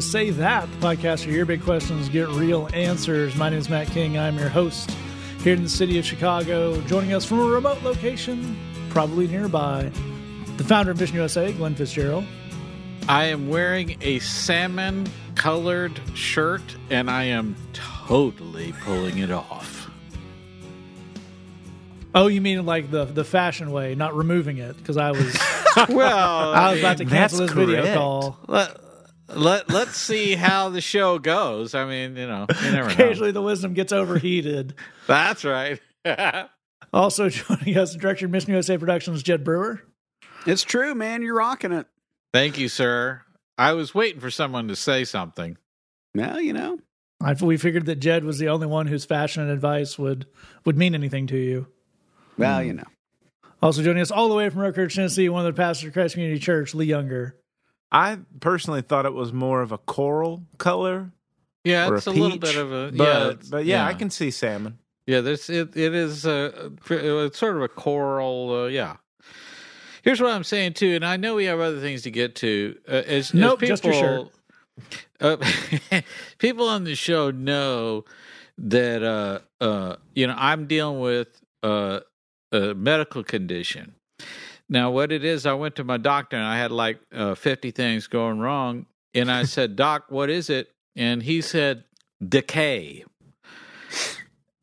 to 0.00 0.06
Say 0.06 0.30
That, 0.30 0.70
the 0.70 0.76
podcast 0.78 1.26
where 1.26 1.34
your 1.34 1.44
big 1.44 1.62
questions 1.62 2.08
get 2.08 2.26
real 2.28 2.70
answers. 2.72 3.36
My 3.36 3.50
name 3.50 3.58
is 3.58 3.68
Matt 3.68 3.88
King. 3.88 4.16
I'm 4.16 4.38
your 4.38 4.48
host 4.48 4.90
here 5.42 5.52
in 5.52 5.62
the 5.62 5.68
city 5.68 5.98
of 5.98 6.06
Chicago. 6.06 6.80
Joining 6.82 7.12
us 7.12 7.26
from 7.26 7.40
a 7.40 7.44
remote 7.44 7.82
location, 7.82 8.56
probably 8.88 9.26
nearby, 9.26 9.90
the 10.56 10.64
founder 10.64 10.92
of 10.92 10.98
Mission 10.98 11.16
USA, 11.16 11.52
Glenn 11.52 11.74
Fitzgerald. 11.74 12.24
I 13.08 13.26
am 13.26 13.48
wearing 13.48 13.98
a 14.00 14.20
salmon 14.20 15.06
colored 15.34 16.00
shirt 16.14 16.62
and 16.88 17.10
I 17.10 17.24
am 17.24 17.54
totally 17.74 18.72
pulling 18.80 19.18
it 19.18 19.30
off. 19.30 19.90
Oh, 22.14 22.28
you 22.28 22.40
mean 22.40 22.64
like 22.64 22.90
the 22.90 23.04
the 23.04 23.24
fashion 23.24 23.70
way, 23.70 23.94
not 23.94 24.16
removing 24.16 24.58
it? 24.58 24.76
Because 24.78 24.96
I 24.96 25.10
was 25.10 25.36
Well, 25.90 26.54
I 26.54 26.70
was 26.70 26.80
about 26.80 26.96
to 26.98 27.04
cancel 27.04 27.40
this 27.40 27.52
video 27.52 27.94
call. 27.94 28.38
let, 28.48 28.78
let, 29.34 29.70
let's 29.70 29.96
see 29.96 30.34
how 30.34 30.68
the 30.68 30.80
show 30.80 31.18
goes. 31.18 31.74
I 31.74 31.84
mean, 31.84 32.16
you 32.16 32.26
know, 32.26 32.46
you 32.62 32.70
never 32.72 32.88
know. 32.88 32.94
Occasionally, 32.94 33.32
the 33.32 33.42
wisdom 33.42 33.74
gets 33.74 33.92
overheated. 33.92 34.74
That's 35.06 35.44
right. 35.44 35.80
Also 36.92 37.28
joining 37.28 37.78
us, 37.78 37.92
the 37.92 38.00
director 38.00 38.24
of 38.24 38.32
Mission 38.32 38.50
USA 38.50 38.76
Productions, 38.76 39.22
Jed 39.22 39.44
Brewer. 39.44 39.80
It's 40.44 40.64
true, 40.64 40.92
man. 40.94 41.22
You're 41.22 41.36
rocking 41.36 41.70
it. 41.70 41.86
Thank 42.32 42.58
you, 42.58 42.68
sir. 42.68 43.22
I 43.56 43.74
was 43.74 43.94
waiting 43.94 44.20
for 44.20 44.30
someone 44.30 44.66
to 44.68 44.74
say 44.74 45.04
something. 45.04 45.56
Well, 46.14 46.40
you 46.40 46.52
know. 46.52 46.78
I, 47.22 47.34
we 47.34 47.58
figured 47.58 47.86
that 47.86 47.96
Jed 47.96 48.24
was 48.24 48.38
the 48.38 48.48
only 48.48 48.66
one 48.66 48.86
whose 48.86 49.04
fashion 49.04 49.42
and 49.42 49.52
advice 49.52 49.98
would 49.98 50.26
would 50.64 50.76
mean 50.76 50.94
anything 50.94 51.26
to 51.28 51.36
you. 51.36 51.68
Well, 52.38 52.62
you 52.62 52.72
know. 52.72 52.88
Also 53.62 53.82
joining 53.82 54.00
us 54.02 54.10
all 54.10 54.28
the 54.28 54.34
way 54.34 54.48
from 54.48 54.62
Oak 54.62 54.76
Ridge, 54.76 54.94
Tennessee, 54.94 55.28
one 55.28 55.46
of 55.46 55.54
the 55.54 55.60
pastors 55.60 55.88
of 55.88 55.92
Christ 55.92 56.14
Community 56.14 56.40
Church, 56.40 56.74
Lee 56.74 56.86
Younger. 56.86 57.36
I 57.92 58.18
personally 58.40 58.82
thought 58.82 59.06
it 59.06 59.12
was 59.14 59.32
more 59.32 59.62
of 59.62 59.72
a 59.72 59.78
coral 59.78 60.44
color 60.58 61.10
Yeah, 61.64 61.88
or 61.88 61.96
it's 61.96 62.06
a 62.06 62.10
a, 62.10 62.12
peach. 62.12 62.22
little 62.22 62.38
bit 62.38 62.56
of 62.56 62.72
a 62.72 62.92
but, 62.96 63.04
yeah, 63.04 63.32
but 63.50 63.64
yeah, 63.64 63.86
I 63.86 63.94
can 63.94 64.10
see 64.10 64.30
salmon. 64.30 64.78
Yeah, 65.06 65.20
there's 65.22 65.50
it. 65.50 65.76
It 65.76 65.94
is 65.94 66.24
uh, 66.26 66.70
it's 66.88 67.38
sort 67.38 67.56
of 67.56 67.62
a 67.62 67.68
coral. 67.68 68.64
Uh, 68.64 68.66
yeah. 68.66 68.96
Here's 70.02 70.20
what 70.20 70.30
I'm 70.32 70.44
saying 70.44 70.74
too, 70.74 70.94
and 70.94 71.04
I 71.04 71.16
know 71.16 71.34
we 71.34 71.44
have 71.46 71.58
other 71.60 71.80
things 71.80 72.02
to 72.02 72.10
get 72.10 72.34
to. 72.36 72.78
Uh, 72.88 72.92
as, 73.06 73.34
Nope, 73.34 73.62
as 73.62 73.68
just 73.68 73.82
people, 73.82 73.98
your 74.00 74.28
Uh, 75.20 75.36
people 76.38 76.68
on 76.68 76.84
the 76.84 76.94
show 76.94 77.30
know 77.30 78.04
that 78.56 79.02
uh, 79.02 79.40
uh, 79.62 79.96
you 80.14 80.26
know 80.26 80.34
I'm 80.38 80.66
dealing 80.66 81.00
with 81.00 81.28
uh, 81.62 82.00
a 82.52 82.74
medical 82.74 83.24
condition. 83.24 83.94
Now, 84.72 84.92
what 84.92 85.10
it 85.10 85.24
is, 85.24 85.46
I 85.46 85.54
went 85.54 85.74
to 85.76 85.84
my 85.84 85.96
doctor 85.96 86.36
and 86.36 86.46
I 86.46 86.56
had 86.56 86.70
like 86.70 87.00
uh, 87.12 87.34
50 87.34 87.72
things 87.72 88.06
going 88.06 88.38
wrong, 88.38 88.86
and 89.12 89.30
I 89.30 89.42
said, 89.42 89.74
"Doc, 89.74 90.04
what 90.08 90.30
is 90.30 90.48
it?" 90.48 90.70
And 90.94 91.24
he 91.24 91.40
said, 91.40 91.82
"Decay." 92.26 93.04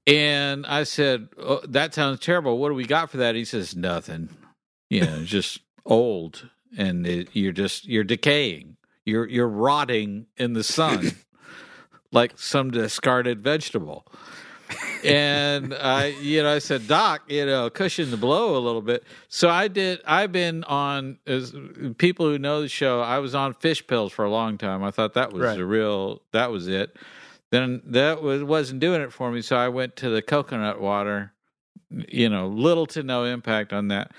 And 0.07 0.65
I 0.65 0.83
said, 0.83 1.27
oh, 1.37 1.59
"That 1.67 1.93
sounds 1.93 2.21
terrible. 2.21 2.57
What 2.57 2.69
do 2.69 2.75
we 2.75 2.85
got 2.85 3.11
for 3.11 3.17
that?" 3.17 3.35
He 3.35 3.43
says, 3.43 3.75
"Nothing. 3.75 4.29
You 4.89 5.01
know, 5.01 5.23
just 5.23 5.59
old, 5.85 6.49
and 6.77 7.05
it, 7.05 7.27
you're 7.33 7.51
just 7.51 7.85
you're 7.85 8.05
decaying. 8.05 8.77
You're 9.05 9.27
you're 9.27 9.49
rotting 9.49 10.27
in 10.37 10.53
the 10.53 10.63
sun, 10.63 11.17
like 12.13 12.39
some 12.39 12.71
discarded 12.71 13.43
vegetable." 13.43 14.07
And 15.03 15.73
I, 15.73 16.07
you 16.21 16.43
know, 16.43 16.53
I 16.53 16.59
said, 16.59 16.87
"Doc, 16.87 17.23
you 17.27 17.45
know, 17.45 17.69
cushion 17.69 18.11
the 18.11 18.17
blow 18.17 18.57
a 18.57 18.59
little 18.59 18.81
bit." 18.81 19.03
So 19.29 19.49
I 19.49 19.67
did. 19.67 19.99
I've 20.05 20.31
been 20.31 20.63
on 20.65 21.19
as 21.25 21.55
people 21.97 22.25
who 22.27 22.37
know 22.37 22.61
the 22.61 22.67
show. 22.69 23.01
I 23.01 23.19
was 23.19 23.33
on 23.35 23.53
fish 23.53 23.85
pills 23.85 24.11
for 24.11 24.25
a 24.25 24.29
long 24.29 24.57
time. 24.57 24.83
I 24.83 24.91
thought 24.91 25.13
that 25.13 25.31
was 25.31 25.43
Right. 25.43 25.57
the 25.57 25.65
real. 25.65 26.21
That 26.31 26.51
was 26.51 26.67
it. 26.67 26.95
Then 27.51 27.81
that 27.85 28.21
was 28.21 28.43
wasn't 28.43 28.79
doing 28.81 29.01
it 29.01 29.13
for 29.13 29.31
me. 29.31 29.41
So 29.41 29.55
I 29.55 29.69
went 29.69 29.95
to 29.97 30.09
the 30.09 30.21
coconut 30.21 30.81
water. 30.81 31.33
You 31.89 32.27
know, 32.27 32.47
little 32.47 32.85
to 32.87 33.03
no 33.03 33.23
impact 33.23 33.71
on 33.71 33.87
that. 33.87 34.11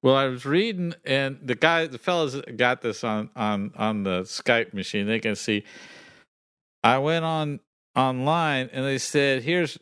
Well, 0.00 0.16
I 0.16 0.24
was 0.26 0.46
reading, 0.46 0.94
and 1.04 1.38
the 1.42 1.54
guy, 1.54 1.86
the 1.86 1.98
fellas 1.98 2.40
got 2.56 2.80
this 2.80 3.04
on 3.04 3.28
on 3.36 3.72
on 3.76 4.02
the 4.04 4.22
Skype 4.22 4.72
machine. 4.72 5.06
They 5.06 5.20
can 5.20 5.36
see. 5.36 5.64
I 6.82 6.98
went 6.98 7.24
on 7.24 7.60
online, 7.96 8.70
and 8.72 8.84
they 8.84 8.98
said, 8.98 9.42
"Here's." 9.42 9.78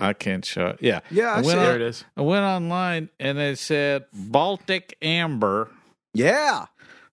I 0.00 0.12
can't 0.12 0.44
show 0.44 0.66
it. 0.68 0.78
Yeah, 0.80 1.00
Yeah, 1.10 1.34
I 1.34 1.40
went 1.40 1.58
on- 1.60 1.64
There 1.66 1.76
it 1.76 1.82
is. 1.82 2.04
I 2.16 2.22
went 2.22 2.42
online, 2.44 3.10
and 3.20 3.38
they 3.38 3.54
said 3.54 4.06
Baltic 4.12 4.96
amber, 5.00 5.70
Yeah. 6.14 6.66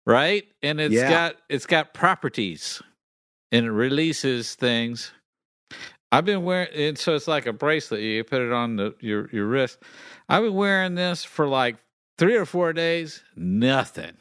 right? 0.06 0.48
And 0.64 0.82
it's 0.82 0.94
Yeah. 0.96 1.10
got 1.10 1.36
it's 1.48 1.68
got 1.68 1.94
properties, 1.94 2.82
and 3.52 3.66
it 3.68 3.72
releases 3.72 4.56
things. 4.56 5.12
I've 6.12 6.26
been 6.26 6.44
wearing, 6.44 6.70
and 6.76 6.98
so 6.98 7.16
it's 7.16 7.28
like 7.28 7.46
a 7.46 7.54
bracelet. 7.54 8.02
You 8.02 8.24
put 8.24 8.42
it 8.42 8.52
on 8.52 8.76
the 8.78 8.96
your 9.00 9.30
your 9.32 9.46
wrist. 9.46 9.78
I've 10.28 10.44
been 10.44 10.56
wearing 10.56 10.96
this 10.96 11.24
for 11.24 11.48
like 11.48 11.78
three 12.18 12.36
or 12.36 12.46
four 12.46 12.74
days. 12.74 13.24
Nothing. 13.36 14.18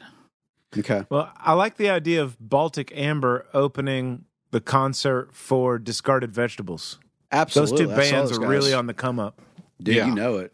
Okay. 0.77 1.03
Well, 1.09 1.33
I 1.37 1.53
like 1.53 1.77
the 1.77 1.89
idea 1.89 2.21
of 2.21 2.37
Baltic 2.39 2.91
Amber 2.95 3.45
opening 3.53 4.25
the 4.51 4.61
concert 4.61 5.29
for 5.33 5.79
discarded 5.79 6.31
vegetables. 6.33 6.99
Absolutely. 7.31 7.85
Those 7.85 7.87
two 7.89 7.95
bands 7.95 8.29
those 8.29 8.37
are 8.37 8.41
guys. 8.41 8.49
really 8.49 8.73
on 8.73 8.85
the 8.87 8.93
come 8.93 9.19
up. 9.19 9.41
Dude, 9.81 9.95
Yeah. 9.95 10.07
you 10.07 10.15
know 10.15 10.37
it. 10.37 10.53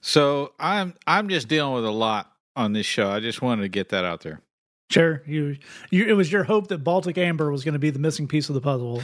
So 0.00 0.52
I'm 0.60 0.94
I'm 1.06 1.28
just 1.28 1.48
dealing 1.48 1.74
with 1.74 1.84
a 1.84 1.90
lot 1.90 2.30
on 2.54 2.72
this 2.72 2.86
show. 2.86 3.10
I 3.10 3.20
just 3.20 3.42
wanted 3.42 3.62
to 3.62 3.68
get 3.68 3.88
that 3.90 4.04
out 4.04 4.20
there. 4.20 4.40
Sure, 4.90 5.22
you, 5.26 5.58
you 5.90 6.06
it 6.06 6.14
was 6.14 6.32
your 6.32 6.44
hope 6.44 6.68
that 6.68 6.78
Baltic 6.78 7.18
Amber 7.18 7.50
was 7.50 7.62
going 7.62 7.74
to 7.74 7.78
be 7.78 7.90
the 7.90 7.98
missing 7.98 8.26
piece 8.26 8.48
of 8.48 8.54
the 8.54 8.60
puzzle. 8.60 9.02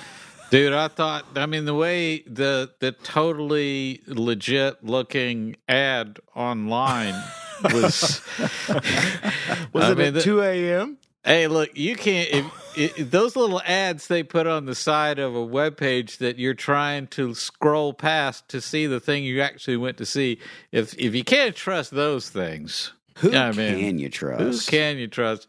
Dude, 0.50 0.72
I 0.72 0.88
thought 0.88 1.25
I 1.36 1.47
mean 1.47 1.65
the 1.65 1.75
way 1.75 2.21
the 2.21 2.71
the 2.81 2.92
totally 2.92 4.00
legit 4.06 4.84
looking 4.84 5.56
ad 5.69 6.21
online 6.34 7.15
was 7.65 8.22
Was 9.72 9.84
I 9.84 9.92
it 9.92 9.98
mean, 9.98 10.16
at 10.16 10.22
2 10.22 10.41
a.m.? 10.42 10.98
Hey, 11.24 11.46
look, 11.46 11.70
you 11.76 11.96
can't 11.96 12.28
if, 12.30 12.98
if 12.98 13.10
those 13.10 13.34
little 13.34 13.62
ads 13.64 14.08
they 14.08 14.22
put 14.22 14.46
on 14.46 14.66
the 14.66 14.74
side 14.74 15.18
of 15.18 15.34
a 15.34 15.42
web 15.44 15.76
page 15.76 16.18
that 16.18 16.38
you're 16.38 16.52
trying 16.54 17.06
to 17.08 17.34
scroll 17.34 17.94
past 17.94 18.48
to 18.50 18.60
see 18.60 18.86
the 18.86 19.00
thing 19.00 19.24
you 19.24 19.40
actually 19.40 19.76
went 19.78 19.96
to 19.98 20.06
see. 20.06 20.38
If 20.70 20.94
if 20.98 21.14
you 21.14 21.24
can't 21.24 21.56
trust 21.56 21.92
those 21.92 22.28
things, 22.28 22.92
Who 23.18 23.30
Yeah, 23.30 23.46
I 23.46 23.52
mean, 23.52 23.78
can 23.78 23.98
you 23.98 24.10
trust? 24.10 24.68
who 24.68 24.76
can 24.76 24.98
you 24.98 25.08
trust? 25.08 25.46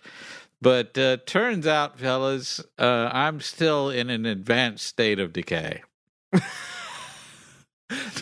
But 0.61 0.97
uh, 0.97 1.17
turns 1.25 1.67
out, 1.67 1.99
fellas, 1.99 2.61
uh, 2.79 3.09
I'm 3.11 3.41
still 3.41 3.89
in 3.89 4.09
an 4.09 4.25
advanced 4.25 4.87
state 4.87 5.19
of 5.19 5.33
decay. 5.33 5.83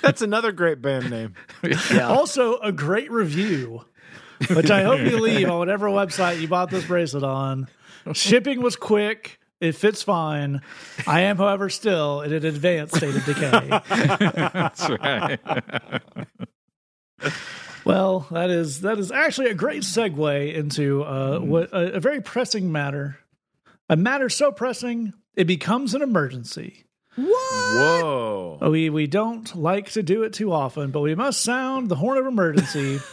That's 0.01 0.21
another 0.21 0.51
great 0.51 0.81
band 0.81 1.09
name. 1.09 1.35
Yeah. 1.93 2.09
Also, 2.09 2.57
a 2.57 2.73
great 2.73 3.09
review, 3.11 3.85
which 4.49 4.71
I 4.71 4.83
hope 4.83 4.99
you 5.01 5.19
leave 5.21 5.49
on 5.49 5.59
whatever 5.59 5.87
website 5.87 6.39
you 6.41 6.47
bought 6.47 6.69
this 6.69 6.85
bracelet 6.85 7.23
on. 7.23 7.67
Shipping 8.13 8.61
was 8.61 8.75
quick. 8.75 9.39
It 9.61 9.75
fits 9.75 10.03
fine. 10.03 10.61
I 11.07 11.21
am, 11.21 11.37
however, 11.37 11.69
still 11.69 12.21
in 12.21 12.33
an 12.33 12.45
advanced 12.45 12.95
state 12.95 13.15
of 13.15 13.23
decay. 13.25 13.69
That's 14.53 14.89
right. 14.89 15.39
Well, 17.85 18.27
that 18.31 18.49
is 18.49 18.81
that 18.81 18.99
is 18.99 19.11
actually 19.11 19.49
a 19.49 19.53
great 19.53 19.83
segue 19.83 20.53
into 20.53 21.03
uh, 21.03 21.39
what 21.39 21.71
a, 21.71 21.95
a 21.95 21.99
very 21.99 22.21
pressing 22.21 22.71
matter, 22.71 23.19
a 23.89 23.95
matter 23.95 24.29
so 24.29 24.51
pressing 24.51 25.13
it 25.35 25.45
becomes 25.45 25.93
an 25.93 26.01
emergency. 26.01 26.85
What? 27.15 27.27
Whoa. 27.27 28.69
We 28.69 28.89
we 28.89 29.07
don't 29.07 29.53
like 29.55 29.91
to 29.91 30.03
do 30.03 30.23
it 30.23 30.33
too 30.33 30.51
often, 30.51 30.91
but 30.91 31.01
we 31.01 31.15
must 31.15 31.41
sound 31.41 31.89
the 31.89 31.95
horn 31.95 32.17
of 32.17 32.25
emergency. 32.25 32.99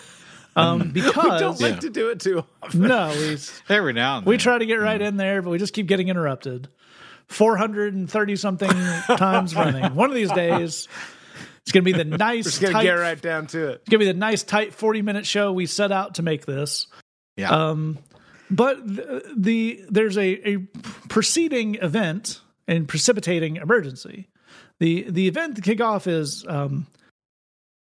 Um, 0.57 0.91
because 0.91 1.15
we 1.25 1.39
Don't 1.39 1.61
like 1.61 1.75
Yeah. 1.75 1.81
to 1.81 1.91
do 1.91 2.09
it 2.11 2.21
too 2.21 2.45
often. 2.63 2.81
no, 2.83 3.09
we 3.17 3.37
Every 3.75 3.93
now 3.93 4.19
and 4.19 4.27
then. 4.27 4.31
we 4.31 4.37
try 4.37 4.59
to 4.59 4.67
get 4.67 4.77
right 4.77 5.01
in 5.01 5.17
there, 5.17 5.43
but 5.43 5.51
we 5.51 5.59
just 5.59 5.73
keep 5.73 5.87
getting 5.87 6.09
interrupted. 6.09 6.69
Four 7.29 7.57
hundred 7.57 7.95
and 7.95 8.11
thirty 8.11 8.35
something 8.37 8.69
times 9.17 9.55
running. 9.55 9.95
One 9.95 10.11
of 10.11 10.17
these 10.17 10.33
days, 10.33 10.89
it's 11.63 11.71
going 11.73 11.85
to 11.85 11.93
be 11.93 11.97
the 11.97 12.05
nice, 12.05 12.45
Just 12.45 12.61
gonna 12.61 12.73
tight, 12.73 12.83
get 12.83 12.93
right 12.95 13.21
down 13.21 13.47
to 13.49 13.69
it. 13.69 13.75
it's 13.83 13.89
going 13.89 14.01
to 14.01 14.07
be 14.07 14.13
the 14.13 14.15
nice, 14.19 14.43
tight 14.43 14.75
forty 14.75 15.01
minute 15.03 15.27
show 15.27 15.53
we 15.53 15.67
set 15.67 15.93
out 15.93 16.17
to 16.17 16.23
make 16.23 16.45
this. 16.47 16.89
Yeah. 17.37 17.51
Um, 17.51 17.99
but 18.51 18.85
the, 18.85 19.23
the 19.37 19.85
there's 19.89 20.19
a, 20.19 20.49
a 20.55 20.57
preceding 21.09 21.77
event 21.77 22.41
and 22.67 22.89
precipitating 22.89 23.57
emergency. 23.57 24.27
The 24.81 25.07
the 25.09 25.29
event 25.29 25.55
to 25.55 25.63
kick 25.63 25.81
off 25.81 26.09
is 26.09 26.45
um, 26.49 26.89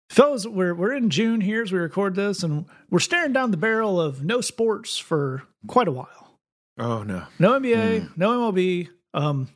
fellas, 0.09 0.45
we're 0.45 0.73
we're 0.73 0.93
in 0.93 1.09
June 1.09 1.41
here 1.41 1.61
as 1.61 1.71
we 1.71 1.79
record 1.79 2.15
this, 2.15 2.43
and 2.43 2.65
we're 2.89 2.99
staring 2.99 3.33
down 3.33 3.51
the 3.51 3.57
barrel 3.57 3.99
of 3.99 4.23
no 4.23 4.41
sports 4.41 4.97
for 4.97 5.43
quite 5.67 5.87
a 5.87 5.91
while. 5.91 6.39
Oh 6.77 7.03
no. 7.03 7.23
No 7.39 7.59
NBA, 7.59 8.17
no 8.17 8.51
MLB. 8.51 8.89
Um, 9.13 9.49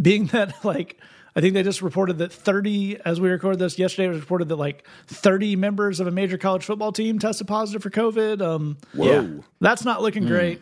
being 0.00 0.26
that 0.26 0.64
like 0.64 0.98
I 1.34 1.40
think 1.40 1.54
they 1.54 1.62
just 1.62 1.82
reported 1.82 2.18
that 2.18 2.32
30 2.32 3.00
as 3.04 3.20
we 3.20 3.30
record 3.30 3.58
this 3.58 3.78
yesterday 3.78 4.06
it 4.06 4.10
was 4.10 4.20
reported 4.20 4.48
that 4.48 4.56
like 4.56 4.86
30 5.06 5.56
members 5.56 5.98
of 5.98 6.06
a 6.06 6.10
major 6.10 6.36
college 6.38 6.64
football 6.64 6.92
team 6.92 7.18
tested 7.18 7.46
positive 7.48 7.82
for 7.82 7.90
COVID. 7.90 8.40
Um 8.42 8.76
Whoa. 8.94 9.42
that's 9.60 9.84
not 9.84 10.02
looking 10.02 10.26
great. 10.26 10.60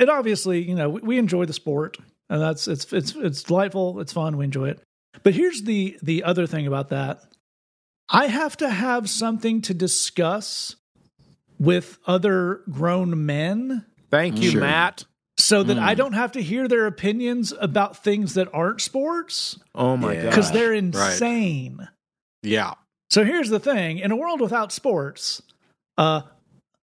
And 0.00 0.10
obviously, 0.10 0.62
you 0.62 0.74
know, 0.74 0.88
we, 0.90 1.00
we 1.02 1.18
enjoy 1.18 1.44
the 1.44 1.52
sport. 1.52 1.98
and 2.28 2.40
that's 2.40 2.66
it's 2.66 2.92
it's 2.92 3.14
it's 3.14 3.42
delightful. 3.44 4.00
It's 4.00 4.12
fun. 4.12 4.36
We 4.36 4.44
enjoy 4.44 4.70
it. 4.70 4.80
But 5.22 5.34
here's 5.34 5.62
the 5.62 5.96
the 6.02 6.24
other 6.24 6.46
thing 6.46 6.66
about 6.66 6.88
that. 6.88 7.22
I 8.08 8.26
have 8.26 8.56
to 8.58 8.68
have 8.68 9.08
something 9.08 9.62
to 9.62 9.74
discuss 9.74 10.76
with 11.58 11.98
other 12.06 12.60
grown 12.70 13.24
men 13.26 13.86
Thank 14.10 14.40
you, 14.42 14.50
Sure. 14.50 14.60
Matt. 14.60 15.04
so 15.38 15.62
that 15.64 15.78
I 15.78 15.94
don't 15.94 16.12
have 16.12 16.32
to 16.32 16.42
hear 16.42 16.68
their 16.68 16.86
opinions 16.86 17.52
about 17.58 18.02
things 18.04 18.34
that 18.34 18.48
aren't 18.52 18.80
sports 18.80 19.58
Oh 19.74 19.96
my 19.96 20.14
god. 20.14 20.24
because 20.26 20.52
they're 20.52 20.72
insane. 20.74 21.88
Yeah. 22.42 22.74
So 23.10 23.24
here's 23.24 23.48
the 23.48 23.58
thing: 23.60 23.98
in 23.98 24.10
a 24.12 24.16
world 24.16 24.40
without 24.40 24.70
sports, 24.72 25.42
uh, 25.98 26.22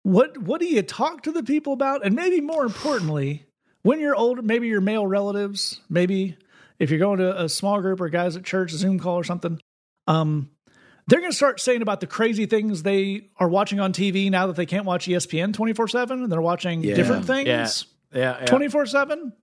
what 0.03 0.37
what 0.37 0.59
do 0.59 0.65
you 0.67 0.81
talk 0.81 1.23
to 1.23 1.31
the 1.31 1.43
people 1.43 1.73
about? 1.73 2.05
And 2.05 2.15
maybe 2.15 2.41
more 2.41 2.65
importantly, 2.65 3.45
when 3.83 3.99
you're 3.99 4.15
older, 4.15 4.41
maybe 4.41 4.67
your 4.67 4.81
male 4.81 5.05
relatives, 5.07 5.79
maybe 5.89 6.37
if 6.79 6.89
you're 6.89 6.99
going 6.99 7.19
to 7.19 7.41
a 7.41 7.47
small 7.47 7.81
group 7.81 8.01
or 8.01 8.09
guys 8.09 8.35
at 8.35 8.43
church, 8.43 8.73
a 8.73 8.77
Zoom 8.77 8.99
call 8.99 9.15
or 9.15 9.23
something, 9.23 9.59
um, 10.07 10.49
they're 11.07 11.19
going 11.19 11.31
to 11.31 11.35
start 11.37 11.59
saying 11.59 11.81
about 11.81 11.99
the 11.99 12.07
crazy 12.07 12.45
things 12.45 12.83
they 12.83 13.29
are 13.37 13.47
watching 13.49 13.79
on 13.79 13.91
TV 13.93 14.31
now 14.31 14.47
that 14.47 14.55
they 14.55 14.65
can't 14.65 14.85
watch 14.85 15.07
ESPN 15.07 15.53
24 15.53 15.87
seven 15.89 16.23
and 16.23 16.31
they're 16.31 16.41
watching 16.41 16.83
Yeah. 16.83 16.95
different 16.95 17.25
things. 17.25 17.47
Yeah. 17.47 17.67
yeah, 18.13 18.39
yeah. 18.39 18.45
24 18.45 18.85
7 18.85 19.33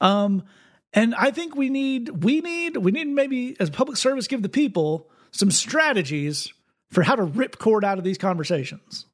um 0.00 0.44
and 0.92 1.14
i 1.16 1.30
think 1.32 1.56
we 1.56 1.68
need 1.70 2.08
we 2.24 2.40
need 2.40 2.76
we 2.76 2.92
need 2.92 3.06
maybe 3.08 3.56
as 3.58 3.68
public 3.68 3.96
service 3.98 4.28
give 4.28 4.42
the 4.42 4.48
people 4.48 5.10
some 5.32 5.50
strategies 5.50 6.52
for 6.90 7.02
how 7.02 7.16
to 7.16 7.24
rip 7.24 7.58
cord 7.58 7.84
out 7.84 7.98
of 7.98 8.04
these 8.04 8.16
conversations 8.16 9.06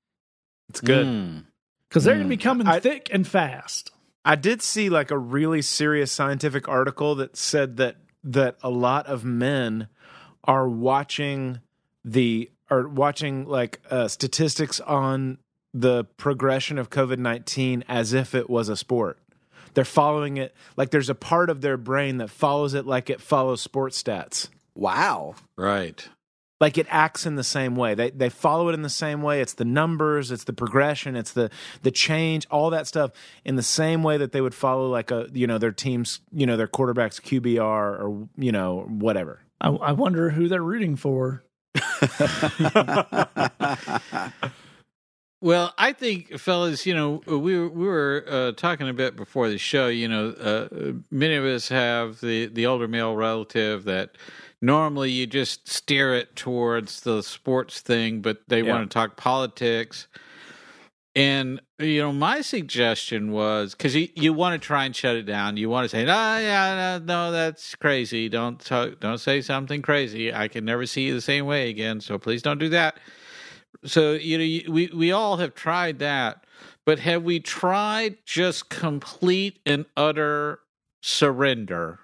It's 0.68 0.80
good. 0.82 1.06
Mm. 1.06 1.44
because 1.88 2.04
they're 2.04 2.14
going 2.16 2.26
to 2.26 2.28
be 2.28 2.36
coming 2.36 2.66
I- 2.66 2.80
thick 2.80 3.08
and 3.12 3.26
fast 3.26 3.90
I 4.26 4.36
did 4.36 4.62
see 4.62 4.88
like 4.90 5.10
a 5.10 5.18
really 5.18 5.60
serious 5.62 6.12
scientific 6.12 6.68
article 6.68 7.14
that 7.16 7.36
said 7.36 7.78
that 7.78 7.96
that 8.24 8.56
a 8.62 8.70
lot 8.70 9.06
of 9.06 9.24
men 9.24 9.88
are 10.44 10.68
watching 10.68 11.60
the 12.04 12.50
are 12.70 12.88
watching 12.88 13.46
like 13.46 13.80
uh, 13.90 14.08
statistics 14.08 14.80
on 14.80 15.38
the 15.72 16.04
progression 16.16 16.78
of 16.78 16.90
COVID 16.90 17.18
nineteen 17.18 17.84
as 17.88 18.12
if 18.12 18.34
it 18.34 18.48
was 18.48 18.68
a 18.68 18.76
sport. 18.76 19.18
They're 19.74 19.84
following 19.84 20.36
it 20.36 20.54
like 20.76 20.90
there's 20.90 21.10
a 21.10 21.14
part 21.16 21.50
of 21.50 21.60
their 21.60 21.76
brain 21.76 22.18
that 22.18 22.30
follows 22.30 22.74
it 22.74 22.86
like 22.86 23.10
it 23.10 23.20
follows 23.20 23.60
sports 23.60 24.00
stats. 24.02 24.48
Wow. 24.76 25.34
Right. 25.56 26.08
like 26.60 26.78
it 26.78 26.86
acts 26.88 27.26
in 27.26 27.34
the 27.34 27.44
same 27.44 27.74
way. 27.76 27.94
They 27.94 28.10
they 28.10 28.28
follow 28.28 28.68
it 28.68 28.74
in 28.74 28.82
the 28.82 28.88
same 28.88 29.20
way. 29.20 29.40
It's 29.40 29.54
the 29.54 29.64
numbers, 29.64 30.30
it's 30.30 30.44
the 30.44 30.52
progression, 30.52 31.16
it's 31.16 31.32
the 31.32 31.50
the 31.82 31.90
change, 31.90 32.46
all 32.50 32.70
that 32.70 32.86
stuff 32.86 33.10
in 33.44 33.56
the 33.56 33.62
same 33.62 34.02
way 34.04 34.16
that 34.16 34.30
they 34.32 34.40
would 34.40 34.54
follow 34.54 34.88
like 34.88 35.10
a 35.10 35.26
you 35.32 35.46
know 35.48 35.58
their 35.58 35.72
team's 35.72 36.20
you 36.32 36.46
know 36.46 36.56
their 36.56 36.68
quarterback's 36.68 37.18
QBR 37.18 37.60
or 38.00 38.28
you 38.36 38.52
know 38.52 38.82
whatever. 38.88 39.40
I, 39.60 39.70
I 39.70 39.92
wonder 39.92 40.30
who 40.30 40.46
they're 40.48 40.62
rooting 40.62 40.94
for 40.96 41.42
Well, 45.40 45.74
I 45.78 45.92
think, 45.92 46.40
fellas, 46.40 46.86
you 46.86 46.94
know, 46.94 47.22
we 47.28 47.56
were, 47.58 47.68
we 47.68 47.86
were 47.86 48.26
uh, 48.28 48.52
talking 48.54 48.88
a 48.88 48.94
bit 48.94 49.16
before 49.16 49.50
the 49.50 49.58
show. 49.58 49.88
You 49.88 50.08
know, 50.08 50.30
uh, 50.30 50.94
many 51.12 51.36
of 51.36 51.44
us 51.44 51.68
have 51.68 52.22
the 52.22 52.46
the 52.46 52.66
older 52.66 52.88
male 52.88 53.16
relative 53.16 53.84
that 53.84 54.18
normally 54.62 55.12
you 55.12 55.28
just 55.28 55.68
steer 55.68 56.14
it 56.14 56.36
towards 56.36 57.02
the 57.02 57.22
sports 57.22 57.82
thing, 57.82 58.22
but 58.22 58.40
they 58.48 58.64
Yeah. 58.64 58.72
want 58.72 58.90
to 58.90 58.94
talk 58.94 59.16
politics. 59.16 60.08
And 61.16 61.60
you 61.78 62.00
know, 62.00 62.12
my 62.12 62.40
suggestion 62.40 63.32
was 63.32 63.74
because 63.74 63.94
you, 63.94 64.08
you 64.16 64.32
want 64.32 64.60
to 64.60 64.66
try 64.66 64.84
and 64.84 64.94
shut 64.96 65.16
it 65.16 65.22
down. 65.24 65.56
You 65.56 65.70
want 65.70 65.84
to 65.84 65.88
say, 65.88 66.04
"No, 66.04 66.12
yeah, 66.12 66.98
no, 66.98 67.04
no, 67.04 67.32
that's 67.32 67.74
crazy. 67.76 68.28
Don't 68.28 68.58
talk, 68.60 69.00
don't 69.00 69.18
say 69.18 69.40
something 69.40 69.82
crazy. 69.82 70.34
I 70.34 70.48
can 70.48 70.64
never 70.64 70.86
see 70.86 71.02
you 71.02 71.14
the 71.14 71.20
same 71.20 71.46
way 71.46 71.70
again. 71.70 72.00
So 72.00 72.18
please 72.18 72.42
don't 72.42 72.58
do 72.58 72.68
that." 72.70 72.98
So 73.84 74.12
you 74.12 74.38
know, 74.38 74.72
we 74.72 74.90
we 74.94 75.12
all 75.12 75.36
have 75.36 75.54
tried 75.54 76.00
that, 76.00 76.46
but 76.84 76.98
have 77.00 77.22
we 77.22 77.40
tried 77.40 78.18
just 78.26 78.68
complete 78.68 79.60
and 79.66 79.86
utter 79.96 80.60
surrender? 81.02 82.00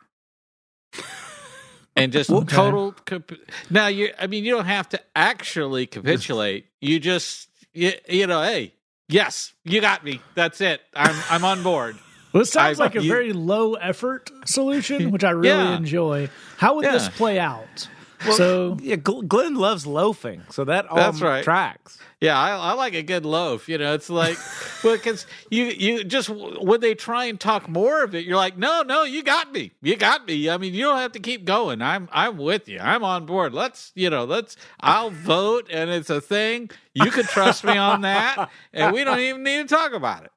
And 1.97 2.13
just 2.13 2.31
Okay. 2.35 2.47
total. 2.57 2.93
Cap- 3.07 3.33
now 3.71 3.89
you, 3.89 4.11
I 4.19 4.27
mean, 4.27 4.45
you 4.45 4.55
don't 4.55 4.67
have 4.67 4.89
to 4.91 5.01
actually 5.17 5.87
capitulate. 5.87 6.67
You 6.81 7.01
just, 7.01 7.49
you, 7.73 7.93
you 8.09 8.27
know, 8.27 8.43
hey, 8.43 8.75
yes, 9.11 9.53
you 9.65 9.81
got 9.81 10.05
me. 10.05 10.21
That's 10.35 10.61
it. 10.61 10.81
I'm, 10.95 11.17
I'm 11.31 11.45
on 11.45 11.63
board. 11.63 11.97
well, 12.33 12.43
it 12.43 12.47
sounds 12.47 12.81
I- 12.81 12.85
like 12.85 12.97
a 12.97 13.03
you- 13.03 13.11
very 13.11 13.33
low 13.33 13.75
effort 13.75 14.31
solution 14.47 15.11
which 15.11 15.25
i 15.25 15.31
really 15.31 15.49
Yeah. 15.49 15.77
enjoy 15.77 16.29
how 16.57 16.77
would 16.77 16.85
this 16.85 17.09
play 17.09 17.39
out 17.39 17.89
so 18.21 18.77
Yeah, 18.81 18.97
Glenn 18.97 19.55
loves 19.55 19.87
loafing, 19.87 20.43
so 20.51 20.65
that 20.65 20.87
all 20.89 20.97
That's 20.97 21.21
right. 21.21 21.45
tracks. 21.45 21.99
Yeah, 22.21 22.39
I, 22.39 22.51
I 22.51 22.73
like 22.75 22.93
a 22.93 23.03
good 23.03 23.25
loaf. 23.25 23.69
You 23.69 23.79
know, 23.79 23.95
it's 23.95 24.11
like, 24.11 24.37
well, 24.85 24.97
because 24.97 25.27
you 25.51 25.65
you 25.65 26.05
just 26.05 26.29
when 26.29 26.81
they 26.81 26.95
try 26.95 27.25
and 27.27 27.41
talk 27.41 27.69
more 27.69 28.05
of 28.05 28.15
it, 28.15 28.27
you're 28.27 28.37
like, 28.37 28.59
no, 28.59 28.83
no, 28.83 29.05
you 29.05 29.23
got 29.23 29.53
me, 29.53 29.73
you 29.81 29.97
got 29.97 30.27
me. 30.27 30.51
I 30.51 30.59
mean, 30.59 30.75
you 30.75 30.85
don't 30.85 30.99
have 30.99 31.13
to 31.13 31.21
keep 31.21 31.45
going. 31.45 31.81
I'm 31.81 32.09
I'm 32.13 32.37
with 32.37 32.69
you. 32.69 32.79
I'm 32.79 33.05
on 33.05 33.25
board. 33.27 33.55
Let's 33.55 33.93
you 33.95 34.11
know, 34.11 34.25
let's. 34.25 34.57
I'll 34.81 35.11
vote, 35.11 35.69
and 35.71 35.89
it's 35.91 36.11
a 36.11 36.21
thing. 36.21 36.71
You 36.93 37.11
can 37.11 37.25
trust 37.25 37.65
me 37.65 37.77
on 37.77 38.03
that, 38.03 38.51
and 38.73 38.93
we 38.93 39.05
don't 39.05 39.21
even 39.21 39.43
need 39.43 39.69
to 39.69 39.75
talk 39.75 39.93
about 39.93 40.25
it. 40.25 40.33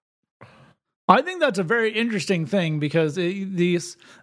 I 1.07 1.21
think 1.21 1.41
that's 1.41 1.59
a 1.59 1.63
very 1.63 1.91
interesting 1.91 2.45
thing 2.45 2.79
because 2.79 3.15
the 3.15 3.43
the, 3.43 3.79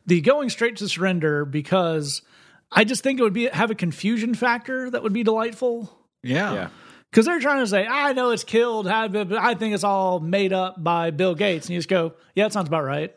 the 0.07 0.21
going 0.23 0.49
straight 0.49 0.77
to 0.77 0.89
surrender 0.89 1.45
because 1.45 2.23
I 2.73 2.85
just 2.85 3.03
think 3.03 3.19
it 3.19 3.23
would 3.23 3.33
be 3.33 3.47
have 3.47 3.71
a 3.71 3.75
confusion 3.75 4.35
factor 4.35 4.91
that 4.91 5.03
would 5.03 5.13
be 5.13 5.23
delightful 5.23 5.91
Yeah, 6.23 6.53
Yeah. 6.55 6.69
because 7.11 7.27
they're 7.27 7.41
trying 7.41 7.61
to 7.61 7.67
say 7.67 7.87
I 7.87 8.13
know 8.13 8.31
it's 8.31 8.45
killed, 8.45 8.87
I- 8.87 9.09
but 9.09 9.33
I 9.33 9.55
think 9.55 9.75
it's 9.75 9.85
all 9.85 10.21
made 10.21 10.53
up 10.53 10.83
by 10.83 11.11
Bill 11.11 11.35
Gates, 11.35 11.67
and 11.67 11.75
you 11.75 11.79
just 11.79 11.89
go, 11.89 12.13
yeah, 12.35 12.45
that 12.45 12.53
sounds 12.53 12.69
about 12.69 12.85
right. 12.85 13.15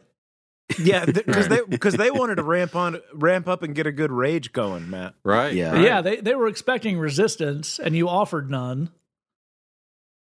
Yeah, 0.80 1.06
because 1.06 1.50
they 1.50 1.60
because 1.68 1.94
they 1.96 2.10
wanted 2.10 2.36
to 2.36 2.44
ramp 2.44 2.76
on 2.76 3.00
ramp 3.14 3.48
up 3.48 3.62
and 3.64 3.76
get 3.76 3.86
a 3.86 3.92
good 3.92 4.12
rage 4.12 4.54
going, 4.54 4.90
Matt. 4.90 5.14
right. 5.24 5.54
Yeah. 5.54 5.72
But 5.72 5.82
yeah, 5.82 6.02
they 6.02 6.16
they 6.18 6.34
were 6.36 6.48
expecting 6.48 6.98
resistance, 6.98 7.80
and 7.80 7.96
you 7.96 8.08
offered 8.10 8.50
none. 8.50 8.90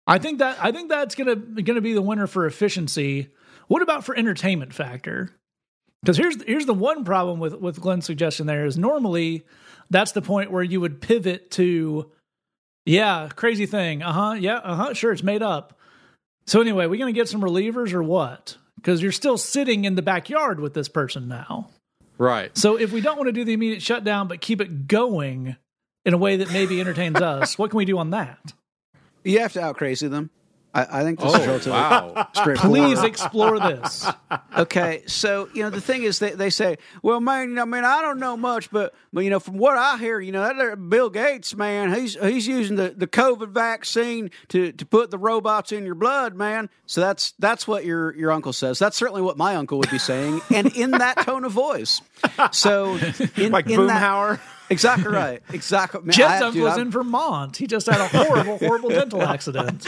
I 0.08 0.18
think 0.20 0.40
that 0.40 0.58
I 0.62 0.72
think 0.72 0.90
that's 0.90 1.16
gonna 1.16 1.36
gonna 1.36 1.82
be 1.82 1.94
the 1.94 2.02
winner 2.02 2.28
for 2.28 2.46
efficiency. 2.46 3.30
What 3.68 3.82
about 3.82 4.04
for 4.06 4.16
entertainment 4.16 4.74
factor? 4.74 5.32
Because 6.02 6.18
here's 6.18 6.42
here's 6.44 6.66
the 6.66 6.74
one 6.74 7.04
problem 7.04 7.40
with 7.40 7.56
with 7.56 7.82
Glenn's 7.82 8.06
suggestion. 8.06 8.48
There 8.48 8.66
is 8.66 8.78
normally 8.78 9.46
that's 9.90 10.12
the 10.14 10.22
point 10.22 10.52
where 10.52 10.64
you 10.64 10.80
would 10.82 11.02
pivot 11.02 11.52
to, 11.52 12.12
yeah, 12.86 13.30
crazy 13.36 13.66
thing. 13.66 14.02
Uh 14.02 14.14
huh. 14.14 14.34
Yeah. 14.40 14.58
Uh 14.58 14.76
huh. 14.76 14.94
Sure, 14.94 15.12
it's 15.12 15.24
made 15.24 15.42
up. 15.44 15.78
So 16.48 16.62
anyway, 16.62 16.88
we 16.88 16.98
gonna 16.98 17.12
get 17.12 17.28
some 17.28 17.42
relievers 17.42 17.94
or 17.94 18.02
what? 18.02 18.58
Because 18.76 19.02
you're 19.02 19.12
still 19.12 19.38
sitting 19.38 19.86
in 19.86 19.96
the 19.96 20.02
backyard 20.02 20.60
with 20.60 20.74
this 20.74 20.88
person 20.88 21.28
now. 21.28 21.70
right. 22.18 22.58
So 22.58 22.78
if 22.78 22.92
we 22.92 23.02
don't 23.02 23.18
want 23.18 23.28
to 23.28 23.34
do 23.34 23.44
the 23.44 23.54
immediate 23.54 23.82
shutdown, 23.82 24.28
but 24.28 24.40
keep 24.40 24.62
it 24.62 24.88
going 24.88 25.58
in 26.06 26.14
a 26.14 26.18
way 26.18 26.38
that 26.38 26.52
maybe 26.52 26.80
entertains 26.80 27.18
us, 27.22 27.58
what 27.58 27.72
can 27.72 27.78
we 27.78 27.86
do 27.86 27.98
on 27.98 28.12
that? 28.12 28.54
You 29.26 29.40
have 29.40 29.52
to 29.54 29.62
out 29.62 29.76
crazy 29.76 30.08
them. 30.08 30.30
I, 30.74 31.00
I 31.00 31.04
think 31.04 31.20
this 31.20 31.34
oh, 31.34 31.36
is 31.36 31.42
Oh 31.42 31.48
relatively 31.48 31.72
wow. 31.72 32.28
straightforward. 32.34 32.80
Please 32.80 33.04
explore 33.04 33.60
this. 33.60 34.08
okay, 34.58 35.04
so 35.08 35.50
you 35.54 35.64
know 35.64 35.70
the 35.70 35.82
thing 35.82 36.04
is 36.04 36.20
they, 36.20 36.32
they 36.32 36.50
say, 36.50 36.78
well, 37.02 37.20
man, 37.20 37.50
you 37.50 37.56
know, 37.56 37.66
man, 37.66 37.86
I 37.86 38.02
don't 38.02 38.20
know 38.20 38.38
much, 38.38 38.70
but 38.70 38.94
but 39.12 39.24
you 39.24 39.30
know, 39.30 39.40
from 39.40 39.58
what 39.58 39.78
I 39.78 39.98
hear, 39.98 40.20
you 40.20 40.32
know, 40.32 40.42
that 40.42 40.90
Bill 40.90 41.10
Gates, 41.10 41.56
man, 41.56 41.94
he's 41.94 42.16
he's 42.16 42.48
using 42.48 42.76
the, 42.76 42.94
the 42.96 43.08
COVID 43.08 43.50
vaccine 43.50 44.30
to, 44.50 44.72
to 44.74 44.86
put 44.86 45.10
the 45.12 45.18
robots 45.18 45.72
in 45.72 45.86
your 45.86 45.96
blood, 45.96 46.36
man. 46.36 46.70
So 46.86 47.02
that's 47.02 47.34
that's 47.40 47.68
what 47.68 47.86
your 47.86 48.16
your 48.16 48.32
uncle 48.32 48.54
says. 48.54 48.78
That's 48.78 48.98
certainly 48.98 49.22
what 49.22 49.38
my 49.38 49.56
uncle 49.56 49.80
would 49.80 49.90
be 49.90 50.00
saying, 50.00 50.42
and 50.54 50.68
in 50.76 50.92
that 50.92 51.18
tone 51.18 51.46
of 51.46 51.52
voice. 51.52 52.02
So 52.52 52.96
in, 53.36 53.52
Like 53.52 53.68
in 53.70 53.88
that- 53.88 54.02
Boomhauer. 54.02 54.40
Exactly 54.70 55.12
right, 55.12 55.42
exactly. 55.52 56.02
Man, 56.02 56.12
Jed's 56.12 56.42
I- 56.44 56.52
dude, 56.52 56.64
was 56.64 56.74
I'm- 56.74 56.82
in 56.88 56.92
Vermont. 56.92 57.58
He 57.58 57.68
just 57.68 57.88
had 57.88 58.00
a 58.02 58.08
horrible, 58.08 58.58
horrible 58.58 58.90
dental 58.90 59.22
accident. 59.34 59.84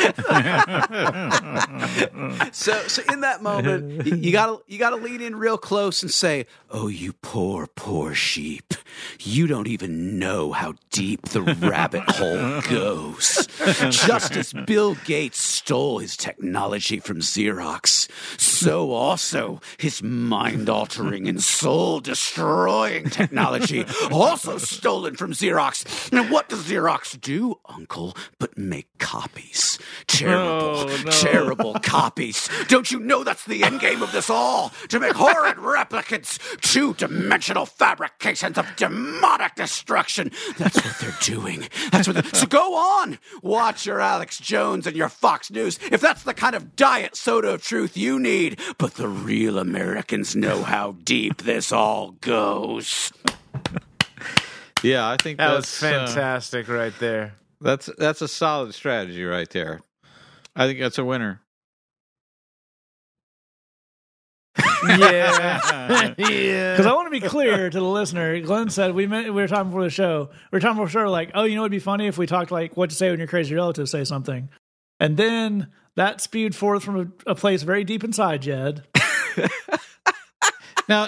So, 2.52 2.74
so 2.88 3.02
in 3.12 3.22
that 3.22 3.42
moment, 3.42 4.06
you, 4.06 4.16
you 4.16 4.32
gotta 4.32 4.60
you 4.68 4.78
gotta 4.78 4.96
lean 4.98 5.22
in 5.22 5.36
real 5.36 5.58
close 5.58 6.02
and 6.02 6.12
say, 6.12 6.46
"Oh, 6.74 6.88
you 6.88 7.14
poor, 7.14 7.68
poor 7.76 8.14
sheep! 8.14 8.74
You 9.20 9.48
don't 9.48 9.68
even 9.68 10.18
know 10.20 10.52
how 10.52 10.74
deep 10.92 11.30
the 11.30 11.42
rabbit 11.42 12.04
hole 12.10 12.62
goes. 12.62 13.48
Just 13.90 14.36
as 14.36 14.54
Bill 14.66 14.96
Gates 15.06 15.40
stole 15.42 16.00
his 16.00 16.16
technology 16.18 17.00
from 17.00 17.20
Xerox, 17.20 18.10
so 18.40 18.92
also 18.92 19.62
his 19.78 20.02
mind-altering 20.04 21.28
and 21.28 21.42
soul-destroying 21.44 23.10
technology 23.10 23.86
also 24.12 24.58
stolen 24.58 25.16
from 25.16 25.34
Xerox. 25.34 26.12
And 26.12 26.30
what 26.32 26.50
does 26.50 26.64
Xerox 26.64 27.20
do, 27.20 27.60
Uncle, 27.66 28.16
but 28.40 28.58
make 28.58 28.88
copies? 28.98 29.78
Terrible, 30.08 30.42
Oh, 30.42 31.02
no. 31.06 31.12
terrible 31.12 31.74
copies. 31.82 32.50
Don't 32.68 32.92
you 32.92 33.00
know 33.00 33.24
that's 33.24 33.46
the 33.46 33.64
end 33.64 33.80
game 33.80 34.02
of 34.02 34.12
this 34.12 34.30
all? 34.30 34.72
To 34.90 35.00
make 35.00 35.14
horrid 35.14 35.58
replicants, 35.58 36.40
two 36.62 36.94
dimensional 36.96 37.66
fabrications 37.66 38.58
of 38.58 38.66
demonic 38.76 39.56
destruction. 39.56 40.32
That's 40.58 40.76
what 40.78 40.98
they're 41.00 41.16
doing. 41.22 41.68
That's 41.92 42.08
what. 42.08 42.16
They're, 42.16 42.34
so 42.34 42.46
go 42.48 42.76
on, 42.76 43.20
watch 43.42 43.86
your 43.86 44.00
Alex 44.00 44.38
Jones 44.40 44.88
and 44.88 44.96
your 44.96 45.10
Fox 45.10 45.52
News 45.52 45.80
if 45.92 46.02
that's 46.02 46.24
the 46.24 46.34
kind 46.34 46.56
of 46.56 46.76
diet 46.76 47.16
soda 47.16 47.50
of 47.54 47.64
truth 47.64 47.98
you 47.98 48.20
need. 48.20 48.60
But 48.78 48.94
the 48.96 49.08
real 49.08 49.58
Americans 49.60 50.36
know 50.36 50.64
how 50.64 50.94
deep 51.04 51.44
this 51.44 51.72
all 51.72 52.12
goes. 52.22 53.12
Yeah, 54.84 55.08
I 55.08 55.18
think 55.22 55.38
That 55.38 55.54
that's 55.54 55.82
was 55.82 55.92
uh, 55.92 56.06
fantastic 56.08 56.68
right 56.68 56.94
there. 57.00 57.34
that's 57.60 57.90
that's 57.98 58.22
a 58.22 58.28
solid 58.28 58.74
strategy 58.74 59.24
right 59.24 59.50
there. 59.50 59.82
I 60.56 60.66
think 60.68 60.80
that's 60.80 60.98
a 60.98 61.06
winner. 61.06 61.42
Yeah. 64.88 66.14
yeah. 66.18 66.74
Because 66.74 66.86
I 66.86 66.94
want 66.94 67.08
to 67.08 67.20
be 67.20 67.26
clear 67.26 67.70
to 67.70 67.80
the 67.80 67.86
listener. 67.86 68.40
Glenn 68.42 68.70
said 68.70 68.94
we 68.94 69.08
met, 69.08 69.26
we 69.26 69.32
were 69.32 69.48
talking 69.48 69.70
before 69.70 69.84
the 69.84 69.90
show. 69.90 70.30
We 70.52 70.56
were 70.58 70.60
talking 70.60 70.76
before 70.76 70.88
the 70.88 71.06
show, 71.08 71.12
like, 71.12 71.32
oh, 71.34 71.44
you 71.44 71.56
know, 71.56 71.62
it'd 71.62 71.72
be 71.72 71.80
funny 71.80 72.08
if 72.08 72.18
we 72.18 72.26
talked 72.26 72.52
like 72.52 72.76
what 72.76 72.90
to 72.90 72.96
say 72.96 73.10
when 73.10 73.20
your 73.20 73.28
crazy 73.28 73.56
relatives 73.56 73.92
say 73.92 74.04
something, 74.04 74.50
and 75.00 75.18
then 75.18 75.68
that 75.96 76.22
spewed 76.22 76.56
forth 76.56 76.84
from 76.84 77.14
a, 77.28 77.32
a 77.32 77.36
place 77.36 77.64
very 77.64 77.84
deep 77.84 78.04
inside 78.04 78.42
Jed. 78.42 78.88
Now, 80.92 81.08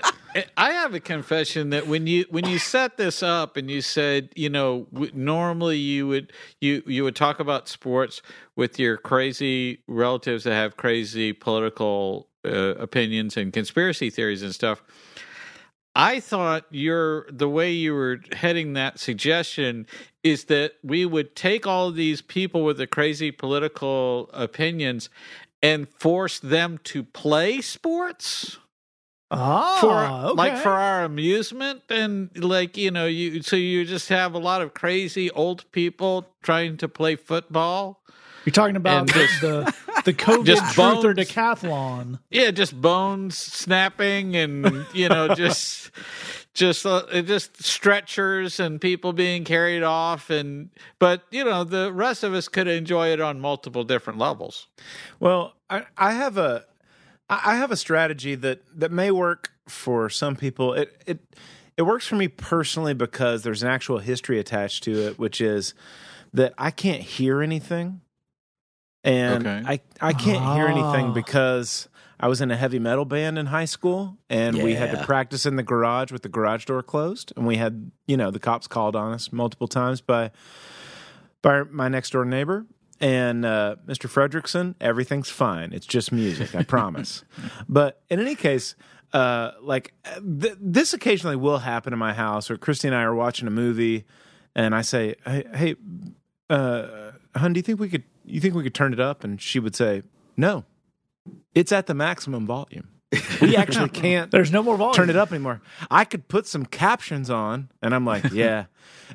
I 0.55 0.71
have 0.71 0.93
a 0.93 1.01
confession 1.01 1.71
that 1.71 1.87
when 1.87 2.07
you 2.07 2.25
when 2.29 2.47
you 2.47 2.57
set 2.57 2.95
this 2.95 3.21
up 3.21 3.57
and 3.57 3.69
you 3.69 3.81
said, 3.81 4.29
you 4.33 4.49
know, 4.49 4.87
w- 4.93 5.11
normally 5.13 5.77
you 5.77 6.07
would 6.07 6.31
you 6.61 6.83
you 6.85 7.03
would 7.03 7.17
talk 7.17 7.41
about 7.41 7.67
sports 7.67 8.21
with 8.55 8.79
your 8.79 8.95
crazy 8.95 9.83
relatives 9.87 10.45
that 10.45 10.53
have 10.53 10.77
crazy 10.77 11.33
political 11.33 12.29
uh, 12.45 12.75
opinions 12.75 13.37
and 13.37 13.53
conspiracy 13.53 14.09
theories 14.09 14.41
and 14.41 14.53
stuff. 14.53 14.83
I 15.95 16.19
thought 16.19 16.65
your 16.71 17.27
the 17.31 17.47
way 17.47 17.71
you 17.71 17.93
were 17.93 18.19
heading 18.31 18.73
that 18.73 18.99
suggestion 18.99 19.85
is 20.23 20.45
that 20.45 20.73
we 20.83 21.05
would 21.05 21.35
take 21.35 21.67
all 21.67 21.89
of 21.89 21.95
these 21.95 22.21
people 22.21 22.63
with 22.63 22.77
the 22.77 22.87
crazy 22.87 23.31
political 23.31 24.29
opinions 24.33 25.09
and 25.61 25.87
force 25.87 26.39
them 26.39 26.79
to 26.85 27.03
play 27.03 27.61
sports? 27.61 28.57
Oh, 29.29 29.77
for 29.79 30.33
like 30.35 30.57
for 30.57 30.71
our 30.71 31.03
amusement? 31.03 31.83
And 31.89 32.31
like 32.37 32.75
you 32.75 32.89
know 32.89 33.05
you 33.05 33.43
so 33.43 33.55
you 33.55 33.85
just 33.85 34.09
have 34.09 34.33
a 34.33 34.39
lot 34.39 34.61
of 34.61 34.73
crazy 34.73 35.29
old 35.31 35.71
people 35.71 36.27
trying 36.41 36.77
to 36.77 36.87
play 36.87 37.15
football 37.15 38.02
you're 38.45 38.51
talking 38.53 38.75
about 38.75 39.07
the, 39.07 39.13
just- 39.13 39.41
the 39.41 39.73
the 40.05 40.13
COVID 40.13 40.45
just 40.45 40.73
truth 40.73 41.05
or 41.05 41.13
decathlon. 41.13 42.19
yeah 42.29 42.51
just 42.51 42.79
bones 42.79 43.37
snapping 43.37 44.35
and 44.35 44.85
you 44.93 45.07
know 45.09 45.33
just 45.35 45.91
just 46.53 46.85
uh, 46.85 47.21
just 47.21 47.63
stretchers 47.63 48.59
and 48.59 48.79
people 48.81 49.13
being 49.13 49.43
carried 49.43 49.81
off 49.83 50.29
and 50.29 50.69
but 50.99 51.23
you 51.31 51.43
know 51.43 51.63
the 51.63 51.91
rest 51.93 52.23
of 52.23 52.33
us 52.33 52.47
could 52.47 52.67
enjoy 52.67 53.07
it 53.09 53.19
on 53.21 53.39
multiple 53.39 53.83
different 53.83 54.19
levels 54.19 54.67
Well, 55.19 55.55
I, 55.69 55.85
I 55.97 56.11
have 56.13 56.37
a 56.37 56.65
I 57.29 57.55
have 57.55 57.71
a 57.71 57.77
strategy 57.77 58.35
that 58.35 58.61
that 58.77 58.91
may 58.91 59.09
work 59.09 59.51
for 59.67 60.09
some 60.09 60.35
people. 60.35 60.73
It 60.73 61.01
it 61.07 61.19
it 61.77 61.83
works 61.83 62.05
for 62.05 62.15
me 62.15 62.27
personally 62.27 62.93
because 62.93 63.41
there's 63.43 63.63
an 63.63 63.69
actual 63.69 63.97
history 63.99 64.37
attached 64.37 64.83
to 64.83 65.07
it, 65.07 65.17
which 65.17 65.41
is 65.41 65.73
that 66.33 66.53
I 66.57 66.69
can't 66.69 67.01
hear 67.01 67.41
anything, 67.41 68.01
and 69.03 69.45
Okay. 69.47 69.63
I 69.67 69.81
I 70.09 70.13
can't 70.13 70.43
hear 70.55 70.67
anything 70.67 71.07
Ah. 71.09 71.13
because 71.13 71.89
I 72.19 72.27
was 72.27 72.39
in 72.41 72.51
a 72.51 72.55
heavy 72.55 72.79
metal 72.79 73.05
band 73.05 73.37
in 73.37 73.47
high 73.47 73.65
school, 73.65 74.17
and 74.29 74.61
we 74.63 74.75
had 74.75 74.91
to 74.91 75.03
practice 75.05 75.45
in 75.45 75.55
the 75.57 75.63
garage 75.63 76.11
with 76.11 76.21
the 76.23 76.29
garage 76.29 76.65
door 76.65 76.81
closed, 76.83 77.33
and 77.35 77.45
we 77.45 77.57
had 77.57 77.91
you 78.07 78.15
know 78.17 78.31
the 78.31 78.39
cops 78.39 78.67
called 78.67 78.95
on 78.95 79.11
us 79.13 79.31
multiple 79.33 79.67
times 79.67 79.99
by 80.01 80.31
by 81.41 81.63
my 81.63 81.87
next 81.89 82.11
door 82.11 82.25
neighbor. 82.25 82.65
And 83.01 83.43
uh, 83.43 83.75
Mr. 83.85 84.07
Fredrickson, 84.09 84.75
everything's 84.79 85.29
fine. 85.29 85.73
It's 85.73 85.85
just 85.85 86.13
music, 86.13 86.55
I 86.55 86.63
promise. 86.63 87.23
But 87.67 88.01
in 88.09 88.19
any 88.21 88.35
case, 88.35 88.75
uh, 89.11 89.51
like 89.61 89.93
th- 90.39 90.55
this 90.61 90.93
occasionally 90.93 91.35
will 91.35 91.57
happen 91.57 91.91
in 91.91 91.99
my 91.99 92.13
house, 92.13 92.49
where 92.49 92.57
Christy 92.57 92.87
and 92.87 92.95
I 92.95 93.01
are 93.03 93.13
watching 93.15 93.47
a 93.47 93.51
movie, 93.51 94.05
and 94.55 94.73
I 94.73 94.81
say, 94.83 95.15
"Hey, 95.25 95.43
hey 95.53 95.75
uh, 96.49 97.11
hun, 97.35 97.51
do 97.53 97.57
you 97.57 97.63
think 97.63 97.79
we 97.81 97.89
could? 97.89 98.03
You 98.25 98.39
think 98.39 98.55
we 98.55 98.63
could 98.63 98.75
turn 98.75 98.93
it 98.93 98.99
up?" 98.99 99.23
And 99.23 99.41
she 99.41 99.59
would 99.59 99.75
say, 99.75 100.03
"No, 100.37 100.65
it's 101.53 101.71
at 101.71 101.87
the 101.87 101.93
maximum 101.93 102.45
volume. 102.45 102.89
We 103.41 103.55
actually 103.57 103.89
can't 103.89 104.31
There's 104.31 104.51
no 104.51 104.63
more 104.63 104.75
volume. 104.75 104.95
turn 104.95 105.09
it 105.11 105.15
up 105.15 105.31
anymore. 105.31 105.61
I 105.91 106.03
could 106.03 106.27
put 106.27 106.47
some 106.47 106.65
captions 106.65 107.29
on, 107.29 107.69
and 107.81 107.93
I'm 107.93 108.05
like, 108.05 108.23
yeah. 108.31 108.65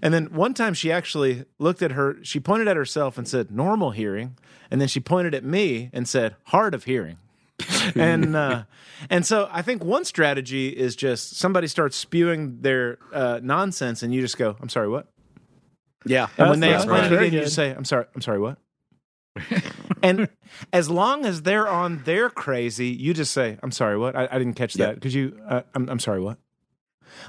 and 0.01 0.15
then 0.15 0.27
one 0.27 0.55
time 0.55 0.73
she 0.75 0.93
actually 0.93 1.45
looked 1.59 1.83
at 1.83 1.91
her, 1.93 2.17
she 2.23 2.39
pointed 2.39 2.69
at 2.69 2.77
herself 2.77 3.19
and 3.19 3.27
said, 3.27 3.51
normal 3.51 3.91
hearing, 3.91 4.37
and 4.71 4.81
then 4.81 4.87
she 4.87 5.01
pointed 5.01 5.35
at 5.35 5.43
me 5.43 5.91
and 5.93 6.07
said, 6.09 6.37
hard 6.45 6.75
of 6.75 6.85
hearing. 6.85 7.19
and 7.97 8.37
uh, 8.37 8.63
and 9.11 9.27
so 9.27 9.49
I 9.51 9.63
think 9.63 9.83
one 9.83 10.05
strategy 10.05 10.69
is 10.69 10.95
just 10.95 11.37
somebody 11.37 11.67
starts 11.67 11.97
spewing 11.97 12.61
their 12.61 12.99
uh, 13.13 13.41
nonsense, 13.43 14.05
and 14.05 14.15
you 14.15 14.21
just 14.21 14.39
go, 14.39 14.57
"I'm 14.61 14.69
sorry, 14.69 14.89
what?" 14.89 15.09
Yeah. 16.07 16.29
And 16.39 16.51
when 16.51 16.61
they 16.61 16.69
That's- 16.69 16.85
explain 16.85 17.01
that's 17.03 17.13
it 17.15 17.17
again, 17.27 17.33
you 17.33 17.41
just 17.41 17.57
say, 17.57 17.71
"I'm 17.73 17.85
sorry, 17.85 18.05
I'm 18.15 18.21
sorry, 18.21 18.39
what?" 18.39 18.59
and 20.03 20.29
as 20.73 20.91
long 20.91 21.25
as 21.25 21.43
they're 21.43 21.69
on 21.69 22.03
their 22.05 22.31
crazy, 22.31 22.89
you 22.89 23.15
just 23.15 23.33
say, 23.33 23.59
"I'm 23.63 23.71
sorry, 23.71 23.99
what?" 23.99 24.17
I, 24.17 24.29
I 24.31 24.39
didn't 24.39 24.55
catch 24.55 24.75
that. 24.75 25.01
Could 25.01 25.13
you? 25.13 25.41
Uh, 25.49 25.63
I'm, 25.75 25.89
I'm 25.89 25.99
sorry, 25.99 26.21
what? 26.21 26.39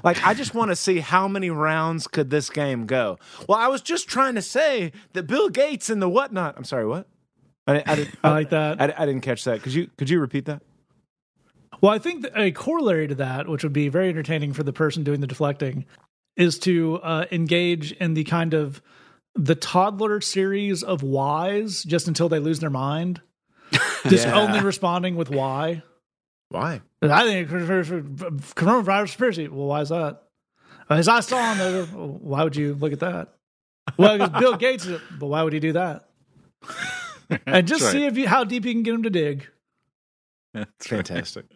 Like, 0.04 0.24
I 0.24 0.34
just 0.34 0.54
want 0.54 0.70
to 0.70 0.76
see 0.76 0.98
how 0.98 1.26
many 1.26 1.50
rounds 1.50 2.06
could 2.06 2.30
this 2.30 2.50
game 2.50 2.86
go. 2.86 3.18
Well, 3.48 3.58
I 3.58 3.68
was 3.68 3.80
just 3.80 4.08
trying 4.08 4.34
to 4.34 4.42
say 4.42 4.92
that 5.14 5.26
Bill 5.26 5.48
Gates 5.48 5.90
and 5.90 6.00
the 6.00 6.08
whatnot. 6.08 6.54
I'm 6.56 6.64
sorry, 6.64 6.86
what? 6.86 7.06
I, 7.66 7.82
I, 7.86 7.94
didn't, 7.94 8.18
I 8.22 8.30
like 8.30 8.50
that. 8.50 8.80
I, 8.80 8.94
I 8.96 9.06
didn't 9.06 9.22
catch 9.22 9.44
that. 9.44 9.62
Could 9.62 9.74
you? 9.74 9.90
Could 9.96 10.10
you 10.10 10.20
repeat 10.20 10.46
that? 10.46 10.62
Well, 11.80 11.92
I 11.92 11.98
think 11.98 12.26
a 12.36 12.50
corollary 12.50 13.08
to 13.08 13.14
that, 13.16 13.48
which 13.48 13.62
would 13.62 13.72
be 13.72 13.88
very 13.88 14.10
entertaining 14.10 14.52
for 14.52 14.62
the 14.62 14.72
person 14.72 15.02
doing 15.02 15.20
the 15.20 15.26
deflecting, 15.26 15.86
is 16.36 16.58
to 16.60 17.00
uh, 17.02 17.26
engage 17.30 17.92
in 17.92 18.14
the 18.14 18.24
kind 18.24 18.54
of 18.54 18.82
the 19.34 19.54
toddler 19.54 20.20
series 20.20 20.82
of 20.82 21.02
whys 21.02 21.82
just 21.84 22.08
until 22.08 22.28
they 22.28 22.38
lose 22.38 22.60
their 22.60 22.70
mind. 22.70 23.20
Just 24.08 24.26
Yeah. 24.26 24.38
only 24.40 24.60
responding 24.60 25.14
with 25.14 25.30
why. 25.30 25.82
Why? 26.48 26.80
I 27.02 27.24
think 27.24 27.48
coronavirus 27.48 28.98
conspiracy. 29.06 29.48
Well, 29.48 29.66
why 29.66 29.82
is 29.82 29.90
that? 29.90 30.22
As 30.88 31.06
I 31.06 31.20
saw 31.20 31.36
on 31.38 31.58
the, 31.58 31.84
why 31.86 32.42
would 32.42 32.56
you 32.56 32.74
look 32.74 32.92
at 32.92 33.00
that? 33.00 33.28
Well, 33.96 34.18
because 34.18 34.40
Bill 34.40 34.56
Gates, 34.56 34.84
did 34.84 34.94
it, 34.94 35.00
but 35.18 35.26
why 35.26 35.42
would 35.44 35.52
he 35.52 35.60
do 35.60 35.72
that? 35.72 36.08
And 37.46 37.68
just 37.68 37.82
That's 37.82 37.92
see 37.92 38.06
if 38.06 38.18
you, 38.18 38.26
how 38.26 38.42
deep 38.42 38.64
you 38.64 38.72
can 38.72 38.82
get 38.82 38.92
him 38.92 39.04
to 39.04 39.10
dig. 39.10 39.46
That's 40.52 40.90
right. 40.90 41.06
Fantastic. 41.06 41.46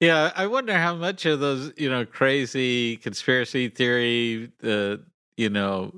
Yeah, 0.00 0.32
I 0.34 0.46
wonder 0.46 0.72
how 0.72 0.94
much 0.94 1.26
of 1.26 1.40
those, 1.40 1.72
you 1.76 1.90
know, 1.90 2.06
crazy 2.06 2.96
conspiracy 2.96 3.68
theory, 3.68 4.50
uh, 4.64 4.96
you 5.36 5.50
know, 5.50 5.94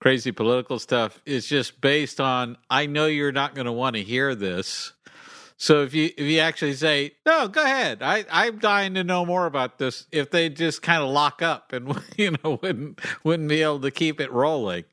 crazy 0.00 0.32
political 0.32 0.78
stuff 0.78 1.20
is 1.24 1.46
just 1.46 1.80
based 1.80 2.20
on 2.20 2.56
I 2.70 2.86
know 2.86 3.06
you're 3.06 3.32
not 3.32 3.54
going 3.54 3.66
to 3.66 3.72
want 3.72 3.96
to 3.96 4.02
hear 4.02 4.34
this. 4.34 4.92
So 5.58 5.82
if 5.82 5.94
you 5.94 6.10
if 6.16 6.26
you 6.26 6.40
actually 6.40 6.74
say, 6.74 7.14
"No, 7.24 7.48
go 7.48 7.62
ahead. 7.62 8.02
I 8.02 8.26
I'm 8.30 8.58
dying 8.58 8.94
to 8.94 9.04
know 9.04 9.24
more 9.24 9.46
about 9.46 9.78
this." 9.78 10.06
If 10.12 10.30
they 10.30 10.50
just 10.50 10.82
kind 10.82 11.02
of 11.02 11.08
lock 11.08 11.40
up 11.40 11.72
and 11.72 11.98
you 12.16 12.32
know 12.32 12.58
wouldn't 12.62 13.00
wouldn't 13.24 13.48
be 13.48 13.62
able 13.62 13.80
to 13.80 13.90
keep 13.90 14.20
it 14.20 14.30
rolling. 14.30 14.84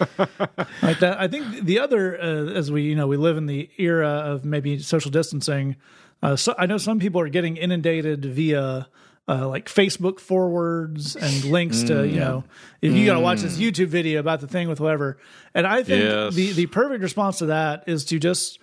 like 0.18 0.98
that. 0.98 1.16
I 1.20 1.28
think 1.28 1.64
the 1.64 1.78
other, 1.78 2.20
uh, 2.20 2.50
as 2.50 2.72
we 2.72 2.82
you 2.82 2.96
know, 2.96 3.06
we 3.06 3.16
live 3.16 3.36
in 3.36 3.46
the 3.46 3.70
era 3.78 4.08
of 4.08 4.44
maybe 4.44 4.78
social 4.80 5.10
distancing. 5.10 5.76
Uh, 6.20 6.34
so 6.34 6.54
I 6.58 6.66
know 6.66 6.78
some 6.78 6.98
people 6.98 7.20
are 7.20 7.28
getting 7.28 7.56
inundated 7.56 8.24
via 8.24 8.88
uh, 9.28 9.46
like 9.48 9.66
Facebook 9.66 10.18
forwards 10.20 11.14
and 11.16 11.44
links 11.44 11.82
to 11.84 12.06
you 12.06 12.18
know 12.20 12.44
if 12.80 12.92
you 12.92 13.06
got 13.06 13.14
to 13.14 13.20
watch 13.20 13.40
this 13.42 13.56
YouTube 13.58 13.86
video 13.88 14.20
about 14.20 14.40
the 14.40 14.46
thing 14.48 14.68
with 14.68 14.78
whoever. 14.78 15.18
And 15.54 15.66
I 15.66 15.82
think 15.82 16.02
Yes. 16.04 16.34
the 16.34 16.52
the 16.52 16.66
perfect 16.66 17.02
response 17.02 17.38
to 17.38 17.46
that 17.46 17.84
is 17.86 18.04
to 18.06 18.18
just 18.18 18.58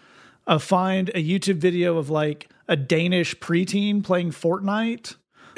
uh, 0.47 0.57
find 0.57 1.09
a 1.09 1.23
YouTube 1.23 1.57
video 1.57 1.97
of 1.97 2.09
like 2.09 2.49
a 2.67 2.75
Danish 2.75 3.35
preteen 3.37 4.03
playing 4.03 4.31
Fortnite. 4.31 5.15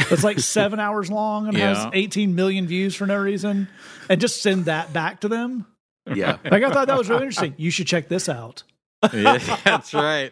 That's 0.10 0.24
like 0.24 0.40
seven 0.58 0.80
hours 0.80 1.10
long 1.12 1.48
and 1.48 1.58
Yeah. 1.58 1.74
has 1.76 1.88
18 1.94 2.36
million 2.36 2.68
views 2.68 2.96
for 2.96 3.06
no 3.08 3.18
reason, 3.18 3.68
and 4.10 4.20
just 4.22 4.42
send 4.42 4.66
that 4.66 4.94
back 4.94 5.22
to 5.22 5.28
them. 5.28 5.66
Yeah. 6.14 6.38
Like 6.46 6.64
I 6.64 6.70
thought 6.72 6.88
that 6.88 6.98
was 6.98 7.10
really 7.10 7.24
interesting. 7.24 7.54
You 7.58 7.72
should 7.72 7.88
check 7.88 8.08
this 8.08 8.28
out. 8.30 8.64
Yeah, 9.14 9.40
that's 9.64 9.94
right. 9.96 10.32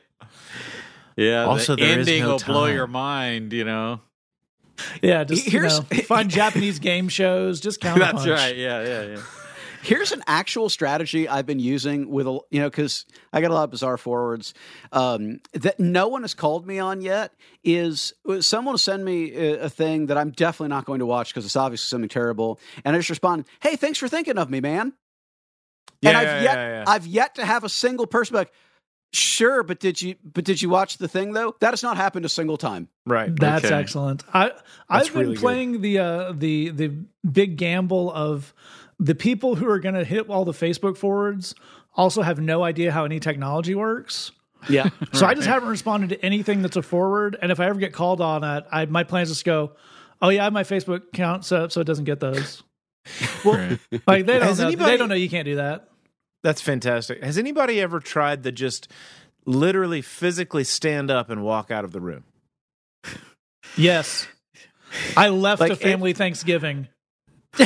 Yeah. 1.18 1.46
Also, 1.46 1.76
the 1.76 1.82
there 1.84 2.00
is 2.00 2.08
ending 2.08 2.24
no 2.24 2.32
will 2.34 2.40
blow 2.40 2.66
time. 2.68 2.76
your 2.76 2.88
mind. 2.88 3.54
You 3.54 3.64
know. 3.66 4.02
Yeah, 5.02 5.24
just 5.24 5.46
you 5.46 5.52
Here's- 5.52 5.80
know, 5.80 5.98
find 6.04 6.30
Japanese 6.32 6.80
game 6.80 7.10
shows. 7.10 7.60
Just 7.60 7.82
count. 7.82 8.00
That's 8.00 8.28
right. 8.28 8.56
Yeah, 8.56 8.82
yeah, 8.84 9.02
yeah. 9.04 9.22
Here's 9.82 10.12
an 10.12 10.22
actual 10.28 10.68
strategy 10.68 11.30
I've 11.30 11.46
been 11.46 11.60
using 11.60 12.10
with 12.10 12.28
a 12.28 12.38
you 12.50 12.60
know 12.60 12.70
because 12.70 13.06
I 13.32 13.40
got 13.40 13.50
a 13.50 13.54
lot 13.54 13.64
of 13.64 13.72
bizarre 13.72 13.98
forwards 13.98 14.54
um, 14.92 15.40
that 15.54 15.80
no 15.80 16.10
one 16.10 16.24
has 16.24 16.34
called 16.34 16.68
me 16.68 16.80
on 16.80 17.00
yet. 17.00 17.32
Is 17.64 18.12
uh, 18.28 18.42
someone 18.42 18.74
will 18.74 18.78
send 18.78 19.06
me 19.06 19.34
a, 19.34 19.62
a 19.62 19.70
thing 19.70 20.08
that 20.08 20.18
I'm 20.18 20.32
definitely 20.32 20.70
not 20.70 20.84
going 20.84 21.00
to 21.00 21.06
watch 21.06 21.34
because 21.34 21.46
it's 21.46 21.56
obviously 21.56 21.86
something 21.88 22.10
terrible, 22.10 22.60
and 22.84 22.94
I 22.94 23.00
just 23.00 23.10
respond, 23.10 23.46
"Hey, 23.62 23.78
thanks 23.78 24.00
for 24.00 24.10
thinking 24.10 24.38
of 24.38 24.50
me, 24.50 24.60
man." 24.60 24.92
Yeah, 26.02 26.10
and 26.10 26.18
I've 26.18 26.26
yeah, 26.28 26.42
yet 26.42 26.56
yeah, 26.56 26.70
yeah. 26.70 26.84
I've 26.86 27.08
yet 27.08 27.36
to 27.36 27.46
have 27.46 27.64
a 27.64 27.70
single 27.70 28.06
person 28.06 28.34
be 28.34 28.40
like, 28.40 28.52
"Sure, 29.12 29.64
but 29.64 29.80
did 29.80 30.02
you 30.02 30.16
but 30.24 30.44
did 30.44 30.62
you 30.62 30.70
watch 30.70 30.98
the 30.98 31.08
thing 31.08 31.34
though?" 31.34 31.56
That 31.62 31.72
has 31.72 31.84
not 31.84 31.98
happened 31.98 32.26
a 32.26 32.30
single 32.30 32.58
time. 32.58 32.88
Right. 33.06 33.36
That's 33.36 33.66
Okay. 33.66 33.74
excellent. 33.76 34.24
I 34.34 34.52
I've 34.90 35.08
been 35.12 35.22
really 35.22 35.34
good. 35.36 35.42
playing 35.42 35.82
the 35.82 36.00
uh, 36.00 36.32
the 36.34 36.70
the 36.70 36.94
big 37.30 37.58
gamble 37.58 38.12
of 38.14 38.54
the 39.00 39.16
people 39.16 39.56
who 39.56 39.68
are 39.70 39.80
going 39.80 39.96
to 39.96 40.04
hit 40.04 40.30
all 40.30 40.46
the 40.46 40.52
Facebook 40.52 40.98
forwards 40.98 41.56
also 41.96 42.22
have 42.22 42.40
no 42.40 42.64
idea 42.64 42.92
how 42.92 43.06
any 43.06 43.20
technology 43.20 43.74
works. 43.76 44.32
Yeah, 44.68 44.90
So 45.14 45.26
I 45.26 45.34
just 45.36 45.48
haven't 45.48 45.70
responded 45.70 46.10
to 46.10 46.24
anything 46.26 46.62
that's 46.62 46.76
a 46.76 46.82
forward. 46.82 47.38
And 47.42 47.50
if 47.52 47.60
I 47.62 47.66
ever 47.68 47.80
get 47.80 47.94
called 47.94 48.20
on 48.22 48.44
it, 48.44 48.66
I 48.72 48.86
my 48.86 49.04
plan 49.06 49.24
is 49.24 49.30
just 49.30 49.46
go, 49.46 49.72
oh 50.22 50.30
yeah, 50.30 50.42
I 50.42 50.44
have 50.46 50.54
my 50.54 50.64
Facebook 50.64 50.98
account 51.14 51.46
set 51.46 51.62
up 51.62 51.72
so 51.72 51.80
it 51.82 51.86
doesn't 51.88 52.06
get 52.06 52.20
those. 52.20 52.62
Well, 53.46 53.78
Like 54.06 54.26
they 54.26 54.34
don't 54.38 54.42
Has 54.44 54.60
know. 54.60 54.68
anybody- 54.68 54.92
they 54.92 54.98
don't 54.98 55.10
know 55.10 55.16
you 55.16 55.30
can't 55.30 55.46
do 55.46 55.56
that. 55.56 55.89
That's 56.44 56.62
fantastic. 56.62 57.24
Has 57.24 57.38
anybody 57.38 57.82
ever 57.82 58.00
tried 58.00 58.44
to 58.44 58.52
just 58.52 58.88
literally 59.46 60.02
physically 60.02 60.64
stand 60.64 61.12
up 61.12 61.30
and 61.30 61.44
walk 61.44 61.70
out 61.72 61.84
of 61.86 61.92
the 61.92 62.00
room? 62.02 62.24
Yes. 63.78 64.28
I 65.18 65.30
left 65.30 65.60
Like, 65.62 65.72
a 65.72 65.74
it- 65.74 65.80
family 65.82 66.14
Thanksgiving. 66.14 66.88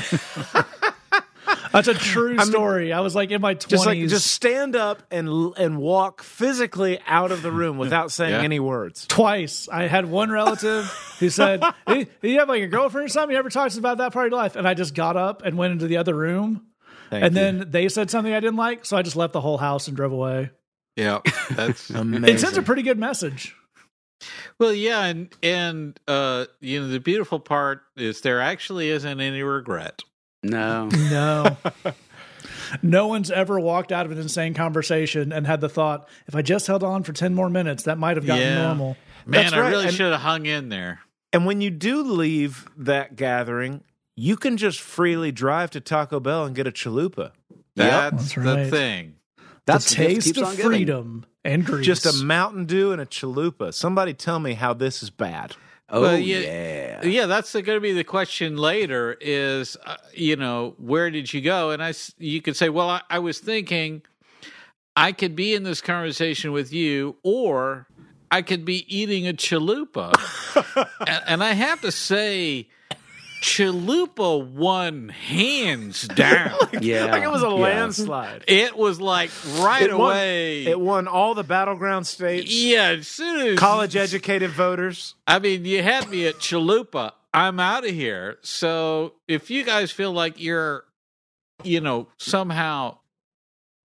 That's 1.71 1.87
a 1.87 1.93
true 1.95 2.37
story. 2.39 2.93
I 2.93 2.99
was 2.99 3.15
like 3.15 3.31
in 3.31 3.41
my 3.41 3.55
Just 3.55 3.83
twenties. 3.83 4.03
like 4.03 4.09
just 4.09 4.27
stand 4.27 4.75
up 4.75 5.01
and 5.09 5.27
and 5.57 5.79
walk 5.79 6.21
physically 6.21 6.99
out 7.07 7.31
of 7.31 7.41
the 7.41 7.51
room 7.51 7.77
without 7.79 8.11
saying 8.11 8.31
Yeah. 8.31 8.41
any 8.41 8.59
words. 8.59 9.07
twice. 9.07 9.67
I 9.71 9.87
had 9.87 10.05
one 10.05 10.29
relative 10.29 10.85
who 11.19 11.29
said, 11.31 11.63
hey, 11.87 12.07
"You 12.21 12.39
have 12.39 12.47
like 12.49 12.61
a 12.61 12.67
girlfriend 12.67 13.05
or 13.05 13.09
something? 13.09 13.31
You 13.33 13.39
ever 13.39 13.49
talked 13.49 13.75
about 13.77 13.97
that 13.97 14.13
part 14.13 14.27
of 14.27 14.31
your 14.31 14.39
life?" 14.39 14.55
And 14.55 14.67
I 14.67 14.75
just 14.75 14.93
got 14.93 15.17
up 15.17 15.41
and 15.43 15.57
went 15.57 15.73
into 15.73 15.87
the 15.87 15.97
other 15.97 16.13
room. 16.13 16.61
Thank 17.13 17.23
and 17.25 17.35
you. 17.35 17.41
then 17.41 17.71
they 17.71 17.89
said 17.89 18.09
something 18.09 18.33
I 18.33 18.39
didn't 18.39 18.55
like, 18.57 18.85
so 18.85 18.97
I 18.97 19.01
just 19.01 19.15
left 19.15 19.33
the 19.33 19.41
whole 19.41 19.57
house 19.57 19.87
and 19.87 19.95
drove 19.95 20.11
away. 20.11 20.49
yeah, 20.95 21.19
that's 21.51 21.89
amazing. 21.89 22.25
It 22.35 22.39
sends 22.39 22.57
a 22.57 22.61
pretty 22.61 22.81
good 22.81 22.97
message. 22.97 23.55
well, 24.59 24.73
yeah, 24.73 25.03
and 25.05 25.33
and 25.43 25.99
uh, 26.07 26.45
you 26.59 26.79
know, 26.81 26.87
the 26.87 26.99
beautiful 26.99 27.39
part 27.39 27.81
is 27.95 28.21
there 28.21 28.41
actually 28.41 28.89
isn't 28.89 29.19
any 29.21 29.43
regret. 29.43 30.01
no. 30.43 30.89
No. 31.11 31.57
No 32.81 33.07
one's 33.07 33.29
ever 33.29 33.59
walked 33.59 33.91
out 33.91 34.05
of 34.07 34.11
an 34.11 34.17
insane 34.17 34.53
conversation 34.55 35.31
and 35.31 35.45
had 35.45 35.61
the 35.61 35.69
thought, 35.69 36.09
if 36.27 36.35
I 36.35 36.41
just 36.41 36.65
held 36.65 36.83
on 36.83 37.03
for 37.03 37.13
10 37.13 37.35
more 37.35 37.49
minutes, 37.49 37.83
that 37.83 37.99
might 37.99 38.17
have 38.17 38.25
gotten 38.25 38.41
Yeah. 38.43 38.63
normal. 38.67 38.97
Man, 39.27 39.43
That's 39.43 39.53
I 39.53 39.59
right, 39.59 39.69
really 39.69 39.91
should 39.91 40.11
have 40.11 40.21
hung 40.21 40.45
in 40.47 40.69
there. 40.69 40.99
and 41.31 41.45
when 41.45 41.61
you 41.61 41.69
do 41.69 42.01
leave 42.01 42.67
that 42.77 43.15
gathering, 43.15 43.83
you 44.15 44.35
can 44.37 44.57
just 44.57 44.79
freely 44.79 45.31
drive 45.31 45.71
to 45.71 45.79
Taco 45.81 46.19
Bell 46.19 46.45
and 46.45 46.55
get 46.55 46.67
a 46.67 46.71
chalupa. 46.71 47.31
That's, 47.75 48.33
That's 48.33 48.35
the 48.35 48.69
thing. 48.69 49.15
That's 49.65 49.89
the 49.89 49.95
the 49.95 50.07
taste 50.07 50.37
of 50.37 50.43
on 50.43 50.55
giving. 50.55 50.71
freedom 50.71 51.25
and 51.43 51.65
grease. 51.65 51.85
Just 51.85 52.05
a 52.05 52.23
Mountain 52.23 52.65
Dew 52.65 52.91
and 52.91 53.01
a 53.01 53.05
chalupa. 53.05 53.73
Somebody 53.73 54.13
tell 54.13 54.39
me 54.39 54.53
how 54.53 54.73
this 54.73 55.01
is 55.01 55.09
bad. 55.09 55.55
Oh 55.89 56.01
Well, 56.01 56.17
yeah. 56.17 56.39
yeah. 56.39 57.05
Yeah, 57.05 57.25
that's 57.25 57.53
going 57.53 57.65
to 57.65 57.79
be 57.79 57.91
the 57.93 58.03
question 58.03 58.57
later. 58.57 59.17
Is 59.19 59.77
uh, 59.85 59.97
you 60.13 60.35
know 60.35 60.75
where 60.77 61.09
did 61.09 61.33
you 61.33 61.41
go? 61.41 61.71
And 61.71 61.83
I, 61.83 61.93
you 62.17 62.41
could 62.41 62.55
say, 62.55 62.69
well, 62.69 62.89
I, 62.89 63.01
I 63.09 63.19
was 63.19 63.39
thinking 63.39 64.01
I 64.95 65.11
could 65.11 65.35
be 65.35 65.53
in 65.55 65.63
this 65.63 65.81
conversation 65.81 66.51
with 66.51 66.71
you, 66.71 67.15
or 67.23 67.87
I 68.31 68.41
could 68.41 68.65
be 68.65 68.85
eating 68.95 69.27
a 69.27 69.33
chalupa. 69.33 70.13
and, 71.07 71.23
and 71.27 71.43
I 71.43 71.53
have 71.53 71.81
to 71.81 71.91
say, 71.91 72.69
chalupa 73.43 74.41
won 74.47 75.09
hands 75.09 76.07
down. 76.07 76.57
Yeah. 76.81 77.05
Like 77.05 77.23
it 77.23 77.29
was 77.29 77.43
a 77.43 77.47
Yeah. 77.47 77.51
landslide. 77.53 78.45
it 78.47 78.75
was 78.77 79.01
like 79.01 79.31
right 79.59 79.83
It 79.83 79.91
won- 79.97 80.11
away. 80.11 80.65
It 80.65 80.79
won 80.79 81.07
all 81.09 81.35
the 81.35 81.43
battleground 81.43 82.07
states. 82.07 82.49
yeah, 82.55 82.89
as 82.97 83.07
soon 83.07 83.47
as 83.49 83.59
College 83.59 83.95
educated 83.97 84.51
voters. 84.51 85.15
I 85.27 85.39
mean, 85.39 85.65
you 85.65 85.83
had 85.83 86.09
me 86.09 86.25
at 86.25 86.35
Chalupa. 86.35 87.11
I'm 87.33 87.59
out 87.59 87.83
of 87.85 87.91
here. 87.91 88.37
So 88.43 89.13
if 89.27 89.49
you 89.51 89.63
guys 89.65 89.91
feel 89.91 90.11
like 90.13 90.39
you're, 90.41 90.85
you 91.63 91.81
know, 91.81 92.07
somehow 92.17 92.97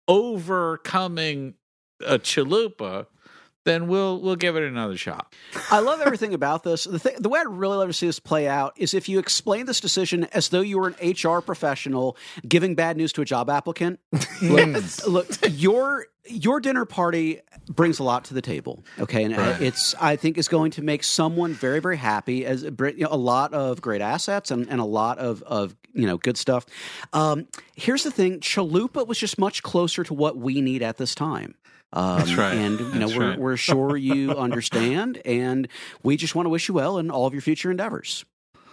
overcoming 0.08 1.54
a 2.04 2.18
Chalupa, 2.18 3.06
then 3.64 3.88
we'll 3.88 4.20
we'll 4.20 4.37
give 4.37 4.57
it 4.57 4.62
another 4.62 4.96
shot. 4.96 5.35
I 5.70 5.81
love 5.81 6.00
everything 6.00 6.35
about 6.35 6.62
this. 6.64 6.85
The, 6.85 6.98
thing, 6.98 7.16
the 7.18 7.29
way 7.29 7.40
I'd 7.40 7.46
really 7.48 7.77
love 7.77 7.88
to 7.88 7.92
see 7.92 8.07
this 8.07 8.18
play 8.20 8.46
out 8.46 8.74
is 8.77 8.94
if 8.94 9.09
you 9.09 9.18
explain 9.18 9.66
this 9.66 9.81
decision 9.81 10.24
as 10.33 10.48
though 10.50 10.61
you 10.61 10.79
were 10.79 10.94
an 10.98 11.11
HR 11.11 11.40
professional 11.40 12.16
giving 12.46 12.74
bad 12.74 12.96
news 12.96 13.12
to 13.14 13.22
a 13.22 13.24
job 13.24 13.48
applicant. 13.50 14.00
look, 14.42 15.07
look, 15.07 15.29
your 15.50 16.07
your 16.27 16.59
dinner 16.61 16.85
party 16.87 17.40
brings 17.68 17.98
a 17.98 18.03
lot 18.03 18.24
to 18.27 18.35
the 18.35 18.40
table. 18.42 18.83
Okay, 18.98 19.24
and 19.24 19.37
Right. 19.37 19.61
it's 19.61 19.94
I 20.00 20.16
think 20.16 20.38
is 20.38 20.48
going 20.48 20.70
to 20.72 20.83
make 20.83 21.05
someone 21.05 21.53
very 21.53 21.81
very 21.81 21.96
happy 21.98 22.44
as 22.46 22.62
you 22.62 22.70
know, 22.98 23.09
a 23.11 23.16
lot 23.16 23.53
of 23.55 23.81
great 23.81 24.00
assets 24.00 24.50
and, 24.50 24.68
and 24.68 24.81
a 24.81 24.85
lot 24.85 25.18
of 25.18 25.42
of 25.42 25.74
you 25.92 26.07
know 26.07 26.16
good 26.18 26.37
stuff. 26.37 26.66
Um, 27.12 27.46
here's 27.77 28.03
the 28.05 28.11
thing: 28.11 28.40
Chalupa 28.40 29.07
was 29.07 29.18
just 29.18 29.38
much 29.38 29.62
closer 29.62 30.03
to 30.05 30.14
what 30.14 30.37
we 30.37 30.61
need 30.61 30.83
at 30.83 30.96
this 30.98 31.14
time. 31.14 31.55
Um, 31.96 32.18
That's 32.18 32.35
right. 32.35 32.54
And 32.54 32.78
you 32.80 32.87
know 32.87 33.07
That's 33.07 33.16
we're 33.16 33.28
right. 33.30 33.38
we're 33.38 33.57
sure 33.57 33.96
you 33.96 34.33
understand, 34.37 35.22
and 35.24 35.68
we 36.02 36.16
just 36.16 36.35
want 36.35 36.46
to 36.46 36.50
wish 36.50 36.68
you 36.68 36.74
well 36.74 36.98
in 36.98 37.11
all 37.11 37.26
of 37.26 37.33
your 37.33 37.40
future 37.40 37.70
endeavors. 37.70 38.24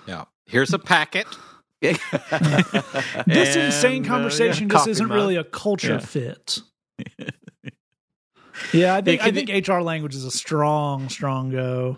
Yeah. 0.08 0.26
Here's 0.46 0.74
a 0.74 0.80
packet. 0.80 1.28
this 1.82 1.98
And, 2.10 3.66
insane 3.66 4.06
uh, 4.06 4.08
conversation 4.08 4.68
yeah, 4.68 4.74
just 4.74 4.88
isn't 4.88 5.08
mug. 5.08 5.16
really 5.16 5.36
a 5.36 5.44
culture 5.44 5.94
Yeah. 5.94 6.00
fit. 6.00 6.60
yeah, 8.74 8.96
I 8.96 9.02
think 9.02 9.22
I 9.22 9.32
think 9.32 9.68
HR 9.68 9.80
language 9.82 10.16
is 10.16 10.26
a 10.26 10.32
strong, 10.32 11.10
strong 11.10 11.50
go. 11.52 11.98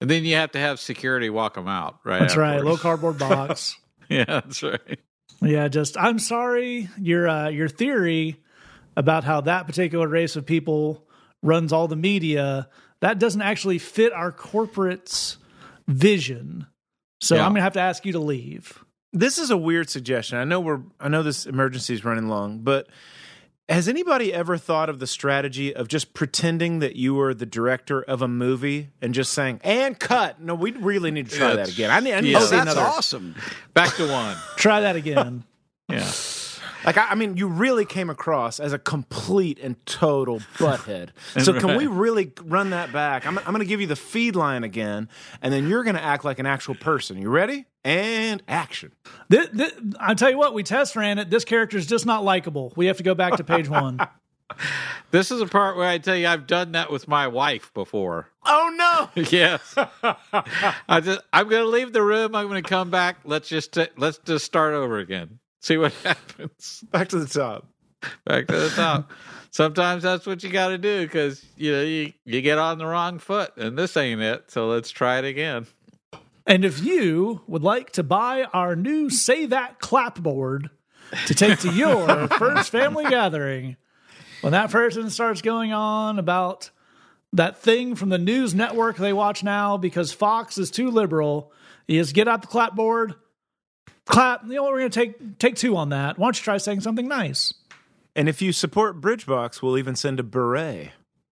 And 0.00 0.10
then 0.10 0.24
you 0.24 0.34
have 0.36 0.52
to 0.52 0.58
have 0.58 0.78
security 0.80 1.30
walk 1.30 1.54
them 1.54 1.68
out, 1.68 1.98
right? 2.04 2.20
That's 2.20 2.36
right. 2.36 2.62
Low 2.62 2.76
cardboard 2.76 3.18
box. 3.18 3.76
Yeah, 4.08 4.24
that's 4.26 4.62
right. 4.62 5.00
yeah, 5.42 5.68
just 5.68 5.96
I'm 5.98 6.18
sorry. 6.18 6.88
Your 6.98 7.28
uh, 7.28 7.48
your 7.48 7.68
theory 7.68 8.36
about 8.96 9.24
how 9.24 9.40
that 9.42 9.66
particular 9.66 10.08
race 10.08 10.36
of 10.36 10.46
people 10.46 11.06
runs 11.42 11.72
all 11.72 11.86
the 11.88 11.96
media 11.96 12.68
that 13.00 13.18
doesn't 13.18 13.42
actually 13.42 13.78
fit 13.78 14.12
our 14.12 14.32
corporate's 14.32 15.36
vision. 15.86 16.66
So 17.20 17.34
Yeah. 17.36 17.44
I'm 17.46 17.52
gonna 17.52 17.62
have 17.62 17.74
to 17.74 17.80
ask 17.80 18.04
you 18.04 18.12
to 18.12 18.18
leave. 18.18 18.82
This 19.12 19.38
is 19.38 19.50
a 19.50 19.56
weird 19.56 19.88
suggestion. 19.88 20.38
I 20.38 20.44
know 20.44 20.60
we're 20.60 20.80
I 21.00 21.08
know 21.08 21.22
this 21.22 21.46
emergency 21.46 21.94
is 21.94 22.04
running 22.04 22.28
long, 22.28 22.60
but 22.60 22.88
has 23.68 23.88
anybody 23.88 24.32
ever 24.32 24.56
thought 24.56 24.88
of 24.88 24.98
the 25.00 25.06
strategy 25.06 25.74
of 25.74 25.88
just 25.88 26.14
pretending 26.14 26.78
that 26.80 26.94
you 26.96 27.14
were 27.14 27.34
the 27.34 27.46
director 27.46 28.00
of 28.02 28.22
a 28.22 28.28
movie 28.28 28.90
and 29.02 29.12
just 29.14 29.32
saying 29.32 29.60
"and 29.64 29.98
cut"? 29.98 30.40
No, 30.40 30.54
we 30.54 30.72
really 30.72 31.10
need 31.10 31.28
to 31.30 31.36
try 31.36 31.54
that 31.56 31.68
again. 31.72 31.90
I 31.90 32.00
need, 32.00 32.12
I 32.14 32.20
need 32.20 32.30
yeah. 32.30 32.38
to 32.38 32.44
Oh, 32.44 32.46
see 32.48 32.56
that's 32.56 32.72
another. 32.72 32.80
awesome! 32.82 33.34
Back 33.74 33.94
to 33.96 34.08
one. 34.08 34.36
Try 34.56 34.80
that 34.80 34.96
again. 34.96 35.44
Yeah. 35.88 36.10
Like 36.84 36.98
I, 36.98 37.10
I 37.10 37.14
mean, 37.14 37.36
you 37.36 37.48
really 37.48 37.84
came 37.84 38.10
across 38.10 38.60
as 38.60 38.72
a 38.72 38.78
complete 38.78 39.58
and 39.60 39.84
total 39.86 40.40
butthead. 40.58 41.10
So 41.42 41.58
can 41.58 41.76
we 41.76 41.86
really 41.86 42.32
run 42.42 42.70
that 42.70 42.92
back? 42.92 43.26
I'm, 43.26 43.38
I'm 43.38 43.44
going 43.44 43.60
to 43.60 43.66
give 43.66 43.80
you 43.80 43.86
the 43.86 43.96
feed 43.96 44.36
line 44.36 44.64
again, 44.64 45.08
and 45.42 45.52
then 45.52 45.68
you're 45.68 45.84
going 45.84 45.96
to 45.96 46.02
act 46.02 46.24
like 46.24 46.38
an 46.38 46.46
actual 46.46 46.74
person. 46.74 47.18
You 47.18 47.28
ready? 47.28 47.66
And 47.84 48.42
action. 48.48 48.92
Th 49.30 49.48
th 49.56 49.72
I 50.00 50.14
tell 50.14 50.30
you 50.30 50.38
what, 50.38 50.54
we 50.54 50.62
test 50.62 50.96
ran 50.96 51.18
it. 51.18 51.30
This 51.30 51.44
character 51.44 51.76
is 51.76 51.86
just 51.86 52.06
not 52.06 52.24
likable. 52.24 52.72
We 52.74 52.86
have 52.86 52.96
to 52.96 53.02
go 53.02 53.14
back 53.14 53.36
to 53.36 53.44
page 53.44 53.68
one. 53.68 54.00
This 55.10 55.30
is 55.30 55.40
a 55.40 55.46
part 55.46 55.76
where 55.76 55.88
I 55.88 55.98
tell 55.98 56.16
you 56.16 56.26
I've 56.26 56.46
done 56.46 56.72
that 56.72 56.90
with 56.90 57.08
my 57.08 57.28
wife 57.28 57.72
before. 57.74 58.28
Oh 58.44 59.08
no! 59.14 59.22
yes. 59.30 59.74
I 60.88 61.00
just 61.00 61.20
I'm 61.32 61.48
going 61.48 61.62
to 61.62 61.68
leave 61.68 61.92
the 61.92 62.02
room. 62.02 62.34
I'm 62.34 62.48
going 62.48 62.62
to 62.62 62.68
come 62.68 62.90
back. 62.90 63.18
Let's 63.24 63.48
just 63.48 63.72
ta- 63.72 63.88
let's 63.96 64.18
just 64.18 64.44
start 64.44 64.74
over 64.74 64.98
again. 64.98 65.38
See 65.60 65.76
what 65.76 65.92
happens. 66.04 66.84
Back 66.90 67.08
to 67.08 67.18
the 67.18 67.26
top. 67.26 67.66
Back 68.24 68.46
to 68.48 68.56
the 68.56 68.68
top. 68.70 69.10
Sometimes 69.50 70.02
that's 70.02 70.26
what 70.26 70.42
you 70.44 70.50
got 70.50 70.68
to 70.68 70.78
do 70.78 71.02
because 71.06 71.44
you 71.56 71.72
know 71.72 71.82
you, 71.82 72.12
you 72.24 72.42
get 72.42 72.58
on 72.58 72.78
the 72.78 72.86
wrong 72.86 73.18
foot, 73.18 73.56
and 73.56 73.76
this 73.76 73.96
ain't 73.96 74.20
it. 74.20 74.50
So 74.50 74.68
let's 74.68 74.90
try 74.90 75.18
it 75.18 75.24
again. 75.24 75.66
And 76.46 76.64
if 76.64 76.82
you 76.84 77.40
would 77.46 77.62
like 77.62 77.90
to 77.92 78.02
buy 78.02 78.44
our 78.44 78.76
new 78.76 79.10
Say 79.10 79.46
That 79.46 79.80
clapboard 79.80 80.70
to 81.26 81.34
take 81.34 81.58
to 81.60 81.72
your 81.72 82.28
first 82.38 82.70
family 82.70 83.04
gathering, 83.04 83.76
when 84.42 84.52
that 84.52 84.70
person 84.70 85.10
starts 85.10 85.42
going 85.42 85.72
on 85.72 86.18
about 86.18 86.70
that 87.32 87.56
thing 87.56 87.96
from 87.96 88.10
the 88.10 88.18
news 88.18 88.54
network 88.54 88.96
they 88.96 89.12
watch 89.12 89.42
now 89.42 89.76
because 89.76 90.12
Fox 90.12 90.58
is 90.58 90.70
too 90.70 90.90
liberal, 90.90 91.52
You 91.88 92.00
just 92.00 92.14
get 92.14 92.28
out 92.28 92.42
the 92.42 92.48
clapboard, 92.48 93.14
clap. 94.06 94.44
You 94.46 94.54
know, 94.54 94.62
what? 94.62 94.72
we're 94.72 94.78
going 94.80 94.90
to 94.90 94.98
take 94.98 95.38
take 95.38 95.56
two 95.56 95.76
on 95.76 95.90
that. 95.90 96.18
Why 96.18 96.26
don't 96.26 96.38
you 96.38 96.42
try 96.42 96.56
saying 96.56 96.80
something 96.80 97.06
nice? 97.06 97.52
And 98.14 98.28
if 98.28 98.40
you 98.40 98.52
support 98.52 99.00
Bridgebox, 99.00 99.60
we'll 99.60 99.76
even 99.76 99.94
send 99.94 100.18
a 100.18 100.22
beret. 100.22 100.92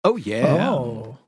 Oh 0.05 0.17
yeah. 0.17 0.69
Oh, 0.69 1.19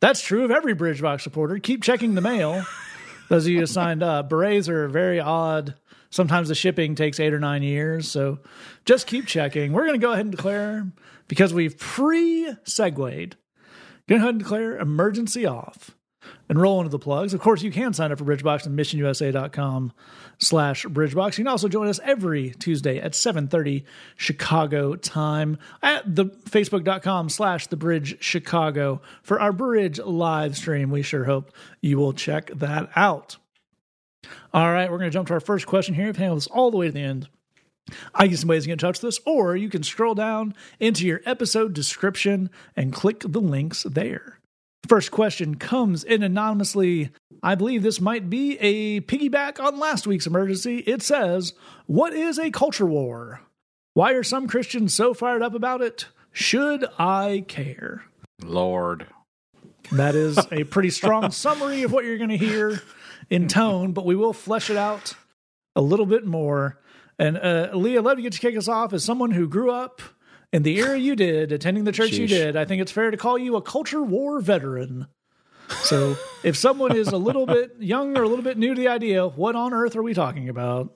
that's 0.00 0.20
true 0.20 0.44
of 0.44 0.50
every 0.50 0.74
Bridgebox 0.74 1.20
supporter. 1.20 1.58
Keep 1.58 1.82
checking 1.82 2.14
the 2.14 2.20
mail. 2.20 2.64
Those 3.28 3.44
of 3.44 3.52
you 3.52 3.60
who 3.60 3.66
signed 3.66 4.02
up, 4.02 4.28
berets 4.28 4.68
are 4.68 4.88
very 4.88 5.20
odd. 5.20 5.74
Sometimes 6.10 6.48
the 6.48 6.54
shipping 6.54 6.94
takes 6.94 7.20
eight 7.20 7.34
or 7.34 7.38
nine 7.38 7.62
years, 7.62 8.10
so 8.10 8.38
just 8.86 9.06
keep 9.06 9.26
checking. 9.26 9.72
We're 9.72 9.86
going 9.86 10.00
to 10.00 10.04
go 10.04 10.12
ahead 10.12 10.24
and 10.24 10.34
declare 10.34 10.86
because 11.28 11.52
we've 11.52 11.78
pre-segued. 11.78 13.36
Go 14.08 14.16
ahead 14.16 14.28
and 14.30 14.38
declare 14.38 14.78
emergency 14.78 15.44
off 15.44 15.94
and 16.48 16.60
roll 16.60 16.80
into 16.80 16.90
the 16.90 16.98
plugs. 16.98 17.34
Of 17.34 17.40
course, 17.40 17.62
you 17.62 17.70
can 17.70 17.92
sign 17.92 18.12
up 18.12 18.18
for 18.18 18.24
Bridgebox 18.24 18.66
at 18.66 18.72
missionusa.com 18.72 19.92
slash 20.38 20.84
Bridgebox. 20.84 21.38
You 21.38 21.44
can 21.44 21.48
also 21.48 21.68
join 21.68 21.88
us 21.88 22.00
every 22.02 22.50
Tuesday 22.50 22.98
at 22.98 23.12
7.30 23.12 23.84
Chicago 24.16 24.96
time 24.96 25.58
at 25.82 26.14
the 26.14 26.26
facebook.com 26.26 27.28
slash 27.28 27.66
the 27.66 27.76
bridge 27.76 28.16
Chicago 28.20 29.00
for 29.22 29.40
our 29.40 29.52
bridge 29.52 29.98
live 29.98 30.56
stream. 30.56 30.90
We 30.90 31.02
sure 31.02 31.24
hope 31.24 31.52
you 31.80 31.98
will 31.98 32.12
check 32.12 32.50
that 32.56 32.90
out. 32.96 33.36
All 34.52 34.72
right, 34.72 34.90
we're 34.90 34.98
going 34.98 35.10
to 35.10 35.14
jump 35.14 35.28
to 35.28 35.34
our 35.34 35.40
first 35.40 35.66
question 35.66 35.94
here. 35.94 36.06
Handled 36.06 36.38
this 36.38 36.46
all 36.48 36.70
the 36.70 36.76
way 36.76 36.86
to 36.86 36.92
the 36.92 37.00
end. 37.00 37.28
I 38.14 38.26
give 38.26 38.38
some 38.38 38.48
ways 38.48 38.64
to 38.64 38.68
get 38.68 38.74
in 38.74 38.78
touch 38.78 39.02
with 39.02 39.08
us, 39.08 39.20
or 39.24 39.56
you 39.56 39.68
can 39.68 39.82
scroll 39.82 40.14
down 40.14 40.54
into 40.78 41.06
your 41.06 41.20
episode 41.24 41.72
description 41.72 42.50
and 42.76 42.92
click 42.92 43.20
the 43.20 43.40
links 43.40 43.84
there. 43.84 44.37
First 44.88 45.10
question 45.10 45.56
comes 45.56 46.02
in 46.02 46.22
anonymously. 46.22 47.10
I 47.42 47.56
believe 47.56 47.82
this 47.82 48.00
might 48.00 48.30
be 48.30 48.58
a 48.58 49.02
piggyback 49.02 49.60
on 49.62 49.78
last 49.78 50.06
week's 50.06 50.26
emergency. 50.26 50.78
It 50.78 51.02
says, 51.02 51.52
What 51.86 52.14
is 52.14 52.38
a 52.38 52.50
culture 52.50 52.86
war? 52.86 53.42
Why 53.92 54.12
are 54.12 54.22
some 54.22 54.48
Christians 54.48 54.94
so 54.94 55.12
fired 55.12 55.42
up 55.42 55.54
about 55.54 55.82
it? 55.82 56.06
Should 56.32 56.86
I 56.98 57.44
care? 57.46 58.04
Lord. 58.42 59.06
That 59.92 60.14
is 60.14 60.38
a 60.52 60.64
pretty 60.64 60.90
strong 60.90 61.32
summary 61.32 61.82
of 61.82 61.92
what 61.92 62.06
you're 62.06 62.16
going 62.16 62.30
to 62.30 62.38
hear 62.38 62.80
in 63.28 63.46
tone, 63.46 63.92
but 63.92 64.06
we 64.06 64.16
will 64.16 64.32
flesh 64.32 64.70
it 64.70 64.78
out 64.78 65.14
a 65.76 65.82
little 65.82 66.06
bit 66.06 66.24
more. 66.24 66.80
And 67.18 67.36
uh, 67.36 67.70
Leah, 67.74 68.00
let 68.00 68.16
me 68.16 68.22
get 68.22 68.32
to 68.32 68.40
kick 68.40 68.56
us 68.56 68.68
off 68.68 68.94
as 68.94 69.04
someone 69.04 69.32
who 69.32 69.48
grew 69.48 69.70
up 69.70 70.00
in 70.52 70.62
the 70.62 70.78
era 70.78 70.98
you 70.98 71.14
did, 71.14 71.52
attending 71.52 71.84
the 71.84 71.92
church 71.92 72.12
you 72.12 72.26
did. 72.26 72.56
I 72.56 72.64
think 72.64 72.80
it's 72.82 72.92
fair 72.92 73.10
to 73.10 73.16
call 73.16 73.38
you 73.38 73.56
a 73.56 73.62
culture 73.62 74.02
war 74.02 74.40
veteran. 74.40 75.06
So 75.82 76.16
if 76.42 76.56
someone 76.56 76.96
is 76.96 77.08
a 77.08 77.18
little 77.18 77.46
bit 77.46 77.72
young 77.78 78.16
or 78.16 78.22
a 78.22 78.28
little 78.28 78.44
bit 78.44 78.56
new 78.56 78.74
to 78.74 78.80
the 78.80 78.88
idea, 78.88 79.26
what 79.26 79.54
on 79.54 79.74
earth 79.74 79.96
are 79.96 80.02
we 80.02 80.14
talking 80.14 80.48
about? 80.48 80.92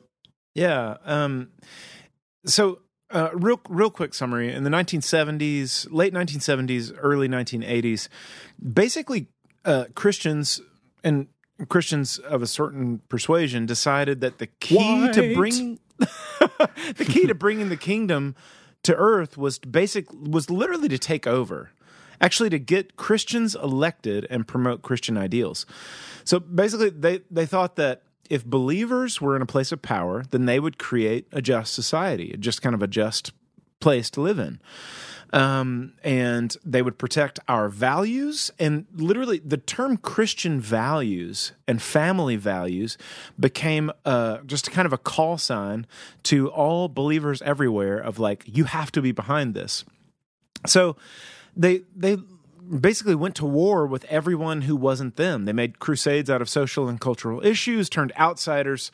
Yeah. 0.54 0.96
Um, 1.04 1.50
so, 2.46 2.80
uh, 3.10 3.30
real 3.34 3.60
real 3.68 3.90
quick 3.90 4.14
summary: 4.14 4.52
in 4.52 4.64
the 4.64 4.70
1970s, 4.70 5.88
late 5.90 6.14
1970s, 6.14 6.96
early 6.98 7.28
1980s, 7.28 8.08
basically 8.72 9.28
uh, 9.64 9.86
Christians 9.94 10.60
and 11.04 11.26
Christians 11.68 12.18
of 12.18 12.42
a 12.42 12.46
certain 12.46 13.02
persuasion 13.08 13.66
decided 13.66 14.20
that 14.22 14.38
the 14.38 14.46
key 14.46 15.10
to 15.12 15.34
bring 15.34 15.78
the 15.98 17.06
key 17.06 17.26
to 17.26 17.34
bringing 17.34 17.68
the 17.68 17.76
kingdom 17.76 18.34
to 18.82 18.94
earth 18.94 19.36
was 19.36 19.58
basic 19.58 20.06
was 20.12 20.50
literally 20.50 20.88
to 20.88 20.98
take 20.98 21.26
over 21.26 21.70
actually 22.20 22.50
to 22.50 22.58
get 22.58 22.96
christians 22.96 23.54
elected 23.54 24.26
and 24.30 24.46
promote 24.46 24.82
christian 24.82 25.16
ideals. 25.16 25.66
So 26.24 26.40
basically 26.40 26.90
they 26.90 27.20
they 27.30 27.46
thought 27.46 27.76
that 27.76 28.02
if 28.30 28.44
believers 28.44 29.20
were 29.20 29.36
in 29.36 29.42
a 29.42 29.46
place 29.46 29.72
of 29.72 29.82
power 29.82 30.24
then 30.30 30.46
they 30.46 30.60
would 30.60 30.78
create 30.78 31.26
a 31.32 31.42
just 31.42 31.74
society 31.74 32.34
just 32.38 32.62
kind 32.62 32.74
of 32.74 32.82
a 32.82 32.86
just 32.86 33.32
place 33.80 34.10
to 34.10 34.20
live 34.20 34.38
in 34.38 34.60
um, 35.32 35.94
and 36.04 36.56
they 36.64 36.82
would 36.82 36.98
protect 36.98 37.40
our 37.48 37.68
values. 37.68 38.50
And 38.58 38.86
literally, 38.94 39.40
the 39.44 39.56
term 39.56 39.96
Christian 39.96 40.60
values 40.60 41.52
and 41.66 41.80
family 41.80 42.36
values 42.36 42.98
became 43.40 43.90
uh, 44.04 44.38
just 44.46 44.70
kind 44.70 44.86
of 44.86 44.92
a 44.92 44.98
call 44.98 45.38
sign 45.38 45.86
to 46.24 46.48
all 46.50 46.88
believers 46.88 47.40
everywhere 47.42 47.98
of 47.98 48.18
like, 48.18 48.44
you 48.46 48.64
have 48.64 48.92
to 48.92 49.02
be 49.02 49.12
behind 49.12 49.54
this. 49.54 49.84
So 50.66 50.96
they 51.56 51.82
they 51.96 52.18
basically 52.80 53.14
went 53.14 53.34
to 53.36 53.44
war 53.44 53.86
with 53.86 54.04
everyone 54.04 54.62
who 54.62 54.76
wasn't 54.76 55.16
them. 55.16 55.44
They 55.44 55.52
made 55.52 55.78
crusades 55.78 56.30
out 56.30 56.40
of 56.40 56.48
social 56.48 56.88
and 56.88 57.00
cultural 57.00 57.44
issues, 57.44 57.88
turned 57.88 58.12
outsiders 58.18 58.90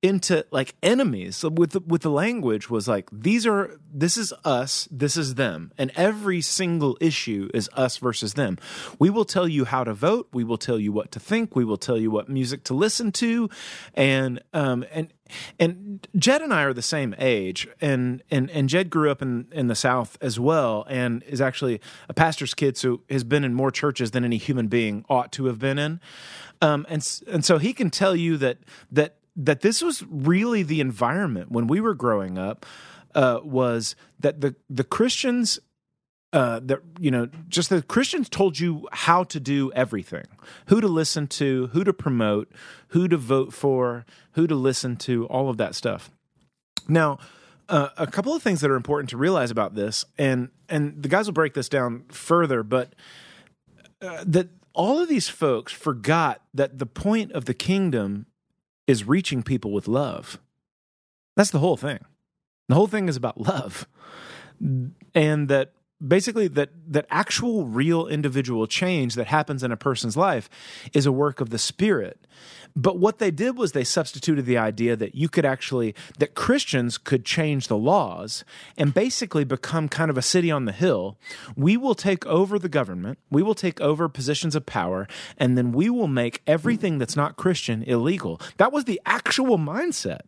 into 0.00 0.46
like 0.50 0.74
enemies. 0.82 1.42
With 1.42 1.72
the, 1.72 1.80
with 1.80 2.02
the 2.02 2.10
language 2.10 2.70
was 2.70 2.86
like 2.86 3.08
these 3.10 3.46
are 3.46 3.78
this 3.92 4.16
is 4.16 4.32
us 4.44 4.88
this 4.90 5.16
is 5.16 5.34
them. 5.34 5.72
And 5.76 5.90
every 5.96 6.40
single 6.40 6.96
issue 7.00 7.50
is 7.52 7.68
us 7.74 7.96
versus 7.96 8.34
them. 8.34 8.58
We 8.98 9.10
will 9.10 9.24
tell 9.24 9.48
you 9.48 9.64
how 9.64 9.84
to 9.84 9.94
vote. 9.94 10.28
We 10.32 10.44
will 10.44 10.58
tell 10.58 10.78
you 10.78 10.92
what 10.92 11.10
to 11.12 11.20
think. 11.20 11.56
We 11.56 11.64
will 11.64 11.76
tell 11.76 11.98
you 11.98 12.10
what 12.10 12.28
music 12.28 12.64
to 12.64 12.74
listen 12.74 13.10
to. 13.12 13.48
And 13.94 14.40
um 14.54 14.84
and 14.92 15.12
and 15.58 16.06
Jed 16.16 16.42
and 16.42 16.54
I 16.54 16.62
are 16.62 16.72
the 16.72 16.80
same 16.80 17.14
age. 17.18 17.66
And 17.80 18.22
and 18.30 18.50
and 18.50 18.68
Jed 18.68 18.90
grew 18.90 19.10
up 19.10 19.20
in 19.20 19.48
in 19.50 19.66
the 19.66 19.74
south 19.74 20.16
as 20.20 20.38
well 20.38 20.86
and 20.88 21.24
is 21.24 21.40
actually 21.40 21.80
a 22.08 22.14
pastor's 22.14 22.54
kid 22.54 22.76
so 22.76 23.00
has 23.10 23.24
been 23.24 23.42
in 23.42 23.52
more 23.52 23.72
churches 23.72 24.12
than 24.12 24.24
any 24.24 24.36
human 24.36 24.68
being 24.68 25.04
ought 25.08 25.32
to 25.32 25.46
have 25.46 25.58
been 25.58 25.78
in. 25.78 26.00
Um 26.62 26.86
and 26.88 27.20
and 27.26 27.44
so 27.44 27.58
he 27.58 27.72
can 27.72 27.90
tell 27.90 28.14
you 28.14 28.36
that 28.36 28.58
that 28.92 29.16
that 29.38 29.60
this 29.60 29.80
was 29.80 30.04
really 30.10 30.62
the 30.62 30.80
environment 30.80 31.50
when 31.50 31.68
we 31.68 31.80
were 31.80 31.94
growing 31.94 32.36
up 32.36 32.66
uh, 33.14 33.40
was 33.42 33.96
that 34.18 34.40
the 34.40 34.54
the 34.68 34.84
Christians 34.84 35.58
uh, 36.32 36.60
that 36.64 36.80
you 36.98 37.10
know 37.10 37.28
just 37.48 37.70
the 37.70 37.80
Christians 37.80 38.28
told 38.28 38.58
you 38.58 38.86
how 38.92 39.24
to 39.24 39.40
do 39.40 39.72
everything, 39.72 40.26
who 40.66 40.80
to 40.80 40.88
listen 40.88 41.26
to, 41.28 41.68
who 41.68 41.84
to 41.84 41.92
promote, 41.92 42.50
who 42.88 43.08
to 43.08 43.16
vote 43.16 43.54
for, 43.54 44.04
who 44.32 44.46
to 44.46 44.54
listen 44.54 44.96
to, 44.96 45.26
all 45.26 45.48
of 45.48 45.56
that 45.56 45.74
stuff. 45.74 46.10
Now, 46.86 47.18
uh, 47.68 47.90
a 47.96 48.06
couple 48.06 48.34
of 48.34 48.42
things 48.42 48.60
that 48.60 48.70
are 48.70 48.76
important 48.76 49.10
to 49.10 49.16
realize 49.16 49.50
about 49.50 49.74
this, 49.74 50.04
and 50.18 50.50
and 50.68 51.02
the 51.02 51.08
guys 51.08 51.26
will 51.26 51.32
break 51.32 51.54
this 51.54 51.68
down 51.68 52.04
further, 52.08 52.62
but 52.62 52.94
uh, 54.02 54.24
that 54.26 54.48
all 54.74 55.00
of 55.00 55.08
these 55.08 55.28
folks 55.28 55.72
forgot 55.72 56.42
that 56.52 56.78
the 56.78 56.86
point 56.86 57.32
of 57.32 57.46
the 57.46 57.54
kingdom 57.54 58.26
is 58.88 59.04
reaching 59.04 59.44
people 59.44 59.70
with 59.70 59.86
love. 59.86 60.40
That's 61.36 61.50
the 61.50 61.60
whole 61.60 61.76
thing. 61.76 62.00
The 62.68 62.74
whole 62.74 62.88
thing 62.88 63.08
is 63.08 63.16
about 63.16 63.40
love. 63.40 63.86
And 65.14 65.48
that 65.48 65.72
basically 66.04 66.48
that 66.48 66.70
that 66.88 67.06
actual 67.10 67.66
real 67.66 68.06
individual 68.06 68.66
change 68.66 69.14
that 69.14 69.26
happens 69.28 69.62
in 69.62 69.70
a 69.70 69.76
person's 69.76 70.16
life 70.16 70.48
is 70.92 71.06
a 71.06 71.12
work 71.12 71.40
of 71.40 71.50
the 71.50 71.58
spirit. 71.58 72.26
But 72.78 73.00
what 73.00 73.18
they 73.18 73.32
did 73.32 73.58
was 73.58 73.72
they 73.72 73.82
substituted 73.82 74.46
the 74.46 74.56
idea 74.56 74.94
that 74.94 75.16
you 75.16 75.28
could 75.28 75.44
actually 75.44 75.96
that 76.18 76.36
Christians 76.36 76.96
could 76.96 77.24
change 77.24 77.66
the 77.66 77.76
laws 77.76 78.44
and 78.76 78.94
basically 78.94 79.42
become 79.42 79.88
kind 79.88 80.12
of 80.12 80.16
a 80.16 80.22
city 80.22 80.48
on 80.48 80.64
the 80.64 80.70
hill. 80.70 81.18
We 81.56 81.76
will 81.76 81.96
take 81.96 82.24
over 82.26 82.56
the 82.56 82.68
government, 82.68 83.18
we 83.30 83.42
will 83.42 83.56
take 83.56 83.80
over 83.80 84.08
positions 84.08 84.54
of 84.54 84.64
power, 84.64 85.08
and 85.36 85.58
then 85.58 85.72
we 85.72 85.90
will 85.90 86.06
make 86.06 86.40
everything 86.46 86.98
that's 86.98 87.16
not 87.16 87.36
Christian 87.36 87.82
illegal. 87.82 88.40
That 88.58 88.70
was 88.70 88.84
the 88.84 89.00
actual 89.04 89.58
mindset. 89.58 90.20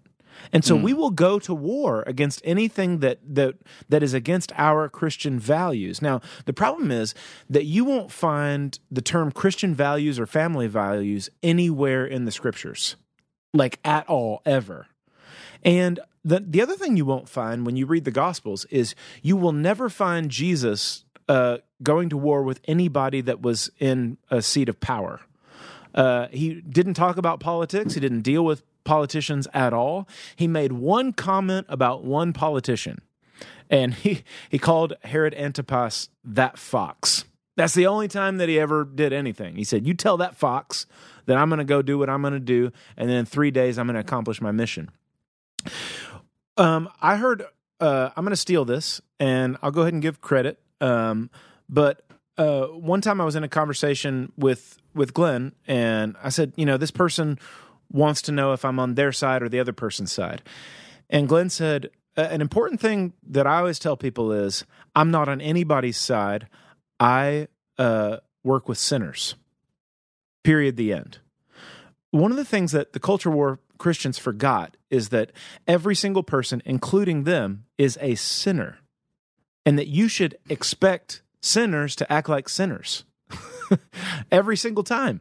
And 0.53 0.65
so 0.65 0.77
we 0.77 0.93
will 0.93 1.11
go 1.11 1.39
to 1.39 1.55
war 1.55 2.03
against 2.07 2.41
anything 2.45 2.99
that 3.01 3.19
that 3.25 3.55
that 3.89 4.03
is 4.03 4.15
against 4.15 4.53
our 4.57 4.89
Christian 4.89 5.39
values. 5.39 6.03
Now, 6.03 6.21
the 6.45 6.53
problem 6.53 6.91
is 6.91 7.15
that 7.49 7.65
you 7.65 7.85
won't 7.85 8.11
find 8.11 8.79
the 8.91 9.03
term 9.03 9.33
Christian 9.33 9.75
values 9.75 10.19
or 10.19 10.27
family 10.27 10.67
values 10.67 11.31
anywhere 11.43 12.05
in 12.05 12.25
the 12.25 12.33
scriptures. 12.33 12.97
Like 13.53 13.81
at 13.85 14.09
all 14.09 14.43
ever. 14.45 14.87
And 15.65 16.01
the 16.25 16.41
the 16.41 16.63
other 16.63 16.75
thing 16.75 16.97
you 16.97 17.05
won't 17.05 17.29
find 17.29 17.67
when 17.67 17.77
you 17.77 17.87
read 17.87 18.05
the 18.05 18.11
gospels 18.11 18.65
is 18.67 18.95
you 19.23 19.37
will 19.37 19.53
never 19.53 19.89
find 19.89 20.31
Jesus 20.31 21.05
uh, 21.29 21.59
going 21.83 22.09
to 22.09 22.17
war 22.17 22.43
with 22.43 22.61
anybody 22.65 23.21
that 23.21 23.41
was 23.41 23.71
in 23.79 24.19
a 24.31 24.43
seat 24.43 24.69
of 24.69 24.81
power. 24.81 25.21
Uh, 25.95 26.29
he 26.31 26.61
didn't 26.61 26.95
talk 26.95 27.17
about 27.17 27.41
politics. 27.41 27.95
He 27.95 28.01
didn't 28.01 28.23
deal 28.23 28.45
with 28.45 28.63
politicians 28.91 29.47
at 29.55 29.73
all. 29.73 30.09
He 30.35 30.49
made 30.49 30.73
one 30.73 31.13
comment 31.13 31.65
about 31.69 32.03
one 32.03 32.33
politician, 32.33 33.01
and 33.71 33.95
he 33.95 34.25
he 34.49 34.59
called 34.59 34.95
Herod 35.05 35.33
Antipas 35.35 36.09
that 36.25 36.59
fox. 36.59 37.25
That's 37.55 37.73
the 37.73 37.87
only 37.87 38.09
time 38.09 38.39
that 38.39 38.49
he 38.49 38.59
ever 38.59 38.85
did 38.85 39.13
anything. 39.13 39.55
He 39.55 39.63
said, 39.63 39.87
"You 39.87 39.95
tell 39.95 40.17
that 40.17 40.35
fox 40.35 40.87
that 41.27 41.37
I'm 41.37 41.49
going 41.51 41.59
to 41.59 41.65
go 41.65 41.83
do 41.83 41.99
what 41.99 42.11
I'm 42.11 42.21
going 42.21 42.33
to 42.33 42.41
do, 42.41 42.73
and 42.97 43.09
then 43.09 43.19
in 43.19 43.27
three 43.27 43.53
days 43.53 43.79
I'm 43.79 43.87
going 43.87 43.95
to 43.95 44.01
accomplish 44.01 44.41
my 44.41 44.51
mission." 44.51 44.91
Um, 46.57 46.89
I 47.01 47.15
heard. 47.15 47.45
Uh, 47.79 48.11
I'm 48.17 48.25
going 48.25 48.33
to 48.33 48.37
steal 48.37 48.65
this, 48.65 49.01
and 49.21 49.57
I'll 49.63 49.71
go 49.71 49.83
ahead 49.83 49.93
and 49.93 50.03
give 50.03 50.21
credit. 50.21 50.59
Um, 50.81 51.31
but 51.69 52.03
uh, 52.37 52.67
one 52.67 53.01
time 53.01 53.21
I 53.21 53.25
was 53.25 53.37
in 53.37 53.45
a 53.45 53.49
conversation 53.49 54.33
with 54.37 54.79
with 54.97 55.15
Glenn, 55.15 55.53
and 55.69 56.17
I 56.25 56.31
said, 56.31 56.53
you 56.57 56.67
know, 56.67 56.77
this 56.77 56.91
person 56.91 57.39
wants 57.91 58.23
to 58.23 58.33
know 58.33 58.53
if 58.53 58.65
I'm 58.65 58.79
on 58.79 58.95
their 58.95 59.13
side 59.13 59.43
or 59.43 59.49
the 59.49 59.61
other 59.61 59.73
person's 59.73 60.13
side. 60.13 60.43
And 61.09 61.29
Glenn 61.29 61.51
said, 61.51 61.91
an 62.17 62.41
important 62.41 62.81
thing 62.81 63.13
that 63.29 63.47
I 63.47 63.59
always 63.59 63.79
tell 63.79 63.97
people 63.97 64.33
is 64.33 64.65
I'm 64.95 65.11
not 65.11 65.29
on 65.29 65.41
anybody's 65.41 65.97
side. 65.97 66.49
I 66.99 67.49
uh, 67.79 68.19
work 68.43 68.69
with 68.69 68.79
sinners. 68.79 69.35
Period. 70.43 70.77
The 70.77 70.93
end. 70.93 71.19
One 72.11 72.31
of 72.31 72.37
the 72.37 72.45
things 72.45 72.73
that 72.73 72.93
the 72.93 73.01
culture 73.01 73.31
war 73.31 73.61
Christians 73.79 74.19
forgot 74.19 74.77
is 74.91 75.09
that 75.11 75.33
every 75.67 75.95
single 75.95 76.23
person, 76.23 76.63
including 76.65 77.25
them, 77.25 77.65
is 77.79 77.99
a 78.01 78.15
sinner, 78.17 78.79
and 79.65 79.79
that 79.79 79.89
you 79.89 80.09
should 80.09 80.37
expect 80.49 81.23
sinners 81.41 81.97
to 81.97 82.13
act 82.13 82.29
like 82.29 82.49
sinners 82.49 83.05
every 84.31 84.57
single 84.57 84.83
time. 84.83 85.21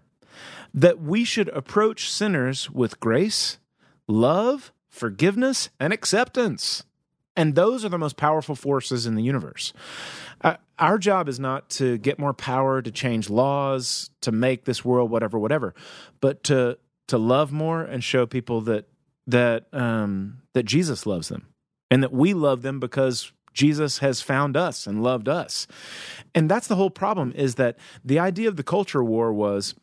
That 0.73 0.99
we 0.99 1.23
should 1.23 1.49
approach 1.49 2.12
sinners 2.12 2.69
with 2.69 2.99
grace, 2.99 3.58
love, 4.08 4.71
forgiveness, 4.89 5.69
and 5.79 5.93
acceptance. 5.93 6.84
And 7.36 7.55
those 7.55 7.86
are 7.86 7.89
the 7.89 7.97
most 7.97 8.17
powerful 8.17 8.55
forces 8.55 9.05
in 9.05 9.15
the 9.15 9.23
universe. 9.23 9.71
Uh, 10.41 10.55
our 10.77 10.97
job 10.97 11.29
is 11.29 11.39
not 11.39 11.69
to 11.71 11.97
get 11.97 12.19
more 12.19 12.34
power, 12.34 12.82
to 12.82 12.91
change 12.91 13.29
laws, 13.29 14.10
to 14.21 14.32
make 14.32 14.65
this 14.65 14.84
world 14.84 15.10
whatever, 15.10 15.39
whatever, 15.39 15.73
but 16.21 16.43
to 16.45 16.77
to 17.08 17.17
love 17.17 17.51
more 17.51 17.82
and 17.82 18.03
show 18.03 18.25
people 18.25 18.62
that 18.62 18.88
that 19.27 19.67
um, 19.73 20.41
that 20.53 20.63
Jesus 20.63 21.05
loves 21.05 21.29
them 21.29 21.47
and 21.91 22.03
that 22.03 22.13
we 22.13 22.34
love 22.34 22.62
them 22.62 22.79
because 22.79 23.32
Jesus 23.53 23.99
has 23.99 24.21
found 24.21 24.55
us 24.55 24.88
and 24.88 25.03
loved 25.03 25.27
us. 25.27 25.67
And 26.36 26.49
that's 26.49 26.67
the 26.67 26.75
whole 26.75 26.89
problem 26.89 27.32
is 27.36 27.55
that 27.55 27.77
the 28.03 28.19
idea 28.19 28.47
of 28.47 28.55
the 28.55 28.63
culture 28.63 29.03
war 29.03 29.34
was 29.34 29.75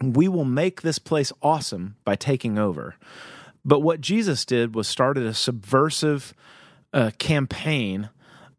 we 0.00 0.28
will 0.28 0.44
make 0.44 0.82
this 0.82 0.98
place 0.98 1.32
awesome 1.42 1.96
by 2.04 2.16
taking 2.16 2.58
over. 2.58 2.96
But 3.64 3.80
what 3.80 4.00
Jesus 4.00 4.44
did 4.44 4.74
was 4.74 4.86
started 4.88 5.24
a 5.24 5.34
subversive 5.34 6.34
uh, 6.92 7.10
campaign 7.18 8.10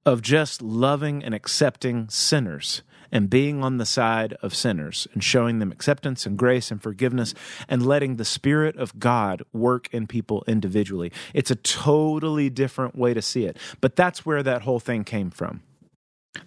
of 0.05 0.21
just 0.21 0.61
loving 0.61 1.23
and 1.23 1.33
accepting 1.33 2.09
sinners 2.09 2.81
and 3.11 3.29
being 3.29 3.63
on 3.63 3.77
the 3.77 3.85
side 3.85 4.33
of 4.41 4.53
sinners 4.53 5.07
and 5.13 5.23
showing 5.23 5.59
them 5.59 5.71
acceptance 5.71 6.25
and 6.25 6.37
grace 6.37 6.71
and 6.71 6.81
forgiveness 6.81 7.33
and 7.67 7.85
letting 7.85 8.17
the 8.17 8.25
Spirit 8.25 8.75
of 8.77 8.99
God 8.99 9.43
work 9.53 9.87
in 9.93 10.07
people 10.07 10.43
individually. 10.47 11.11
It's 11.33 11.51
a 11.51 11.55
totally 11.55 12.49
different 12.49 12.95
way 12.95 13.13
to 13.13 13.21
see 13.21 13.45
it. 13.45 13.57
But 13.79 13.95
that's 13.95 14.25
where 14.25 14.43
that 14.43 14.63
whole 14.63 14.79
thing 14.79 15.03
came 15.03 15.31
from. 15.31 15.61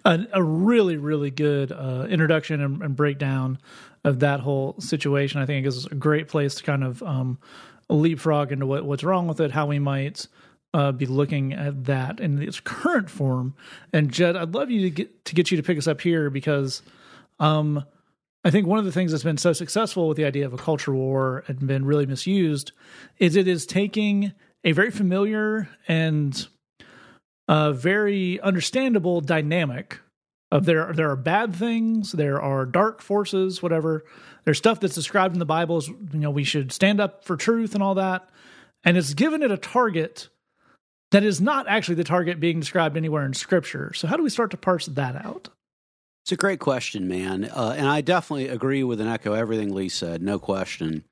A, 0.05 0.19
a 0.33 0.43
really, 0.43 0.97
really 0.97 1.31
good 1.31 1.71
uh, 1.71 2.05
introduction 2.07 2.61
and, 2.61 2.83
and, 2.83 2.95
breakdown 2.95 3.57
of 4.03 4.19
that 4.19 4.39
whole 4.39 4.75
situation. 4.79 5.41
I 5.41 5.45
think 5.45 5.65
is 5.65 5.85
a 5.85 5.95
great 5.95 6.27
place 6.27 6.55
to 6.55 6.63
kind 6.63 6.83
of 6.83 7.03
um, 7.03 7.39
leapfrog 7.89 8.51
into 8.51 8.65
what, 8.65 8.85
what's 8.85 9.03
wrong 9.03 9.27
with 9.27 9.39
it, 9.39 9.51
how 9.51 9.65
we 9.65 9.79
might 9.79 10.27
uh, 10.73 10.91
be 10.91 11.05
looking 11.05 11.53
at 11.53 11.85
that 11.85 12.19
in 12.19 12.41
its 12.41 12.59
current 12.59 13.09
form. 13.09 13.55
And 13.91 14.11
Jed, 14.11 14.35
I'd 14.35 14.53
love 14.53 14.69
you 14.69 14.81
to 14.81 14.89
get 14.89 15.25
to 15.25 15.35
get 15.35 15.51
you 15.51 15.57
to 15.57 15.63
pick 15.63 15.77
us 15.77 15.87
up 15.87 16.01
here 16.01 16.29
because 16.29 16.81
um, 17.39 17.83
I 18.43 18.51
think 18.51 18.67
one 18.67 18.79
of 18.79 18.85
the 18.85 18.91
things 18.91 19.11
that's 19.11 19.23
been 19.23 19.37
so 19.37 19.53
successful 19.53 20.07
with 20.07 20.17
the 20.17 20.25
idea 20.25 20.45
of 20.45 20.53
a 20.53 20.57
culture 20.57 20.93
war 20.93 21.43
and 21.47 21.67
been 21.67 21.85
really 21.85 22.05
misused 22.05 22.71
is 23.17 23.35
it 23.35 23.47
is 23.47 23.65
taking 23.65 24.33
a 24.63 24.71
very 24.71 24.91
familiar 24.91 25.69
and 25.87 26.47
uh, 27.47 27.71
very 27.71 28.39
understandable 28.41 29.21
dynamic 29.21 29.99
of 30.51 30.65
there 30.65 30.91
there 30.93 31.09
are 31.09 31.15
bad 31.15 31.55
things, 31.55 32.11
there 32.11 32.41
are 32.41 32.65
dark 32.65 33.01
forces, 33.01 33.61
whatever. 33.61 34.03
There's 34.45 34.57
stuff 34.57 34.79
that's 34.79 34.95
described 34.95 35.35
in 35.35 35.39
the 35.39 35.45
Bible 35.45 35.77
as 35.77 35.87
you 35.87 36.07
know 36.13 36.31
we 36.31 36.43
should 36.43 36.71
stand 36.71 36.99
up 36.99 37.23
for 37.23 37.35
truth 37.35 37.73
and 37.73 37.83
all 37.83 37.95
that, 37.95 38.29
and 38.83 38.97
it's 38.97 39.13
given 39.13 39.43
it 39.43 39.51
a 39.51 39.57
target 39.57 40.29
that 41.11 41.23
is 41.23 41.41
not 41.41 41.67
actually 41.67 41.95
the 41.95 42.03
target 42.03 42.39
being 42.39 42.59
described 42.59 42.97
anywhere 42.97 43.25
in 43.25 43.33
Scripture. 43.33 43.93
So, 43.93 44.07
how 44.07 44.17
do 44.17 44.23
we 44.23 44.29
start 44.29 44.51
to 44.51 44.57
parse 44.57 44.87
that 44.87 45.15
out? 45.15 45.49
It's 46.23 46.31
a 46.31 46.37
great 46.37 46.59
question, 46.59 47.07
man. 47.07 47.45
Uh, 47.45 47.73
and 47.77 47.87
I 47.87 48.01
definitely 48.01 48.49
agree 48.49 48.83
with 48.83 49.01
and 49.01 49.09
echo 49.09 49.33
everything 49.33 49.73
Lee 49.73 49.89
said, 49.89 50.21
no 50.21 50.37
question. 50.37 51.03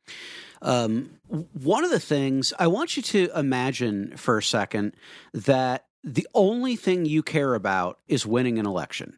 Um, 0.62 1.12
one 1.54 1.84
of 1.84 1.92
the 1.92 2.00
things 2.00 2.54
I 2.60 2.68
want 2.68 2.98
you 2.98 3.04
to 3.04 3.30
imagine 3.36 4.16
for 4.18 4.38
a 4.38 4.44
second 4.44 4.94
that 5.34 5.86
the 6.04 6.28
only 6.34 6.76
thing 6.76 7.06
you 7.06 7.24
care 7.24 7.54
about 7.54 8.00
is 8.08 8.26
winning 8.26 8.60
an 8.60 8.66
election. 8.66 9.18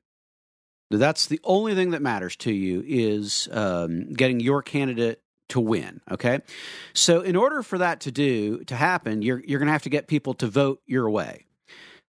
That's 0.90 1.28
the 1.28 1.40
only 1.44 1.76
thing 1.76 1.92
that 1.92 2.02
matters 2.02 2.36
to 2.38 2.52
you 2.52 2.84
is 2.86 3.48
um, 3.52 4.12
getting 4.14 4.40
your 4.40 4.62
candidate 4.62 5.22
to 5.50 5.60
win. 5.60 6.02
Okay. 6.10 6.40
So, 6.94 7.22
in 7.22 7.36
order 7.36 7.62
for 7.62 7.78
that 7.78 8.02
to 8.02 8.12
do, 8.12 8.64
to 8.66 8.76
happen, 8.76 9.22
you're, 9.22 9.42
you're 9.46 9.60
going 9.60 9.68
to 9.68 9.74
have 9.74 9.84
to 9.84 9.90
get 9.90 10.08
people 10.08 10.34
to 10.36 10.48
vote 10.48 10.82
your 10.86 11.10
way. 11.10 11.46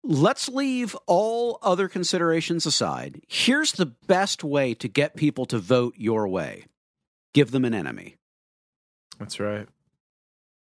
Let's 0.04 0.48
leave 0.48 0.96
all 1.06 1.58
other 1.62 1.88
considerations 1.88 2.66
aside. 2.66 3.22
Here's 3.28 3.72
the 3.72 3.86
best 3.86 4.42
way 4.42 4.74
to 4.74 4.88
get 4.88 5.16
people 5.16 5.46
to 5.46 5.58
vote 5.58 5.94
your 5.96 6.28
way 6.28 6.64
give 7.34 7.50
them 7.50 7.64
an 7.64 7.72
enemy. 7.72 8.16
That's 9.18 9.40
right. 9.40 9.66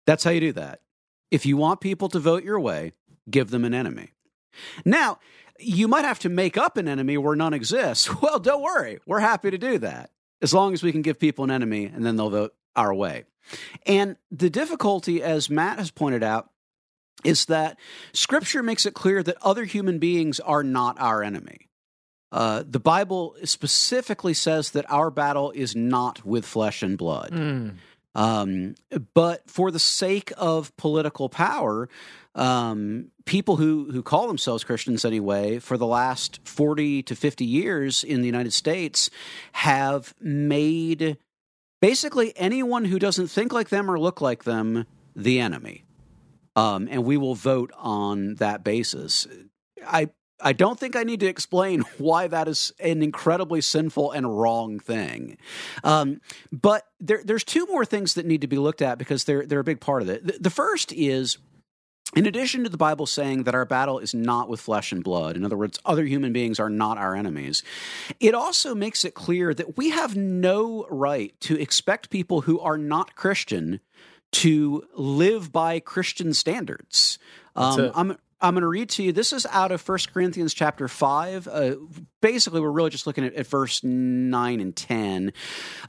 That's 0.07 0.23
how 0.23 0.31
you 0.31 0.39
do 0.39 0.53
that. 0.53 0.81
If 1.29 1.45
you 1.45 1.57
want 1.57 1.79
people 1.81 2.09
to 2.09 2.19
vote 2.19 2.43
your 2.43 2.59
way, 2.59 2.93
give 3.29 3.51
them 3.51 3.65
an 3.65 3.73
enemy. 3.73 4.11
Now, 4.83 5.19
you 5.59 5.87
might 5.87 6.05
have 6.05 6.19
to 6.19 6.29
make 6.29 6.57
up 6.57 6.77
an 6.77 6.87
enemy 6.87 7.17
where 7.17 7.35
none 7.35 7.53
exists. 7.53 8.09
Well, 8.21 8.39
don't 8.39 8.61
worry. 8.61 8.99
We're 9.05 9.19
happy 9.19 9.51
to 9.51 9.57
do 9.57 9.77
that 9.79 10.09
as 10.41 10.53
long 10.53 10.73
as 10.73 10.83
we 10.83 10.91
can 10.91 11.01
give 11.01 11.19
people 11.19 11.43
an 11.43 11.51
enemy 11.51 11.85
and 11.85 12.05
then 12.05 12.15
they'll 12.15 12.29
vote 12.29 12.53
our 12.75 12.93
way. 12.93 13.25
And 13.85 14.17
the 14.31 14.49
difficulty, 14.49 15.21
as 15.21 15.49
Matt 15.49 15.77
has 15.77 15.91
pointed 15.91 16.23
out, 16.23 16.49
is 17.23 17.45
that 17.45 17.77
Scripture 18.13 18.63
makes 18.63 18.85
it 18.85 18.93
clear 18.93 19.23
that 19.23 19.37
other 19.41 19.63
human 19.63 19.99
beings 19.99 20.39
are 20.39 20.63
not 20.63 20.99
our 20.99 21.23
enemy. 21.23 21.69
Uh, 22.31 22.63
the 22.67 22.79
Bible 22.79 23.35
specifically 23.43 24.33
says 24.33 24.71
that 24.71 24.91
our 24.91 25.09
battle 25.09 25.51
is 25.51 25.75
not 25.75 26.25
with 26.25 26.45
flesh 26.45 26.83
and 26.83 26.97
blood. 26.97 27.31
Mm. 27.31 27.75
Um, 28.15 28.75
but 29.13 29.49
for 29.49 29.71
the 29.71 29.79
sake 29.79 30.31
of 30.37 30.75
political 30.77 31.27
power, 31.29 31.89
um, 32.33 33.11
people 33.25 33.57
who, 33.57 33.91
who 33.91 34.01
call 34.01 34.27
themselves 34.27 34.63
Christians 34.63 35.05
anyway, 35.05 35.59
for 35.59 35.77
the 35.77 35.85
last 35.85 36.39
40 36.45 37.03
to 37.03 37.15
50 37.15 37.45
years 37.45 38.03
in 38.03 38.21
the 38.21 38.25
United 38.25 38.53
States, 38.53 39.09
have 39.53 40.13
made 40.19 41.17
basically 41.81 42.33
anyone 42.37 42.85
who 42.85 42.99
doesn't 42.99 43.27
think 43.27 43.51
like 43.51 43.69
them 43.69 43.91
or 43.91 43.99
look 43.99 44.21
like 44.21 44.45
them 44.45 44.85
the 45.15 45.39
enemy. 45.39 45.83
Um, 46.55 46.87
and 46.89 47.03
we 47.03 47.17
will 47.17 47.35
vote 47.35 47.71
on 47.77 48.35
that 48.35 48.63
basis. 48.63 49.27
I 49.85 50.09
I 50.41 50.53
don't 50.53 50.79
think 50.79 50.95
I 50.95 51.03
need 51.03 51.21
to 51.21 51.27
explain 51.27 51.81
why 51.97 52.27
that 52.27 52.47
is 52.47 52.73
an 52.79 53.01
incredibly 53.01 53.61
sinful 53.61 54.11
and 54.11 54.39
wrong 54.39 54.79
thing. 54.79 55.37
Um, 55.83 56.21
but 56.51 56.87
there, 56.99 57.21
there's 57.23 57.43
two 57.43 57.65
more 57.67 57.85
things 57.85 58.15
that 58.15 58.25
need 58.25 58.41
to 58.41 58.47
be 58.47 58.57
looked 58.57 58.81
at 58.81 58.97
because 58.97 59.23
they're 59.23 59.45
they're 59.45 59.59
a 59.59 59.63
big 59.63 59.79
part 59.79 60.01
of 60.01 60.09
it. 60.09 60.25
The, 60.25 60.37
the 60.39 60.49
first 60.49 60.91
is. 60.91 61.37
In 62.15 62.27
addition 62.27 62.63
to 62.63 62.69
the 62.69 62.77
Bible 62.77 63.07
saying 63.07 63.43
that 63.43 63.55
our 63.55 63.65
battle 63.65 63.97
is 63.99 64.13
not 64.13 64.47
with 64.47 64.61
flesh 64.61 64.93
and 64.93 65.03
blood, 65.03 65.35
in 65.35 65.43
other 65.43 65.57
words, 65.57 65.79
other 65.85 66.05
human 66.05 66.31
beings 66.31 66.59
are 66.59 66.69
not 66.69 66.97
our 66.97 67.13
enemies, 67.13 67.61
it 68.21 68.33
also 68.33 68.73
makes 68.75 69.03
it 69.03 69.15
clear 69.15 69.53
that 69.53 69.75
we 69.75 69.89
have 69.89 70.15
no 70.15 70.85
right 70.89 71.33
to 71.41 71.59
expect 71.59 72.11
people 72.11 72.41
who 72.41 72.59
are 72.59 72.77
not 72.77 73.15
Christian 73.15 73.81
to 74.33 74.83
live 74.95 75.51
by 75.51 75.79
Christian 75.79 76.33
standards. 76.33 77.17
Um, 77.55 77.91
I'm 77.95 78.17
I'm 78.45 78.53
going 78.53 78.61
to 78.61 78.67
read 78.67 78.89
to 78.91 79.03
you. 79.03 79.11
This 79.11 79.33
is 79.33 79.47
out 79.47 79.71
of 79.71 79.87
1 79.87 79.97
Corinthians 80.13 80.53
chapter 80.53 80.87
5. 80.87 81.47
Uh, 81.47 81.75
basically, 82.21 82.61
we're 82.61 82.69
really 82.69 82.91
just 82.91 83.07
looking 83.07 83.25
at, 83.25 83.33
at 83.33 83.47
verse 83.47 83.83
9 83.83 84.59
and 84.59 84.75
10. 84.75 85.33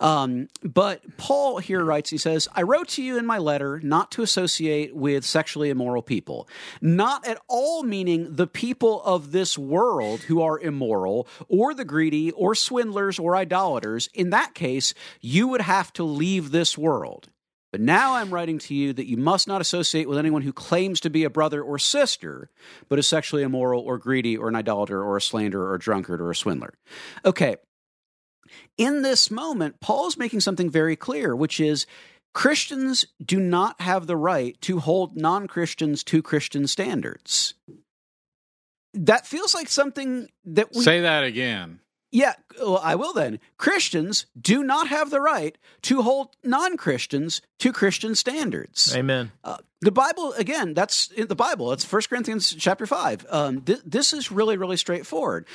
Um, 0.01 0.49
but 0.63 1.19
Paul 1.19 1.59
here 1.59 1.85
writes, 1.85 2.09
he 2.09 2.17
says, 2.17 2.49
I 2.55 2.63
wrote 2.63 2.89
to 2.89 3.03
you 3.03 3.19
in 3.19 3.27
my 3.27 3.37
letter 3.37 3.79
not 3.85 4.11
to 4.13 4.23
associate 4.23 4.97
with 4.97 5.27
sexually 5.27 5.69
immoral 5.69 6.01
people. 6.01 6.49
Not 6.81 7.27
at 7.27 7.39
all 7.47 7.83
meaning 7.83 8.37
the 8.37 8.47
people 8.47 9.03
of 9.03 9.33
this 9.33 9.59
world 9.59 10.21
who 10.21 10.41
are 10.41 10.59
immoral, 10.59 11.29
or 11.49 11.75
the 11.75 11.85
greedy, 11.85 12.31
or 12.31 12.55
swindlers, 12.55 13.19
or 13.19 13.37
idolaters. 13.37 14.09
In 14.15 14.31
that 14.31 14.55
case, 14.55 14.95
you 15.21 15.47
would 15.49 15.61
have 15.61 15.93
to 15.93 16.05
leave 16.05 16.53
this 16.53 16.79
world. 16.79 17.29
But 17.73 17.81
now 17.81 18.15
I'm 18.15 18.33
writing 18.33 18.59
to 18.61 18.75
you 18.75 18.93
that 18.93 19.09
you 19.09 19.17
must 19.17 19.49
not 19.49 19.61
associate 19.61 20.09
with 20.09 20.19
anyone 20.19 20.43
who 20.43 20.53
claims 20.53 21.01
to 21.01 21.11
be 21.11 21.25
a 21.25 21.31
brother 21.31 21.63
or 21.63 21.79
sister, 21.79 22.49
but 22.89 22.99
is 22.99 23.07
sexually 23.07 23.43
immoral 23.43 23.83
or 23.83 23.99
greedy 23.99 24.37
or 24.37 24.49
an 24.49 24.55
idolater 24.55 25.03
or 25.03 25.17
a 25.17 25.21
slanderer 25.21 25.69
or 25.69 25.75
a 25.75 25.79
drunkard 25.79 26.21
or 26.21 26.31
a 26.31 26.37
swindler. 26.37 26.75
Okay. 27.25 27.57
In 28.79 29.03
this 29.03 29.31
moment, 29.31 29.81
Paul's 29.81 30.17
making 30.17 30.41
something 30.41 30.71
very 30.71 30.97
clear, 30.97 31.35
which 31.35 31.59
is 31.59 31.87
Christians 32.33 33.05
do 33.25 33.41
not 33.41 33.81
have 33.81 34.07
the 34.07 34.17
right 34.17 34.61
to 34.63 34.79
hold 34.79 35.17
non 35.17 35.49
Christians 35.49 36.05
to 36.05 36.23
Christian 36.23 36.67
standards. 36.67 37.55
That 38.95 39.27
feels 39.27 39.55
like 39.55 39.69
something 39.69 40.29
that 40.45 40.73
we. 40.73 40.83
Say 40.83 41.01
that 41.01 41.25
again 41.25 41.81
Yeah, 42.17 42.33
well, 42.59 42.81
I 42.83 42.95
will 42.95 43.13
then. 43.13 43.41
Christians 43.59 44.25
do 44.41 44.63
not 44.63 44.89
have 44.89 45.11
the 45.11 45.21
right 45.21 45.59
to 45.83 46.01
hold 46.01 46.35
non 46.43 46.79
Christians 46.79 47.43
to 47.59 47.75
Christian 47.75 48.15
standards. 48.15 48.97
Amen. 48.97 49.33
Uh, 49.45 49.59
the 49.83 49.93
Bible, 49.93 50.33
again, 50.33 50.73
that's 50.73 51.11
in 51.11 51.27
the 51.27 51.37
Bible. 51.37 51.75
It's 51.75 51.85
1 51.85 52.03
Corinthians 52.09 52.57
chapter 52.59 52.87
5. 52.87 53.27
Um, 53.29 53.61
th- 53.61 53.83
this 53.85 54.15
is 54.15 54.33
really, 54.33 54.57
really 54.57 54.79
straightforward. 54.79 55.47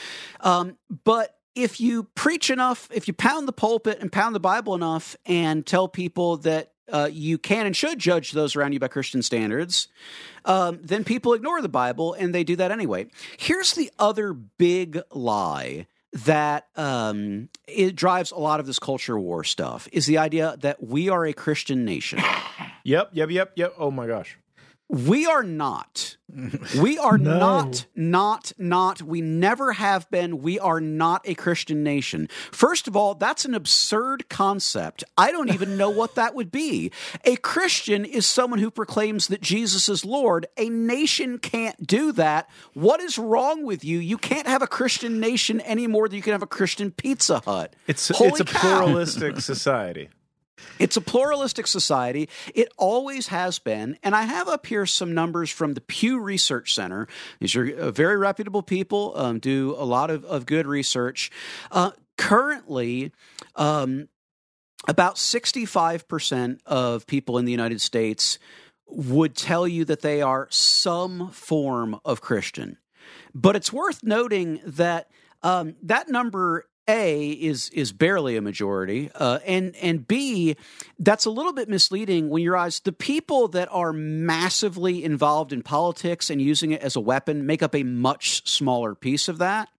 Um, 0.41 0.77
but 1.03 1.35
if 1.55 1.81
you 1.81 2.03
preach 2.13 2.51
enough, 2.51 2.87
if 2.93 3.07
you 3.07 3.15
pound 3.15 3.47
the 3.47 3.53
pulpit 3.53 3.97
and 3.99 4.11
pound 4.11 4.35
the 4.35 4.39
Bible 4.39 4.75
enough 4.75 5.15
and 5.25 5.65
tell 5.65 5.87
people 5.87 6.37
that 6.37 6.73
uh, 6.91 7.09
you 7.11 7.39
can 7.39 7.65
and 7.65 7.75
should 7.75 7.97
judge 7.97 8.33
those 8.33 8.55
around 8.55 8.73
you 8.73 8.79
by 8.79 8.87
Christian 8.87 9.23
standards, 9.23 9.87
um, 10.45 10.79
then 10.83 11.05
people 11.05 11.33
ignore 11.33 11.59
the 11.63 11.69
Bible 11.69 12.13
and 12.13 12.35
they 12.35 12.43
do 12.43 12.55
that 12.57 12.69
anyway. 12.69 13.07
Here's 13.37 13.73
the 13.73 13.89
other 13.97 14.31
big 14.31 15.01
lie 15.11 15.87
that 16.13 16.67
um, 16.75 17.49
it 17.67 17.95
drives 17.95 18.31
a 18.31 18.37
lot 18.37 18.59
of 18.59 18.65
this 18.65 18.79
culture 18.79 19.17
war 19.17 19.43
stuff 19.43 19.87
is 19.91 20.05
the 20.05 20.17
idea 20.17 20.55
that 20.59 20.83
we 20.83 21.09
are 21.09 21.25
a 21.25 21.33
Christian 21.33 21.85
nation. 21.85 22.19
Yep, 22.83 23.11
yep, 23.13 23.29
yep, 23.29 23.51
yep. 23.55 23.73
Oh 23.77 23.91
my 23.91 24.07
gosh. 24.07 24.37
We 24.91 25.25
are 25.25 25.41
not. 25.41 26.17
We 26.77 26.97
are 26.97 27.17
No. 27.21 27.39
not, 27.39 27.85
not, 27.95 28.51
not. 28.57 29.01
We 29.01 29.21
never 29.21 29.71
have 29.71 30.09
been. 30.11 30.41
We 30.41 30.59
are 30.59 30.81
not 30.81 31.21
a 31.25 31.33
Christian 31.33 31.81
nation. 31.81 32.27
First 32.51 32.89
of 32.89 32.95
all, 32.97 33.15
that's 33.15 33.45
an 33.45 33.53
absurd 33.53 34.27
concept. 34.27 35.05
I 35.17 35.31
don't 35.31 35.49
even 35.53 35.77
know 35.77 35.89
what 35.89 36.15
that 36.15 36.35
would 36.35 36.51
be. 36.51 36.91
A 37.23 37.37
Christian 37.37 38.03
is 38.03 38.27
someone 38.27 38.59
who 38.59 38.69
proclaims 38.69 39.27
that 39.29 39.39
Jesus 39.39 39.87
is 39.87 40.03
Lord. 40.03 40.45
A 40.57 40.67
nation 40.67 41.37
can't 41.39 41.87
do 41.87 42.11
that. 42.13 42.49
What 42.73 42.99
is 42.99 43.17
wrong 43.17 43.63
with 43.65 43.85
you? 43.85 43.99
You 43.99 44.17
can't 44.17 44.47
have 44.47 44.61
a 44.61 44.67
Christian 44.67 45.21
nation 45.21 45.61
any 45.61 45.87
more 45.87 46.09
than 46.09 46.17
you 46.17 46.21
can 46.21 46.33
have 46.33 46.43
a 46.43 46.47
Christian 46.47 46.91
Pizza 46.91 47.39
Hut. 47.45 47.73
It's 47.87 48.09
Holy 48.09 48.31
it's 48.31 48.39
a 48.41 48.45
cow. 48.45 48.59
pluralistic 48.83 49.39
society. 49.39 50.09
It's 50.79 50.97
a 50.97 51.01
pluralistic 51.01 51.67
society. 51.67 52.29
It 52.55 52.69
always 52.77 53.27
has 53.27 53.59
been. 53.59 53.97
And 54.03 54.15
I 54.15 54.23
have 54.23 54.47
up 54.47 54.65
here 54.65 54.85
some 54.85 55.13
numbers 55.13 55.49
from 55.49 55.73
the 55.73 55.81
Pew 55.81 56.19
Research 56.19 56.73
Center. 56.73 57.07
These 57.39 57.55
are 57.55 57.71
uh, 57.71 57.91
very 57.91 58.17
reputable 58.17 58.63
people, 58.63 59.13
um, 59.15 59.39
do 59.39 59.75
a 59.77 59.85
lot 59.85 60.09
of, 60.09 60.25
of 60.25 60.45
good 60.45 60.67
research. 60.67 61.31
Uh, 61.71 61.91
currently, 62.17 63.11
um, 63.55 64.07
about 64.87 65.15
65% 65.15 66.59
of 66.65 67.05
people 67.05 67.37
in 67.37 67.45
the 67.45 67.51
United 67.51 67.81
States 67.81 68.39
would 68.87 69.35
tell 69.35 69.67
you 69.67 69.85
that 69.85 70.01
they 70.01 70.21
are 70.21 70.47
some 70.49 71.29
form 71.31 71.99
of 72.03 72.21
Christian. 72.21 72.77
But 73.33 73.55
it's 73.55 73.71
worth 73.71 74.03
noting 74.03 74.59
that 74.65 75.09
um, 75.43 75.75
that 75.83 76.07
number 76.07 76.65
a 76.91 77.31
is 77.31 77.69
is 77.69 77.91
barely 77.93 78.35
a 78.35 78.41
majority, 78.41 79.09
uh, 79.15 79.39
and 79.45 79.75
and 79.77 80.07
B 80.07 80.55
that's 80.99 81.25
a 81.25 81.29
little 81.29 81.53
bit 81.53 81.69
misleading 81.69 82.29
when 82.29 82.43
you 82.43 82.51
realize 82.51 82.79
the 82.81 82.91
people 82.91 83.47
that 83.49 83.69
are 83.71 83.93
massively 83.93 85.03
involved 85.03 85.53
in 85.53 85.63
politics 85.63 86.29
and 86.29 86.41
using 86.41 86.71
it 86.71 86.81
as 86.81 86.95
a 86.95 86.99
weapon 86.99 87.45
make 87.45 87.63
up 87.63 87.75
a 87.75 87.83
much 87.83 88.47
smaller 88.47 88.93
piece 88.93 89.27
of 89.27 89.37
that. 89.39 89.69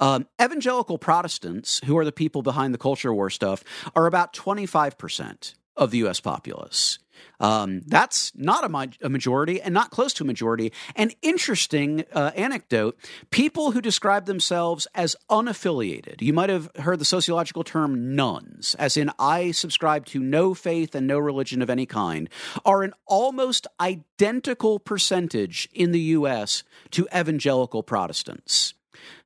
Um, 0.00 0.26
evangelical 0.42 0.98
Protestants, 0.98 1.80
who 1.84 1.96
are 1.96 2.04
the 2.04 2.12
people 2.12 2.42
behind 2.42 2.74
the 2.74 2.78
culture 2.78 3.14
war 3.14 3.30
stuff, 3.30 3.62
are 3.94 4.06
about 4.06 4.32
twenty 4.32 4.66
five 4.66 4.98
percent 4.98 5.54
of 5.76 5.90
the 5.90 5.98
U.S. 5.98 6.20
populace. 6.20 6.98
Um, 7.40 7.82
that's 7.86 8.32
not 8.34 8.64
a, 8.64 8.68
ma- 8.68 8.86
a 9.02 9.08
majority 9.08 9.60
and 9.60 9.74
not 9.74 9.90
close 9.90 10.12
to 10.14 10.24
a 10.24 10.26
majority. 10.26 10.72
An 10.96 11.10
interesting 11.22 12.04
uh, 12.12 12.30
anecdote 12.36 12.98
people 13.30 13.72
who 13.72 13.80
describe 13.80 14.26
themselves 14.26 14.86
as 14.94 15.16
unaffiliated, 15.30 16.22
you 16.22 16.32
might 16.32 16.50
have 16.50 16.70
heard 16.76 16.98
the 16.98 17.04
sociological 17.04 17.64
term 17.64 18.14
nones, 18.14 18.74
as 18.78 18.96
in, 18.96 19.10
I 19.18 19.50
subscribe 19.50 20.06
to 20.06 20.20
no 20.20 20.54
faith 20.54 20.94
and 20.94 21.06
no 21.06 21.18
religion 21.18 21.62
of 21.62 21.70
any 21.70 21.86
kind, 21.86 22.28
are 22.64 22.82
an 22.82 22.92
almost 23.06 23.66
identical 23.80 24.78
percentage 24.78 25.68
in 25.72 25.92
the 25.92 26.00
U.S. 26.00 26.62
to 26.92 27.08
evangelical 27.14 27.82
Protestants. 27.82 28.74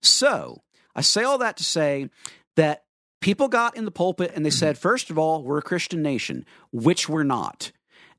So, 0.01 0.63
I 0.95 1.03
say 1.03 1.23
all 1.23 1.39
that 1.39 1.57
to 1.59 1.65
say 1.65 2.11
that 2.57 2.85
people 3.21 3.49
got 3.49 3.77
in 3.77 3.85
the 3.85 3.91
pulpit 3.91 4.33
and 4.35 4.45
they 4.45 4.51
said, 4.51 4.79
first 4.79 5.11
of 5.11 5.19
all, 5.19 5.43
we're 5.43 5.59
a 5.59 5.63
Christian 5.63 6.03
nation, 6.03 6.45
which 6.73 7.09
we're 7.09 7.23
not. 7.23 7.73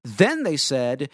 Then 0.03 0.43
they 0.43 0.57
said, 0.57 1.09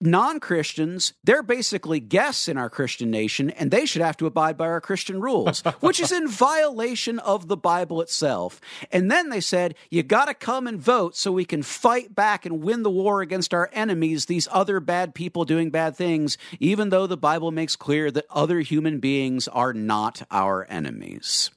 non 0.00 0.40
Christians, 0.40 1.12
they're 1.22 1.42
basically 1.42 2.00
guests 2.00 2.48
in 2.48 2.56
our 2.56 2.70
Christian 2.70 3.10
nation 3.10 3.50
and 3.50 3.70
they 3.70 3.84
should 3.84 4.02
have 4.02 4.16
to 4.18 4.26
abide 4.26 4.56
by 4.56 4.66
our 4.66 4.80
Christian 4.80 5.20
rules, 5.20 5.60
which 5.80 6.00
is 6.00 6.10
in 6.10 6.28
violation 6.28 7.18
of 7.18 7.48
the 7.48 7.56
Bible 7.56 8.00
itself. 8.00 8.60
And 8.90 9.10
then 9.10 9.28
they 9.28 9.40
said, 9.40 9.74
you 9.90 10.02
got 10.02 10.26
to 10.26 10.34
come 10.34 10.66
and 10.66 10.80
vote 10.80 11.16
so 11.16 11.30
we 11.30 11.44
can 11.44 11.62
fight 11.62 12.14
back 12.14 12.46
and 12.46 12.62
win 12.62 12.82
the 12.82 12.90
war 12.90 13.20
against 13.20 13.52
our 13.52 13.68
enemies, 13.72 14.26
these 14.26 14.48
other 14.50 14.80
bad 14.80 15.14
people 15.14 15.44
doing 15.44 15.70
bad 15.70 15.96
things, 15.96 16.38
even 16.58 16.88
though 16.88 17.06
the 17.06 17.16
Bible 17.16 17.50
makes 17.50 17.76
clear 17.76 18.10
that 18.10 18.26
other 18.30 18.60
human 18.60 19.00
beings 19.00 19.48
are 19.48 19.74
not 19.74 20.22
our 20.30 20.66
enemies. 20.70 21.50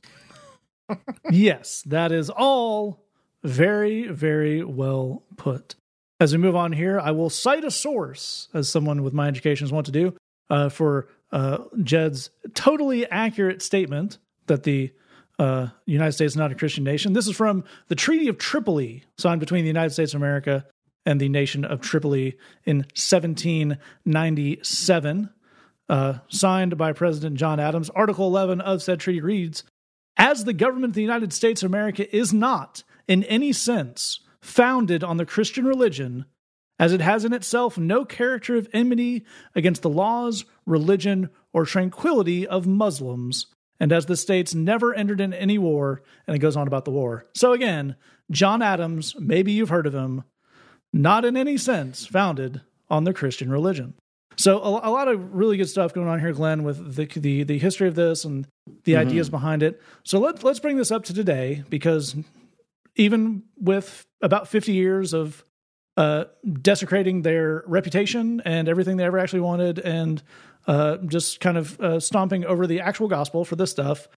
yes, 1.31 1.81
that 1.83 2.11
is 2.11 2.29
all 2.29 2.99
very, 3.43 4.07
very 4.07 4.63
well 4.63 5.23
put. 5.37 5.75
As 6.23 6.31
we 6.31 6.37
move 6.37 6.55
on 6.55 6.71
here, 6.71 7.01
I 7.01 7.11
will 7.11 7.29
cite 7.29 7.65
a 7.65 7.71
source, 7.71 8.47
as 8.53 8.69
someone 8.69 9.03
with 9.03 9.11
my 9.11 9.27
education 9.27 9.65
is 9.65 9.73
wont 9.73 9.87
to 9.87 9.91
do, 9.91 10.15
uh, 10.49 10.69
for 10.69 11.09
uh, 11.33 11.57
Jed's 11.81 12.29
totally 12.53 13.05
accurate 13.05 13.61
statement 13.61 14.19
that 14.47 14.63
the 14.63 14.93
uh, 15.37 15.67
United 15.85 16.13
States 16.13 16.31
is 16.31 16.37
not 16.37 16.53
a 16.53 16.55
Christian 16.55 16.85
nation. 16.85 17.11
This 17.11 17.27
is 17.27 17.35
from 17.35 17.65
the 17.89 17.95
Treaty 17.95 18.29
of 18.29 18.37
Tripoli, 18.37 19.03
signed 19.17 19.41
between 19.41 19.65
the 19.65 19.67
United 19.67 19.89
States 19.89 20.13
of 20.13 20.21
America 20.21 20.65
and 21.05 21.19
the 21.19 21.27
nation 21.27 21.65
of 21.65 21.81
Tripoli 21.81 22.37
in 22.63 22.85
1797, 22.95 25.29
uh, 25.89 26.13
signed 26.29 26.77
by 26.77 26.93
President 26.93 27.35
John 27.35 27.59
Adams. 27.59 27.89
Article 27.89 28.27
11 28.27 28.61
of 28.61 28.81
said 28.81 29.01
treaty 29.01 29.19
reads 29.19 29.65
As 30.15 30.45
the 30.45 30.53
government 30.53 30.91
of 30.91 30.95
the 30.95 31.01
United 31.01 31.33
States 31.33 31.63
of 31.63 31.69
America 31.69 32.15
is 32.15 32.31
not, 32.31 32.83
in 33.09 33.25
any 33.25 33.51
sense, 33.51 34.21
founded 34.43 35.03
on 35.03 35.17
the 35.17 35.25
Christian 35.25 35.65
religion, 35.65 36.25
as 36.77 36.91
it 36.91 37.01
has 37.01 37.23
in 37.23 37.33
itself 37.33 37.77
no 37.77 38.03
character 38.03 38.55
of 38.55 38.67
enmity 38.73 39.25
against 39.55 39.81
the 39.81 39.89
laws, 39.89 40.45
religion, 40.65 41.29
or 41.53 41.65
tranquility 41.65 42.45
of 42.45 42.67
Muslims, 42.67 43.47
and 43.79 43.91
as 43.91 44.05
the 44.05 44.17
states 44.17 44.53
never 44.53 44.93
entered 44.93 45.21
in 45.21 45.33
any 45.33 45.57
war, 45.57 46.01
and 46.27 46.35
it 46.35 46.39
goes 46.39 46.57
on 46.57 46.67
about 46.67 46.85
the 46.85 46.91
war. 46.91 47.25
So 47.33 47.53
again, 47.53 47.95
John 48.31 48.61
Adams, 48.61 49.15
maybe 49.17 49.53
you've 49.53 49.69
heard 49.69 49.87
of 49.87 49.95
him, 49.95 50.23
not 50.91 51.25
in 51.25 51.37
any 51.37 51.57
sense 51.57 52.05
founded 52.05 52.61
on 52.89 53.05
the 53.05 53.13
Christian 53.13 53.49
religion. 53.49 53.93
So 54.35 54.59
a, 54.61 54.89
a 54.89 54.91
lot 54.91 55.07
of 55.07 55.33
really 55.33 55.57
good 55.57 55.69
stuff 55.69 55.93
going 55.93 56.07
on 56.07 56.19
here, 56.19 56.33
Glenn, 56.33 56.63
with 56.63 56.95
the 56.95 57.05
the, 57.05 57.43
the 57.43 57.59
history 57.59 57.87
of 57.87 57.95
this 57.95 58.25
and 58.25 58.47
the 58.83 58.93
mm-hmm. 58.93 59.07
ideas 59.07 59.29
behind 59.29 59.63
it. 59.63 59.81
So 60.03 60.19
let 60.19 60.43
let's 60.43 60.59
bring 60.59 60.77
this 60.77 60.91
up 60.91 61.05
to 61.05 61.13
today 61.13 61.63
because 61.69 62.15
even 62.95 63.43
with 63.57 64.05
about 64.21 64.47
50 64.47 64.71
years 64.71 65.13
of 65.13 65.43
uh, 65.97 66.25
desecrating 66.61 67.21
their 67.21 67.63
reputation 67.67 68.41
and 68.45 68.67
everything 68.67 68.97
they 68.97 69.03
ever 69.03 69.19
actually 69.19 69.41
wanted, 69.41 69.79
and 69.79 70.23
uh, 70.67 70.97
just 70.97 71.39
kind 71.39 71.57
of 71.57 71.79
uh, 71.79 71.99
stomping 71.99 72.45
over 72.45 72.65
the 72.65 72.79
actual 72.79 73.07
gospel 73.07 73.45
for 73.45 73.55
this 73.55 73.71
stuff, 73.71 74.07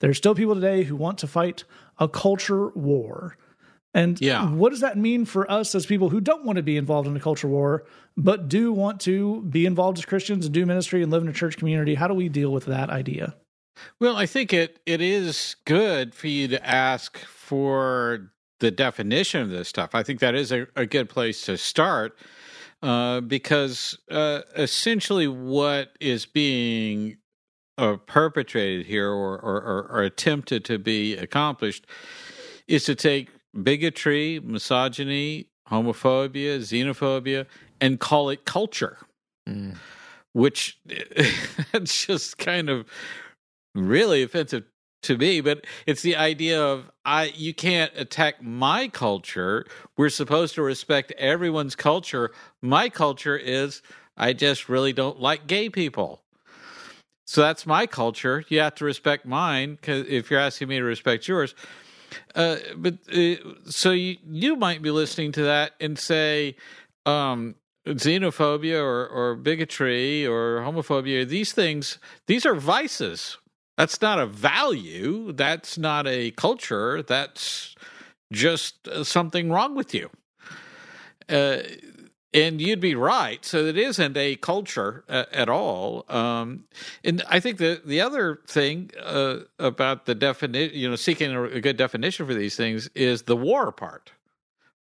there's 0.00 0.16
still 0.16 0.34
people 0.34 0.54
today 0.54 0.82
who 0.82 0.96
want 0.96 1.18
to 1.18 1.26
fight 1.26 1.64
a 1.98 2.08
culture 2.08 2.68
war. 2.70 3.36
And 3.94 4.20
Yeah. 4.20 4.50
what 4.50 4.70
does 4.70 4.80
that 4.80 4.98
mean 4.98 5.24
for 5.24 5.50
us 5.50 5.74
as 5.74 5.86
people 5.86 6.10
who 6.10 6.20
don't 6.20 6.44
want 6.44 6.56
to 6.56 6.62
be 6.62 6.76
involved 6.76 7.08
in 7.08 7.16
a 7.16 7.20
culture 7.20 7.48
war, 7.48 7.84
but 8.16 8.48
do 8.48 8.72
want 8.72 9.00
to 9.02 9.42
be 9.42 9.64
involved 9.64 9.98
as 9.98 10.04
Christians 10.04 10.44
and 10.44 10.54
do 10.54 10.66
ministry 10.66 11.02
and 11.02 11.10
live 11.10 11.22
in 11.22 11.28
a 11.28 11.32
church 11.32 11.56
community? 11.56 11.94
How 11.94 12.06
do 12.06 12.14
we 12.14 12.28
deal 12.28 12.52
with 12.52 12.66
that 12.66 12.90
idea? 12.90 13.34
Well, 14.00 14.16
I 14.16 14.26
think 14.26 14.52
it 14.52 14.80
it 14.86 15.00
is 15.00 15.56
good 15.64 16.14
for 16.14 16.28
you 16.28 16.48
to 16.48 16.66
ask 16.66 17.18
for 17.18 18.32
the 18.60 18.70
definition 18.70 19.42
of 19.42 19.50
this 19.50 19.68
stuff. 19.68 19.94
I 19.94 20.02
think 20.02 20.20
that 20.20 20.34
is 20.34 20.52
a, 20.52 20.66
a 20.76 20.86
good 20.86 21.08
place 21.08 21.42
to 21.42 21.56
start 21.58 22.18
uh, 22.82 23.20
because 23.20 23.98
uh, 24.10 24.42
essentially 24.56 25.28
what 25.28 25.92
is 26.00 26.26
being 26.26 27.18
uh, 27.78 27.96
perpetrated 28.06 28.86
here 28.86 29.10
or, 29.10 29.38
or, 29.38 29.60
or, 29.60 29.88
or 29.90 30.02
attempted 30.02 30.64
to 30.64 30.78
be 30.78 31.16
accomplished 31.16 31.86
is 32.66 32.84
to 32.84 32.94
take 32.94 33.30
bigotry, 33.62 34.40
misogyny, 34.42 35.48
homophobia, 35.70 36.58
xenophobia, 36.58 37.46
and 37.80 38.00
call 38.00 38.30
it 38.30 38.44
culture, 38.44 38.98
which 40.32 40.78
it's 40.86 42.06
just 42.06 42.38
kind 42.38 42.68
of 42.70 42.86
really 43.76 44.22
offensive 44.22 44.64
to 45.02 45.16
me 45.18 45.40
but 45.40 45.64
it's 45.86 46.02
the 46.02 46.16
idea 46.16 46.60
of 46.60 46.90
i 47.04 47.24
you 47.36 47.54
can't 47.54 47.92
attack 47.96 48.42
my 48.42 48.88
culture 48.88 49.64
we're 49.96 50.08
supposed 50.08 50.54
to 50.54 50.62
respect 50.62 51.12
everyone's 51.18 51.76
culture 51.76 52.32
my 52.62 52.88
culture 52.88 53.36
is 53.36 53.82
i 54.16 54.32
just 54.32 54.68
really 54.68 54.92
don't 54.92 55.20
like 55.20 55.46
gay 55.46 55.68
people 55.68 56.22
So 57.26 57.40
that's 57.42 57.66
my 57.66 57.86
culture. 57.86 58.44
You 58.48 58.60
have 58.60 58.76
to 58.76 58.84
respect 58.84 59.26
mine 59.26 59.74
because 59.76 60.06
if 60.08 60.30
you're 60.30 60.40
asking 60.40 60.68
me 60.68 60.78
to 60.78 60.84
respect 60.84 61.26
yours. 61.28 61.54
Uh, 62.34 62.56
but 62.76 62.94
uh, 63.12 63.34
so 63.66 63.90
you 63.90 64.16
you 64.30 64.56
might 64.56 64.80
be 64.80 64.90
listening 64.90 65.32
to 65.32 65.42
that 65.42 65.72
and 65.80 65.98
say 65.98 66.56
um, 67.04 67.56
xenophobia 67.86 68.80
or, 68.80 69.08
or 69.08 69.34
bigotry 69.34 70.24
or 70.26 70.60
homophobia. 70.60 71.26
These 71.28 71.52
things 71.52 71.98
these 72.26 72.46
are 72.46 72.54
vices. 72.54 73.38
That's 73.76 74.00
not 74.00 74.18
a 74.18 74.26
value. 74.26 75.32
That's 75.32 75.76
not 75.76 76.06
a 76.06 76.30
culture. 76.32 77.02
That's 77.02 77.74
just 78.32 78.88
uh, 78.88 79.04
something 79.04 79.50
wrong 79.50 79.74
with 79.74 79.94
you. 79.94 80.10
Uh, 81.28 81.58
and 82.32 82.60
you'd 82.60 82.80
be 82.80 82.94
right. 82.94 83.44
So 83.44 83.64
it 83.64 83.78
isn't 83.78 84.16
a 84.16 84.36
culture 84.36 85.04
uh, 85.08 85.24
at 85.32 85.48
all. 85.48 86.04
Um, 86.08 86.64
and 87.02 87.22
I 87.28 87.40
think 87.40 87.58
the 87.58 87.80
the 87.84 88.00
other 88.00 88.40
thing 88.46 88.90
uh, 89.02 89.38
about 89.58 90.06
the 90.06 90.14
definition, 90.14 90.76
you 90.78 90.88
know, 90.88 90.96
seeking 90.96 91.32
a, 91.32 91.42
a, 91.44 91.60
good 91.60 91.76
definition 91.76 92.26
for 92.26 92.34
these 92.34 92.56
things 92.56 92.88
is 92.94 93.22
the 93.22 93.36
war 93.36 93.72
part. 93.72 94.12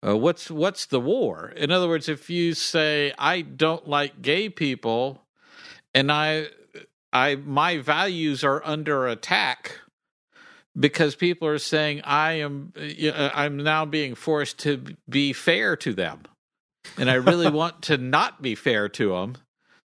Uh, 0.05 0.17
what's 0.17 0.49
what's 0.49 0.87
the 0.87 0.99
war? 0.99 1.53
In 1.55 1.71
other 1.71 1.87
words, 1.87 2.09
if 2.09 2.29
you 2.29 2.53
say 2.53 3.13
I 3.17 3.41
don't 3.41 3.87
like 3.87 4.21
gay 4.21 4.49
people, 4.49 5.23
and 5.93 6.11
I 6.11 6.47
I 7.13 7.35
my 7.35 7.77
values 7.77 8.43
are 8.43 8.61
under 8.65 9.07
attack 9.07 9.79
because 10.77 11.15
people 11.15 11.47
are 11.47 11.59
saying 11.59 12.01
I 12.03 12.33
am 12.33 12.73
uh, 12.75 13.29
I'm 13.33 13.57
now 13.57 13.85
being 13.85 14.15
forced 14.15 14.59
to 14.59 14.83
be 15.07 15.31
fair 15.31 15.75
to 15.77 15.93
them 15.93 16.23
and 16.97 17.09
I 17.09 17.15
really 17.15 17.49
want 17.51 17.83
to 17.83 17.97
not 17.97 18.41
be 18.41 18.55
fair 18.55 18.89
to 18.89 19.09
them. 19.09 19.37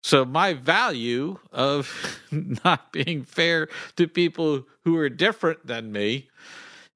So 0.03 0.25
my 0.27 0.53
value 0.53 1.39
of 1.51 2.21
not 2.31 2.93
being 2.93 3.25
fair 3.25 3.69
to 3.97 4.07
people 4.07 4.67
who 4.85 4.97
are 4.99 5.09
different 5.09 5.67
than 5.67 5.93
me 5.93 6.29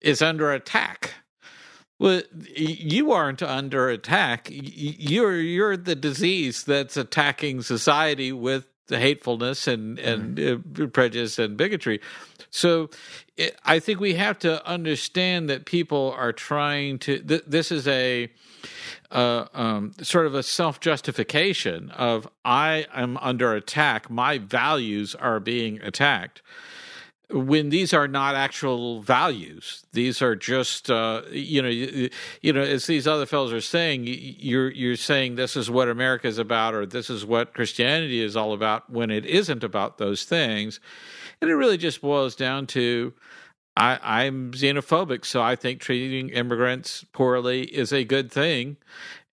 is 0.00 0.20
under 0.20 0.52
attack. 0.52 1.14
Well, 1.98 2.22
you 2.54 3.10
aren't 3.10 3.42
under 3.42 3.88
attack. 3.88 4.48
You're 4.50 5.36
you're 5.36 5.76
the 5.76 5.96
disease 5.96 6.62
that's 6.62 6.96
attacking 6.96 7.62
society 7.62 8.30
with 8.30 8.68
the 8.88 8.98
hatefulness 8.98 9.66
and 9.66 9.98
and 9.98 10.36
mm-hmm. 10.36 10.84
uh, 10.84 10.86
prejudice 10.88 11.38
and 11.38 11.56
bigotry. 11.56 12.00
So, 12.50 12.90
it, 13.36 13.58
I 13.64 13.78
think 13.78 14.00
we 14.00 14.14
have 14.14 14.38
to 14.40 14.66
understand 14.66 15.48
that 15.50 15.64
people 15.64 16.14
are 16.16 16.32
trying 16.32 16.98
to. 17.00 17.18
Th- 17.20 17.44
this 17.46 17.70
is 17.70 17.86
a 17.86 18.30
uh, 19.10 19.46
um, 19.54 19.94
sort 20.02 20.26
of 20.26 20.34
a 20.34 20.42
self 20.42 20.80
justification 20.80 21.90
of 21.90 22.28
I 22.44 22.86
am 22.92 23.16
under 23.18 23.54
attack, 23.54 24.10
my 24.10 24.38
values 24.38 25.14
are 25.14 25.40
being 25.40 25.80
attacked. 25.82 26.42
When 27.30 27.68
these 27.68 27.92
are 27.92 28.08
not 28.08 28.34
actual 28.36 29.02
values, 29.02 29.84
these 29.92 30.22
are 30.22 30.34
just 30.34 30.90
uh, 30.90 31.22
you 31.30 31.60
know 31.60 31.68
you, 31.68 32.08
you, 32.40 32.52
know 32.54 32.62
as 32.62 32.86
these 32.86 33.06
other 33.06 33.26
fellows 33.26 33.52
are 33.52 33.60
saying, 33.60 34.04
you're 34.06 34.70
you're 34.70 34.96
saying 34.96 35.34
this 35.34 35.54
is 35.54 35.70
what 35.70 35.88
America 35.88 36.26
is 36.26 36.38
about, 36.38 36.74
or 36.74 36.86
this 36.86 37.10
is 37.10 37.26
what 37.26 37.52
Christianity 37.52 38.22
is 38.22 38.34
all 38.34 38.54
about, 38.54 38.88
when 38.88 39.10
it 39.10 39.26
isn't 39.26 39.62
about 39.62 39.98
those 39.98 40.24
things, 40.24 40.80
and 41.42 41.50
it 41.50 41.54
really 41.54 41.76
just 41.76 42.00
boils 42.00 42.34
down 42.34 42.66
to 42.68 43.12
I, 43.78 44.24
I'm 44.24 44.50
xenophobic, 44.50 45.24
so 45.24 45.40
I 45.40 45.54
think 45.54 45.80
treating 45.80 46.30
immigrants 46.30 47.04
poorly 47.12 47.62
is 47.62 47.92
a 47.92 48.04
good 48.04 48.32
thing, 48.32 48.76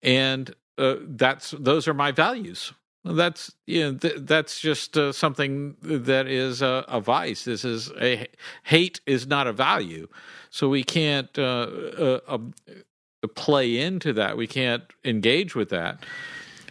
and 0.03 0.53
uh, 0.77 0.97
that's 1.01 1.51
those 1.51 1.87
are 1.87 1.93
my 1.95 2.11
values. 2.11 2.71
That's 3.05 3.51
you 3.67 3.81
know 3.81 3.97
th- 3.97 4.21
that's 4.21 4.59
just 4.59 4.97
uh, 4.97 5.11
something 5.11 5.75
that 5.81 6.27
is 6.27 6.63
a, 6.63 6.83
a, 6.87 6.99
vice. 6.99 7.45
This 7.45 7.63
is 7.63 7.91
a 8.01 8.27
hate 8.63 8.99
is 9.05 9.27
not 9.27 9.45
a 9.45 9.53
value, 9.53 10.07
so 10.49 10.69
we 10.69 10.83
can't 10.83 11.29
uh, 11.37 11.67
uh 11.97 12.19
um, 12.27 12.55
play 13.35 13.79
into 13.79 14.11
that. 14.13 14.37
We 14.37 14.47
can't 14.47 14.83
engage 15.03 15.53
with 15.53 15.69
that. 15.69 16.03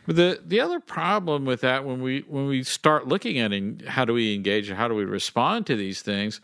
But 0.06 0.16
the 0.16 0.40
the 0.44 0.60
other 0.60 0.80
problem 0.80 1.44
with 1.44 1.60
that 1.60 1.84
when 1.84 2.02
we 2.02 2.24
when 2.26 2.46
we 2.46 2.64
start 2.64 3.06
looking 3.06 3.38
at 3.38 3.52
how 3.86 4.04
do 4.04 4.12
we 4.12 4.34
engage 4.34 4.68
and 4.68 4.76
how 4.76 4.88
do 4.88 4.94
we 4.94 5.04
respond 5.04 5.66
to 5.66 5.76
these 5.76 6.02
things 6.02 6.40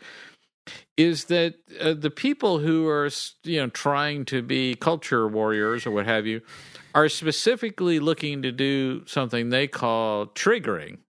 is 0.95 1.25
that 1.25 1.55
uh, 1.79 1.93
the 1.93 2.11
people 2.11 2.59
who 2.59 2.87
are 2.87 3.09
you 3.43 3.59
know 3.59 3.67
trying 3.67 4.25
to 4.25 4.41
be 4.41 4.75
culture 4.75 5.27
warriors 5.27 5.85
or 5.85 5.91
what 5.91 6.05
have 6.05 6.25
you 6.25 6.41
are 6.93 7.09
specifically 7.09 7.99
looking 7.99 8.41
to 8.41 8.51
do 8.51 9.05
something 9.05 9.49
they 9.49 9.67
call 9.67 10.27
triggering. 10.27 10.99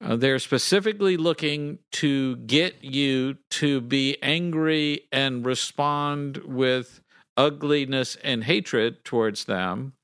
Uh, 0.00 0.16
they're 0.16 0.38
specifically 0.38 1.16
looking 1.16 1.78
to 1.90 2.36
get 2.36 2.84
you 2.84 3.36
to 3.50 3.80
be 3.80 4.16
angry 4.22 5.00
and 5.10 5.44
respond 5.44 6.36
with 6.44 7.00
ugliness 7.36 8.16
and 8.22 8.44
hatred 8.44 9.04
towards 9.04 9.44
them 9.44 9.94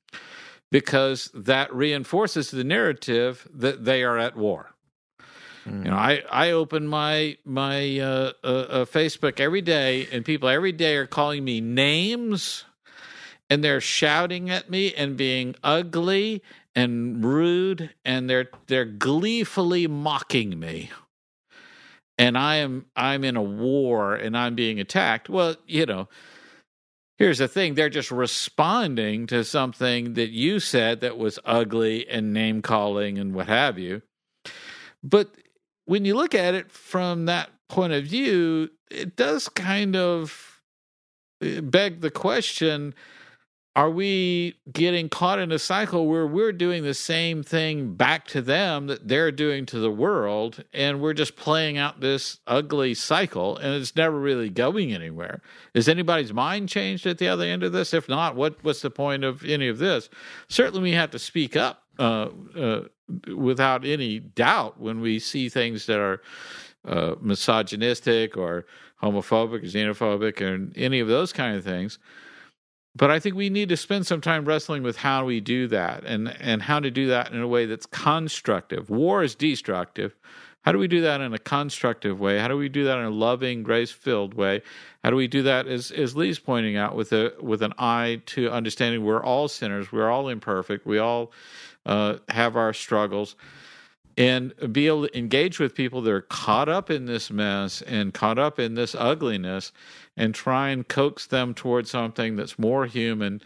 because 0.71 1.31
that 1.33 1.73
reinforces 1.73 2.51
the 2.51 2.63
narrative 2.63 3.47
that 3.53 3.85
they 3.85 4.03
are 4.03 4.17
at 4.17 4.35
war. 4.35 4.71
Mm. 5.65 5.85
You 5.85 5.91
know, 5.91 5.97
I 5.97 6.23
I 6.29 6.51
open 6.51 6.87
my 6.87 7.37
my 7.45 7.99
uh, 7.99 8.33
uh, 8.43 8.47
uh, 8.47 8.85
Facebook 8.85 9.39
every 9.39 9.61
day, 9.61 10.07
and 10.11 10.23
people 10.23 10.49
every 10.49 10.71
day 10.71 10.95
are 10.97 11.07
calling 11.07 11.43
me 11.43 11.61
names, 11.61 12.65
and 13.49 13.63
they're 13.63 13.81
shouting 13.81 14.49
at 14.49 14.69
me 14.69 14.93
and 14.93 15.17
being 15.17 15.55
ugly 15.63 16.41
and 16.75 17.23
rude, 17.23 17.93
and 18.03 18.29
they're 18.29 18.49
they're 18.67 18.85
gleefully 18.85 19.87
mocking 19.87 20.59
me. 20.59 20.91
And 22.17 22.37
I 22.37 22.55
am 22.57 22.85
I'm 22.95 23.23
in 23.23 23.35
a 23.35 23.43
war, 23.43 24.15
and 24.15 24.37
I'm 24.37 24.55
being 24.55 24.79
attacked. 24.79 25.29
Well, 25.29 25.55
you 25.67 25.85
know. 25.85 26.07
Here's 27.17 27.37
the 27.37 27.47
thing 27.47 27.75
they're 27.75 27.87
just 27.89 28.11
responding 28.11 29.25
to 29.27 29.45
something 29.45 30.15
that 30.15 30.31
you 30.31 30.59
said 30.59 30.99
that 30.99 31.17
was 31.17 31.39
ugly 31.45 32.05
and 32.09 32.33
name 32.33 32.61
calling 32.61 33.17
and 33.17 33.33
what 33.33 33.47
have 33.47 33.79
you. 33.79 34.01
But 35.01 35.29
when 35.85 36.03
you 36.03 36.15
look 36.15 36.35
at 36.35 36.55
it 36.55 36.71
from 36.71 37.25
that 37.27 37.51
point 37.69 37.93
of 37.93 38.03
view, 38.03 38.69
it 38.91 39.15
does 39.15 39.47
kind 39.47 39.95
of 39.95 40.61
eh, 41.41 41.61
beg 41.61 42.01
the 42.01 42.11
question 42.11 42.93
are 43.75 43.89
we 43.89 44.55
getting 44.71 45.09
caught 45.09 45.37
in 45.37 45.51
a 45.51 45.59
cycle 45.59 46.07
where 46.07 46.25
we're 46.25 46.53
doing 46.53 46.83
the 46.83 46.93
same 46.93 47.43
thing 47.43 47.93
back 47.93 48.25
to 48.27 48.41
them 48.41 48.87
that 48.87 49.09
they're 49.09 49.33
doing 49.33 49.65
to 49.65 49.79
the 49.79 49.91
world 49.91 50.63
and 50.73 51.01
we're 51.01 51.13
just 51.13 51.35
playing 51.35 51.77
out 51.77 51.99
this 51.99 52.39
ugly 52.47 52.93
cycle 52.93 53.57
and 53.57 53.73
it's 53.73 53.93
never 53.93 54.17
really 54.17 54.49
going 54.49 54.93
anywhere? 54.93 55.41
Is 55.73 55.89
anybody's 55.89 56.31
mind 56.31 56.69
changed 56.69 57.05
at 57.05 57.17
the 57.17 57.27
other 57.27 57.43
end 57.43 57.63
of 57.63 57.73
this? 57.73 57.93
If 57.93 58.07
not 58.07 58.37
what 58.37 58.63
what's 58.63 58.81
the 58.81 58.89
point 58.89 59.25
of 59.25 59.43
any 59.43 59.67
of 59.67 59.77
this? 59.77 60.09
Certainly 60.47 60.81
we 60.81 60.91
have 60.93 61.11
to 61.11 61.19
speak 61.19 61.57
up 61.57 61.83
uh, 61.99 62.29
uh, 62.57 62.81
without 63.35 63.83
any 63.83 64.19
doubt 64.19 64.79
when 64.79 65.01
we 65.01 65.19
see 65.19 65.49
things 65.49 65.85
that 65.87 65.99
are 65.99 66.21
uh, 66.87 67.15
misogynistic 67.19 68.37
or 68.37 68.65
homophobic 69.03 69.63
or 69.63 69.67
xenophobic 69.67 70.39
or 70.39 70.71
any 70.77 71.01
of 71.01 71.09
those 71.09 71.33
kind 71.33 71.57
of 71.57 71.63
things. 71.65 71.99
But 72.95 73.11
I 73.11 73.19
think 73.19 73.35
we 73.35 73.49
need 73.49 73.69
to 73.69 73.77
spend 73.77 74.07
some 74.07 74.21
time 74.21 74.45
wrestling 74.45 74.81
with 74.81 74.97
how 74.97 75.25
we 75.25 75.41
do 75.41 75.67
that 75.67 76.05
and, 76.05 76.33
and 76.39 76.61
how 76.61 76.79
to 76.79 76.89
do 76.89 77.07
that 77.07 77.31
in 77.31 77.41
a 77.41 77.47
way 77.47 77.65
that's 77.65 77.85
constructive. 77.85 78.89
War 78.89 79.21
is 79.21 79.35
destructive. 79.35 80.15
How 80.61 80.71
do 80.71 80.79
we 80.79 80.87
do 80.87 81.01
that 81.01 81.21
in 81.21 81.33
a 81.33 81.37
constructive 81.37 82.19
way? 82.19 82.39
How 82.39 82.47
do 82.47 82.57
we 82.57 82.69
do 82.69 82.85
that 82.85 82.97
in 82.97 83.05
a 83.05 83.09
loving, 83.11 83.61
grace-filled 83.61 84.33
way? 84.33 84.63
How 85.03 85.11
do 85.11 85.15
we 85.15 85.27
do 85.27 85.43
that, 85.43 85.67
as 85.67 85.91
as 85.91 86.15
Lee's 86.15 86.39
pointing 86.39 86.75
out, 86.75 86.95
with 86.95 87.13
a 87.13 87.33
with 87.39 87.61
an 87.61 87.73
eye 87.77 88.21
to 88.27 88.49
understanding 88.49 89.05
we're 89.05 89.23
all 89.23 89.47
sinners, 89.47 89.91
we're 89.91 90.09
all 90.09 90.27
imperfect, 90.27 90.87
we 90.87 90.97
all 90.97 91.31
uh, 91.85 92.15
have 92.29 92.55
our 92.55 92.73
struggles, 92.73 93.35
and 94.17 94.53
be 94.71 94.87
able 94.87 95.07
to 95.07 95.17
engage 95.17 95.59
with 95.59 95.75
people 95.75 96.01
that 96.01 96.11
are 96.11 96.21
caught 96.21 96.69
up 96.69 96.89
in 96.89 97.05
this 97.05 97.29
mess 97.29 97.81
and 97.81 98.13
caught 98.13 98.39
up 98.39 98.59
in 98.59 98.75
this 98.75 98.95
ugliness, 98.95 99.71
and 100.15 100.33
try 100.33 100.69
and 100.69 100.87
coax 100.87 101.27
them 101.27 101.53
towards 101.53 101.89
something 101.89 102.35
that's 102.35 102.57
more 102.57 102.85
human, 102.85 103.41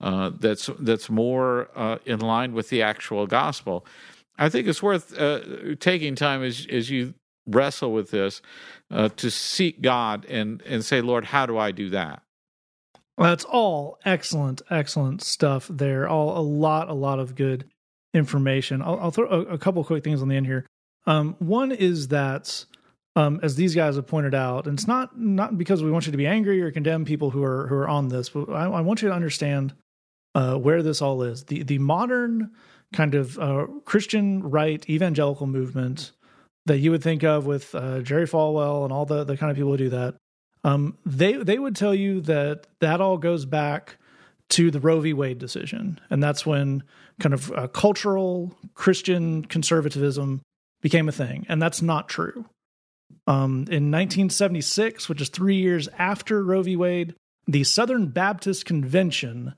uh, 0.00 0.30
that's 0.38 0.70
that's 0.78 1.10
more 1.10 1.68
uh, 1.74 1.98
in 2.04 2.20
line 2.20 2.52
with 2.52 2.68
the 2.68 2.82
actual 2.82 3.26
gospel. 3.26 3.84
I 4.38 4.48
think 4.48 4.66
it's 4.66 4.82
worth 4.82 5.18
uh, 5.18 5.40
taking 5.80 6.14
time 6.14 6.42
as 6.42 6.66
as 6.70 6.90
you 6.90 7.14
wrestle 7.46 7.92
with 7.92 8.10
this 8.10 8.40
uh, 8.90 9.08
to 9.16 9.30
seek 9.30 9.82
God 9.82 10.24
and 10.26 10.62
and 10.62 10.84
say, 10.84 11.00
Lord, 11.00 11.24
how 11.26 11.46
do 11.46 11.58
I 11.58 11.72
do 11.72 11.90
that? 11.90 12.22
Well, 13.18 13.30
that's 13.30 13.44
all 13.44 13.98
excellent, 14.04 14.62
excellent 14.70 15.22
stuff 15.22 15.68
there. 15.68 16.08
All 16.08 16.38
a 16.38 16.40
lot, 16.40 16.88
a 16.88 16.94
lot 16.94 17.18
of 17.18 17.34
good 17.34 17.70
information. 18.14 18.82
I'll, 18.82 18.98
I'll 19.00 19.10
throw 19.10 19.28
a, 19.28 19.40
a, 19.54 19.58
couple 19.58 19.82
quick 19.84 20.04
things 20.04 20.22
on 20.22 20.28
the 20.28 20.36
end 20.36 20.46
here. 20.46 20.66
Um, 21.06 21.36
one 21.38 21.72
is 21.72 22.08
that, 22.08 22.64
um, 23.16 23.40
as 23.42 23.56
these 23.56 23.74
guys 23.74 23.96
have 23.96 24.06
pointed 24.06 24.34
out, 24.34 24.66
and 24.66 24.78
it's 24.78 24.86
not 24.86 25.18
not 25.18 25.58
because 25.58 25.82
we 25.82 25.90
want 25.90 26.06
you 26.06 26.12
to 26.12 26.18
be 26.18 26.26
angry 26.26 26.60
or 26.62 26.70
condemn 26.70 27.04
people 27.04 27.30
who 27.30 27.42
are 27.42 27.66
who 27.66 27.74
are 27.74 27.88
on 27.88 28.08
this, 28.08 28.28
but 28.28 28.48
I, 28.50 28.64
I 28.64 28.80
want 28.80 29.02
you 29.02 29.08
to 29.08 29.14
understand 29.14 29.74
uh, 30.34 30.56
where 30.56 30.82
this 30.82 31.02
all 31.02 31.22
is. 31.22 31.44
The 31.44 31.62
the 31.62 31.78
modern 31.78 32.52
kind 32.92 33.14
of 33.14 33.38
uh, 33.38 33.66
Christian 33.84 34.42
right 34.42 34.88
evangelical 34.88 35.46
movement 35.46 36.12
that 36.66 36.78
you 36.78 36.90
would 36.90 37.02
think 37.02 37.24
of 37.24 37.46
with 37.46 37.74
uh, 37.74 38.00
Jerry 38.00 38.26
Falwell 38.26 38.84
and 38.84 38.92
all 38.92 39.06
the 39.06 39.24
the 39.24 39.36
kind 39.36 39.50
of 39.50 39.56
people 39.56 39.72
who 39.72 39.78
do 39.78 39.90
that. 39.90 40.14
Um, 40.64 40.96
they 41.04 41.32
they 41.32 41.58
would 41.58 41.74
tell 41.74 41.94
you 41.94 42.20
that 42.22 42.66
that 42.80 43.00
all 43.00 43.18
goes 43.18 43.44
back 43.44 43.98
to 44.52 44.70
the 44.70 44.80
Roe 44.80 45.00
v. 45.00 45.14
Wade 45.14 45.38
decision, 45.38 45.98
and 46.10 46.22
that's 46.22 46.44
when 46.44 46.82
kind 47.20 47.32
of 47.32 47.50
uh, 47.52 47.68
cultural 47.68 48.54
Christian 48.74 49.44
conservatism 49.44 50.42
became 50.82 51.08
a 51.08 51.12
thing, 51.12 51.46
and 51.48 51.60
that's 51.60 51.80
not 51.80 52.08
true. 52.08 52.44
Um, 53.26 53.66
in 53.70 53.90
1976, 53.90 55.08
which 55.08 55.20
is 55.20 55.28
three 55.30 55.56
years 55.56 55.88
after 55.98 56.44
Roe 56.44 56.62
v. 56.62 56.76
Wade, 56.76 57.14
the 57.46 57.64
Southern 57.64 58.08
Baptist 58.08 58.66
Convention 58.66 59.54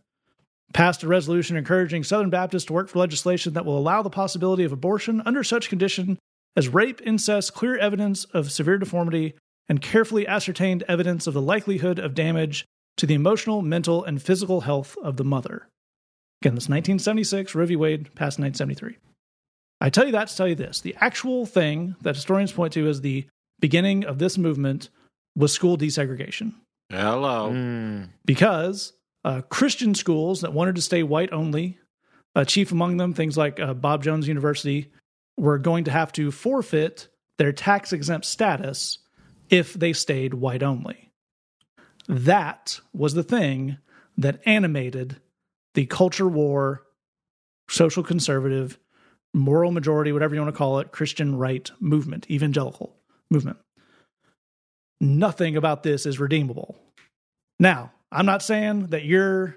passed 0.72 1.02
a 1.02 1.08
resolution 1.08 1.56
encouraging 1.56 2.04
Southern 2.04 2.30
Baptists 2.30 2.66
to 2.66 2.72
work 2.72 2.88
for 2.88 2.98
legislation 2.98 3.52
that 3.54 3.64
will 3.64 3.78
allow 3.78 4.02
the 4.02 4.10
possibility 4.10 4.64
of 4.64 4.72
abortion 4.72 5.22
under 5.24 5.42
such 5.42 5.68
condition 5.68 6.18
as 6.56 6.68
rape, 6.68 7.00
incest, 7.04 7.52
clear 7.54 7.76
evidence 7.78 8.24
of 8.26 8.52
severe 8.52 8.78
deformity, 8.78 9.34
and 9.68 9.80
carefully 9.80 10.26
ascertained 10.26 10.84
evidence 10.86 11.26
of 11.26 11.34
the 11.34 11.42
likelihood 11.42 11.98
of 11.98 12.14
damage 12.14 12.64
to 12.96 13.06
the 13.06 13.14
emotional, 13.14 13.62
mental, 13.62 14.04
and 14.04 14.22
physical 14.22 14.62
health 14.62 14.96
of 15.02 15.16
the 15.16 15.24
mother. 15.24 15.68
Again, 16.42 16.54
this 16.54 16.68
1976, 16.68 17.54
Roe 17.54 17.66
v. 17.66 17.76
Wade 17.76 18.04
passed 18.14 18.38
1973. 18.38 18.96
I 19.80 19.90
tell 19.90 20.06
you 20.06 20.12
that 20.12 20.28
to 20.28 20.36
tell 20.36 20.48
you 20.48 20.54
this. 20.54 20.80
The 20.80 20.96
actual 21.00 21.46
thing 21.46 21.96
that 22.02 22.14
historians 22.14 22.52
point 22.52 22.72
to 22.74 22.88
as 22.88 23.00
the 23.00 23.26
beginning 23.60 24.04
of 24.04 24.18
this 24.18 24.38
movement 24.38 24.88
was 25.36 25.52
school 25.52 25.76
desegregation. 25.76 26.54
Hello. 26.90 27.50
Mm. 27.50 28.08
Because 28.24 28.92
uh, 29.24 29.40
Christian 29.42 29.94
schools 29.94 30.42
that 30.42 30.52
wanted 30.52 30.76
to 30.76 30.82
stay 30.82 31.02
white 31.02 31.32
only, 31.32 31.78
uh, 32.36 32.44
chief 32.44 32.72
among 32.72 32.98
them, 32.98 33.14
things 33.14 33.36
like 33.36 33.58
uh, 33.58 33.74
Bob 33.74 34.02
Jones 34.02 34.28
University, 34.28 34.92
were 35.36 35.58
going 35.58 35.84
to 35.84 35.90
have 35.90 36.12
to 36.12 36.30
forfeit 36.30 37.08
their 37.38 37.52
tax 37.52 37.92
exempt 37.92 38.26
status 38.26 38.98
if 39.50 39.74
they 39.74 39.92
stayed 39.92 40.34
white 40.34 40.62
only. 40.62 41.10
That 42.08 42.80
was 42.92 43.14
the 43.14 43.22
thing 43.22 43.78
that 44.16 44.40
animated 44.46 45.20
the 45.74 45.86
culture 45.86 46.28
war, 46.28 46.82
social 47.68 48.02
conservative, 48.02 48.78
moral 49.32 49.72
majority, 49.72 50.12
whatever 50.12 50.34
you 50.34 50.40
want 50.40 50.54
to 50.54 50.58
call 50.58 50.78
it, 50.78 50.92
Christian 50.92 51.36
right 51.36 51.70
movement, 51.80 52.30
evangelical 52.30 52.96
movement. 53.30 53.58
Nothing 55.00 55.56
about 55.56 55.82
this 55.82 56.06
is 56.06 56.20
redeemable. 56.20 56.78
Now, 57.58 57.92
I'm 58.12 58.26
not 58.26 58.42
saying 58.42 58.88
that 58.88 59.04
your 59.04 59.56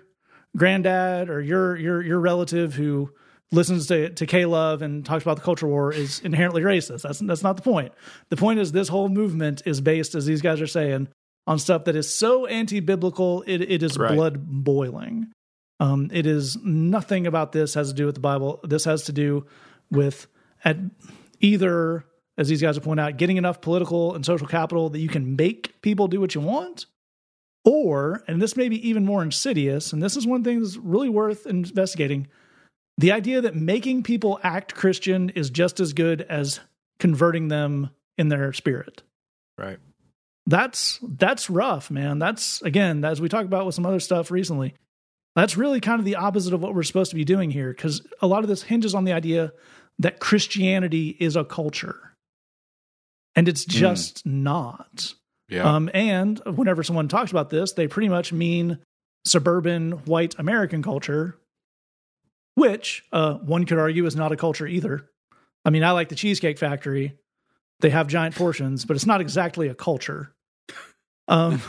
granddad 0.55 1.29
or 1.29 1.39
your 1.39 1.75
your 1.75 2.01
your 2.01 2.19
relative 2.19 2.73
who 2.73 3.11
listens 3.51 3.87
to 3.87 4.09
to 4.09 4.25
K 4.25 4.45
Love 4.45 4.81
and 4.81 5.05
talks 5.05 5.23
about 5.23 5.37
the 5.37 5.43
culture 5.43 5.67
war 5.67 5.93
is 5.93 6.19
inherently 6.21 6.63
racist. 6.63 7.03
That's 7.03 7.19
that's 7.19 7.43
not 7.43 7.55
the 7.55 7.61
point. 7.61 7.93
The 8.29 8.37
point 8.37 8.59
is 8.59 8.71
this 8.71 8.87
whole 8.87 9.09
movement 9.09 9.61
is 9.65 9.79
based, 9.79 10.15
as 10.15 10.25
these 10.25 10.41
guys 10.41 10.59
are 10.59 10.67
saying, 10.67 11.07
on 11.47 11.57
stuff 11.57 11.85
that 11.85 11.95
is 11.95 12.13
so 12.13 12.45
anti-biblical 12.45 13.43
it, 13.47 13.61
it 13.61 13.81
is 13.81 13.97
Right. 13.97 14.13
blood 14.13 14.45
boiling. 14.45 15.31
Um, 15.79 16.09
it 16.13 16.25
is 16.25 16.57
nothing 16.63 17.25
about 17.25 17.51
this 17.53 17.73
has 17.75 17.89
to 17.89 17.93
do 17.95 18.05
with 18.05 18.15
the 18.15 18.21
Bible. 18.21 18.59
This 18.63 18.85
has 18.85 19.05
to 19.05 19.13
do 19.13 19.45
with 19.89 20.27
at 20.65 20.77
either, 21.39 22.03
as 22.37 22.49
these 22.49 22.61
guys 22.61 22.77
point 22.79 22.99
out, 22.99 23.17
getting 23.17 23.37
enough 23.37 23.61
political 23.61 24.13
and 24.15 24.25
social 24.25 24.47
capital 24.47 24.89
that 24.89 24.99
you 24.99 25.07
can 25.07 25.35
make 25.35 25.81
people 25.81 26.07
do 26.07 26.19
what 26.19 26.35
you 26.35 26.41
want, 26.41 26.87
or, 27.63 28.23
and 28.27 28.41
this 28.41 28.57
may 28.57 28.69
be 28.69 28.87
even 28.89 29.05
more 29.05 29.21
insidious, 29.21 29.93
and 29.93 30.01
this 30.01 30.17
is 30.17 30.25
one 30.25 30.43
thing 30.43 30.59
that's 30.59 30.77
really 30.77 31.09
worth 31.09 31.45
investigating 31.45 32.27
the 32.97 33.11
idea 33.11 33.41
that 33.41 33.55
making 33.55 34.01
people 34.01 34.39
act 34.41 34.73
Christian 34.73 35.29
is 35.29 35.51
just 35.51 35.79
as 35.79 35.93
good 35.93 36.23
as 36.23 36.59
converting 36.97 37.47
them 37.47 37.91
in 38.17 38.29
their 38.29 38.51
spirit. 38.53 39.03
Right. 39.57 39.77
That's 40.47 40.99
that's 41.03 41.49
rough, 41.49 41.91
man. 41.91 42.19
That's 42.19 42.61
again, 42.61 43.03
as 43.03 43.19
we 43.19 43.27
talked 43.27 43.45
about 43.45 43.65
with 43.65 43.75
some 43.75 43.85
other 43.85 43.99
stuff 43.99 44.31
recently. 44.31 44.73
That's 45.35 45.55
really 45.55 45.79
kind 45.81 45.99
of 45.99 46.05
the 46.05 46.15
opposite 46.15 46.53
of 46.53 46.63
what 46.63 46.73
we're 46.73 46.81
supposed 46.81 47.11
to 47.11 47.15
be 47.15 47.25
doing 47.25 47.51
here 47.51 47.71
because 47.71 48.01
a 48.21 48.27
lot 48.27 48.41
of 48.41 48.47
this 48.49 48.63
hinges 48.63 48.95
on 48.95 49.03
the 49.03 49.11
idea 49.11 49.51
that 49.99 50.19
Christianity 50.19 51.15
is 51.19 51.35
a 51.35 51.43
culture. 51.43 52.15
And 53.35 53.47
it's 53.47 53.63
just 53.63 54.25
not. 54.25 55.13
Yeah. 55.47 55.75
Um, 55.75 55.91
and 55.93 56.39
whenever 56.39 56.81
someone 56.81 57.07
talks 57.07 57.29
about 57.29 57.51
this, 57.51 57.73
they 57.73 57.87
pretty 57.87 58.09
much 58.09 58.33
mean 58.33 58.79
suburban 59.25 59.91
white 60.05 60.33
American 60.39 60.81
culture, 60.81 61.37
which 62.55 63.03
uh, 63.11 63.35
one 63.35 63.65
could 63.65 63.77
argue 63.77 64.07
is 64.07 64.15
not 64.15 64.31
a 64.31 64.37
culture 64.37 64.65
either. 64.65 65.07
I 65.63 65.69
mean, 65.69 65.83
I 65.83 65.91
like 65.91 66.09
the 66.09 66.15
Cheesecake 66.15 66.57
Factory. 66.57 67.13
They 67.81 67.91
have 67.91 68.07
giant 68.07 68.33
portions, 68.33 68.85
but 68.85 68.95
it's 68.95 69.05
not 69.05 69.21
exactly 69.21 69.67
a 69.67 69.75
culture. 69.75 70.33
Um, 71.27 71.61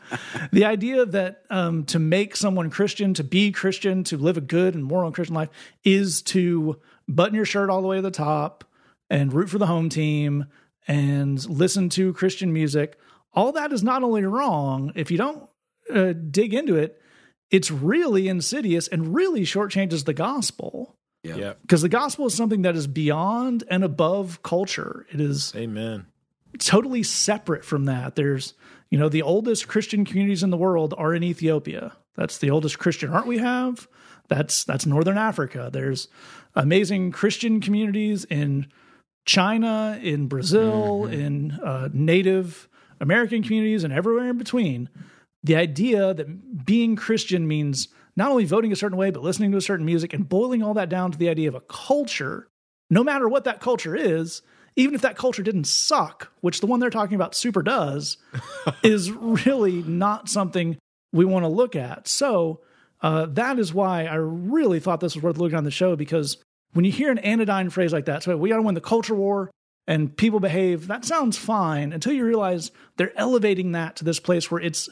the 0.52 0.64
idea 0.64 1.06
that 1.06 1.42
um, 1.50 1.84
to 1.86 1.98
make 1.98 2.36
someone 2.36 2.70
Christian, 2.70 3.14
to 3.14 3.24
be 3.24 3.52
Christian, 3.52 4.04
to 4.04 4.16
live 4.18 4.36
a 4.36 4.42
good 4.42 4.74
and 4.74 4.84
moral 4.84 5.06
and 5.06 5.14
Christian 5.14 5.34
life 5.34 5.48
is 5.84 6.22
to 6.22 6.80
button 7.08 7.34
your 7.34 7.44
shirt 7.44 7.70
all 7.70 7.82
the 7.82 7.88
way 7.88 7.96
to 7.96 8.02
the 8.02 8.10
top 8.10 8.64
and 9.08 9.32
root 9.32 9.48
for 9.48 9.58
the 9.58 9.66
home 9.66 9.88
team 9.88 10.46
and 10.88 11.44
listen 11.48 11.88
to 11.90 12.12
Christian 12.12 12.52
music. 12.52 12.98
All 13.32 13.52
that 13.52 13.72
is 13.72 13.82
not 13.82 14.02
only 14.02 14.24
wrong, 14.24 14.92
if 14.94 15.10
you 15.10 15.18
don't 15.18 15.48
uh, 15.94 16.12
dig 16.12 16.54
into 16.54 16.76
it, 16.76 17.00
it's 17.50 17.70
really 17.70 18.28
insidious 18.28 18.88
and 18.88 19.14
really 19.14 19.42
shortchanges 19.42 20.04
the 20.04 20.14
gospel 20.14 20.96
Yeah. 21.22 21.36
Yeah. 21.36 21.52
because 21.62 21.82
the 21.82 21.88
gospel 21.88 22.26
is 22.26 22.34
something 22.34 22.62
that 22.62 22.74
is 22.76 22.86
beyond 22.86 23.62
and 23.70 23.84
above 23.84 24.42
culture. 24.42 25.06
It 25.12 25.20
is 25.20 25.54
Amen. 25.54 26.06
totally 26.58 27.02
separate 27.04 27.64
from 27.64 27.84
that. 27.84 28.16
There's, 28.16 28.54
you 28.96 29.02
know, 29.02 29.10
the 29.10 29.20
oldest 29.20 29.68
Christian 29.68 30.06
communities 30.06 30.42
in 30.42 30.48
the 30.48 30.56
world 30.56 30.94
are 30.96 31.14
in 31.14 31.22
Ethiopia. 31.22 31.92
That's 32.14 32.38
the 32.38 32.48
oldest 32.48 32.78
Christian 32.78 33.10
art 33.10 33.26
we 33.26 33.36
have. 33.36 33.86
That's 34.28 34.64
that's 34.64 34.86
Northern 34.86 35.18
Africa. 35.18 35.68
There's 35.70 36.08
amazing 36.54 37.12
Christian 37.12 37.60
communities 37.60 38.24
in 38.24 38.68
China, 39.26 40.00
in 40.02 40.28
Brazil, 40.28 41.04
in 41.04 41.50
uh, 41.62 41.90
Native 41.92 42.70
American 42.98 43.42
communities, 43.42 43.84
and 43.84 43.92
everywhere 43.92 44.30
in 44.30 44.38
between. 44.38 44.88
The 45.44 45.56
idea 45.56 46.14
that 46.14 46.64
being 46.64 46.96
Christian 46.96 47.46
means 47.46 47.88
not 48.16 48.30
only 48.30 48.46
voting 48.46 48.72
a 48.72 48.76
certain 48.76 48.96
way, 48.96 49.10
but 49.10 49.22
listening 49.22 49.50
to 49.50 49.58
a 49.58 49.60
certain 49.60 49.84
music 49.84 50.14
and 50.14 50.26
boiling 50.26 50.62
all 50.62 50.72
that 50.72 50.88
down 50.88 51.12
to 51.12 51.18
the 51.18 51.28
idea 51.28 51.50
of 51.50 51.54
a 51.54 51.60
culture, 51.60 52.48
no 52.88 53.04
matter 53.04 53.28
what 53.28 53.44
that 53.44 53.60
culture 53.60 53.94
is, 53.94 54.40
even 54.76 54.94
if 54.94 55.00
that 55.02 55.16
culture 55.16 55.42
didn't 55.42 55.66
suck, 55.66 56.30
which 56.40 56.60
the 56.60 56.66
one 56.66 56.80
they're 56.80 56.90
talking 56.90 57.14
about 57.14 57.34
super 57.34 57.62
does, 57.62 58.18
is 58.82 59.10
really 59.10 59.82
not 59.82 60.28
something 60.28 60.76
we 61.12 61.24
want 61.24 61.44
to 61.44 61.48
look 61.48 61.74
at. 61.74 62.06
So 62.06 62.60
uh, 63.00 63.26
that 63.30 63.58
is 63.58 63.72
why 63.72 64.04
I 64.04 64.16
really 64.16 64.80
thought 64.80 65.00
this 65.00 65.14
was 65.14 65.22
worth 65.22 65.38
looking 65.38 65.56
on 65.56 65.64
the 65.64 65.70
show 65.70 65.96
because 65.96 66.36
when 66.74 66.84
you 66.84 66.92
hear 66.92 67.10
an 67.10 67.18
anodyne 67.18 67.70
phrase 67.70 67.92
like 67.92 68.04
that, 68.04 68.22
so 68.22 68.36
we 68.36 68.50
got 68.50 68.56
to 68.56 68.62
win 68.62 68.74
the 68.74 68.80
culture 68.80 69.14
war 69.14 69.50
and 69.86 70.14
people 70.14 70.40
behave, 70.40 70.88
that 70.88 71.04
sounds 71.04 71.38
fine 71.38 71.92
until 71.92 72.12
you 72.12 72.24
realize 72.24 72.70
they're 72.96 73.18
elevating 73.18 73.72
that 73.72 73.96
to 73.96 74.04
this 74.04 74.20
place 74.20 74.50
where 74.50 74.60
it's 74.60 74.88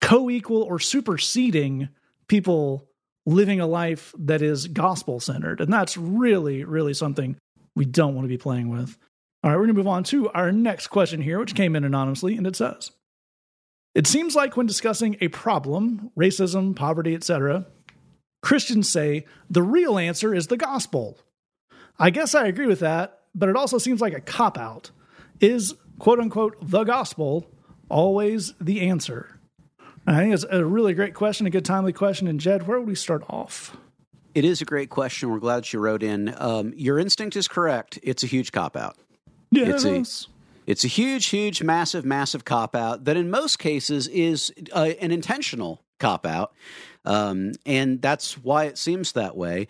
co 0.00 0.28
equal 0.28 0.62
or 0.62 0.78
superseding 0.78 1.88
people 2.26 2.88
living 3.24 3.60
a 3.60 3.66
life 3.66 4.14
that 4.18 4.42
is 4.42 4.66
gospel 4.68 5.20
centered. 5.20 5.60
And 5.60 5.72
that's 5.72 5.96
really, 5.96 6.64
really 6.64 6.94
something 6.94 7.36
we 7.78 7.84
don't 7.84 8.14
want 8.14 8.24
to 8.24 8.28
be 8.28 8.36
playing 8.36 8.68
with. 8.68 8.98
All 9.42 9.50
right, 9.50 9.56
we're 9.56 9.66
going 9.66 9.76
to 9.76 9.80
move 9.80 9.86
on 9.86 10.02
to 10.04 10.28
our 10.30 10.50
next 10.50 10.88
question 10.88 11.22
here, 11.22 11.38
which 11.38 11.54
came 11.54 11.76
in 11.76 11.84
anonymously, 11.84 12.36
and 12.36 12.46
it 12.46 12.56
says 12.56 12.90
It 13.94 14.06
seems 14.06 14.34
like 14.34 14.56
when 14.56 14.66
discussing 14.66 15.16
a 15.20 15.28
problem, 15.28 16.10
racism, 16.18 16.74
poverty, 16.74 17.14
etc., 17.14 17.66
Christians 18.42 18.88
say 18.88 19.24
the 19.48 19.62
real 19.62 19.96
answer 19.96 20.34
is 20.34 20.48
the 20.48 20.56
gospel. 20.56 21.18
I 21.98 22.10
guess 22.10 22.34
I 22.34 22.46
agree 22.46 22.66
with 22.66 22.80
that, 22.80 23.20
but 23.34 23.48
it 23.48 23.56
also 23.56 23.78
seems 23.78 24.00
like 24.00 24.12
a 24.12 24.20
cop 24.20 24.58
out. 24.58 24.90
Is 25.40 25.74
quote 25.98 26.18
unquote 26.18 26.56
the 26.60 26.84
gospel 26.84 27.48
always 27.88 28.54
the 28.60 28.80
answer? 28.88 29.38
I 30.06 30.16
think 30.18 30.34
it's 30.34 30.44
a 30.50 30.64
really 30.64 30.94
great 30.94 31.14
question, 31.14 31.46
a 31.46 31.50
good 31.50 31.64
timely 31.64 31.92
question. 31.92 32.26
And 32.26 32.40
Jed, 32.40 32.66
where 32.66 32.78
would 32.78 32.88
we 32.88 32.94
start 32.94 33.24
off? 33.28 33.76
It 34.38 34.44
is 34.44 34.62
a 34.62 34.64
great 34.64 34.88
question. 34.88 35.30
We're 35.30 35.40
glad 35.40 35.72
you 35.72 35.80
wrote 35.80 36.00
in. 36.04 36.32
Um, 36.38 36.72
your 36.76 37.00
instinct 37.00 37.34
is 37.34 37.48
correct. 37.48 37.98
It's 38.04 38.22
a 38.22 38.28
huge 38.28 38.52
cop 38.52 38.76
out. 38.76 38.96
It's 39.50 39.82
a- 39.84 39.96
Yes. 39.96 40.28
It's 40.64 40.84
a 40.84 40.86
huge, 40.86 41.26
huge, 41.26 41.60
massive, 41.60 42.04
massive 42.04 42.44
cop 42.44 42.76
out 42.76 43.02
that 43.06 43.16
in 43.16 43.30
most 43.30 43.58
cases 43.58 44.06
is 44.06 44.52
uh, 44.72 44.90
an 45.00 45.10
intentional 45.10 45.82
cop 45.98 46.24
out. 46.24 46.52
Um, 47.04 47.52
and 47.64 48.02
that's 48.02 48.36
why 48.36 48.64
it 48.64 48.76
seems 48.78 49.12
that 49.12 49.36
way. 49.36 49.68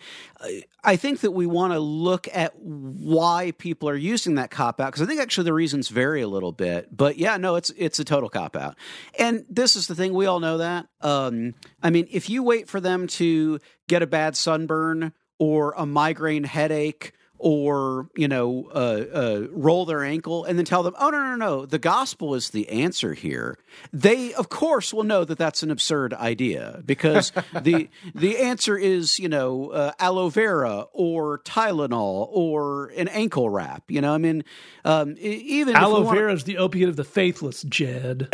I- 0.83 0.95
think 0.95 1.21
that 1.21 1.31
we 1.31 1.45
want 1.45 1.71
to 1.73 1.79
look 1.79 2.27
at 2.33 2.53
why 2.59 3.53
people 3.57 3.87
are 3.87 3.95
using 3.95 4.35
that 4.35 4.51
cop 4.51 4.81
out 4.81 4.87
because 4.87 5.01
I 5.01 5.05
think 5.05 5.21
actually 5.21 5.45
the 5.45 5.53
reasons 5.53 5.87
vary 5.87 6.21
a 6.21 6.27
little 6.27 6.51
bit. 6.51 6.95
But 6.95 7.17
yeah, 7.17 7.37
no, 7.37 7.55
it's 7.55 7.69
it's 7.77 7.99
a 7.99 8.03
total 8.03 8.29
cop 8.29 8.57
out. 8.57 8.75
And 9.17 9.45
this 9.49 9.75
is 9.75 9.87
the 9.87 9.95
thing 9.95 10.13
we 10.13 10.25
all 10.25 10.39
know 10.41 10.57
that. 10.57 10.87
Um, 10.99 11.53
I 11.81 11.89
mean, 11.89 12.07
if 12.11 12.29
you 12.29 12.43
wait 12.43 12.67
for 12.67 12.81
them 12.81 13.07
to 13.07 13.59
get 13.87 14.01
a 14.01 14.07
bad 14.07 14.35
sunburn 14.35 15.13
or 15.37 15.73
a 15.77 15.85
migraine 15.85 16.43
headache 16.43 17.13
or 17.39 18.09
you 18.15 18.27
know 18.27 18.69
uh, 18.73 19.05
uh, 19.13 19.47
roll 19.51 19.85
their 19.85 20.03
ankle 20.03 20.43
and 20.45 20.57
then 20.57 20.65
tell 20.65 20.83
them 20.83 20.93
oh 20.99 21.09
no 21.09 21.23
no 21.23 21.35
no 21.35 21.65
the 21.65 21.79
gospel 21.79 22.35
is 22.35 22.49
the 22.51 22.67
answer 22.69 23.13
here 23.13 23.57
they 23.93 24.33
of 24.33 24.49
course 24.49 24.93
will 24.93 25.03
know 25.03 25.23
that 25.23 25.37
that's 25.37 25.63
an 25.63 25.71
absurd 25.71 26.13
idea 26.13 26.81
because 26.85 27.31
the 27.61 27.89
the 28.13 28.37
answer 28.37 28.77
is 28.77 29.19
you 29.19 29.29
know 29.29 29.69
uh, 29.69 29.91
aloe 29.99 30.29
vera 30.29 30.85
or 30.93 31.39
tylenol 31.39 32.27
or 32.31 32.87
an 32.97 33.07
ankle 33.07 33.49
wrap 33.49 33.83
you 33.89 34.01
know 34.01 34.13
i 34.13 34.17
mean 34.17 34.43
um, 34.85 35.15
even 35.19 35.75
Aloe 35.75 36.01
wanna- 36.01 36.19
vera 36.19 36.33
is 36.33 36.43
the 36.45 36.57
opiate 36.57 36.89
of 36.89 36.95
the 36.95 37.03
faithless, 37.03 37.63
Jed. 37.63 38.29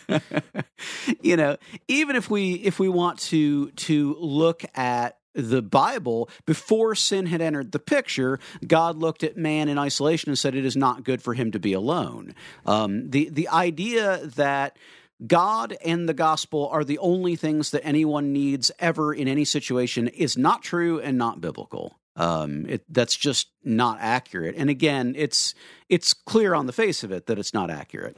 you 1.22 1.36
know 1.36 1.56
even 1.88 2.16
if 2.16 2.30
we 2.30 2.54
if 2.54 2.78
we 2.78 2.88
want 2.88 3.18
to 3.18 3.70
to 3.72 4.16
look 4.20 4.64
at 4.74 5.18
the 5.36 5.62
bible 5.62 6.28
before 6.44 6.94
sin 6.94 7.26
had 7.26 7.40
entered 7.40 7.72
the 7.72 7.78
picture 7.78 8.38
god 8.66 8.96
looked 8.96 9.22
at 9.22 9.36
man 9.36 9.68
in 9.68 9.78
isolation 9.78 10.30
and 10.30 10.38
said 10.38 10.54
it 10.54 10.64
is 10.64 10.76
not 10.76 11.04
good 11.04 11.22
for 11.22 11.34
him 11.34 11.50
to 11.50 11.58
be 11.58 11.72
alone 11.72 12.34
um, 12.64 13.10
the 13.10 13.28
the 13.28 13.48
idea 13.48 14.18
that 14.26 14.76
God 15.24 15.76
and 15.84 16.08
the 16.08 16.14
gospel 16.14 16.68
are 16.68 16.84
the 16.84 16.98
only 16.98 17.36
things 17.36 17.70
that 17.70 17.84
anyone 17.84 18.32
needs 18.32 18.70
ever 18.78 19.14
in 19.14 19.28
any 19.28 19.44
situation 19.44 20.08
is 20.08 20.36
not 20.36 20.62
true 20.62 21.00
and 21.00 21.16
not 21.16 21.40
biblical. 21.40 21.96
Um, 22.16 22.66
it, 22.66 22.84
that's 22.88 23.16
just 23.16 23.48
not 23.62 23.98
accurate. 24.00 24.54
And 24.56 24.70
again, 24.70 25.14
it's 25.16 25.54
it's 25.88 26.14
clear 26.14 26.54
on 26.54 26.66
the 26.66 26.72
face 26.72 27.04
of 27.04 27.12
it 27.12 27.26
that 27.26 27.38
it's 27.38 27.52
not 27.52 27.70
accurate. 27.70 28.16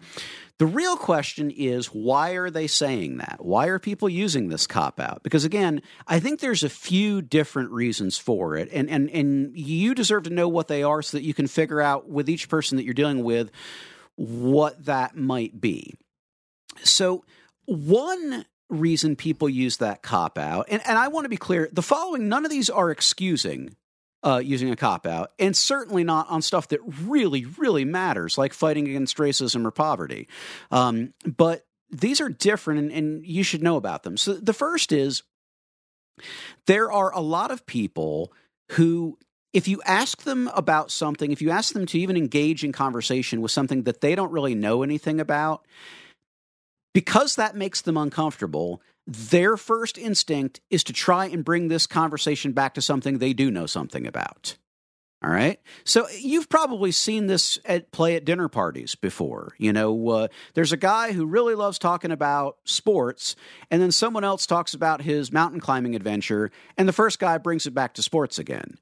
The 0.59 0.67
real 0.67 0.97
question 0.97 1.53
is 1.53 1.87
why 1.87 2.33
are 2.33 2.51
they 2.51 2.67
saying 2.67 3.19
that? 3.19 3.39
Why 3.39 3.69
are 3.69 3.79
people 3.79 4.09
using 4.09 4.49
this 4.49 4.67
cop 4.67 4.99
out? 4.99 5.23
Because 5.23 5.45
again, 5.45 5.83
I 6.07 6.19
think 6.19 6.41
there's 6.41 6.65
a 6.65 6.69
few 6.69 7.23
different 7.23 7.71
reasons 7.71 8.19
for 8.19 8.57
it, 8.57 8.69
and 8.73 8.91
and 8.91 9.09
and 9.11 9.57
you 9.57 9.95
deserve 9.95 10.25
to 10.25 10.31
know 10.31 10.49
what 10.49 10.67
they 10.67 10.83
are 10.83 11.01
so 11.01 11.17
that 11.17 11.23
you 11.23 11.33
can 11.33 11.47
figure 11.47 11.81
out 11.81 12.09
with 12.09 12.29
each 12.29 12.49
person 12.49 12.77
that 12.77 12.85
you're 12.85 12.95
dealing 12.95 13.23
with 13.23 13.53
what 14.17 14.85
that 14.87 15.17
might 15.17 15.61
be. 15.61 15.95
So, 16.83 17.25
one 17.67 18.45
reason 18.69 19.15
people 19.15 19.49
use 19.49 19.77
that 19.77 20.03
cop 20.03 20.39
out, 20.39 20.67
and, 20.69 20.83
and 20.85 20.99
I 20.99 21.07
want 21.07 21.25
to 21.25 21.31
be 21.31 21.37
clear 21.37 21.69
the 21.73 21.83
following 21.83 22.29
none 22.29 22.45
of 22.45 22.51
these 22.51 22.69
are 22.69 22.91
excusing 22.91 23.77
uh, 24.23 24.41
using 24.45 24.71
a 24.71 24.77
cop 24.77 25.07
out, 25.07 25.33
and 25.39 25.57
certainly 25.57 26.05
not 26.05 26.29
on 26.29 26.43
stuff 26.43 26.69
that 26.69 26.81
really, 27.05 27.45
really 27.57 27.85
matters, 27.85 28.37
like 28.37 28.53
fighting 28.53 28.89
against 28.89 29.17
racism 29.19 29.65
or 29.65 29.71
poverty. 29.71 30.29
Um, 30.71 31.15
but 31.25 31.65
these 31.91 32.21
are 32.21 32.29
different, 32.29 32.81
and, 32.81 32.93
and 32.93 33.27
you 33.27 33.43
should 33.43 33.63
know 33.63 33.77
about 33.77 34.03
them. 34.03 34.17
So, 34.17 34.35
the 34.35 34.53
first 34.53 34.93
is 34.93 35.23
there 36.67 36.91
are 36.91 37.15
a 37.15 37.21
lot 37.21 37.51
of 37.51 37.67
people 37.67 38.33
who 38.73 39.19
if 39.53 39.67
you 39.67 39.81
ask 39.87 40.23
them 40.23 40.51
about 40.55 40.91
something, 40.91 41.33
if 41.33 41.41
you 41.41 41.51
ask 41.51 41.73
them 41.73 41.87
to 41.87 41.99
even 41.99 42.17
engage 42.17 42.65
in 42.65 42.73
conversation 42.73 43.41
with 43.41 43.51
something 43.51 43.85
that 43.85 44.01
they 44.01 44.15
don't 44.15 44.31
really 44.31 44.55
know 44.55 44.83
anything 44.83 45.21
about, 45.21 45.67
because 46.93 47.37
that 47.37 47.57
makes 47.57 47.81
them 47.81 47.97
uncomfortable, 47.97 48.83
their 49.09 49.57
first 49.57 49.97
instinct 49.97 50.61
is 50.69 50.85
to 50.85 50.93
try 50.93 51.25
and 51.27 51.43
bring 51.43 51.69
this 51.69 51.87
conversation 51.87 52.53
back 52.53 52.75
to 52.75 52.83
something 52.83 53.19
they 53.19 53.33
do 53.33 53.51
know 53.51 53.65
something 53.65 54.07
about. 54.07 54.57
All 55.25 55.31
right. 55.31 55.59
So 55.83 56.07
you've 56.11 56.49
probably 56.49 56.93
seen 56.93 57.27
this 57.27 57.59
at 57.65 57.91
play 57.91 58.15
at 58.15 58.25
dinner 58.25 58.49
parties 58.49 58.95
before. 58.95 59.55
You 59.59 59.73
know, 59.73 60.09
uh, 60.11 60.29
there's 60.55 60.73
a 60.73 60.77
guy 60.77 61.13
who 61.13 61.27
really 61.27 61.57
loves 61.57 61.79
talking 61.79 62.13
about 62.13 62.59
sports, 62.65 63.35
and 63.71 63.83
then 63.83 63.91
someone 63.91 64.23
else 64.23 64.47
talks 64.47 64.75
about 64.75 65.03
his 65.03 65.33
mountain 65.33 65.59
climbing 65.59 65.97
adventure, 65.97 66.53
and 66.77 66.87
the 66.87 66.93
first 66.93 67.19
guy 67.19 67.39
brings 67.39 67.67
it 67.67 67.75
back 67.75 67.95
to 67.95 68.03
sports 68.03 68.39
again. 68.39 68.79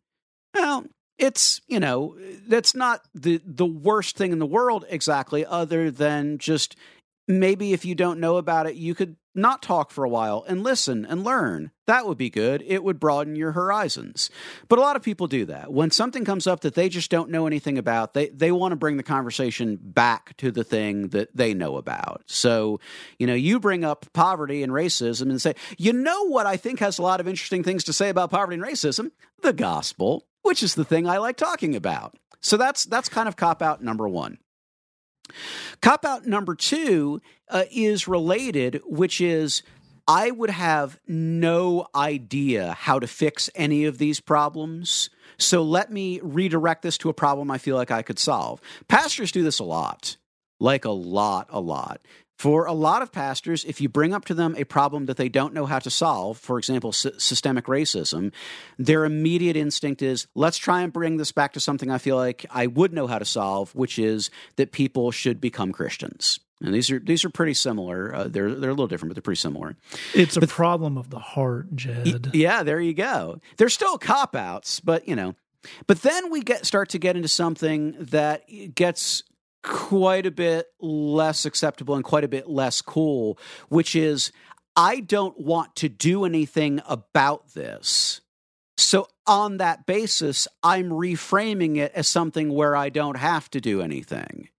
Well, 0.53 0.85
it's 1.18 1.62
you 1.68 1.81
know 1.81 2.16
that's 2.47 2.74
not 2.74 3.01
the 3.14 3.41
the 3.45 3.64
worst 3.64 4.16
thing 4.16 4.33
in 4.33 4.39
the 4.39 4.45
world 4.45 4.85
exactly, 4.91 5.47
other 5.47 5.91
than 5.91 6.37
just 6.37 6.77
maybe 7.29 7.72
if 7.72 7.85
you 7.85 7.95
don't 7.95 8.20
know 8.20 8.37
about 8.37 8.66
it, 8.66 8.77
you 8.77 8.95
could 8.95 9.16
not 9.35 9.62
talk 9.62 9.91
for 9.91 10.03
a 10.03 10.09
while 10.09 10.45
and 10.49 10.62
listen 10.62 11.05
and 11.05 11.22
learn. 11.22 11.70
That 11.87 12.07
would 12.07 12.16
be 12.16 12.31
good. 12.31 12.64
It 12.66 12.83
would 12.83 12.99
broaden 12.99 13.37
your 13.37 13.53
horizons. 13.53 14.31
But 14.68 14.79
a 14.79 14.83
lot 14.83 14.97
of 14.97 15.03
people 15.03 15.27
do 15.27 15.45
that. 15.45 15.72
When 15.72 15.91
something 15.91 16.24
comes 16.24 16.47
up 16.47 16.61
that 16.61 16.74
they 16.74 16.89
just 16.89 17.11
don't 17.11 17.31
know 17.31 17.47
anything 17.47 17.77
about, 17.77 18.14
they, 18.14 18.29
they 18.31 18.51
want 18.51 18.72
to 18.72 18.77
bring 18.77 18.97
the 18.97 19.03
conversation 19.03 19.79
back 19.81 20.37
to 20.39 20.51
the 20.51 20.64
thing 20.64 21.09
that 21.09 21.37
they 21.37 21.53
know 21.53 21.77
about. 21.77 22.22
So, 22.27 22.81
you 23.18 23.27
know, 23.27 23.35
you 23.35 23.61
bring 23.61 23.85
up 23.85 24.07
poverty 24.14 24.62
and 24.62 24.72
racism 24.72 25.29
and 25.29 25.41
say, 25.41 25.55
you 25.77 25.93
know 25.93 26.24
what 26.29 26.47
I 26.47 26.57
think 26.57 26.81
has 26.81 26.99
a 26.99 27.03
lot 27.03 27.20
of 27.20 27.29
interesting 27.29 27.62
things 27.62 27.85
to 27.85 27.93
say 27.93 28.09
about 28.09 28.31
poverty 28.31 28.55
and 28.55 28.64
racism? 28.64 29.11
The 29.43 29.53
gospel, 29.53 30.27
which 30.43 30.62
is 30.62 30.74
the 30.74 30.85
thing 30.85 31.07
I 31.07 31.18
like 31.18 31.37
talking 31.37 31.77
about. 31.77 32.16
So 32.41 32.57
that's 32.57 32.85
that's 32.85 33.09
kind 33.09 33.29
of 33.29 33.37
cop 33.37 33.61
out 33.61 33.83
number 33.83 34.09
one. 34.09 34.39
Cop 35.81 36.05
out 36.05 36.27
number 36.27 36.55
two 36.55 37.20
uh, 37.49 37.64
is 37.70 38.09
related, 38.09 38.81
which 38.87 39.20
is 39.20 39.62
I 40.09 40.31
would 40.31 40.51
have 40.51 40.99
no 41.07 41.89
idea 41.95 42.72
how 42.72 42.99
to 42.99 43.07
fix 43.07 43.51
any 43.55 43.85
of 43.85 43.99
these 43.99 44.20
problems. 44.20 45.11
So 45.39 45.62
let 45.62 45.91
me 45.93 46.20
redirect 46.22 46.83
this 46.83 46.97
to 46.99 47.09
a 47.09 47.14
problem 47.14 47.51
I 47.51 47.59
feel 47.59 47.77
like 47.77 47.91
I 47.91 48.03
could 48.03 48.18
solve. 48.18 48.61
Pastors 48.89 49.33
do 49.33 49.43
this 49.43 49.59
a 49.59 49.64
lot, 49.64 50.16
like 50.61 50.85
a 50.85 50.91
lot, 50.91 51.49
a 51.51 51.61
lot. 51.61 52.01
For 52.37 52.66
a 52.66 52.72
lot 52.72 53.01
of 53.01 53.12
pastors, 53.12 53.64
if 53.64 53.80
you 53.80 53.89
bring 53.89 54.12
up 54.12 54.26
to 54.26 54.34
them 54.34 54.55
a 54.59 54.64
problem 54.64 55.07
that 55.07 55.16
they 55.16 55.30
don't 55.30 55.55
know 55.55 55.64
how 55.64 55.78
to 55.78 55.91
solve, 55.91 56.39
for 56.39 56.59
example, 56.59 56.93
sy- 56.93 57.12
systemic 57.16 57.64
racism, 57.64 58.30
their 58.78 59.07
immediate 59.07 59.57
instinct 59.57 60.03
is, 60.03 60.26
let's 60.34 60.59
try 60.59 60.82
and 60.82 60.93
bring 60.93 61.16
this 61.16 61.32
back 61.32 61.55
to 61.55 61.61
something 61.61 61.91
I 61.91 61.97
feel 61.99 62.16
like 62.16 62.45
I 62.51 62.66
would 62.66 62.93
know 62.93 63.07
how 63.07 63.18
to 63.18 63.24
solve, 63.24 63.74
which 63.74 63.99
is 63.99 64.30
that 64.57 64.70
people 64.70 65.11
should 65.11 65.41
become 65.41 65.72
Christians. 65.72 66.39
And 66.62 66.74
these 66.74 66.91
are 66.91 66.99
these 66.99 67.24
are 67.24 67.28
pretty 67.30 67.53
similar. 67.53 68.14
Uh, 68.14 68.24
they're 68.28 68.55
they're 68.55 68.70
a 68.70 68.72
little 68.72 68.87
different, 68.87 69.11
but 69.11 69.16
they're 69.16 69.22
pretty 69.22 69.41
similar. 69.41 69.76
It's 70.14 70.39
a 70.39 70.47
problem 70.47 70.97
of 70.97 71.11
the 71.11 71.18
heart, 71.18 71.74
Jed. 71.76 72.30
Yeah, 72.32 72.62
there 72.62 72.80
you 72.80 72.95
go. 72.95 73.41
There's 73.59 73.74
still 73.74 73.99
cop 73.99 74.34
outs, 74.34 74.80
but 74.80 75.07
you 75.07 75.16
know. 75.16 75.34
But 75.87 76.01
then 76.03 76.30
we 76.30 76.41
get 76.43 76.64
start 76.64 76.91
to 76.91 76.99
get 76.99 77.16
into 77.16 77.28
something 77.28 77.97
that 77.99 78.45
gets 78.74 79.22
quite 79.67 80.27
a 80.27 80.31
bit 80.31 80.69
less 80.81 81.45
acceptable 81.45 81.97
and 81.97 82.05
quite 82.05 82.25
a 82.25 82.29
bit 82.29 82.49
less 82.49 82.81
cool, 82.81 83.39
which 83.69 83.97
is 83.97 84.33
I 84.77 85.01
don't 85.01 85.39
want 85.41 85.75
to 85.77 85.89
do 85.89 86.25
anything 86.25 86.81
about 86.87 87.55
this. 87.55 88.21
So 88.79 89.09
on 89.27 89.57
that 89.57 89.87
basis, 89.87 90.47
I'm 90.62 90.91
reframing 90.91 91.77
it 91.79 91.93
as 91.95 92.09
something 92.09 92.53
where 92.53 92.77
I 92.77 92.91
don't 92.91 93.17
have 93.17 93.51
to 93.51 93.61
do 93.61 93.81
anything. 93.81 94.51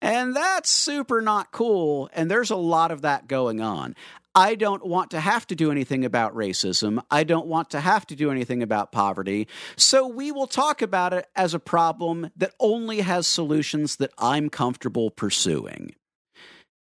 And 0.00 0.34
that's 0.34 0.68
super 0.68 1.22
not 1.22 1.52
cool. 1.52 2.10
And 2.12 2.28
there's 2.28 2.50
a 2.50 2.56
lot 2.56 2.90
of 2.90 3.02
that 3.02 3.28
going 3.28 3.60
on. 3.60 3.94
I 4.34 4.54
don't 4.54 4.84
want 4.86 5.10
to 5.10 5.20
have 5.20 5.46
to 5.48 5.54
do 5.54 5.70
anything 5.70 6.04
about 6.04 6.34
racism. 6.34 7.02
I 7.10 7.24
don't 7.24 7.46
want 7.46 7.70
to 7.70 7.80
have 7.80 8.06
to 8.06 8.16
do 8.16 8.30
anything 8.30 8.62
about 8.62 8.92
poverty. 8.92 9.48
So 9.76 10.06
we 10.06 10.32
will 10.32 10.46
talk 10.46 10.82
about 10.82 11.12
it 11.12 11.26
as 11.36 11.54
a 11.54 11.58
problem 11.58 12.30
that 12.36 12.54
only 12.58 13.00
has 13.00 13.26
solutions 13.26 13.96
that 13.96 14.12
I'm 14.18 14.48
comfortable 14.48 15.10
pursuing. 15.10 15.94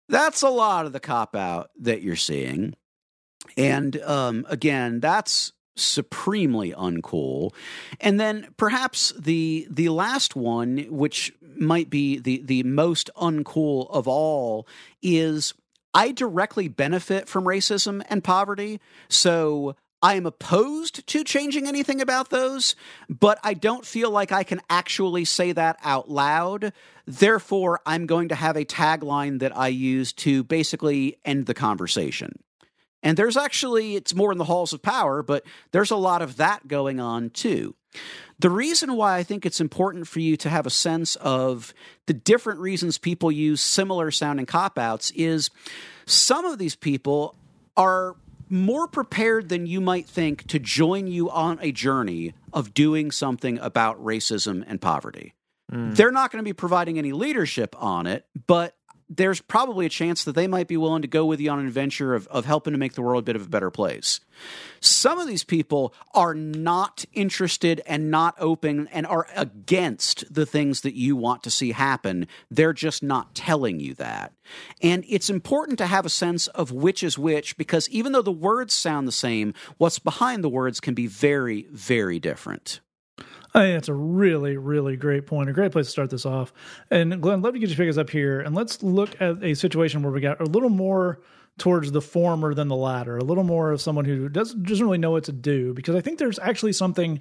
That's 0.08 0.42
a 0.42 0.48
lot 0.48 0.86
of 0.86 0.92
the 0.92 1.00
cop 1.00 1.36
out 1.36 1.70
that 1.80 2.02
you're 2.02 2.16
seeing. 2.16 2.74
And 3.56 4.00
um, 4.02 4.46
again, 4.48 5.00
that's 5.00 5.52
supremely 5.76 6.72
uncool. 6.72 7.52
And 8.00 8.20
then 8.20 8.48
perhaps 8.56 9.12
the 9.18 9.66
the 9.70 9.88
last 9.88 10.36
one, 10.36 10.86
which 10.90 11.32
might 11.56 11.90
be 11.90 12.18
the 12.18 12.42
the 12.44 12.62
most 12.64 13.10
uncool 13.16 13.88
of 13.90 14.06
all, 14.06 14.66
is 15.02 15.54
I 15.92 16.12
directly 16.12 16.68
benefit 16.68 17.28
from 17.28 17.44
racism 17.44 18.02
and 18.08 18.22
poverty. 18.22 18.80
So 19.08 19.76
I 20.02 20.14
am 20.14 20.24
opposed 20.24 21.06
to 21.08 21.24
changing 21.24 21.66
anything 21.66 22.00
about 22.00 22.30
those, 22.30 22.74
but 23.08 23.38
I 23.42 23.52
don't 23.54 23.84
feel 23.84 24.10
like 24.10 24.32
I 24.32 24.44
can 24.44 24.60
actually 24.70 25.26
say 25.26 25.52
that 25.52 25.78
out 25.84 26.10
loud. 26.10 26.72
Therefore, 27.06 27.80
I'm 27.84 28.06
going 28.06 28.28
to 28.28 28.34
have 28.34 28.56
a 28.56 28.64
tagline 28.64 29.40
that 29.40 29.56
I 29.56 29.68
use 29.68 30.12
to 30.14 30.42
basically 30.44 31.18
end 31.24 31.46
the 31.46 31.54
conversation. 31.54 32.38
And 33.02 33.16
there's 33.16 33.36
actually, 33.36 33.96
it's 33.96 34.14
more 34.14 34.32
in 34.32 34.38
the 34.38 34.44
halls 34.44 34.72
of 34.72 34.82
power, 34.82 35.22
but 35.22 35.44
there's 35.72 35.90
a 35.90 35.96
lot 35.96 36.22
of 36.22 36.36
that 36.36 36.66
going 36.68 37.00
on 37.00 37.30
too. 37.30 37.74
The 38.38 38.50
reason 38.50 38.94
why 38.94 39.18
I 39.18 39.22
think 39.22 39.44
it's 39.44 39.60
important 39.60 40.08
for 40.08 40.20
you 40.20 40.36
to 40.38 40.48
have 40.48 40.66
a 40.66 40.70
sense 40.70 41.16
of 41.16 41.74
the 42.06 42.14
different 42.14 42.60
reasons 42.60 42.96
people 42.96 43.30
use 43.30 43.60
similar 43.60 44.10
sounding 44.10 44.46
cop 44.46 44.78
outs 44.78 45.10
is 45.12 45.50
some 46.06 46.44
of 46.44 46.58
these 46.58 46.74
people 46.74 47.36
are 47.76 48.16
more 48.48 48.88
prepared 48.88 49.48
than 49.48 49.66
you 49.66 49.80
might 49.80 50.06
think 50.06 50.46
to 50.48 50.58
join 50.58 51.06
you 51.06 51.30
on 51.30 51.58
a 51.62 51.70
journey 51.70 52.34
of 52.52 52.74
doing 52.74 53.10
something 53.10 53.58
about 53.58 54.02
racism 54.02 54.64
and 54.66 54.80
poverty. 54.80 55.34
Hmm. 55.70 55.92
They're 55.92 56.10
not 56.10 56.32
going 56.32 56.42
to 56.42 56.48
be 56.48 56.52
providing 56.52 56.98
any 56.98 57.12
leadership 57.12 57.76
on 57.78 58.06
it, 58.06 58.26
but 58.46 58.74
there's 59.10 59.40
probably 59.40 59.86
a 59.86 59.90
chance 59.90 60.22
that 60.22 60.36
they 60.36 60.46
might 60.46 60.68
be 60.68 60.76
willing 60.76 61.02
to 61.02 61.08
go 61.08 61.26
with 61.26 61.40
you 61.40 61.50
on 61.50 61.58
an 61.58 61.66
adventure 61.66 62.14
of, 62.14 62.28
of 62.28 62.44
helping 62.44 62.72
to 62.72 62.78
make 62.78 62.94
the 62.94 63.02
world 63.02 63.24
a 63.24 63.26
bit 63.26 63.34
of 63.34 63.46
a 63.46 63.48
better 63.48 63.70
place. 63.70 64.20
Some 64.78 65.18
of 65.18 65.26
these 65.26 65.42
people 65.42 65.92
are 66.14 66.32
not 66.32 67.04
interested 67.12 67.82
and 67.86 68.10
not 68.10 68.36
open 68.38 68.88
and 68.92 69.06
are 69.06 69.26
against 69.34 70.32
the 70.32 70.46
things 70.46 70.82
that 70.82 70.94
you 70.94 71.16
want 71.16 71.42
to 71.42 71.50
see 71.50 71.72
happen. 71.72 72.28
They're 72.50 72.72
just 72.72 73.02
not 73.02 73.34
telling 73.34 73.80
you 73.80 73.94
that. 73.94 74.32
And 74.80 75.04
it's 75.08 75.28
important 75.28 75.78
to 75.78 75.86
have 75.86 76.06
a 76.06 76.10
sense 76.10 76.46
of 76.46 76.70
which 76.70 77.02
is 77.02 77.18
which 77.18 77.56
because 77.56 77.88
even 77.88 78.12
though 78.12 78.22
the 78.22 78.30
words 78.30 78.72
sound 78.72 79.08
the 79.08 79.12
same, 79.12 79.54
what's 79.76 79.98
behind 79.98 80.44
the 80.44 80.48
words 80.48 80.78
can 80.78 80.94
be 80.94 81.08
very, 81.08 81.66
very 81.72 82.20
different. 82.20 82.80
I 83.54 83.68
that's 83.68 83.88
a 83.88 83.94
really, 83.94 84.56
really 84.56 84.96
great 84.96 85.26
point. 85.26 85.50
A 85.50 85.52
great 85.52 85.72
place 85.72 85.86
to 85.86 85.92
start 85.92 86.10
this 86.10 86.26
off. 86.26 86.52
And 86.90 87.20
Glenn, 87.20 87.42
let 87.42 87.54
me 87.54 87.60
get 87.60 87.76
you 87.76 87.88
us 87.88 87.98
up 87.98 88.10
here 88.10 88.40
and 88.40 88.54
let's 88.54 88.82
look 88.82 89.20
at 89.20 89.42
a 89.42 89.54
situation 89.54 90.02
where 90.02 90.12
we 90.12 90.20
got 90.20 90.40
a 90.40 90.44
little 90.44 90.70
more 90.70 91.20
towards 91.58 91.92
the 91.92 92.00
former 92.00 92.54
than 92.54 92.68
the 92.68 92.76
latter, 92.76 93.18
a 93.18 93.24
little 93.24 93.44
more 93.44 93.70
of 93.70 93.80
someone 93.80 94.04
who 94.04 94.28
doesn't 94.28 94.62
doesn't 94.62 94.84
really 94.84 94.98
know 94.98 95.10
what 95.10 95.24
to 95.24 95.32
do. 95.32 95.74
Because 95.74 95.94
I 95.94 96.00
think 96.00 96.18
there's 96.18 96.38
actually 96.38 96.72
something 96.72 97.20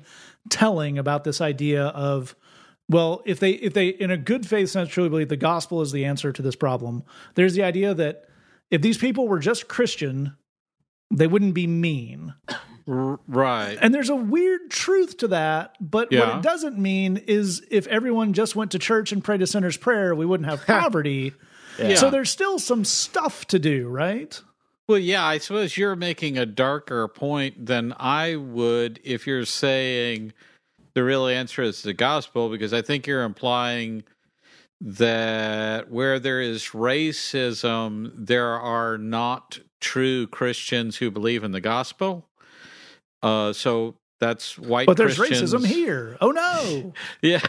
telling 0.49 0.97
about 0.97 1.23
this 1.23 1.41
idea 1.41 1.85
of 1.87 2.35
well, 2.87 3.21
if 3.25 3.39
they 3.39 3.51
if 3.51 3.73
they 3.73 3.87
in 3.87 4.11
a 4.11 4.17
good 4.17 4.47
faith 4.47 4.69
sense 4.69 4.89
truly 4.89 5.09
believe 5.09 5.29
the 5.29 5.37
gospel 5.37 5.81
is 5.81 5.91
the 5.91 6.05
answer 6.05 6.31
to 6.31 6.41
this 6.41 6.55
problem, 6.55 7.03
there's 7.35 7.53
the 7.53 7.63
idea 7.63 7.93
that 7.93 8.25
if 8.71 8.81
these 8.81 8.97
people 8.97 9.27
were 9.27 9.39
just 9.39 9.67
Christian, 9.67 10.35
they 11.11 11.27
wouldn't 11.27 11.53
be 11.53 11.67
mean. 11.67 12.33
Right. 12.91 13.77
And 13.79 13.93
there's 13.93 14.09
a 14.09 14.15
weird 14.15 14.71
truth 14.71 15.17
to 15.17 15.27
that, 15.29 15.75
but 15.79 16.11
Yeah. 16.11 16.21
what 16.21 16.37
it 16.37 16.41
doesn't 16.41 16.77
mean 16.77 17.17
is 17.27 17.61
if 17.69 17.85
everyone 17.87 18.33
just 18.33 18.55
went 18.55 18.71
to 18.71 18.79
church 18.79 19.11
and 19.11 19.23
prayed 19.23 19.41
a 19.43 19.47
sinner's 19.47 19.77
prayer, 19.77 20.15
we 20.15 20.25
wouldn't 20.25 20.49
have 20.49 20.65
poverty. 20.65 21.33
Yeah. 21.77 21.95
So 21.95 22.09
there's 22.09 22.29
still 22.31 22.57
some 22.57 22.83
stuff 22.83 23.45
to 23.47 23.59
do, 23.59 23.87
right? 23.87 24.41
Well, 24.87 24.97
yeah, 24.97 25.23
I 25.23 25.37
suppose 25.37 25.77
you're 25.77 25.95
making 25.95 26.37
a 26.37 26.47
darker 26.47 27.07
point 27.07 27.67
than 27.67 27.93
I 27.99 28.35
would 28.37 28.99
if 29.03 29.27
you're 29.27 29.45
saying 29.45 30.33
the 30.95 31.03
real 31.03 31.27
answer 31.27 31.61
is 31.61 31.83
the 31.83 31.93
gospel, 31.93 32.49
because 32.49 32.73
I 32.73 32.81
think 32.81 33.05
you're 33.05 33.23
implying 33.23 34.03
that 34.81 35.91
where 35.91 36.19
there 36.19 36.41
is 36.41 36.69
racism, 36.69 38.11
there 38.15 38.47
are 38.59 38.97
not 38.97 39.59
true 39.79 40.25
Christians 40.27 40.97
who 40.97 41.11
believe 41.11 41.43
in 41.43 41.51
the 41.51 41.61
gospel. 41.61 42.28
Uh, 43.21 43.53
so 43.53 43.95
that's 44.19 44.57
white. 44.57 44.85
But 44.85 44.97
there's 44.97 45.17
Christians. 45.17 45.53
racism 45.53 45.65
here. 45.65 46.17
Oh 46.19 46.31
no. 46.31 46.93
Yeah, 47.21 47.41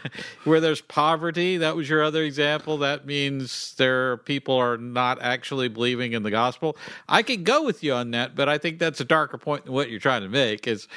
where 0.44 0.60
there's 0.60 0.80
poverty, 0.80 1.58
that 1.58 1.76
was 1.76 1.88
your 1.88 2.02
other 2.02 2.22
example. 2.22 2.78
That 2.78 3.06
means 3.06 3.74
there 3.76 4.12
are 4.12 4.16
people 4.16 4.56
are 4.56 4.76
not 4.76 5.20
actually 5.20 5.68
believing 5.68 6.12
in 6.12 6.22
the 6.22 6.30
gospel. 6.30 6.76
I 7.08 7.22
can 7.22 7.44
go 7.44 7.64
with 7.64 7.82
you 7.82 7.92
on 7.92 8.12
that, 8.12 8.34
but 8.34 8.48
I 8.48 8.58
think 8.58 8.78
that's 8.78 9.00
a 9.00 9.04
darker 9.04 9.38
point 9.38 9.64
than 9.64 9.74
what 9.74 9.90
you're 9.90 10.00
trying 10.00 10.22
to 10.22 10.28
make. 10.28 10.66
As 10.68 10.88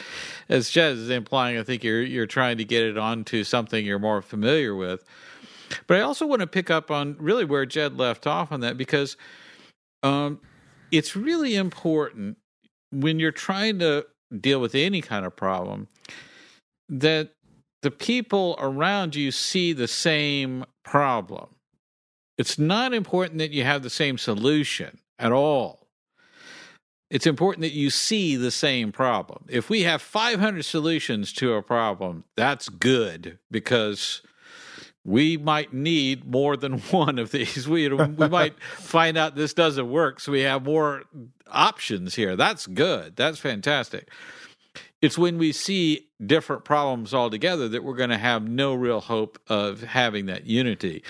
as 0.49 0.69
Jez 0.69 0.93
is 0.93 1.09
implying, 1.09 1.57
I 1.57 1.63
think 1.63 1.83
you're 1.83 2.03
you're 2.03 2.27
trying 2.27 2.57
to 2.57 2.65
get 2.65 2.83
it 2.83 2.97
onto 2.97 3.43
something 3.43 3.85
you're 3.85 3.99
more 3.99 4.21
familiar 4.21 4.75
with. 4.75 5.03
But 5.87 5.97
I 5.97 6.01
also 6.01 6.27
want 6.27 6.41
to 6.41 6.47
pick 6.47 6.69
up 6.69 6.91
on 6.91 7.15
really 7.19 7.45
where 7.45 7.65
Jed 7.65 7.97
left 7.97 8.27
off 8.27 8.51
on 8.51 8.59
that 8.61 8.77
because 8.77 9.17
um, 10.03 10.39
it's 10.91 11.15
really 11.15 11.55
important 11.55 12.37
when 12.91 13.19
you're 13.19 13.31
trying 13.31 13.79
to 13.79 14.05
deal 14.39 14.59
with 14.59 14.75
any 14.75 15.01
kind 15.01 15.25
of 15.25 15.35
problem 15.35 15.87
that 16.89 17.31
the 17.81 17.91
people 17.91 18.55
around 18.59 19.15
you 19.15 19.31
see 19.31 19.73
the 19.73 19.87
same 19.87 20.65
problem. 20.83 21.49
It's 22.37 22.57
not 22.57 22.93
important 22.93 23.39
that 23.39 23.51
you 23.51 23.63
have 23.63 23.83
the 23.83 23.89
same 23.89 24.17
solution 24.17 24.99
at 25.19 25.31
all. 25.31 25.87
It's 27.09 27.27
important 27.27 27.61
that 27.61 27.73
you 27.73 27.91
see 27.91 28.35
the 28.35 28.49
same 28.49 28.91
problem. 28.91 29.45
If 29.47 29.69
we 29.69 29.83
have 29.83 30.01
500 30.01 30.65
solutions 30.65 31.31
to 31.33 31.53
a 31.53 31.61
problem, 31.61 32.23
that's 32.35 32.69
good 32.69 33.37
because 33.51 34.23
we 35.05 35.37
might 35.37 35.73
need 35.73 36.25
more 36.25 36.55
than 36.55 36.79
one 36.91 37.19
of 37.19 37.31
these. 37.31 37.67
We, 37.67 37.87
we 37.89 38.27
might 38.27 38.61
find 38.77 39.17
out 39.17 39.35
this 39.35 39.53
doesn't 39.53 39.89
work, 39.89 40.19
so 40.19 40.31
we 40.31 40.41
have 40.41 40.63
more 40.63 41.03
options 41.51 42.15
here. 42.15 42.35
That's 42.35 42.67
good. 42.67 43.15
That's 43.15 43.39
fantastic. 43.39 44.09
It's 45.01 45.17
when 45.17 45.37
we 45.37 45.51
see 45.51 46.07
different 46.25 46.63
problems 46.63 47.13
altogether 47.13 47.67
that 47.69 47.83
we're 47.83 47.95
going 47.95 48.09
to 48.09 48.17
have 48.17 48.47
no 48.47 48.73
real 48.73 49.01
hope 49.01 49.37
of 49.49 49.83
having 49.83 50.27
that 50.27 50.45
unity. 50.45 51.03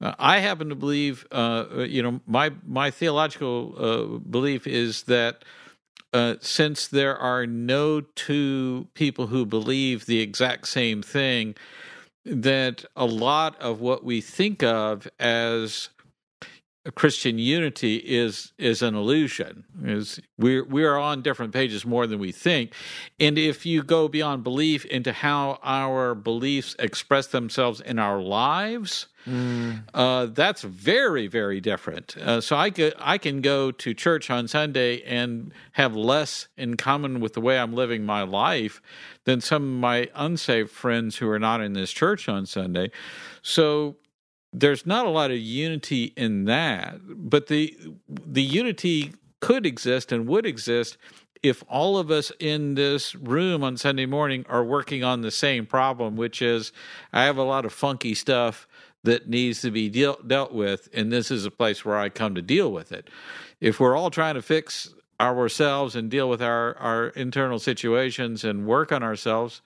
Uh, 0.00 0.14
I 0.18 0.38
happen 0.38 0.68
to 0.68 0.74
believe, 0.74 1.26
uh, 1.32 1.84
you 1.88 2.02
know, 2.02 2.20
my 2.26 2.52
my 2.66 2.90
theological 2.90 3.74
uh, 3.78 4.18
belief 4.18 4.66
is 4.66 5.04
that 5.04 5.44
uh, 6.12 6.34
since 6.40 6.88
there 6.88 7.16
are 7.16 7.46
no 7.46 8.00
two 8.00 8.88
people 8.94 9.28
who 9.28 9.46
believe 9.46 10.06
the 10.06 10.20
exact 10.20 10.68
same 10.68 11.02
thing, 11.02 11.54
that 12.24 12.84
a 12.96 13.06
lot 13.06 13.60
of 13.60 13.80
what 13.80 14.04
we 14.04 14.20
think 14.20 14.62
of 14.62 15.08
as 15.18 15.88
Christian 16.94 17.38
unity 17.38 17.96
is 17.96 18.52
is 18.58 18.80
an 18.80 18.94
illusion. 18.94 19.64
Is 19.84 20.18
we're 20.38 20.64
we 20.64 20.84
are 20.84 20.98
on 20.98 21.22
different 21.22 21.52
pages 21.52 21.84
more 21.84 22.06
than 22.06 22.18
we 22.18 22.32
think, 22.32 22.72
and 23.18 23.36
if 23.36 23.66
you 23.66 23.82
go 23.82 24.08
beyond 24.08 24.44
belief 24.44 24.86
into 24.86 25.12
how 25.12 25.58
our 25.62 26.14
beliefs 26.14 26.74
express 26.78 27.26
themselves 27.26 27.82
in 27.82 27.98
our 27.98 28.20
lives, 28.20 29.08
uh, 29.94 30.26
that's 30.26 30.62
very 30.62 31.26
very 31.26 31.60
different. 31.60 32.16
Uh, 32.16 32.40
so 32.40 32.56
I 32.56 32.70
could, 32.70 32.94
I 32.98 33.18
can 33.18 33.40
go 33.40 33.70
to 33.70 33.94
church 33.94 34.30
on 34.30 34.48
Sunday 34.48 35.02
and 35.02 35.52
have 35.72 35.94
less 35.94 36.48
in 36.56 36.76
common 36.76 37.20
with 37.20 37.34
the 37.34 37.40
way 37.40 37.58
I'm 37.58 37.74
living 37.74 38.04
my 38.04 38.22
life 38.22 38.80
than 39.24 39.40
some 39.40 39.62
of 39.62 39.80
my 39.80 40.08
unsaved 40.14 40.70
friends 40.70 41.16
who 41.16 41.28
are 41.28 41.38
not 41.38 41.60
in 41.60 41.74
this 41.74 41.90
church 41.90 42.28
on 42.28 42.46
Sunday. 42.46 42.90
So 43.42 43.96
there's 44.52 44.86
not 44.86 45.06
a 45.06 45.10
lot 45.10 45.30
of 45.30 45.38
unity 45.38 46.12
in 46.16 46.44
that, 46.44 46.98
but 47.06 47.46
the 47.46 47.76
the 48.08 48.42
unity 48.42 49.12
could 49.40 49.64
exist 49.64 50.12
and 50.12 50.26
would 50.26 50.46
exist 50.46 50.98
if 51.42 51.64
all 51.68 51.96
of 51.96 52.10
us 52.10 52.30
in 52.38 52.74
this 52.74 53.14
room 53.14 53.64
on 53.64 53.76
Sunday 53.76 54.04
morning 54.04 54.44
are 54.48 54.64
working 54.64 55.02
on 55.02 55.22
the 55.22 55.30
same 55.30 55.64
problem, 55.64 56.16
which 56.16 56.42
is 56.42 56.72
I 57.12 57.24
have 57.24 57.38
a 57.38 57.42
lot 57.42 57.64
of 57.64 57.72
funky 57.72 58.14
stuff 58.14 58.68
that 59.04 59.28
needs 59.28 59.60
to 59.62 59.70
be 59.70 59.88
deal, 59.88 60.18
dealt 60.26 60.52
with, 60.52 60.88
and 60.92 61.12
this 61.12 61.30
is 61.30 61.44
a 61.44 61.50
place 61.50 61.84
where 61.84 61.96
I 61.96 62.08
come 62.08 62.34
to 62.34 62.42
deal 62.42 62.72
with 62.72 62.92
it. 62.92 63.08
If 63.60 63.80
we're 63.80 63.96
all 63.96 64.10
trying 64.10 64.34
to 64.34 64.42
fix 64.42 64.94
ourselves 65.20 65.96
and 65.96 66.10
deal 66.10 66.28
with 66.28 66.42
our, 66.42 66.76
our 66.78 67.08
internal 67.08 67.58
situations 67.58 68.44
and 68.44 68.66
work 68.66 68.90
on 68.92 69.02
ourselves 69.02 69.62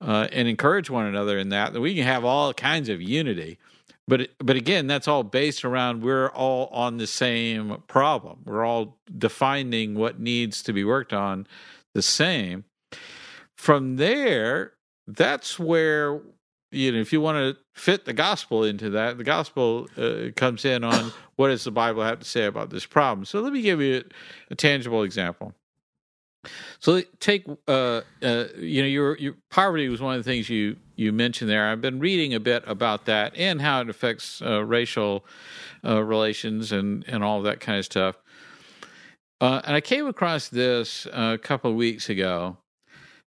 uh, 0.00 0.28
and 0.32 0.48
encourage 0.48 0.90
one 0.90 1.06
another 1.06 1.38
in 1.38 1.50
that, 1.50 1.72
then 1.72 1.82
we 1.82 1.94
can 1.94 2.04
have 2.04 2.24
all 2.24 2.52
kinds 2.52 2.88
of 2.88 3.00
unity. 3.00 3.58
But 4.06 4.28
but 4.38 4.56
again, 4.56 4.86
that's 4.86 5.08
all 5.08 5.22
based 5.22 5.64
around 5.64 6.02
we're 6.02 6.28
all 6.28 6.66
on 6.66 6.98
the 6.98 7.06
same 7.06 7.82
problem. 7.88 8.40
We're 8.44 8.64
all 8.64 8.98
defining 9.16 9.94
what 9.94 10.20
needs 10.20 10.62
to 10.64 10.74
be 10.74 10.84
worked 10.84 11.14
on 11.14 11.46
the 11.94 12.02
same. 12.02 12.64
From 13.56 13.96
there, 13.96 14.74
that's 15.06 15.58
where 15.58 16.20
you 16.74 16.92
know 16.92 16.98
if 16.98 17.12
you 17.12 17.20
want 17.20 17.36
to 17.38 17.56
fit 17.74 18.04
the 18.04 18.12
gospel 18.12 18.64
into 18.64 18.90
that, 18.90 19.18
the 19.18 19.24
gospel 19.24 19.88
uh, 19.96 20.30
comes 20.36 20.64
in 20.64 20.84
on 20.84 21.12
what 21.36 21.48
does 21.48 21.64
the 21.64 21.70
Bible 21.70 22.02
have 22.02 22.20
to 22.20 22.24
say 22.24 22.44
about 22.44 22.70
this 22.70 22.86
problem. 22.86 23.24
So 23.24 23.40
let 23.40 23.52
me 23.52 23.62
give 23.62 23.80
you 23.80 24.04
a, 24.50 24.54
tangible 24.54 25.02
example. 25.02 25.54
So 26.78 27.02
take 27.20 27.46
uh, 27.66 28.02
uh, 28.22 28.44
you 28.56 28.82
know 28.82 28.88
your 28.88 29.16
your 29.18 29.34
poverty 29.50 29.88
was 29.88 30.00
one 30.00 30.16
of 30.16 30.24
the 30.24 30.30
things 30.30 30.48
you 30.48 30.76
you 30.96 31.12
mentioned 31.12 31.50
there. 31.50 31.68
I've 31.68 31.80
been 31.80 32.00
reading 32.00 32.34
a 32.34 32.40
bit 32.40 32.64
about 32.66 33.06
that 33.06 33.36
and 33.36 33.60
how 33.60 33.80
it 33.80 33.88
affects 33.88 34.42
uh, 34.42 34.64
racial 34.64 35.24
uh, 35.84 36.02
relations 36.02 36.72
and 36.72 37.04
and 37.08 37.24
all 37.24 37.42
that 37.42 37.60
kind 37.60 37.78
of 37.78 37.84
stuff. 37.84 38.16
Uh, 39.40 39.60
and 39.64 39.74
I 39.74 39.80
came 39.80 40.06
across 40.06 40.48
this 40.48 41.06
a 41.12 41.38
couple 41.38 41.70
of 41.70 41.76
weeks 41.76 42.08
ago. 42.08 42.58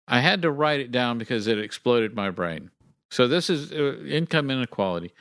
I 0.08 0.20
had 0.20 0.44
to 0.44 0.52
write 0.52 0.80
it 0.80 0.92
down 0.92 1.18
because 1.18 1.48
it 1.48 1.58
exploded 1.58 2.16
my 2.16 2.30
brain. 2.30 2.70
So 3.12 3.28
this 3.28 3.50
is 3.50 3.72
uh, 3.72 3.98
income 4.06 4.50
inequality. 4.50 5.14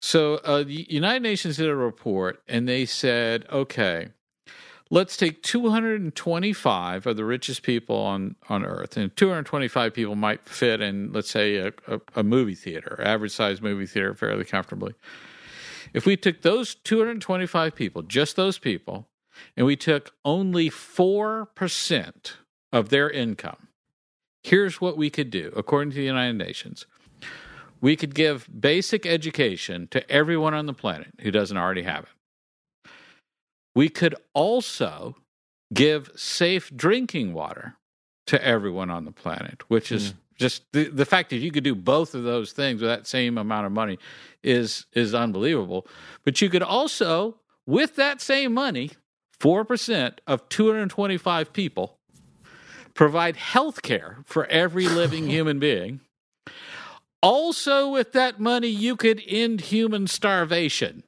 So 0.00 0.36
uh, 0.36 0.64
the 0.64 0.86
United 0.88 1.22
Nations 1.22 1.56
did 1.56 1.68
a 1.68 1.74
report, 1.74 2.42
and 2.46 2.68
they 2.68 2.86
said, 2.86 3.46
okay 3.50 4.08
let's 4.90 5.16
take 5.16 5.42
225 5.42 7.06
of 7.06 7.16
the 7.16 7.24
richest 7.24 7.62
people 7.62 7.96
on, 7.96 8.36
on 8.48 8.64
earth 8.64 8.96
and 8.96 9.14
225 9.16 9.94
people 9.94 10.14
might 10.14 10.46
fit 10.46 10.80
in 10.80 11.12
let's 11.12 11.30
say 11.30 11.56
a, 11.56 11.72
a, 11.88 12.00
a 12.16 12.22
movie 12.22 12.54
theater 12.54 13.00
average 13.04 13.32
size 13.32 13.60
movie 13.60 13.86
theater 13.86 14.14
fairly 14.14 14.44
comfortably 14.44 14.94
if 15.92 16.06
we 16.06 16.16
took 16.16 16.42
those 16.42 16.74
225 16.74 17.74
people 17.74 18.02
just 18.02 18.36
those 18.36 18.58
people 18.58 19.08
and 19.56 19.66
we 19.66 19.74
took 19.74 20.12
only 20.24 20.70
4% 20.70 22.32
of 22.72 22.88
their 22.90 23.10
income 23.10 23.68
here's 24.44 24.80
what 24.80 24.96
we 24.96 25.10
could 25.10 25.30
do 25.30 25.52
according 25.56 25.90
to 25.90 25.96
the 25.96 26.04
united 26.04 26.38
nations 26.38 26.86
we 27.84 27.96
could 27.96 28.14
give 28.14 28.48
basic 28.58 29.04
education 29.04 29.88
to 29.88 30.10
everyone 30.10 30.54
on 30.54 30.64
the 30.64 30.72
planet 30.72 31.12
who 31.20 31.30
doesn't 31.30 31.58
already 31.58 31.82
have 31.82 32.04
it. 32.04 32.90
We 33.74 33.90
could 33.90 34.14
also 34.32 35.16
give 35.74 36.10
safe 36.16 36.74
drinking 36.74 37.34
water 37.34 37.76
to 38.28 38.42
everyone 38.42 38.88
on 38.88 39.04
the 39.04 39.12
planet, 39.12 39.68
which 39.68 39.92
is 39.92 40.14
mm. 40.14 40.16
just 40.38 40.62
the, 40.72 40.84
the 40.84 41.04
fact 41.04 41.28
that 41.28 41.36
you 41.36 41.50
could 41.50 41.62
do 41.62 41.74
both 41.74 42.14
of 42.14 42.24
those 42.24 42.52
things 42.52 42.80
with 42.80 42.88
that 42.88 43.06
same 43.06 43.36
amount 43.36 43.66
of 43.66 43.72
money 43.72 43.98
is 44.42 44.86
is 44.94 45.14
unbelievable. 45.14 45.86
But 46.24 46.40
you 46.40 46.48
could 46.48 46.62
also, 46.62 47.36
with 47.66 47.96
that 47.96 48.22
same 48.22 48.54
money, 48.54 48.92
four 49.38 49.62
percent 49.62 50.22
of 50.26 50.48
225 50.48 51.52
people 51.52 51.98
provide 52.94 53.36
health 53.36 53.82
care 53.82 54.18
for 54.24 54.46
every 54.46 54.88
living 54.88 55.28
human 55.30 55.58
being. 55.58 56.00
Also, 57.22 57.88
with 57.88 58.12
that 58.12 58.38
money, 58.38 58.68
you 58.68 58.96
could 58.96 59.22
end 59.26 59.62
human 59.62 60.06
starvation 60.06 61.04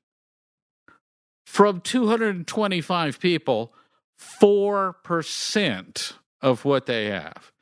from 1.45 1.81
225 1.83 3.21
people, 3.21 3.75
4% 4.19 6.13
of 6.41 6.65
what 6.65 6.87
they 6.87 7.07
have. 7.07 7.53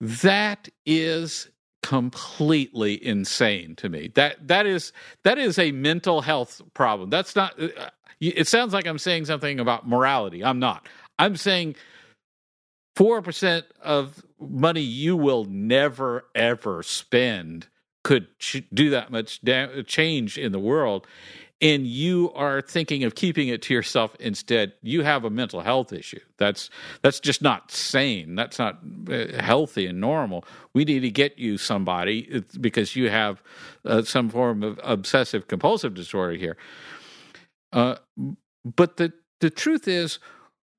That 0.00 0.68
is 0.86 1.48
completely 1.82 3.04
insane 3.04 3.74
to 3.76 3.88
me. 3.88 4.12
That 4.14 4.46
that 4.48 4.66
is 4.66 4.92
that 5.24 5.38
is 5.38 5.58
a 5.58 5.72
mental 5.72 6.20
health 6.20 6.60
problem. 6.74 7.10
That's 7.10 7.34
not 7.34 7.60
uh, 7.60 7.90
it 8.20 8.46
sounds 8.46 8.72
like 8.72 8.86
I'm 8.86 8.98
saying 8.98 9.24
something 9.24 9.58
about 9.58 9.88
morality. 9.88 10.44
I'm 10.44 10.58
not. 10.58 10.88
I'm 11.18 11.36
saying 11.36 11.76
4% 12.98 13.62
of 13.80 14.24
money 14.40 14.80
you 14.80 15.16
will 15.16 15.44
never 15.44 16.24
ever 16.34 16.82
spend 16.82 17.68
could 18.02 18.26
ch- 18.40 18.64
do 18.74 18.90
that 18.90 19.10
much 19.12 19.40
da- 19.42 19.82
change 19.82 20.36
in 20.36 20.50
the 20.50 20.58
world 20.58 21.06
and 21.60 21.86
you 21.86 22.32
are 22.34 22.60
thinking 22.60 23.04
of 23.04 23.14
keeping 23.14 23.48
it 23.48 23.62
to 23.62 23.74
yourself 23.74 24.14
instead 24.20 24.72
you 24.82 25.02
have 25.02 25.24
a 25.24 25.30
mental 25.30 25.60
health 25.60 25.92
issue. 25.92 26.20
That's 26.38 26.70
that's 27.02 27.20
just 27.20 27.42
not 27.42 27.70
sane. 27.70 28.34
That's 28.34 28.58
not 28.58 28.78
uh, 29.10 29.40
healthy 29.40 29.86
and 29.86 30.00
normal. 30.00 30.44
We 30.72 30.84
need 30.84 31.00
to 31.00 31.10
get 31.10 31.38
you 31.38 31.58
somebody 31.58 32.44
because 32.60 32.94
you 32.96 33.10
have 33.10 33.42
uh, 33.84 34.02
some 34.02 34.28
form 34.28 34.62
of 34.62 34.80
obsessive 34.82 35.48
compulsive 35.48 35.94
disorder 35.94 36.34
here. 36.34 36.56
Uh, 37.72 37.96
but 38.64 38.96
the 38.96 39.12
the 39.40 39.50
truth 39.50 39.88
is 39.88 40.18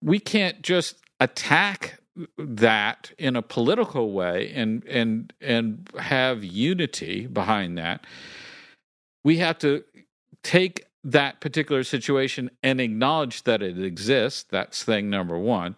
we 0.01 0.19
can't 0.19 0.61
just 0.61 0.95
attack 1.19 1.99
that 2.37 3.11
in 3.17 3.35
a 3.35 3.41
political 3.41 4.11
way 4.11 4.51
and 4.53 4.83
and 4.85 5.33
and 5.39 5.89
have 5.97 6.43
unity 6.43 7.27
behind 7.27 7.77
that 7.77 8.05
we 9.23 9.37
have 9.37 9.57
to 9.59 9.83
take 10.43 10.85
that 11.03 11.39
particular 11.39 11.83
situation 11.83 12.49
and 12.61 12.81
acknowledge 12.81 13.43
that 13.43 13.61
it 13.61 13.81
exists. 13.81 14.45
That's 14.49 14.83
thing 14.83 15.09
number 15.09 15.37
1 15.37 15.75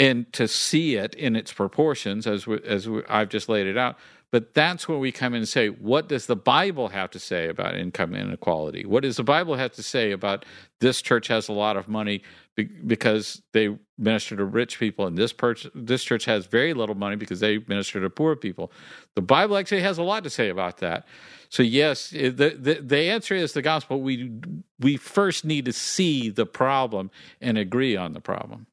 and 0.00 0.32
to 0.32 0.48
see 0.48 0.96
it 0.96 1.14
in 1.14 1.36
its 1.36 1.52
proportions 1.52 2.26
as 2.26 2.46
we, 2.46 2.58
as 2.64 2.88
we, 2.88 3.02
I've 3.06 3.28
just 3.28 3.50
laid 3.50 3.66
it 3.66 3.76
out. 3.76 3.98
But 4.32 4.54
that's 4.54 4.88
where 4.88 4.96
we 4.96 5.12
come 5.12 5.34
in 5.34 5.38
and 5.38 5.48
say, 5.48 5.68
what 5.68 6.08
does 6.08 6.24
the 6.26 6.36
Bible 6.36 6.88
have 6.88 7.10
to 7.10 7.18
say 7.18 7.48
about 7.48 7.74
income 7.74 8.14
inequality? 8.14 8.86
What 8.86 9.02
does 9.02 9.16
the 9.16 9.24
Bible 9.24 9.56
have 9.56 9.72
to 9.72 9.82
say 9.82 10.12
about 10.12 10.46
this 10.80 11.02
church 11.02 11.28
has 11.28 11.48
a 11.48 11.52
lot 11.52 11.76
of 11.76 11.86
money 11.86 12.22
because 12.64 13.42
they 13.52 13.76
minister 13.98 14.36
to 14.36 14.44
rich 14.44 14.78
people, 14.78 15.06
and 15.06 15.16
this 15.16 15.32
per- 15.32 15.54
this 15.74 16.02
church 16.04 16.24
has 16.24 16.46
very 16.46 16.74
little 16.74 16.94
money 16.94 17.16
because 17.16 17.40
they 17.40 17.58
minister 17.68 18.00
to 18.00 18.10
poor 18.10 18.36
people? 18.36 18.72
The 19.14 19.22
Bible 19.22 19.56
actually 19.56 19.82
has 19.82 19.98
a 19.98 20.02
lot 20.02 20.24
to 20.24 20.30
say 20.30 20.48
about 20.48 20.78
that. 20.78 21.06
So 21.48 21.62
yes, 21.62 22.10
the 22.10 22.30
the, 22.30 22.80
the 22.82 22.98
answer 22.98 23.34
is 23.34 23.52
the 23.52 23.62
gospel. 23.62 24.00
We 24.00 24.32
we 24.78 24.96
first 24.96 25.44
need 25.44 25.64
to 25.66 25.72
see 25.72 26.30
the 26.30 26.46
problem 26.46 27.10
and 27.40 27.58
agree 27.58 27.96
on 27.96 28.12
the 28.12 28.20
problem. 28.20 28.66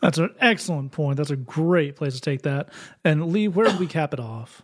That's 0.00 0.18
an 0.18 0.34
excellent 0.40 0.92
point. 0.92 1.16
That's 1.16 1.30
a 1.30 1.36
great 1.36 1.96
place 1.96 2.14
to 2.14 2.20
take 2.20 2.42
that. 2.42 2.70
And 3.04 3.32
Lee, 3.32 3.48
where 3.48 3.68
do 3.70 3.78
we 3.78 3.86
cap 3.86 4.12
it 4.12 4.20
off? 4.20 4.62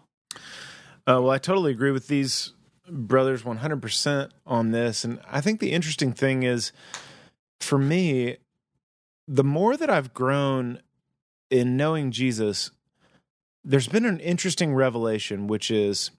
Uh, 1.07 1.21
well, 1.21 1.31
I 1.31 1.39
totally 1.39 1.71
agree 1.71 1.91
with 1.91 2.09
these 2.09 2.53
brothers 2.89 3.43
100% 3.43 4.31
on 4.47 4.71
this. 4.71 5.05
And 5.05 5.21
I 5.31 5.41
think 5.41 5.61
the 5.61 5.73
interesting 5.73 6.13
thing 6.13 6.43
is 6.43 6.73
for 7.61 7.79
me, 7.79 8.37
the 9.27 9.45
more 9.45 9.77
that 9.77 9.91
I've 9.91 10.15
grown 10.15 10.81
in 11.51 11.77
knowing 11.77 12.11
Jesus, 12.11 12.71
there's 13.65 13.89
been 13.89 14.05
an 14.05 14.21
interesting 14.21 14.75
revelation, 14.75 15.47
which 15.47 15.71
is 15.71 16.11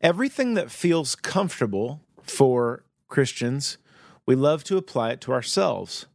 everything 0.00 0.54
that 0.54 0.70
feels 0.70 1.14
comfortable 1.14 2.00
for 2.22 2.84
Christians, 3.08 3.78
we 4.26 4.34
love 4.34 4.64
to 4.64 4.76
apply 4.76 5.10
it 5.10 5.20
to 5.22 5.32
ourselves. 5.32 6.06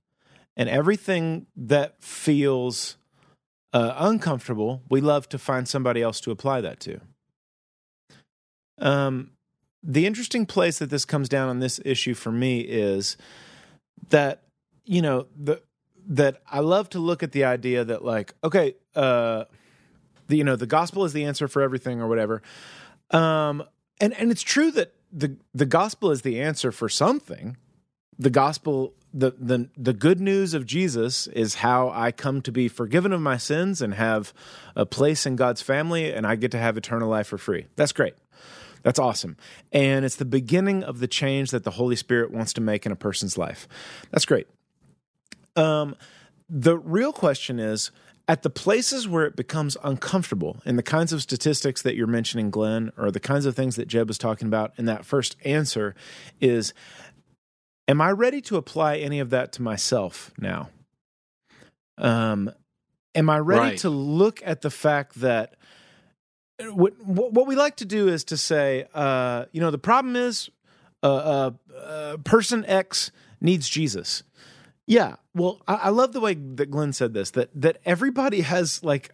And 0.55 0.67
everything 0.67 1.45
that 1.55 2.01
feels 2.01 2.97
uh, 3.73 3.93
uncomfortable, 3.97 4.81
we 4.89 5.01
love 5.01 5.29
to 5.29 5.37
find 5.37 5.67
somebody 5.67 6.01
else 6.01 6.19
to 6.21 6.31
apply 6.31 6.61
that 6.61 6.79
to. 6.81 6.99
Um, 8.79 9.31
the 9.83 10.07
interesting 10.07 10.45
place 10.45 10.79
that 10.79 10.89
this 10.89 11.05
comes 11.05 11.29
down 11.29 11.49
on 11.49 11.59
this 11.59 11.79
issue 11.85 12.15
for 12.15 12.31
me 12.31 12.61
is 12.61 13.17
that 14.09 14.41
you 14.87 15.01
know 15.01 15.27
the 15.37 15.61
that 16.09 16.41
I 16.49 16.61
love 16.61 16.89
to 16.91 16.99
look 16.99 17.21
at 17.21 17.33
the 17.33 17.43
idea 17.43 17.83
that 17.83 18.03
like 18.03 18.33
okay, 18.43 18.75
uh, 18.95 19.45
the 20.27 20.37
you 20.37 20.43
know 20.43 20.55
the 20.55 20.65
gospel 20.65 21.05
is 21.05 21.13
the 21.13 21.25
answer 21.25 21.47
for 21.47 21.61
everything 21.61 22.01
or 22.01 22.07
whatever, 22.07 22.41
um, 23.11 23.63
and 23.99 24.13
and 24.13 24.31
it's 24.31 24.41
true 24.41 24.71
that 24.71 24.93
the 25.11 25.37
the 25.53 25.65
gospel 25.65 26.11
is 26.11 26.21
the 26.21 26.41
answer 26.41 26.71
for 26.71 26.89
something. 26.89 27.57
The 28.17 28.29
gospel 28.31 28.93
the 29.13 29.31
the 29.37 29.69
the 29.77 29.93
good 29.93 30.19
news 30.19 30.53
of 30.53 30.65
Jesus 30.65 31.27
is 31.27 31.55
how 31.55 31.89
I 31.89 32.11
come 32.11 32.41
to 32.41 32.51
be 32.51 32.67
forgiven 32.67 33.11
of 33.11 33.21
my 33.21 33.37
sins 33.37 33.81
and 33.81 33.93
have 33.93 34.33
a 34.75 34.85
place 34.85 35.25
in 35.25 35.35
God's 35.35 35.61
family 35.61 36.11
and 36.11 36.25
I 36.25 36.35
get 36.35 36.51
to 36.51 36.57
have 36.57 36.77
eternal 36.77 37.09
life 37.09 37.27
for 37.27 37.37
free. 37.37 37.67
That's 37.75 37.91
great. 37.91 38.15
That's 38.83 38.99
awesome. 38.99 39.37
And 39.71 40.05
it's 40.05 40.15
the 40.15 40.25
beginning 40.25 40.83
of 40.83 40.99
the 40.99 41.07
change 41.07 41.51
that 41.51 41.63
the 41.63 41.71
Holy 41.71 41.95
Spirit 41.95 42.31
wants 42.31 42.53
to 42.53 42.61
make 42.61 42.85
in 42.85 42.91
a 42.91 42.95
person's 42.95 43.37
life. 43.37 43.67
That's 44.11 44.25
great. 44.25 44.47
Um, 45.57 45.95
the 46.49 46.77
real 46.77 47.11
question 47.11 47.59
is 47.59 47.91
at 48.27 48.43
the 48.43 48.49
places 48.49 49.07
where 49.07 49.25
it 49.25 49.35
becomes 49.35 49.77
uncomfortable, 49.83 50.57
and 50.65 50.77
the 50.77 50.83
kinds 50.83 51.13
of 51.13 51.21
statistics 51.21 51.81
that 51.81 51.95
you're 51.95 52.07
mentioning, 52.07 52.49
Glenn, 52.49 52.91
or 52.97 53.09
the 53.09 53.19
kinds 53.19 53.45
of 53.45 53.55
things 53.55 53.77
that 53.77 53.87
Jed 53.87 54.07
was 54.07 54.17
talking 54.17 54.47
about 54.47 54.73
in 54.77 54.85
that 54.85 55.05
first 55.05 55.35
answer, 55.43 55.95
is 56.39 56.73
Am 57.89 58.01
I 58.01 58.11
ready 58.11 58.41
to 58.41 58.57
apply 58.57 58.97
any 58.97 59.19
of 59.19 59.29
that 59.29 59.53
to 59.53 59.61
myself 59.61 60.33
now? 60.37 60.69
Um, 61.97 62.51
am 63.15 63.29
I 63.29 63.39
ready 63.39 63.61
right. 63.61 63.77
to 63.79 63.89
look 63.89 64.41
at 64.45 64.61
the 64.61 64.69
fact 64.69 65.21
that 65.21 65.55
what, 66.59 66.93
what 67.01 67.47
we 67.47 67.55
like 67.55 67.77
to 67.77 67.85
do 67.85 68.09
is 68.09 68.25
to 68.25 68.37
say, 68.37 68.87
uh, 68.93 69.45
you 69.51 69.61
know, 69.61 69.71
the 69.71 69.77
problem 69.77 70.15
is 70.15 70.49
uh, 71.01 71.07
uh, 71.07 71.51
uh, 71.75 72.17
person 72.17 72.65
X 72.65 73.11
needs 73.39 73.69
Jesus. 73.69 74.23
Yeah, 74.85 75.15
well, 75.37 75.61
I, 75.67 75.75
I, 75.75 75.89
love 75.89 76.13
the 76.13 76.19
way 76.19 76.33
that 76.33 76.71
Glenn 76.71 76.93
said 76.93 77.13
this. 77.13 77.31
That 77.31 77.49
that 77.55 77.77
everybody 77.85 78.41
has 78.41 78.83
like 78.83 79.13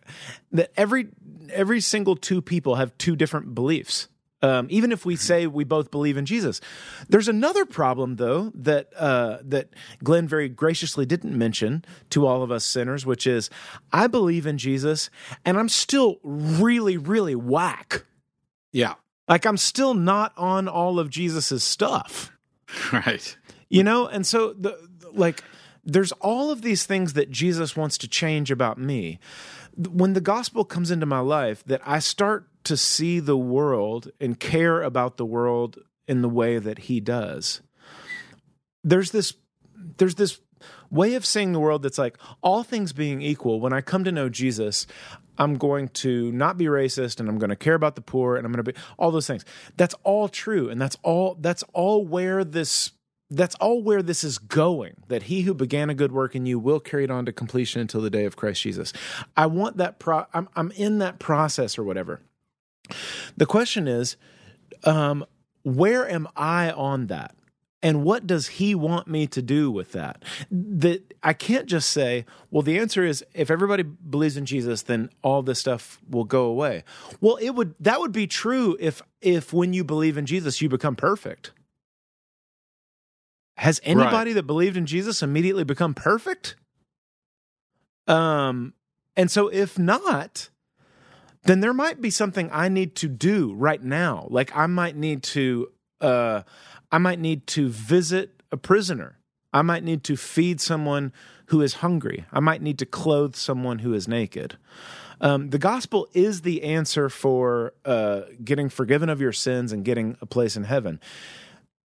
that 0.51 0.71
every 0.75 1.09
every 1.51 1.81
single 1.81 2.15
two 2.15 2.41
people 2.41 2.75
have 2.75 2.97
two 2.97 3.15
different 3.15 3.53
beliefs 3.53 4.07
um, 4.43 4.67
even 4.69 4.91
if 4.91 5.05
we 5.05 5.15
say 5.15 5.47
we 5.47 5.63
both 5.63 5.89
believe 5.89 6.17
in 6.17 6.25
Jesus. 6.25 6.59
There's 7.07 7.29
another 7.29 7.65
problem, 7.65 8.17
though, 8.17 8.51
that 8.53 8.89
uh, 8.97 9.37
that 9.43 9.69
Glenn 10.03 10.27
very 10.27 10.49
graciously 10.49 11.05
didn't 11.05 11.35
mention 11.35 11.85
to 12.09 12.27
all 12.27 12.43
of 12.43 12.51
us 12.51 12.65
sinners, 12.65 13.05
which 13.05 13.25
is 13.25 13.49
I 13.91 14.07
believe 14.07 14.45
in 14.45 14.57
Jesus, 14.57 15.09
and 15.45 15.57
I'm 15.57 15.69
still 15.69 16.19
really, 16.23 16.97
really 16.97 17.35
whack. 17.35 18.05
Yeah, 18.73 18.95
like 19.29 19.45
I'm 19.45 19.57
still 19.57 19.93
not 19.93 20.33
on 20.35 20.67
all 20.67 20.99
of 20.99 21.09
Jesus's 21.09 21.63
stuff. 21.63 22.29
Right. 22.91 23.37
You 23.69 23.83
know, 23.83 24.07
and 24.07 24.25
so 24.25 24.53
the 24.53 24.75
like 25.11 25.43
there's 25.83 26.11
all 26.13 26.51
of 26.51 26.61
these 26.61 26.85
things 26.85 27.13
that 27.13 27.29
Jesus 27.29 27.75
wants 27.75 27.97
to 27.99 28.07
change 28.07 28.51
about 28.51 28.77
me. 28.77 29.19
When 29.75 30.13
the 30.13 30.21
gospel 30.21 30.65
comes 30.65 30.91
into 30.91 31.05
my 31.05 31.19
life, 31.19 31.63
that 31.65 31.81
I 31.85 31.99
start 31.99 32.47
to 32.65 32.77
see 32.77 33.19
the 33.19 33.37
world 33.37 34.11
and 34.19 34.39
care 34.39 34.81
about 34.81 35.17
the 35.17 35.25
world 35.25 35.79
in 36.07 36.21
the 36.21 36.29
way 36.29 36.57
that 36.57 36.79
he 36.79 36.99
does. 36.99 37.61
There's 38.83 39.11
this 39.11 39.33
there's 39.97 40.15
this 40.15 40.39
way 40.89 41.15
of 41.15 41.25
seeing 41.25 41.51
the 41.51 41.59
world 41.59 41.81
that's 41.81 41.97
like 41.97 42.17
all 42.41 42.63
things 42.63 42.93
being 42.93 43.21
equal 43.21 43.59
when 43.59 43.73
I 43.73 43.81
come 43.81 44.03
to 44.03 44.11
know 44.11 44.29
Jesus, 44.29 44.85
I'm 45.37 45.55
going 45.55 45.89
to 45.89 46.31
not 46.31 46.57
be 46.57 46.65
racist 46.65 47.19
and 47.19 47.27
I'm 47.27 47.39
going 47.39 47.49
to 47.49 47.55
care 47.55 47.73
about 47.73 47.95
the 47.95 48.01
poor 48.01 48.37
and 48.37 48.45
I'm 48.45 48.51
going 48.51 48.63
to 48.63 48.71
be 48.71 48.79
all 48.97 49.11
those 49.11 49.27
things. 49.27 49.43
That's 49.75 49.95
all 50.03 50.29
true 50.29 50.69
and 50.69 50.79
that's 50.79 50.97
all 51.03 51.35
that's 51.39 51.63
all 51.73 52.05
where 52.05 52.43
this 52.43 52.91
that's 53.35 53.55
all 53.55 53.81
where 53.81 54.01
this 54.01 54.23
is 54.23 54.37
going 54.37 54.95
that 55.07 55.23
he 55.23 55.41
who 55.41 55.53
began 55.53 55.89
a 55.89 55.93
good 55.93 56.11
work 56.11 56.35
in 56.35 56.45
you 56.45 56.59
will 56.59 56.79
carry 56.79 57.03
it 57.03 57.11
on 57.11 57.25
to 57.25 57.31
completion 57.31 57.81
until 57.81 58.01
the 58.01 58.09
day 58.09 58.25
of 58.25 58.35
Christ 58.35 58.61
Jesus. 58.61 58.93
I 59.35 59.47
want 59.47 59.77
that 59.77 59.99
pro 59.99 60.25
I'm 60.33 60.47
I'm 60.55 60.71
in 60.71 60.99
that 60.99 61.19
process 61.19 61.77
or 61.77 61.83
whatever. 61.83 62.21
The 63.37 63.45
question 63.45 63.87
is, 63.87 64.17
um, 64.83 65.25
where 65.63 66.07
am 66.09 66.27
I 66.35 66.71
on 66.71 67.07
that? 67.07 67.35
And 67.81 68.05
what 68.05 68.25
does 68.25 68.47
he 68.47 68.75
want 68.75 69.07
me 69.07 69.27
to 69.27 69.41
do 69.41 69.69
with 69.69 69.91
that? 69.91 70.23
That 70.49 71.13
I 71.21 71.33
can't 71.33 71.65
just 71.65 71.91
say, 71.91 72.25
well, 72.49 72.61
the 72.61 72.79
answer 72.79 73.03
is 73.03 73.25
if 73.33 73.51
everybody 73.51 73.83
believes 73.83 74.37
in 74.37 74.45
Jesus, 74.45 74.83
then 74.83 75.09
all 75.21 75.41
this 75.41 75.59
stuff 75.59 75.99
will 76.09 76.23
go 76.23 76.45
away. 76.45 76.85
Well, 77.19 77.35
it 77.37 77.51
would 77.51 77.75
that 77.81 77.99
would 77.99 78.13
be 78.13 78.27
true 78.27 78.77
if 78.79 79.01
if 79.21 79.51
when 79.51 79.73
you 79.73 79.83
believe 79.83 80.17
in 80.17 80.25
Jesus 80.25 80.61
you 80.61 80.69
become 80.69 80.95
perfect. 80.95 81.51
Has 83.57 83.79
anybody 83.83 84.33
that 84.33 84.43
believed 84.43 84.77
in 84.77 84.85
Jesus 84.85 85.21
immediately 85.21 85.63
become 85.63 85.93
perfect? 85.93 86.55
Um, 88.07 88.73
and 89.15 89.29
so 89.29 89.47
if 89.47 89.77
not, 89.77 90.49
then 91.43 91.59
there 91.59 91.73
might 91.73 92.01
be 92.01 92.09
something 92.09 92.49
I 92.51 92.67
need 92.69 92.95
to 92.95 93.07
do 93.07 93.53
right 93.53 93.81
now. 93.81 94.27
Like 94.29 94.55
I 94.55 94.65
might 94.67 94.95
need 94.95 95.23
to 95.23 95.71
uh 96.01 96.41
I 96.91 96.97
might 96.97 97.19
need 97.19 97.47
to 97.47 97.69
visit 97.69 98.43
a 98.51 98.57
prisoner. 98.57 99.19
I 99.51 99.61
might 99.61 99.83
need 99.83 100.03
to 100.05 100.15
feed 100.15 100.59
someone 100.61 101.11
who 101.47 101.61
is 101.61 101.75
hungry. 101.75 102.25
I 102.31 102.39
might 102.39 102.61
need 102.61 102.79
to 102.79 102.85
clothe 102.85 103.35
someone 103.35 103.79
who 103.79 103.93
is 103.93 104.07
naked. 104.07 104.57
Um, 105.21 105.49
the 105.49 105.59
gospel 105.59 106.07
is 106.13 106.41
the 106.41 106.63
answer 106.63 107.09
for 107.09 107.73
uh, 107.85 108.21
getting 108.43 108.69
forgiven 108.69 109.09
of 109.09 109.21
your 109.21 109.31
sins 109.31 109.71
and 109.71 109.85
getting 109.85 110.17
a 110.21 110.25
place 110.25 110.57
in 110.57 110.63
heaven. 110.63 110.99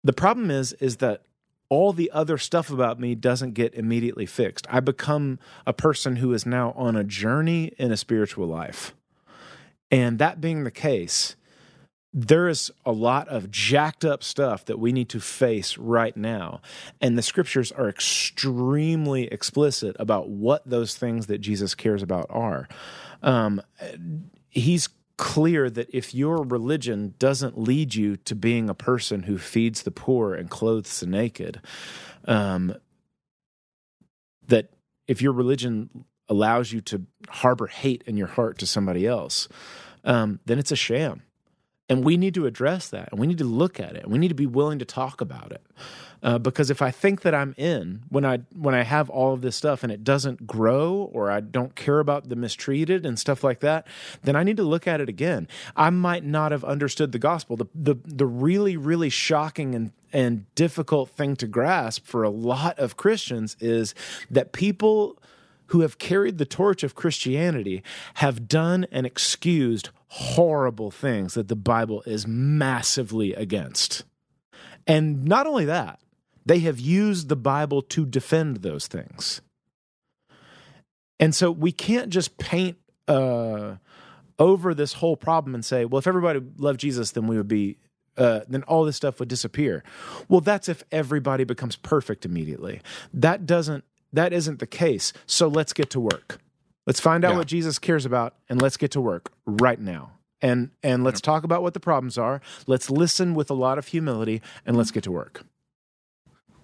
The 0.05 0.13
problem 0.13 0.51
is, 0.51 0.73
is 0.75 0.99
that 0.99 1.23
all 1.69 1.93
the 1.93 2.11
other 2.13 2.39
stuff 2.39 2.71
about 2.71 3.01
me 3.01 3.15
doesn't 3.15 3.55
get 3.55 3.75
immediately 3.75 4.27
fixed. 4.27 4.67
I 4.71 4.81
become 4.81 5.39
a 5.67 5.73
person 5.73 6.17
who 6.17 6.33
is 6.33 6.47
now 6.47 6.73
on 6.77 6.97
a 6.97 7.05
journey 7.05 7.73
in 7.79 7.93
a 7.93 7.97
spiritual 7.97 8.47
life. 8.47 8.95
And 9.91 10.19
that 10.19 10.41
being 10.41 10.65
the 10.65 10.71
case, 10.71 11.37
there 12.13 12.49
is 12.49 12.71
a 12.87 12.93
lot 12.93 13.29
of 13.29 13.51
jacked 13.51 14.05
up 14.05 14.25
stuff 14.25 14.65
that 14.65 14.79
we 14.79 14.91
need 14.91 15.09
to 15.11 15.21
face 15.21 15.77
right 15.77 16.17
now. 16.17 16.63
And 17.01 17.19
the 17.19 17.23
scriptures 17.23 17.71
are 17.73 17.89
extremely 17.89 19.25
explicit 19.25 19.97
about 19.99 20.31
what 20.31 20.63
those 20.65 20.97
things 20.97 21.27
that 21.27 21.39
Jesus 21.39 21.75
cares 21.75 22.03
about 22.03 22.27
are. 22.31 22.69
Um, 23.23 23.61
he's 24.49 24.89
clear 25.17 25.71
that 25.71 25.89
if 25.93 26.15
your 26.15 26.43
religion 26.43 27.15
doesn't 27.19 27.59
lead 27.59 27.95
you 27.95 28.17
to 28.19 28.35
being 28.35 28.69
a 28.69 28.75
person 28.75 29.23
who 29.23 29.39
feeds 29.39 29.83
the 29.83 29.91
poor 29.91 30.35
and 30.35 30.51
clothes 30.51 31.01
the 31.01 31.07
naked, 31.07 31.61
um, 32.27 32.75
that 34.47 34.71
if 35.09 35.23
your 35.23 35.33
religion 35.33 36.05
allows 36.29 36.73
you 36.73 36.81
to 36.81 37.07
harbor 37.29 37.67
hate 37.67 38.03
in 38.07 38.17
your 38.17 38.27
heart 38.27 38.59
to 38.59 38.67
somebody 38.67 39.07
else, 39.07 39.49
um, 40.05 40.41
then 40.45 40.59
it's 40.59 40.73
a 40.73 40.77
sham. 40.77 41.23
And 41.89 42.05
we 42.05 42.17
need 42.17 42.35
to 42.35 42.47
address 42.47 42.89
that 42.89 43.11
and 43.13 43.21
we 43.21 43.27
need 43.27 43.39
to 43.39 43.45
look 43.45 43.79
at 43.79 43.95
it 43.95 44.03
and 44.03 44.13
we 44.13 44.19
need 44.19 44.29
to 44.29 44.35
be 44.35 44.47
willing 44.47 44.81
to 44.81 44.85
talk 44.85 45.21
about 45.21 45.53
it. 45.53 45.65
Uh, 46.23 46.39
because 46.39 46.71
if 46.71 46.83
I 46.83 46.91
think 46.91 47.23
that 47.23 47.35
I'm 47.35 47.55
in 47.57 48.03
when 48.09 48.25
I 48.25 48.39
when 48.55 48.75
I 48.75 48.83
have 48.83 49.11
all 49.11 49.33
of 49.33 49.43
this 49.43 49.57
stuff 49.57 49.83
and 49.83 49.93
it 49.93 50.03
doesn't 50.03 50.47
grow 50.47 51.11
or 51.13 51.31
I 51.31 51.41
don't 51.41 51.75
care 51.75 51.99
about 51.99 52.29
the 52.29 52.37
mistreated 52.37 53.05
and 53.05 53.19
stuff 53.19 53.45
like 53.45 53.61
that, 53.61 53.87
then 54.23 54.37
I 54.37 54.43
need 54.43 54.57
to 54.57 54.63
look 54.63 54.87
at 54.87 55.01
it 55.01 55.09
again. 55.09 55.49
I 55.77 55.91
might 55.91 56.25
not 56.25 56.53
have 56.53 56.65
understood 56.65 57.13
the 57.13 57.19
gospel. 57.19 57.57
The 57.57 57.67
the 57.75 57.97
the 58.05 58.27
really 58.27 58.77
really 58.77 59.11
shocking 59.11 59.75
and 59.75 59.93
and 60.13 60.53
difficult 60.55 61.11
thing 61.11 61.37
to 61.37 61.47
grasp 61.47 62.07
for 62.07 62.23
a 62.23 62.31
lot 62.31 62.79
of 62.79 62.97
Christians 62.97 63.57
is 63.61 63.95
that 64.31 64.53
people 64.53 65.19
who 65.67 65.81
have 65.81 65.99
carried 65.99 66.39
the 66.39 66.47
torch 66.47 66.83
of 66.83 66.95
Christianity 66.95 67.83
have 68.15 68.49
done 68.49 68.87
and 68.91 69.05
excused 69.05 69.91
horrible 70.09 70.91
things 70.91 71.35
that 71.35 71.49
the 71.49 71.57
Bible 71.57 72.03
is 72.07 72.27
massively 72.27 73.35
against. 73.35 74.05
And 74.87 75.25
not 75.25 75.47
only 75.47 75.65
that, 75.65 75.99
they 76.47 76.61
have 76.61 76.81
used 76.81 77.29
the 77.29 77.37
Bible 77.37 77.83
to 77.83 78.07
defend 78.07 78.59
those 78.59 78.87
things. 78.87 79.43
And 81.21 81.35
so 81.35 81.51
we 81.51 81.73
can't 81.73 82.11
just 82.11 82.39
paint 82.39 82.77
uh, 83.09 83.77
over 84.39 84.75
this 84.75 84.95
whole 84.95 85.17
problem 85.17 85.55
and 85.55 85.65
say, 85.65 85.85
well, 85.85 85.99
if 85.99 86.07
everybody 86.07 86.41
loved 86.59 86.81
Jesus, 86.81 87.11
then 87.13 87.27
we 87.27 87.37
would 87.37 87.49
be, 87.49 87.79
uh, 88.17 88.41
then 88.49 88.63
all 88.65 88.85
this 88.85 88.97
stuff 88.97 89.19
would 89.19 89.29
disappear. 89.29 89.83
Well, 90.29 90.41
that's 90.41 90.69
if 90.69 90.85
everybody 90.93 91.45
becomes 91.45 91.77
perfect 91.77 92.25
immediately. 92.25 92.81
That 93.13 93.47
doesn't, 93.47 93.85
that 94.13 94.33
isn't 94.33 94.59
the 94.59 94.67
case. 94.67 95.13
So 95.27 95.49
let's 95.49 95.73
get 95.73 95.91
to 95.91 96.01
work. 96.01 96.39
Let's 96.87 97.01
find 97.01 97.25
out 97.25 97.33
Yeah. 97.33 97.39
what 97.39 97.47
Jesus 97.49 97.79
cares 97.79 98.05
about 98.07 98.35
and 98.49 98.63
let's 98.63 98.77
get 98.77 98.91
to 98.93 99.01
work 99.01 99.33
right 99.47 99.81
now. 99.81 100.13
And 100.43 100.71
and 100.83 101.03
let's 101.03 101.23
talk 101.23 101.45
about 101.45 101.63
what 101.63 101.73
the 101.73 101.81
problems 101.81 102.19
are. 102.19 102.43
Let's 102.67 102.91
listen 102.91 103.35
with 103.35 103.51
a 103.51 103.55
lot 103.55 103.79
of 103.79 103.87
humility 103.89 104.43
and 104.67 104.77
let's 104.77 104.91
get 104.91 105.03
to 105.05 105.11
work. 105.11 105.45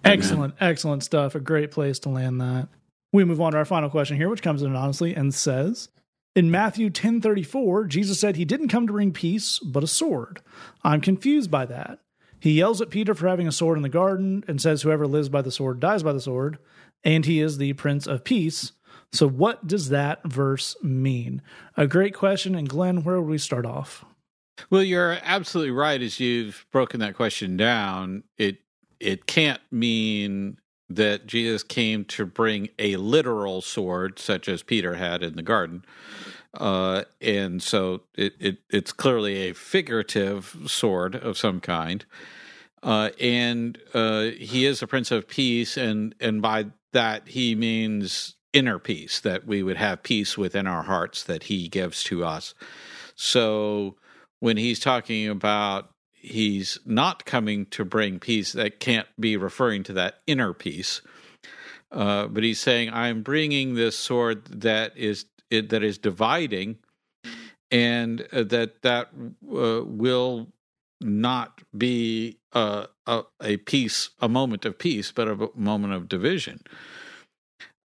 Excellent, 0.05 0.55
excellent 0.61 1.03
stuff. 1.03 1.35
A 1.35 1.41
great 1.41 1.71
place 1.71 1.99
to 2.01 2.09
land 2.09 2.41
that. 2.41 2.69
We 3.13 3.25
move 3.25 3.41
on 3.41 3.53
to 3.53 3.59
our 3.59 3.65
final 3.65 3.91
question 3.91 4.17
here, 4.17 4.29
which 4.29 4.43
comes 4.43 4.63
in 4.63 4.75
honestly 4.75 5.15
and 5.15 5.35
says 5.35 5.89
In 6.35 6.51
Matthew 6.51 6.91
ten 6.91 7.21
thirty 7.21 7.43
four, 7.43 7.85
Jesus 7.85 8.19
said 8.19 8.37
he 8.37 8.45
didn't 8.45 8.69
come 8.69 8.87
to 8.87 8.93
bring 8.93 9.13
peace, 9.13 9.59
but 9.59 9.85
a 9.85 9.89
sword. 9.89 10.41
I'm 10.83 11.01
confused 11.01 11.51
by 11.51 11.67
that. 11.67 12.01
He 12.41 12.53
yells 12.53 12.81
at 12.81 12.91
Peter 12.91 13.15
for 13.15 13.29
having 13.29 13.47
a 13.47 13.53
sword 13.53 13.79
in 13.79 13.83
the 13.83 13.89
garden 13.89 14.43
and 14.49 14.61
says 14.61 14.83
whoever 14.83 15.07
lives 15.07 15.29
by 15.29 15.43
the 15.43 15.53
sword 15.53 15.79
dies 15.79 16.03
by 16.03 16.13
the 16.13 16.21
sword, 16.21 16.59
and 17.05 17.25
he 17.25 17.41
is 17.41 17.59
the 17.59 17.75
Prince 17.75 18.07
of 18.07 18.25
Peace. 18.25 18.73
So, 19.13 19.29
what 19.29 19.67
does 19.67 19.91
that 19.91 20.25
verse 20.25 20.75
mean? 20.83 21.43
A 21.77 21.87
great 21.87 22.15
question. 22.15 22.55
And 22.55 22.69
Glenn, 22.69 23.05
where 23.05 23.21
would 23.21 23.31
we 23.31 23.39
start 23.39 23.67
off? 23.67 24.05
Well, 24.71 24.83
you're 24.83 25.19
absolutely 25.23 25.71
right. 25.71 26.01
As 26.01 26.19
you've 26.19 26.67
broken 26.73 27.01
that 27.01 27.15
question 27.15 27.57
down, 27.57 28.25
it 28.39 28.59
it 29.03 29.27
can't 29.27 29.61
mean 29.71 30.59
that 30.89 31.27
Jesus 31.27 31.63
came 31.63 32.05
to 32.05 32.27
bring 32.27 32.69
a 32.79 32.97
literal 32.97 33.61
sword, 33.61 34.19
such 34.19 34.49
as 34.49 34.63
Peter 34.63 34.95
had 34.95 35.23
in 35.23 35.37
the 35.37 35.43
garden, 35.43 35.85
uh, 36.55 37.05
and 37.21 37.63
so 37.63 38.03
it, 38.15 38.35
it 38.39 38.59
it's 38.71 38.93
clearly 38.93 39.49
a 39.49 39.55
figurative 39.55 40.57
sword 40.67 41.15
of 41.15 41.39
some 41.39 41.61
kind. 41.61 42.05
Uh, 42.83 43.11
and 43.21 43.79
uh, 43.95 44.23
he 44.39 44.67
is 44.67 44.83
a 44.83 44.87
Prince 44.87 45.11
of 45.11 45.29
Peace, 45.29 45.77
and 45.77 46.15
and 46.21 46.43
by 46.43 46.67
that 46.93 47.29
he 47.29 47.55
means 47.55 48.37
inner 48.53 48.79
peace 48.79 49.19
that 49.21 49.47
we 49.47 49.63
would 49.63 49.79
have 49.79 50.03
peace 50.03 50.37
within 50.37 50.67
our 50.67 50.83
hearts 50.83 51.25
that 51.25 51.45
he 51.45 51.69
gives 51.69 52.03
to 52.05 52.25
us. 52.25 52.55
So 53.15 53.97
when 54.41 54.57
he's 54.57 54.81
talking 54.81 55.29
about 55.29 55.92
he's 56.23 56.79
not 56.87 57.25
coming 57.25 57.67
to 57.67 57.85
bring 57.85 58.19
peace, 58.19 58.53
that 58.53 58.81
can't 58.81 59.09
be 59.19 59.37
referring 59.37 59.83
to 59.85 59.93
that 59.95 60.21
inner 60.27 60.55
peace. 60.55 61.03
Uh, 61.91 62.27
but 62.27 62.43
he's 62.43 62.61
saying, 62.61 62.91
"I'm 62.91 63.23
bringing 63.23 63.75
this 63.75 63.99
sword 63.99 64.47
that 64.63 64.97
is 64.97 65.27
it, 65.51 65.69
that 65.69 65.83
is 65.83 65.99
dividing, 65.99 66.79
and 67.71 68.27
uh, 68.33 68.45
that 68.45 68.81
that 68.83 69.09
uh, 69.15 69.83
will 69.85 70.49
not 71.01 71.61
be 71.77 72.39
uh, 72.53 72.87
a, 73.07 73.25
a 73.43 73.57
peace, 73.59 74.11
a 74.21 74.29
moment 74.29 74.65
of 74.65 74.79
peace, 74.79 75.13
but 75.13 75.29
a 75.29 75.51
moment 75.55 75.93
of 75.93 76.09
division." 76.09 76.61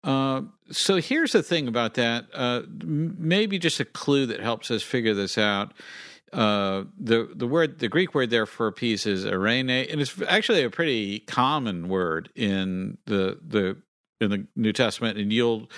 Uh, 0.03 0.43
so 0.71 0.97
here's 0.97 1.33
the 1.33 1.43
thing 1.43 1.67
about 1.67 1.95
that. 1.95 2.27
Uh, 2.33 2.61
maybe 2.81 3.59
just 3.59 3.81
a 3.81 3.85
clue 3.85 4.25
that 4.27 4.39
helps 4.39 4.71
us 4.71 4.83
figure 4.83 5.13
this 5.13 5.37
out. 5.37 5.73
Uh, 6.33 6.83
the 6.99 7.29
the 7.33 7.47
word 7.47 7.79
the 7.79 7.87
Greek 7.87 8.13
word 8.13 8.29
there 8.29 8.45
for 8.45 8.71
peace 8.71 9.05
is 9.05 9.25
eirene, 9.25 9.91
and 9.91 10.01
it's 10.01 10.21
actually 10.27 10.63
a 10.63 10.69
pretty 10.69 11.19
common 11.19 11.87
word 11.87 12.29
in 12.35 12.97
the 13.05 13.39
the 13.45 13.77
in 14.19 14.29
the 14.29 14.47
New 14.55 14.73
Testament. 14.73 15.17
And 15.17 15.31
you'll 15.31 15.69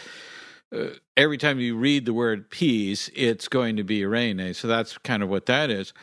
uh, 0.76 0.88
every 1.16 1.38
time 1.38 1.60
you 1.60 1.78
read 1.78 2.06
the 2.06 2.14
word 2.14 2.50
peace, 2.50 3.10
it's 3.16 3.48
going 3.48 3.76
to 3.78 3.84
be 3.84 4.02
eirene. 4.02 4.56
So 4.56 4.68
that's 4.68 4.98
kind 5.00 5.22
of 5.22 5.30
what 5.30 5.46
that 5.48 5.70
is. 5.70 5.94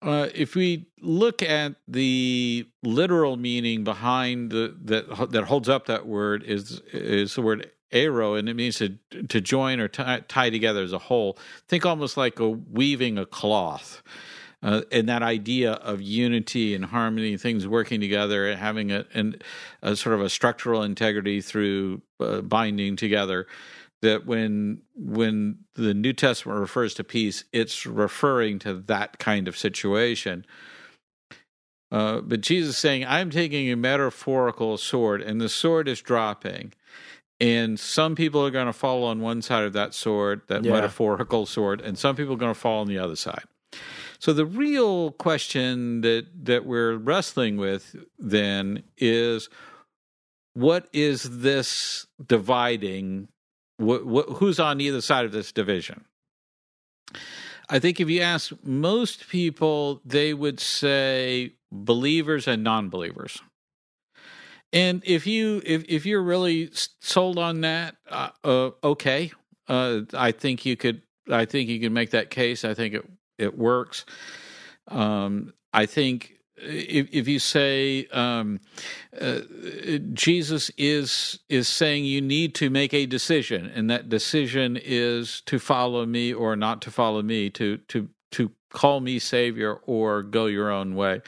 Uh, 0.00 0.28
if 0.32 0.54
we 0.54 0.86
look 1.00 1.42
at 1.42 1.74
the 1.88 2.66
literal 2.84 3.36
meaning 3.36 3.82
behind 3.82 4.50
the 4.50 4.76
that 4.84 5.30
that 5.32 5.44
holds 5.44 5.68
up 5.68 5.86
that 5.86 6.06
word 6.06 6.44
is 6.44 6.80
is 6.92 7.34
the 7.34 7.42
word 7.42 7.68
arrow, 7.92 8.34
and 8.34 8.48
it 8.48 8.54
means 8.54 8.76
to 8.78 8.98
to 9.28 9.40
join 9.40 9.80
or 9.80 9.88
tie, 9.88 10.22
tie 10.28 10.50
together 10.50 10.82
as 10.82 10.92
a 10.92 10.98
whole. 10.98 11.38
Think 11.68 11.86
almost 11.86 12.16
like 12.16 12.40
a 12.40 12.48
weaving 12.48 13.18
a 13.18 13.26
cloth, 13.26 14.02
uh, 14.62 14.82
and 14.90 15.08
that 15.08 15.22
idea 15.22 15.72
of 15.72 16.00
unity 16.00 16.74
and 16.74 16.84
harmony, 16.84 17.36
things 17.36 17.66
working 17.66 18.00
together, 18.00 18.48
and 18.48 18.58
having 18.58 18.92
a, 18.92 19.04
and 19.14 19.42
a 19.82 19.96
sort 19.96 20.14
of 20.14 20.20
a 20.20 20.30
structural 20.30 20.82
integrity 20.82 21.40
through 21.40 22.02
uh, 22.20 22.40
binding 22.40 22.96
together 22.96 23.46
that 24.02 24.26
when 24.26 24.82
when 24.94 25.58
the 25.74 25.94
New 25.94 26.12
Testament 26.12 26.60
refers 26.60 26.94
to 26.94 27.04
peace, 27.04 27.44
it's 27.52 27.86
referring 27.86 28.58
to 28.60 28.74
that 28.74 29.18
kind 29.18 29.48
of 29.48 29.56
situation. 29.56 30.44
Uh, 31.90 32.20
but 32.20 32.42
Jesus 32.42 32.70
is 32.70 32.78
saying, 32.78 33.06
I'm 33.06 33.30
taking 33.30 33.70
a 33.70 33.76
metaphorical 33.76 34.76
sword, 34.76 35.22
and 35.22 35.40
the 35.40 35.48
sword 35.48 35.88
is 35.88 36.02
dropping. 36.02 36.74
And 37.40 37.78
some 37.78 38.14
people 38.16 38.44
are 38.44 38.50
going 38.50 38.66
to 38.66 38.72
fall 38.72 39.04
on 39.04 39.20
one 39.20 39.42
side 39.42 39.64
of 39.64 39.72
that 39.74 39.94
sword, 39.94 40.42
that 40.48 40.64
Yeah. 40.64 40.72
metaphorical 40.72 41.46
sword, 41.46 41.80
and 41.80 41.96
some 41.96 42.16
people 42.16 42.34
are 42.34 42.38
going 42.38 42.54
to 42.54 42.58
fall 42.58 42.80
on 42.80 42.88
the 42.88 42.98
other 42.98 43.16
side. 43.16 43.44
So 44.18 44.32
the 44.32 44.46
real 44.46 45.12
question 45.12 46.00
that 46.00 46.26
that 46.44 46.66
we're 46.66 46.96
wrestling 46.96 47.56
with 47.56 47.94
then 48.18 48.82
is 48.96 49.48
what 50.54 50.88
is 50.92 51.40
this 51.40 52.06
dividing 52.26 53.28
what, 53.76 54.04
what 54.04 54.28
who's 54.30 54.58
on 54.58 54.80
either 54.80 55.00
side 55.00 55.24
of 55.24 55.30
this 55.30 55.52
division? 55.52 56.04
I 57.70 57.78
think 57.78 58.00
if 58.00 58.08
you 58.10 58.20
ask 58.22 58.52
most 58.64 59.28
people, 59.28 60.00
they 60.04 60.34
would 60.34 60.58
say 60.58 61.52
believers 61.70 62.48
and 62.48 62.64
non-believers. 62.64 63.40
And 64.72 65.02
if 65.06 65.26
you 65.26 65.62
if 65.64 65.84
if 65.88 66.04
you're 66.04 66.22
really 66.22 66.70
sold 67.00 67.38
on 67.38 67.62
that, 67.62 67.96
uh, 68.08 68.30
uh, 68.44 68.70
okay, 68.84 69.32
uh, 69.68 70.00
I 70.12 70.32
think 70.32 70.66
you 70.66 70.76
could 70.76 71.02
I 71.30 71.44
think 71.44 71.68
you 71.68 71.80
can 71.80 71.92
make 71.92 72.10
that 72.10 72.30
case. 72.30 72.64
I 72.64 72.74
think 72.74 72.94
it 72.94 73.04
it 73.38 73.56
works. 73.56 74.04
Um, 74.88 75.54
I 75.72 75.86
think 75.86 76.38
if, 76.56 77.08
if 77.12 77.28
you 77.28 77.38
say 77.38 78.06
um, 78.06 78.60
uh, 79.18 79.40
Jesus 80.12 80.70
is 80.76 81.38
is 81.48 81.68
saying 81.68 82.04
you 82.04 82.20
need 82.20 82.54
to 82.56 82.70
make 82.70 82.92
a 82.92 83.06
decision, 83.06 83.66
and 83.66 83.88
that 83.90 84.08
decision 84.08 84.78
is 84.82 85.40
to 85.46 85.58
follow 85.58 86.04
me 86.04 86.32
or 86.32 86.56
not 86.56 86.82
to 86.82 86.90
follow 86.90 87.22
me, 87.22 87.50
to 87.50 87.78
to 87.88 88.08
to 88.32 88.50
call 88.70 89.00
me 89.00 89.18
Savior 89.18 89.74
or 89.86 90.22
go 90.22 90.46
your 90.46 90.70
own 90.70 90.94
way. 90.94 91.22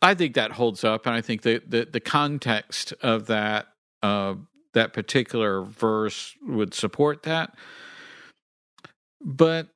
I 0.00 0.14
think 0.14 0.34
that 0.34 0.52
holds 0.52 0.84
up, 0.84 1.06
and 1.06 1.14
I 1.14 1.20
think 1.20 1.42
the 1.42 1.62
the, 1.66 1.88
the 1.90 2.00
context 2.00 2.94
of 3.02 3.26
that 3.26 3.68
uh, 4.02 4.34
that 4.74 4.92
particular 4.92 5.62
verse 5.62 6.34
would 6.46 6.74
support 6.74 7.24
that. 7.24 7.54
But 9.20 9.68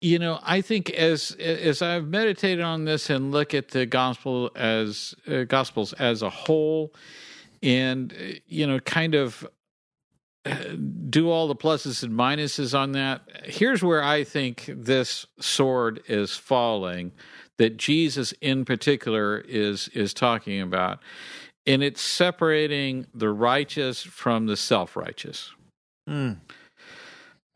you 0.00 0.18
know, 0.18 0.38
I 0.42 0.60
think 0.60 0.90
as 0.90 1.32
as 1.32 1.82
I've 1.82 2.06
meditated 2.06 2.64
on 2.64 2.84
this 2.84 3.10
and 3.10 3.32
look 3.32 3.54
at 3.54 3.68
the 3.68 3.86
gospel 3.86 4.50
as 4.54 5.14
uh, 5.26 5.44
gospels 5.44 5.92
as 5.94 6.22
a 6.22 6.30
whole, 6.30 6.94
and 7.62 8.40
you 8.46 8.66
know, 8.66 8.78
kind 8.80 9.14
of 9.14 9.46
uh, 10.44 10.54
do 11.10 11.30
all 11.30 11.48
the 11.48 11.56
pluses 11.56 12.02
and 12.04 12.12
minuses 12.12 12.78
on 12.78 12.92
that. 12.92 13.22
Here's 13.44 13.82
where 13.82 14.02
I 14.02 14.22
think 14.22 14.70
this 14.72 15.26
sword 15.40 16.00
is 16.06 16.36
falling, 16.36 17.12
that 17.58 17.76
Jesus 17.76 18.32
in 18.40 18.64
particular 18.64 19.38
is 19.38 19.88
is 19.88 20.14
talking 20.14 20.60
about, 20.60 21.00
and 21.66 21.82
it's 21.82 22.00
separating 22.00 23.06
the 23.14 23.28
righteous 23.28 24.02
from 24.02 24.46
the 24.46 24.56
self 24.56 24.96
righteous. 24.96 25.52
Mm. 26.08 26.38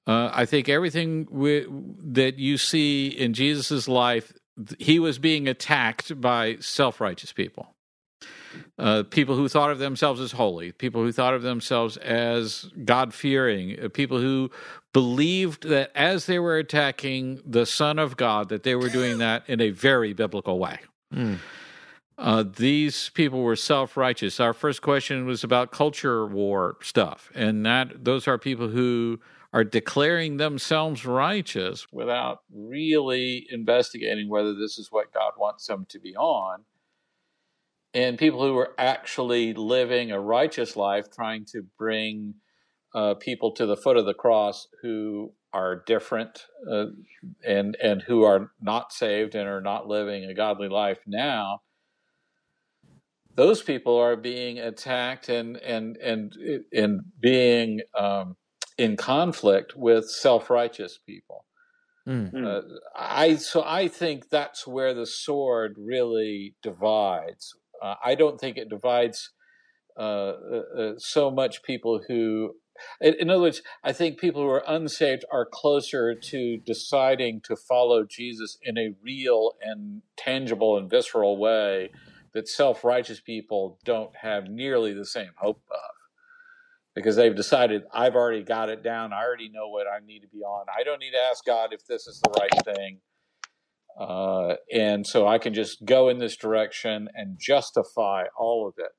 Uh, 0.06 0.30
I 0.32 0.46
think 0.46 0.68
everything 0.68 1.28
we, 1.30 1.64
that 1.68 2.38
you 2.38 2.58
see 2.58 3.06
in 3.06 3.34
Jesus' 3.34 3.86
life, 3.86 4.32
he 4.78 4.98
was 4.98 5.18
being 5.18 5.46
attacked 5.48 6.20
by 6.20 6.56
self 6.56 7.00
righteous 7.00 7.32
people. 7.32 7.74
Uh, 8.78 9.02
people 9.04 9.36
who 9.36 9.48
thought 9.48 9.70
of 9.70 9.78
themselves 9.78 10.20
as 10.20 10.32
holy, 10.32 10.72
people 10.72 11.02
who 11.02 11.12
thought 11.12 11.34
of 11.34 11.42
themselves 11.42 11.96
as 11.98 12.70
God 12.84 13.14
fearing, 13.14 13.78
uh, 13.78 13.88
people 13.88 14.18
who 14.18 14.50
believed 14.92 15.68
that 15.68 15.90
as 15.94 16.26
they 16.26 16.38
were 16.38 16.58
attacking 16.58 17.40
the 17.46 17.64
Son 17.64 17.98
of 17.98 18.16
God, 18.16 18.48
that 18.48 18.62
they 18.62 18.74
were 18.74 18.88
doing 18.88 19.18
that 19.18 19.42
in 19.48 19.60
a 19.60 19.70
very 19.70 20.12
biblical 20.12 20.58
way. 20.58 20.78
Mm. 21.14 21.38
Uh, 22.18 22.44
these 22.56 23.10
people 23.10 23.42
were 23.42 23.56
self-righteous. 23.56 24.38
Our 24.38 24.52
first 24.52 24.82
question 24.82 25.26
was 25.26 25.42
about 25.42 25.72
culture 25.72 26.26
war 26.26 26.76
stuff, 26.82 27.30
and 27.34 27.64
that 27.66 28.04
those 28.04 28.28
are 28.28 28.38
people 28.38 28.68
who 28.68 29.18
are 29.52 29.64
declaring 29.64 30.38
themselves 30.38 31.04
righteous 31.04 31.86
without 31.92 32.40
really 32.54 33.46
investigating 33.50 34.28
whether 34.28 34.54
this 34.54 34.78
is 34.78 34.90
what 34.90 35.12
God 35.12 35.32
wants 35.38 35.66
them 35.66 35.86
to 35.90 35.98
be 35.98 36.16
on. 36.16 36.64
And 37.94 38.18
people 38.18 38.42
who 38.42 38.56
are 38.56 38.74
actually 38.78 39.52
living 39.52 40.10
a 40.10 40.20
righteous 40.20 40.76
life, 40.76 41.06
trying 41.14 41.44
to 41.52 41.62
bring 41.78 42.34
uh, 42.94 43.14
people 43.14 43.52
to 43.52 43.66
the 43.66 43.76
foot 43.76 43.96
of 43.96 44.06
the 44.06 44.14
cross 44.14 44.68
who 44.82 45.32
are 45.52 45.82
different 45.86 46.46
uh, 46.70 46.86
and 47.46 47.76
and 47.82 48.02
who 48.02 48.22
are 48.22 48.52
not 48.60 48.92
saved 48.92 49.34
and 49.34 49.46
are 49.46 49.60
not 49.60 49.86
living 49.86 50.24
a 50.24 50.34
godly 50.34 50.68
life 50.68 50.98
now 51.06 51.60
those 53.34 53.62
people 53.62 53.96
are 53.96 54.16
being 54.16 54.58
attacked 54.58 55.28
and 55.28 55.56
and 55.58 55.96
and 55.96 56.34
and 56.72 57.00
being 57.20 57.80
um, 57.98 58.36
in 58.78 58.96
conflict 58.96 59.74
with 59.76 60.08
self-righteous 60.08 60.98
people. 61.06 61.44
Mm. 62.06 62.46
Uh, 62.46 62.62
I 62.96 63.36
so 63.36 63.62
I 63.64 63.88
think 63.88 64.28
that's 64.28 64.66
where 64.66 64.92
the 64.92 65.06
sword 65.06 65.76
really 65.78 66.56
divides. 66.62 67.54
Uh, 67.82 67.94
I 68.04 68.14
don't 68.14 68.40
think 68.40 68.56
it 68.56 68.68
divides 68.68 69.30
uh, 69.98 70.00
uh, 70.00 70.62
uh 70.78 70.92
so 70.98 71.30
much 71.30 71.62
people 71.62 72.00
who, 72.08 72.54
in, 73.00 73.28
other 73.28 73.42
words, 73.42 73.62
I 73.84 73.92
think 73.92 74.18
people 74.18 74.42
who 74.42 74.48
are 74.48 74.64
unsaved 74.66 75.24
are 75.30 75.44
closer 75.44 76.14
to 76.14 76.56
deciding 76.58 77.42
to 77.42 77.56
follow 77.56 78.04
Jesus 78.04 78.56
in 78.62 78.78
a 78.78 78.94
real 79.02 79.52
and 79.60 80.02
tangible 80.16 80.78
and 80.78 80.88
visceral 80.88 81.36
way 81.36 81.90
that 82.32 82.48
self-righteous 82.48 83.20
people 83.20 83.78
don't 83.84 84.16
have 84.16 84.48
nearly 84.48 84.94
the 84.94 85.04
same 85.04 85.32
hope 85.36 85.62
of 85.70 85.92
because 86.94 87.16
they've 87.16 87.36
decided 87.36 87.82
I've 87.92 88.14
already 88.14 88.42
got 88.42 88.68
it 88.68 88.82
down. 88.82 89.12
I 89.12 89.22
already 89.22 89.48
know 89.48 89.68
what 89.68 89.86
I 89.86 90.04
need 90.04 90.20
to 90.20 90.28
be 90.28 90.40
on. 90.40 90.66
I 90.76 90.82
don't 90.82 91.00
need 91.00 91.12
to 91.12 91.18
ask 91.18 91.44
God 91.44 91.72
if 91.72 91.86
this 91.86 92.06
is 92.06 92.20
the 92.20 92.30
right 92.38 92.76
thing. 92.76 93.00
Uh, 93.98 94.54
and 94.72 95.06
so 95.06 95.26
I 95.26 95.38
can 95.38 95.54
just 95.54 95.84
go 95.84 96.08
in 96.08 96.18
this 96.18 96.36
direction 96.36 97.08
and 97.14 97.38
justify 97.38 98.24
all 98.36 98.66
of 98.66 98.74
it 98.78 98.92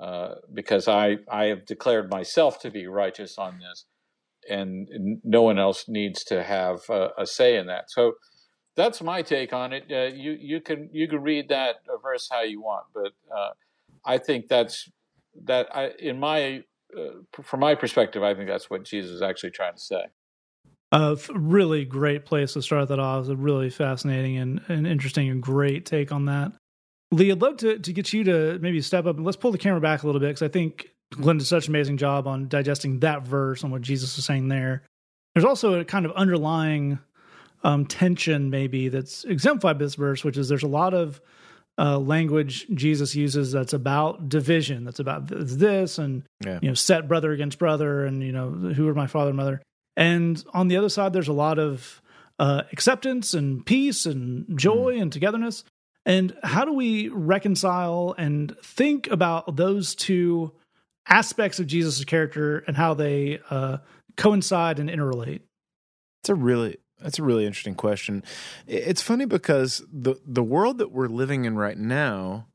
uh, 0.00 0.34
because 0.52 0.86
I, 0.86 1.16
I 1.30 1.46
have 1.46 1.66
declared 1.66 2.10
myself 2.10 2.60
to 2.60 2.70
be 2.70 2.86
righteous 2.86 3.38
on 3.38 3.58
this, 3.58 3.86
and 4.48 4.88
no 5.24 5.42
one 5.42 5.58
else 5.58 5.86
needs 5.88 6.24
to 6.24 6.42
have 6.42 6.80
a, 6.88 7.10
a 7.18 7.26
say 7.26 7.56
in 7.56 7.66
that. 7.66 7.90
So 7.90 8.14
that's 8.76 9.02
my 9.02 9.22
take 9.22 9.52
on 9.52 9.72
it. 9.72 9.84
Uh, 9.90 10.14
you 10.14 10.36
you 10.40 10.60
can 10.60 10.88
you 10.92 11.08
can 11.08 11.20
read 11.20 11.48
that 11.48 11.76
verse 12.02 12.28
how 12.30 12.42
you 12.42 12.60
want, 12.60 12.84
but 12.94 13.12
uh, 13.36 13.50
I 14.04 14.18
think 14.18 14.46
that's 14.48 14.88
that 15.46 15.74
I 15.74 15.90
in 15.98 16.20
my 16.20 16.62
uh, 16.96 17.42
from 17.42 17.60
my 17.60 17.74
perspective, 17.74 18.22
I 18.22 18.34
think 18.34 18.48
that's 18.48 18.70
what 18.70 18.84
Jesus 18.84 19.10
is 19.10 19.22
actually 19.22 19.50
trying 19.50 19.74
to 19.74 19.80
say. 19.80 20.04
A 20.90 21.18
really 21.34 21.84
great 21.84 22.24
place 22.24 22.54
to 22.54 22.62
start 22.62 22.88
that 22.88 22.98
off. 22.98 23.20
It's 23.20 23.28
a 23.28 23.36
really 23.36 23.68
fascinating 23.68 24.38
and, 24.38 24.60
and 24.68 24.86
interesting 24.86 25.28
and 25.28 25.42
great 25.42 25.84
take 25.84 26.12
on 26.12 26.26
that. 26.26 26.52
Lee, 27.10 27.30
I'd 27.30 27.40
love 27.40 27.58
to, 27.58 27.78
to 27.78 27.92
get 27.92 28.12
you 28.12 28.24
to 28.24 28.58
maybe 28.60 28.80
step 28.80 29.06
up 29.06 29.16
and 29.16 29.24
let's 29.24 29.36
pull 29.36 29.52
the 29.52 29.58
camera 29.58 29.80
back 29.80 30.02
a 30.02 30.06
little 30.06 30.20
bit 30.20 30.28
because 30.28 30.42
I 30.42 30.48
think 30.48 30.88
Glenn 31.10 31.38
did 31.38 31.46
such 31.46 31.68
an 31.68 31.72
amazing 31.72 31.96
job 31.96 32.26
on 32.26 32.48
digesting 32.48 33.00
that 33.00 33.22
verse 33.26 33.62
and 33.62 33.72
what 33.72 33.82
Jesus 33.82 34.16
was 34.16 34.24
saying 34.24 34.48
there. 34.48 34.82
There's 35.34 35.44
also 35.44 35.80
a 35.80 35.84
kind 35.84 36.06
of 36.06 36.12
underlying 36.12 36.98
um, 37.64 37.86
tension, 37.86 38.50
maybe, 38.50 38.88
that's 38.88 39.24
exemplified 39.24 39.78
by 39.78 39.84
this 39.84 39.94
verse, 39.94 40.24
which 40.24 40.36
is 40.36 40.48
there's 40.48 40.62
a 40.62 40.68
lot 40.68 40.94
of 40.94 41.20
uh, 41.78 41.98
language 41.98 42.66
Jesus 42.74 43.14
uses 43.14 43.52
that's 43.52 43.72
about 43.72 44.28
division, 44.28 44.84
that's 44.84 44.98
about 44.98 45.28
this 45.28 45.98
and 45.98 46.24
yeah. 46.44 46.58
you 46.60 46.68
know 46.68 46.74
set 46.74 47.08
brother 47.08 47.32
against 47.32 47.58
brother, 47.58 48.04
and 48.04 48.22
you 48.22 48.32
know 48.32 48.50
who 48.50 48.88
are 48.88 48.94
my 48.94 49.06
father 49.06 49.30
and 49.30 49.36
mother. 49.36 49.62
And 49.98 50.42
on 50.54 50.68
the 50.68 50.76
other 50.76 50.88
side, 50.88 51.12
there's 51.12 51.26
a 51.26 51.32
lot 51.32 51.58
of 51.58 52.00
uh, 52.38 52.62
acceptance 52.70 53.34
and 53.34 53.66
peace 53.66 54.06
and 54.06 54.56
joy 54.56 54.94
mm. 54.94 55.02
and 55.02 55.12
togetherness. 55.12 55.64
And 56.06 56.36
how 56.44 56.64
do 56.64 56.72
we 56.72 57.08
reconcile 57.08 58.14
and 58.16 58.56
think 58.62 59.08
about 59.10 59.56
those 59.56 59.96
two 59.96 60.52
aspects 61.08 61.58
of 61.58 61.66
Jesus' 61.66 62.04
character 62.04 62.60
and 62.68 62.76
how 62.76 62.94
they 62.94 63.40
uh, 63.50 63.78
coincide 64.16 64.78
and 64.78 64.88
interrelate? 64.88 65.40
It's 66.22 66.28
a 66.28 66.34
really 66.36 66.78
that's 67.00 67.18
a 67.18 67.24
really 67.24 67.44
interesting 67.44 67.74
question. 67.74 68.22
It's 68.68 69.02
funny 69.02 69.26
because 69.26 69.82
the 69.92 70.14
the 70.24 70.44
world 70.44 70.78
that 70.78 70.92
we're 70.92 71.08
living 71.08 71.44
in 71.44 71.56
right 71.56 71.76
now, 71.76 72.46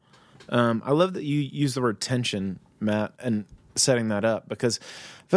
um, 0.48 0.82
I 0.86 0.91
love 0.91 1.14
that 1.15 1.24
you 1.24 1.40
use 1.40 1.74
the 1.74 1.82
word 1.82 1.99
tension, 1.99 2.60
Matt, 2.80 3.14
and 3.20 3.44
setting 3.76 4.07
that 4.10 4.24
up 4.24 4.48
because 4.48 4.80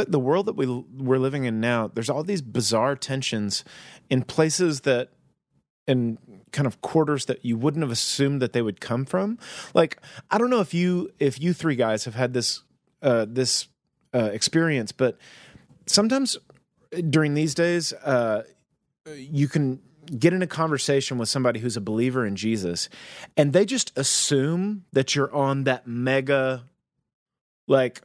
the 0.04 0.20
world 0.20 0.46
that 0.46 0.56
we 0.56 0.66
we're 0.66 1.18
living 1.18 1.44
in 1.44 1.60
now, 1.60 1.88
there's 1.88 2.10
all 2.10 2.22
these 2.22 2.42
bizarre 2.42 2.96
tensions 2.96 3.64
in 4.10 4.22
places 4.22 4.82
that 4.82 5.10
in 5.86 6.18
kind 6.52 6.66
of 6.66 6.80
quarters 6.80 7.26
that 7.26 7.44
you 7.44 7.56
wouldn't 7.56 7.82
have 7.82 7.90
assumed 7.90 8.42
that 8.42 8.52
they 8.52 8.62
would 8.62 8.80
come 8.80 9.04
from. 9.04 9.38
Like 9.74 9.98
I 10.30 10.38
don't 10.38 10.50
know 10.50 10.60
if 10.60 10.74
you 10.74 11.10
if 11.18 11.40
you 11.40 11.52
three 11.52 11.76
guys 11.76 12.04
have 12.04 12.14
had 12.14 12.32
this 12.32 12.62
uh, 13.02 13.26
this 13.28 13.68
uh, 14.14 14.30
experience, 14.32 14.92
but 14.92 15.18
sometimes 15.86 16.36
during 17.10 17.34
these 17.34 17.54
days, 17.54 17.92
uh, 17.92 18.42
you 19.14 19.48
can 19.48 19.80
get 20.18 20.32
in 20.32 20.42
a 20.42 20.46
conversation 20.46 21.18
with 21.18 21.28
somebody 21.28 21.60
who's 21.60 21.76
a 21.76 21.80
believer 21.80 22.24
in 22.24 22.36
Jesus 22.36 22.88
and 23.36 23.52
they 23.52 23.64
just 23.64 23.96
assume 23.98 24.84
that 24.92 25.16
you're 25.16 25.32
on 25.34 25.64
that 25.64 25.86
mega 25.86 26.64
like 27.66 28.02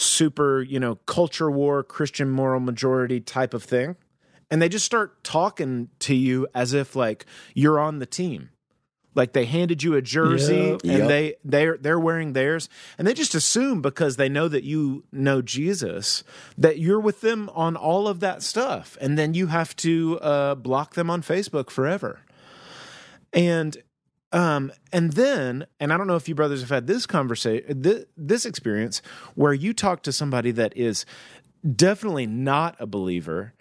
super, 0.00 0.62
you 0.62 0.78
know, 0.78 0.94
culture 1.06 1.50
war, 1.50 1.82
Christian 1.82 2.30
moral 2.30 2.60
majority 2.60 3.20
type 3.20 3.52
of 3.52 3.64
thing. 3.64 3.96
and 4.50 4.62
they 4.62 4.68
just 4.68 4.86
start 4.86 5.22
talking 5.24 5.88
to 5.98 6.14
you 6.14 6.46
as 6.54 6.72
if 6.72 6.94
like 6.96 7.26
you're 7.52 7.78
on 7.80 7.98
the 7.98 8.06
team. 8.06 8.48
Like 9.14 9.32
they 9.32 9.44
handed 9.46 9.82
you 9.82 9.94
a 9.96 10.00
jersey 10.00 10.54
Yep. 10.54 10.80
and 10.84 10.92
Yep. 11.00 11.08
they 11.08 11.34
they're 11.44 11.76
they're 11.76 11.98
wearing 11.98 12.32
theirs 12.34 12.68
and 12.96 13.06
they 13.06 13.12
just 13.14 13.34
assume 13.34 13.82
because 13.82 14.16
they 14.16 14.28
know 14.28 14.46
that 14.46 14.62
you 14.62 15.02
know 15.10 15.42
Jesus 15.42 16.22
that 16.56 16.78
you're 16.78 17.00
with 17.00 17.20
them 17.20 17.50
on 17.52 17.74
all 17.74 18.06
of 18.06 18.20
that 18.20 18.42
stuff 18.44 18.96
and 19.00 19.18
then 19.18 19.34
you 19.34 19.48
have 19.48 19.74
to 19.76 20.20
uh, 20.20 20.54
block 20.54 20.94
them 20.94 21.10
on 21.10 21.20
Facebook 21.22 21.68
forever. 21.70 22.20
And 23.32 23.76
um 24.32 24.70
and 24.92 25.12
then 25.12 25.66
and 25.80 25.92
I 25.92 25.96
don't 25.96 26.06
know 26.06 26.16
if 26.16 26.28
you 26.28 26.34
brothers 26.34 26.60
have 26.60 26.70
had 26.70 26.86
this 26.86 27.06
conversation 27.06 27.80
this, 27.80 28.04
this 28.16 28.44
experience 28.44 29.00
where 29.34 29.54
you 29.54 29.72
talk 29.72 30.02
to 30.02 30.12
somebody 30.12 30.50
that 30.52 30.76
is 30.76 31.06
definitely 31.74 32.26
not 32.26 32.76
a 32.78 32.86
believer 32.86 33.54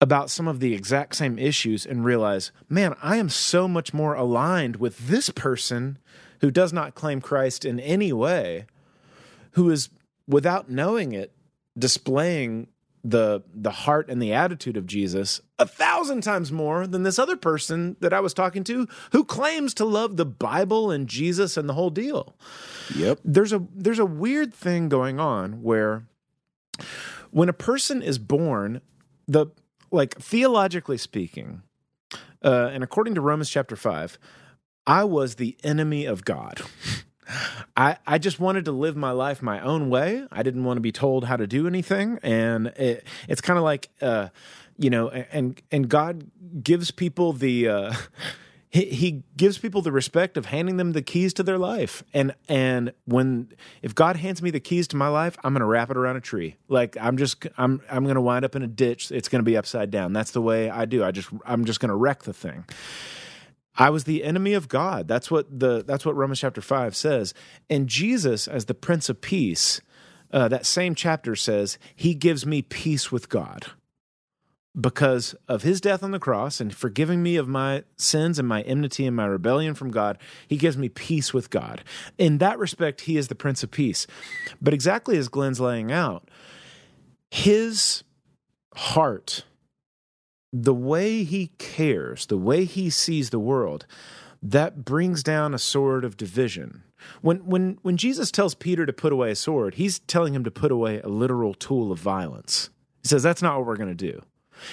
about 0.00 0.30
some 0.30 0.46
of 0.46 0.60
the 0.60 0.74
exact 0.74 1.14
same 1.16 1.38
issues 1.38 1.86
and 1.86 2.04
realize, 2.04 2.52
man, 2.68 2.94
I 3.02 3.16
am 3.16 3.30
so 3.30 3.66
much 3.66 3.94
more 3.94 4.14
aligned 4.14 4.76
with 4.76 5.08
this 5.08 5.30
person 5.30 5.98
who 6.40 6.50
does 6.50 6.72
not 6.72 6.94
claim 6.94 7.22
Christ 7.22 7.64
in 7.64 7.80
any 7.80 8.12
way, 8.12 8.66
who 9.52 9.70
is 9.70 9.88
without 10.28 10.68
knowing 10.68 11.12
it 11.12 11.32
displaying 11.78 12.68
the 13.06 13.42
the 13.54 13.70
heart 13.70 14.08
and 14.08 14.20
the 14.22 14.32
attitude 14.32 14.76
of 14.78 14.86
Jesus 14.86 15.40
a 15.58 15.66
thousand 15.66 16.22
times 16.22 16.50
more 16.50 16.86
than 16.86 17.02
this 17.02 17.18
other 17.18 17.36
person 17.36 17.96
that 18.00 18.14
I 18.14 18.20
was 18.20 18.32
talking 18.32 18.64
to 18.64 18.88
who 19.12 19.24
claims 19.24 19.74
to 19.74 19.84
love 19.84 20.16
the 20.16 20.24
Bible 20.24 20.90
and 20.90 21.06
Jesus 21.06 21.56
and 21.58 21.68
the 21.68 21.74
whole 21.74 21.90
deal 21.90 22.34
Yep. 22.96 23.20
there's 23.24 23.52
a 23.52 23.62
there's 23.74 23.98
a 23.98 24.06
weird 24.06 24.54
thing 24.54 24.88
going 24.88 25.20
on 25.20 25.62
where 25.62 26.06
when 27.30 27.48
a 27.48 27.52
person 27.54 28.00
is 28.02 28.18
born 28.18 28.80
the 29.28 29.46
like 29.90 30.16
theologically 30.18 30.98
speaking 30.98 31.62
uh, 32.42 32.70
and 32.72 32.82
according 32.82 33.14
to 33.14 33.20
romans 33.20 33.48
chapter 33.50 33.76
5 33.76 34.18
i 34.86 35.04
was 35.04 35.34
the 35.36 35.56
enemy 35.62 36.04
of 36.04 36.24
god 36.24 36.62
I, 37.76 37.96
I 38.06 38.18
just 38.18 38.40
wanted 38.40 38.64
to 38.66 38.72
live 38.72 38.96
my 38.96 39.10
life 39.10 39.42
my 39.42 39.60
own 39.60 39.90
way. 39.90 40.26
I 40.30 40.42
didn't 40.42 40.64
want 40.64 40.76
to 40.76 40.80
be 40.80 40.92
told 40.92 41.24
how 41.24 41.36
to 41.36 41.46
do 41.46 41.66
anything, 41.66 42.18
and 42.22 42.68
it, 42.68 43.04
it's 43.28 43.40
kind 43.40 43.58
of 43.58 43.64
like, 43.64 43.90
uh, 44.00 44.28
you 44.78 44.90
know, 44.90 45.08
and 45.08 45.60
and 45.70 45.88
God 45.88 46.30
gives 46.62 46.90
people 46.90 47.32
the 47.32 47.68
uh, 47.68 47.94
he, 48.70 48.86
he 48.86 49.22
gives 49.36 49.58
people 49.58 49.82
the 49.82 49.92
respect 49.92 50.36
of 50.36 50.46
handing 50.46 50.76
them 50.76 50.92
the 50.92 51.02
keys 51.02 51.32
to 51.34 51.42
their 51.42 51.58
life, 51.58 52.02
and 52.12 52.34
and 52.48 52.92
when 53.04 53.48
if 53.82 53.94
God 53.94 54.16
hands 54.16 54.42
me 54.42 54.50
the 54.50 54.60
keys 54.60 54.88
to 54.88 54.96
my 54.96 55.08
life, 55.08 55.36
I'm 55.44 55.52
gonna 55.52 55.66
wrap 55.66 55.90
it 55.90 55.96
around 55.96 56.16
a 56.16 56.20
tree. 56.20 56.56
Like 56.68 56.96
I'm 57.00 57.16
just 57.16 57.46
I'm 57.56 57.80
I'm 57.90 58.06
gonna 58.06 58.20
wind 58.20 58.44
up 58.44 58.56
in 58.56 58.62
a 58.62 58.68
ditch. 58.68 59.10
It's 59.10 59.28
gonna 59.28 59.44
be 59.44 59.56
upside 59.56 59.90
down. 59.90 60.12
That's 60.12 60.32
the 60.32 60.42
way 60.42 60.70
I 60.70 60.84
do. 60.84 61.04
I 61.04 61.10
just 61.10 61.28
I'm 61.46 61.64
just 61.64 61.80
gonna 61.80 61.96
wreck 61.96 62.24
the 62.24 62.34
thing. 62.34 62.64
I 63.76 63.90
was 63.90 64.04
the 64.04 64.24
enemy 64.24 64.54
of 64.54 64.68
God. 64.68 65.08
That's 65.08 65.30
what 65.30 65.58
the 65.58 65.82
that's 65.84 66.06
what 66.06 66.16
Romans 66.16 66.40
chapter 66.40 66.60
five 66.60 66.94
says. 66.94 67.34
And 67.68 67.88
Jesus, 67.88 68.46
as 68.46 68.66
the 68.66 68.74
Prince 68.74 69.08
of 69.08 69.20
Peace, 69.20 69.80
uh, 70.32 70.48
that 70.48 70.66
same 70.66 70.94
chapter 70.94 71.34
says 71.34 71.78
he 71.94 72.14
gives 72.14 72.46
me 72.46 72.62
peace 72.62 73.10
with 73.10 73.28
God 73.28 73.66
because 74.78 75.34
of 75.48 75.62
his 75.62 75.80
death 75.80 76.02
on 76.02 76.10
the 76.10 76.18
cross 76.18 76.60
and 76.60 76.74
forgiving 76.74 77.22
me 77.22 77.36
of 77.36 77.46
my 77.46 77.84
sins 77.96 78.38
and 78.38 78.48
my 78.48 78.62
enmity 78.62 79.06
and 79.06 79.14
my 79.14 79.26
rebellion 79.26 79.74
from 79.74 79.90
God. 79.90 80.18
He 80.48 80.56
gives 80.56 80.76
me 80.76 80.88
peace 80.88 81.32
with 81.32 81.50
God. 81.50 81.84
In 82.18 82.38
that 82.38 82.58
respect, 82.58 83.02
he 83.02 83.16
is 83.16 83.28
the 83.28 83.36
Prince 83.36 83.62
of 83.62 83.70
Peace. 83.70 84.06
But 84.60 84.74
exactly 84.74 85.16
as 85.16 85.28
Glenn's 85.28 85.60
laying 85.60 85.92
out, 85.92 86.28
his 87.30 88.02
heart 88.74 89.44
the 90.56 90.74
way 90.74 91.24
he 91.24 91.48
cares, 91.58 92.26
the 92.26 92.38
way 92.38 92.64
he 92.64 92.88
sees 92.88 93.30
the 93.30 93.40
world, 93.40 93.86
that 94.40 94.84
brings 94.84 95.24
down 95.24 95.52
a 95.52 95.58
sword 95.58 96.04
of 96.04 96.16
division. 96.16 96.84
When 97.22 97.38
when 97.38 97.78
when 97.82 97.96
Jesus 97.96 98.30
tells 98.30 98.54
Peter 98.54 98.86
to 98.86 98.92
put 98.92 99.12
away 99.12 99.32
a 99.32 99.36
sword, 99.36 99.74
he's 99.74 99.98
telling 100.00 100.32
him 100.32 100.44
to 100.44 100.52
put 100.52 100.70
away 100.70 101.00
a 101.00 101.08
literal 101.08 101.54
tool 101.54 101.90
of 101.90 101.98
violence. 101.98 102.70
He 103.02 103.08
says 103.08 103.22
that's 103.22 103.42
not 103.42 103.58
what 103.58 103.66
we're 103.66 103.76
going 103.76 103.96
to 103.96 104.12
do. 104.12 104.22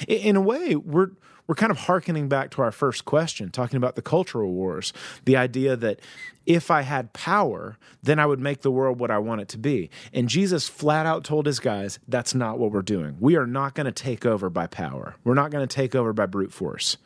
In, 0.08 0.18
in 0.20 0.36
a 0.36 0.42
way, 0.42 0.76
we're 0.76 1.12
we're 1.48 1.56
kind 1.56 1.72
of 1.72 1.78
hearkening 1.78 2.28
back 2.28 2.52
to 2.52 2.62
our 2.62 2.72
first 2.72 3.06
question, 3.06 3.50
talking 3.50 3.78
about 3.78 3.96
the 3.96 4.02
cultural 4.02 4.52
wars, 4.52 4.94
the 5.26 5.38
idea 5.38 5.76
that 5.76 6.00
if 6.46 6.72
I 6.72 6.82
had 6.82 7.14
power, 7.14 7.78
then 8.02 8.20
I 8.20 8.26
would 8.26 8.40
make 8.40 8.62
the 8.62 8.72
world 8.72 9.00
what 9.00 9.12
I 9.12 9.20
want 9.20 9.42
it 9.42 9.48
to 9.50 9.58
be. 9.58 9.90
And 10.14 10.28
Jesus 10.28 10.68
flat 10.68 11.06
out 11.06 11.24
told 11.24 11.46
his 11.46 11.60
guys, 11.60 12.00
that's 12.08 12.34
not 12.34 12.58
what 12.58 12.72
we're 12.72 12.82
doing. 12.82 13.18
We 13.20 13.36
are 13.36 13.48
not 13.48 13.76
going 13.76 13.86
to 13.86 13.92
take 13.92 14.26
over 14.26 14.50
by 14.50 14.68
power. 14.68 15.16
We're 15.24 15.34
not 15.34 15.52
going 15.52 15.68
to 15.68 15.76
take 15.76 15.96
over 15.96 16.14
by 16.14 16.26
brute 16.26 16.54
force. 16.54 16.98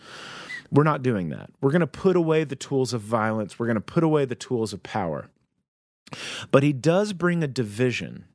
We're 0.71 0.83
not 0.83 1.03
doing 1.03 1.29
that. 1.29 1.49
We're 1.61 1.71
going 1.71 1.81
to 1.81 1.87
put 1.87 2.15
away 2.15 2.43
the 2.43 2.55
tools 2.55 2.93
of 2.93 3.01
violence. 3.01 3.59
We're 3.59 3.67
going 3.67 3.75
to 3.75 3.81
put 3.81 4.03
away 4.03 4.25
the 4.25 4.35
tools 4.35 4.73
of 4.73 4.83
power. 4.83 5.29
But 6.51 6.63
he 6.63 6.73
does 6.73 7.13
bring 7.13 7.43
a 7.43 7.47
division 7.47 8.25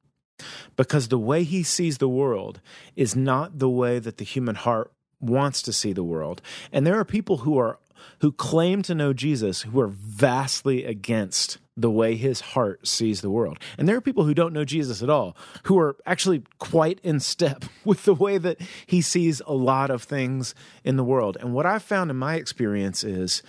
because 0.77 1.09
the 1.09 1.19
way 1.19 1.45
he 1.45 1.63
sees 1.63 1.99
the 1.99 2.09
world 2.09 2.61
is 2.97 3.15
not 3.15 3.59
the 3.59 3.69
way 3.69 3.99
that 3.99 4.17
the 4.17 4.25
human 4.25 4.55
heart 4.55 4.93
wants 5.21 5.63
to 5.63 5.73
see 5.73 5.93
the 5.93 6.05
world. 6.05 6.43
And 6.73 6.87
there 6.87 6.99
are 6.99 7.05
people 7.05 7.39
who 7.39 7.59
are 7.59 7.79
who 8.21 8.33
claim 8.33 8.83
to 8.83 8.95
know 8.95 9.13
Jesus 9.13 9.63
who 9.63 9.81
are 9.81 9.89
vastly 9.89 10.85
against 10.85 11.59
the 11.77 11.91
way 11.91 12.17
his 12.17 12.41
heart 12.41 12.87
sees 12.87 13.21
the 13.21 13.31
world. 13.31 13.59
And 13.79 13.89
there 13.89 13.97
are 13.97 14.03
people 14.03 14.25
who 14.25 14.35
don't 14.35 14.53
know 14.53 14.65
Jesus 14.65 15.03
at 15.03 15.11
all 15.11 15.37
who 15.65 15.79
are 15.79 15.97
actually 16.07 16.43
quite 16.59 17.01
in 17.03 17.21
step 17.21 17.65
with 17.85 18.05
the 18.05 18.15
way 18.15 18.39
that 18.39 18.61
he 18.87 19.01
sees 19.01 19.41
a 19.47 19.53
lot 19.53 19.91
of 19.91 20.03
things 20.03 20.55
in 20.85 20.97
the 20.97 21.05
world. 21.05 21.37
And 21.41 21.53
what 21.53 21.67
I've 21.67 21.83
found 21.83 22.11
in 22.11 22.17
my 22.17 22.35
experience 22.35 23.05
is 23.05 23.43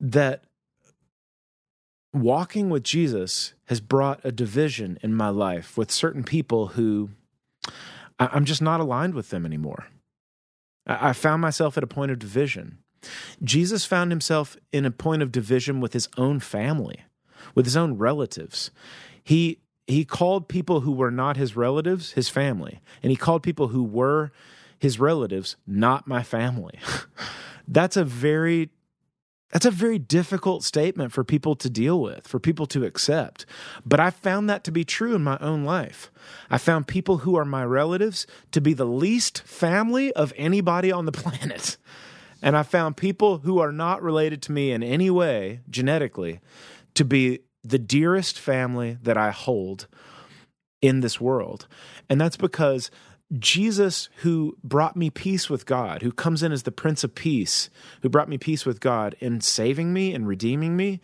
that 0.00 0.44
walking 2.12 2.70
with 2.70 2.82
Jesus 2.82 3.54
has 3.66 3.80
brought 3.80 4.20
a 4.24 4.32
division 4.32 4.98
in 5.02 5.14
my 5.14 5.28
life 5.28 5.76
with 5.76 5.90
certain 5.90 6.24
people 6.24 6.68
who 6.68 7.10
I'm 8.18 8.44
just 8.44 8.62
not 8.62 8.80
aligned 8.80 9.14
with 9.14 9.30
them 9.30 9.46
anymore. 9.46 9.86
I 10.88 11.12
found 11.12 11.42
myself 11.42 11.76
at 11.76 11.84
a 11.84 11.88
point 11.88 12.10
of 12.10 12.18
division. 12.18 12.78
Jesus 13.42 13.84
found 13.84 14.10
himself 14.10 14.56
in 14.72 14.84
a 14.84 14.90
point 14.90 15.22
of 15.22 15.30
division 15.30 15.80
with 15.80 15.92
his 15.92 16.08
own 16.16 16.40
family, 16.40 17.04
with 17.54 17.66
his 17.66 17.76
own 17.76 17.98
relatives. 17.98 18.70
He 19.22 19.60
he 19.86 20.04
called 20.04 20.48
people 20.48 20.80
who 20.80 20.92
were 20.92 21.10
not 21.10 21.36
his 21.36 21.56
relatives 21.56 22.12
his 22.12 22.28
family, 22.28 22.80
and 23.02 23.10
he 23.10 23.16
called 23.16 23.42
people 23.42 23.68
who 23.68 23.84
were 23.84 24.32
his 24.78 24.98
relatives 24.98 25.56
not 25.66 26.06
my 26.08 26.22
family. 26.22 26.78
That's 27.68 27.96
a 27.96 28.04
very 28.04 28.70
that's 29.50 29.66
a 29.66 29.70
very 29.70 29.98
difficult 29.98 30.62
statement 30.62 31.12
for 31.12 31.24
people 31.24 31.56
to 31.56 31.70
deal 31.70 32.00
with, 32.00 32.28
for 32.28 32.38
people 32.38 32.66
to 32.66 32.84
accept. 32.84 33.46
But 33.84 33.98
I 33.98 34.10
found 34.10 34.50
that 34.50 34.62
to 34.64 34.70
be 34.70 34.84
true 34.84 35.14
in 35.14 35.24
my 35.24 35.38
own 35.40 35.64
life. 35.64 36.10
I 36.50 36.58
found 36.58 36.86
people 36.86 37.18
who 37.18 37.34
are 37.36 37.46
my 37.46 37.64
relatives 37.64 38.26
to 38.52 38.60
be 38.60 38.74
the 38.74 38.84
least 38.84 39.40
family 39.42 40.12
of 40.12 40.34
anybody 40.36 40.92
on 40.92 41.06
the 41.06 41.12
planet. 41.20 41.78
And 42.42 42.56
I 42.56 42.62
found 42.62 42.96
people 42.96 43.38
who 43.38 43.58
are 43.58 43.72
not 43.72 44.02
related 44.02 44.42
to 44.42 44.52
me 44.52 44.70
in 44.70 44.82
any 44.82 45.10
way 45.10 45.60
genetically 45.70 46.40
to 46.94 47.04
be 47.04 47.40
the 47.64 47.78
dearest 47.78 48.38
family 48.38 48.98
that 49.02 49.16
I 49.16 49.30
hold 49.30 49.86
in 50.80 51.00
this 51.00 51.20
world. 51.20 51.66
And 52.08 52.20
that's 52.20 52.36
because 52.36 52.90
Jesus, 53.36 54.08
who 54.18 54.56
brought 54.64 54.96
me 54.96 55.10
peace 55.10 55.50
with 55.50 55.66
God, 55.66 56.00
who 56.02 56.12
comes 56.12 56.42
in 56.42 56.50
as 56.50 56.62
the 56.62 56.72
Prince 56.72 57.04
of 57.04 57.14
Peace, 57.14 57.68
who 58.00 58.08
brought 58.08 58.28
me 58.28 58.38
peace 58.38 58.64
with 58.64 58.80
God 58.80 59.14
in 59.20 59.42
saving 59.42 59.92
me 59.92 60.14
and 60.14 60.26
redeeming 60.26 60.76
me, 60.76 61.00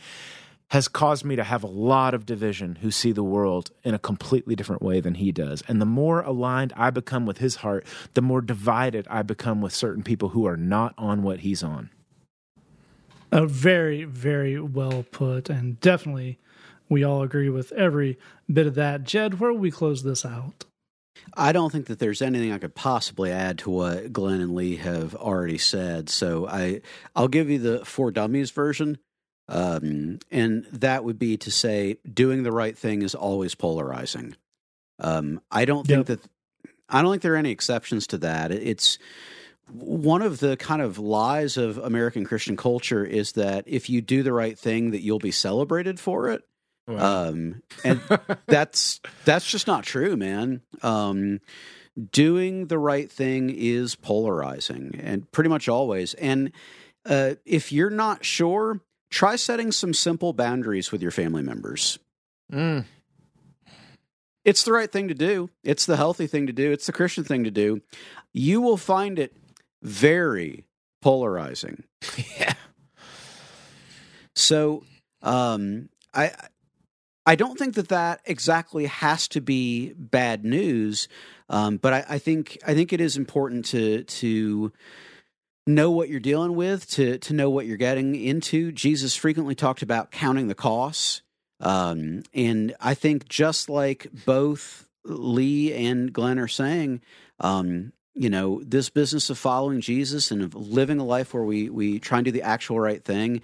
has 0.69 0.89
caused 0.89 1.25
me 1.25 1.37
to 1.37 1.45
have 1.45 1.63
a 1.63 1.69
lot 1.69 2.15
of 2.15 2.25
division 2.25 2.77
who 2.77 2.91
see 2.91 3.13
the 3.13 3.23
world 3.23 3.71
in 3.85 3.95
a 3.95 3.99
completely 3.99 4.57
different 4.57 4.81
way 4.81 5.01
than 5.01 5.17
he 5.17 5.31
does. 5.31 5.63
And 5.69 5.81
the 5.81 5.87
more 5.87 6.23
aligned 6.23 6.73
I 6.77 6.89
become 6.91 7.27
with 7.27 7.39
his 7.39 7.57
heart, 7.57 7.87
the 8.15 8.23
more 8.23 8.41
divided 8.41 9.07
I 9.11 9.23
become 9.23 9.61
with 9.61 9.75
certain 9.75 10.03
people 10.03 10.31
who 10.31 10.47
are 10.47 10.57
not 10.57 10.95
on 10.97 11.23
what 11.23 11.41
he's 11.41 11.63
on. 11.63 11.91
A 13.31 13.47
very, 13.47 14.05
very 14.05 14.59
well 14.59 15.05
put, 15.11 15.51
and 15.51 15.79
definitely 15.81 16.39
we 16.89 17.05
all 17.05 17.23
agree 17.23 17.51
with 17.51 17.71
every 17.73 18.19
bit 18.51 18.67
of 18.67 18.75
that. 18.77 19.05
Jed, 19.05 19.41
where 19.41 19.53
will 19.53 19.59
we 19.59 19.71
close 19.71 20.03
this 20.03 20.25
out? 20.25 20.65
I 21.37 21.53
don't 21.53 21.71
think 21.71 21.87
that 21.87 21.99
there's 21.99 22.23
anything 22.23 22.53
I 22.53 22.59
could 22.59 22.75
possibly 22.75 23.31
add 23.31 23.59
to 23.59 23.71
what 23.71 24.13
Glenn 24.13 24.41
and 24.41 24.55
Lee 24.55 24.77
have 24.77 25.15
already 25.15 25.59
said. 25.59 26.09
So 26.09 26.47
I 26.47 26.81
I'll 27.17 27.29
give 27.29 27.51
you 27.51 27.59
the 27.59 27.85
four 27.85 28.11
dummies 28.11 28.51
version. 28.51 28.99
Um, 29.47 30.21
and 30.31 30.65
that 30.73 31.05
would 31.05 31.19
be 31.19 31.37
to 31.37 31.51
say 31.51 31.99
doing 32.11 32.45
the 32.45 32.53
right 32.53 32.77
thing 32.77 33.03
is 33.03 33.15
always 33.15 33.55
polarizing. 33.55 34.37
Um, 34.99 35.41
I 35.51 35.65
don't 35.67 35.87
think 35.87 36.09
Yep. 36.09 36.21
that 36.21 36.31
I 36.89 37.03
don't 37.03 37.11
think 37.13 37.23
there 37.23 37.35
are 37.35 37.39
any 37.39 37.51
exceptions 37.51 38.07
to 38.09 38.19
that. 38.19 38.51
It's 38.53 38.99
one 39.73 40.23
of 40.23 40.41
the 40.41 40.57
kind 40.57 40.81
of 40.83 40.99
lies 40.99 41.57
of 41.57 41.79
American 41.79 42.25
Christian 42.25 42.57
culture 42.57 43.05
is 43.05 43.33
that 43.33 43.65
if 43.67 43.89
you 43.91 44.01
do 44.01 44.23
the 44.23 44.33
right 44.33 44.59
thing, 44.59 44.91
that 44.93 45.03
you'll 45.03 45.19
be 45.19 45.31
celebrated 45.31 45.99
for 45.99 46.29
it. 46.31 46.43
Um, 46.87 47.63
and 47.85 48.01
that's 48.47 49.01
that's 49.25 49.47
just 49.47 49.67
not 49.67 49.85
true, 49.85 50.17
man. 50.17 50.63
Um, 50.83 51.41
doing 52.13 52.67
the 52.67 52.79
right 52.79 53.11
thing 53.11 53.51
is 53.51 53.95
polarizing, 53.95 54.99
and 55.03 55.31
pretty 55.33 55.51
much 55.51 55.69
always. 55.69 56.15
And 56.15 56.53
uh, 57.07 57.35
if 57.45 57.73
you're 57.73 57.91
not 57.91 58.25
sure, 58.25 58.81
try 59.11 59.37
setting 59.37 59.73
some 59.73 59.95
simple 59.95 60.33
boundaries 60.33 60.93
with 60.93 61.03
your 61.03 61.11
family 61.11 61.43
members. 61.43 61.99
Mm. 62.53 62.85
It's 64.45 64.63
the 64.65 64.73
right 64.73 64.91
thing 64.93 65.09
to 65.09 65.15
do. 65.15 65.49
It's 65.63 65.87
the 65.87 65.97
healthy 65.97 66.27
thing 66.27 66.47
to 66.49 66.53
do. 66.53 66.71
It's 66.71 66.87
the 66.87 66.93
Christian 66.93 67.25
thing 67.25 67.45
to 67.45 67.51
do. 67.51 67.81
You 68.35 68.61
will 68.61 68.77
find 68.77 69.19
it 69.19 69.35
very 69.83 70.67
polarizing. 71.03 71.85
Yeah. 72.39 72.55
So, 74.37 74.83
um, 75.23 75.89
I 76.13 76.33
I 77.27 77.37
don't 77.37 77.59
think 77.59 77.75
that 77.75 77.89
that 77.89 78.21
exactly 78.27 78.87
has 78.87 79.29
to 79.29 79.41
be 79.41 79.95
bad 79.95 80.45
news, 80.45 81.09
um, 81.49 81.79
but 81.79 81.93
I, 81.93 82.05
I 82.11 82.19
think 82.19 82.59
I 82.67 82.75
think 82.75 82.93
it 82.93 83.01
is 83.01 83.17
important 83.17 83.65
to 83.67 84.05
to 84.05 84.73
know 85.67 85.91
what 85.91 86.11
you're 86.11 86.21
dealing 86.21 86.55
with, 86.55 86.89
to 86.91 87.19
to 87.19 87.33
know 87.33 87.49
what 87.49 87.67
you're 87.67 87.79
getting 87.79 88.15
into. 88.15 88.73
Jesus 88.73 89.17
frequently 89.17 89.55
talked 89.55 89.81
about 89.81 90.11
counting 90.11 90.49
the 90.49 90.55
costs, 90.55 91.23
um, 91.61 92.25
and 92.35 92.75
I 92.79 92.93
think 92.93 93.29
just 93.29 93.71
like 93.71 94.09
both 94.27 94.87
Lee 95.05 95.73
and 95.73 96.13
Glenn 96.13 96.39
are 96.39 96.49
saying, 96.49 97.01
um, 97.41 97.93
you 98.13 98.29
know, 98.29 98.63
this 98.65 98.91
business 98.91 99.31
of 99.31 99.39
following 99.39 99.81
Jesus 99.81 100.31
and 100.31 100.43
of 100.43 100.55
living 100.55 101.01
a 101.01 101.05
life 101.05 101.33
where 101.33 101.43
we 101.43 101.71
we 101.71 101.99
try 101.99 102.19
and 102.19 102.25
do 102.27 102.33
the 102.33 102.43
actual 102.43 102.79
right 102.79 103.03
thing 103.03 103.41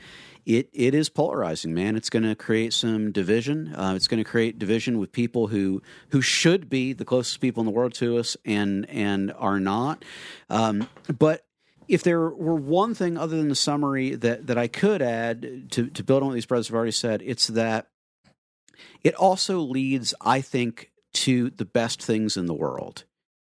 it 0.57 0.69
it 0.73 0.95
is 0.95 1.09
polarizing, 1.09 1.75
man. 1.75 1.97
It's 1.97 2.11
going 2.11 2.25
to 2.25 2.35
create 2.35 2.73
some 2.73 3.13
division. 3.13 3.75
Uh, 3.75 3.95
it's 3.95 4.09
going 4.09 4.23
to 4.23 4.29
create 4.29 4.59
division 4.59 4.99
with 4.99 5.13
people 5.13 5.49
who 5.49 5.83
who 6.11 6.21
should 6.21 6.69
be 6.69 6.93
the 6.93 7.05
closest 7.05 7.41
people 7.41 7.61
in 7.61 7.67
the 7.67 7.73
world 7.73 7.95
to 7.95 8.19
us 8.19 8.37
and 8.45 8.89
and 8.89 9.33
are 9.37 9.61
not. 9.61 10.05
Um, 10.49 10.89
but 11.19 11.45
if 11.89 12.03
there 12.03 12.21
were 12.31 12.57
one 12.57 12.95
thing 12.95 13.17
other 13.17 13.37
than 13.37 13.49
the 13.49 13.55
summary 13.55 14.15
that 14.17 14.47
that 14.49 14.59
I 14.59 14.67
could 14.67 15.03
add 15.03 15.71
to 15.73 15.89
to 15.89 16.03
build 16.03 16.23
on 16.23 16.29
what 16.29 16.35
these 16.35 16.47
brothers 16.47 16.69
have 16.69 16.75
already 16.75 16.93
said, 16.93 17.23
it's 17.25 17.47
that 17.49 17.89
it 19.03 19.15
also 19.15 19.61
leads, 19.61 20.15
I 20.21 20.41
think, 20.41 20.91
to 21.13 21.51
the 21.51 21.65
best 21.65 22.03
things 22.03 22.37
in 22.37 22.47
the 22.47 22.55
world. 22.55 23.05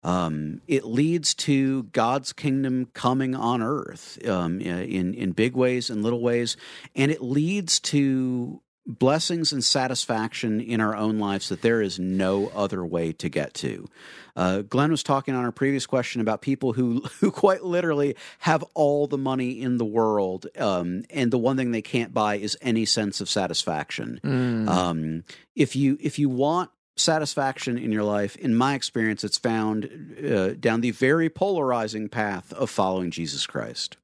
Um, 0.03 0.61
it 0.67 0.85
leads 0.85 1.33
to 1.35 1.83
God's 1.83 2.31
kingdom 2.31 2.87
coming 2.93 3.35
on 3.35 3.61
earth 3.61 4.17
um, 4.27 4.61
in 4.61 5.13
in 5.13 5.31
big 5.33 5.55
ways 5.55 5.89
and 5.89 6.03
little 6.03 6.21
ways, 6.21 6.55
and 6.95 7.11
it 7.11 7.21
leads 7.21 7.79
to 7.81 8.61
blessings 8.89 9.53
and 9.53 9.63
satisfaction 9.63 10.59
in 10.59 10.81
our 10.81 10.95
own 10.95 11.19
lives 11.19 11.49
that 11.49 11.61
there 11.61 11.81
is 11.81 11.99
no 11.99 12.47
other 12.47 12.83
way 12.83 13.11
to 13.13 13.29
get 13.29 13.53
to. 13.53 13.87
Uh, 14.35 14.61
Glenn 14.61 14.89
was 14.89 15.03
talking 15.03 15.35
on 15.35 15.45
our 15.45 15.51
previous 15.51 15.85
question 15.85 16.21
about 16.21 16.41
people 16.41 16.73
who 16.73 17.01
who 17.19 17.31
quite 17.31 17.63
literally 17.63 18.15
have 18.39 18.63
all 18.73 19.05
the 19.05 19.17
money 19.17 19.61
in 19.61 19.77
the 19.77 19.85
world, 19.85 20.47
um, 20.57 21.03
and 21.09 21.31
the 21.31 21.37
one 21.37 21.57
thing 21.57 21.71
they 21.71 21.81
can't 21.81 22.13
buy 22.13 22.35
is 22.35 22.57
any 22.61 22.85
sense 22.85 23.21
of 23.21 23.29
satisfaction. 23.29 24.19
Mm. 24.23 24.67
Um, 24.67 25.23
if 25.55 25.75
you 25.75 25.97
if 26.01 26.17
you 26.17 26.29
want 26.29 26.71
satisfaction 26.99 27.77
in 27.77 27.91
your 27.91 28.03
life, 28.03 28.35
in 28.35 28.55
my 28.55 28.73
experience, 28.75 29.23
it's 29.23 29.37
found 29.37 30.17
uh, 30.23 30.53
down 30.53 30.81
the 30.81 30.91
very 30.91 31.29
polarizing 31.29 32.09
path 32.09 32.51
of 32.53 32.69
following 32.69 33.11
Jesus 33.11 33.47
Christ. 33.47 33.97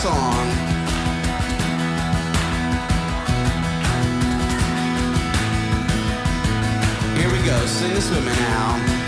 song. 0.00 0.46
Here 7.16 7.30
we 7.30 7.44
go, 7.44 7.66
sing 7.66 7.92
this 7.92 8.08
with 8.08 8.24
me 8.24 8.32
now. 8.32 8.99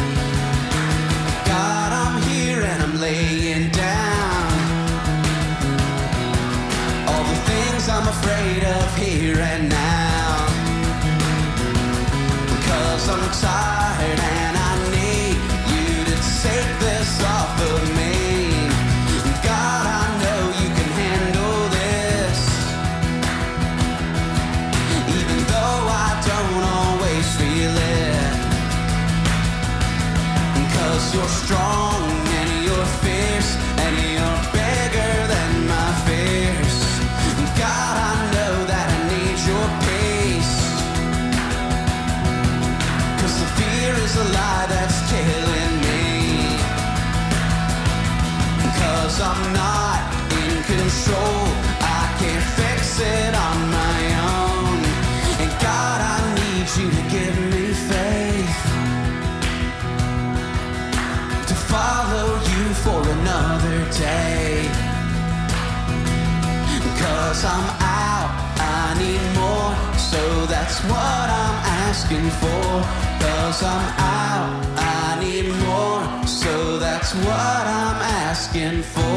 Asking 72.12 72.30
for. 72.30 72.82
Cause 73.20 73.62
I'm 73.62 73.89
out, 73.98 74.64
I 74.76 75.20
need 75.20 75.48
more. 75.64 76.26
So 76.26 76.78
that's 76.78 77.14
what 77.14 77.66
I'm 77.66 78.02
asking 78.02 78.82
for. 78.82 79.11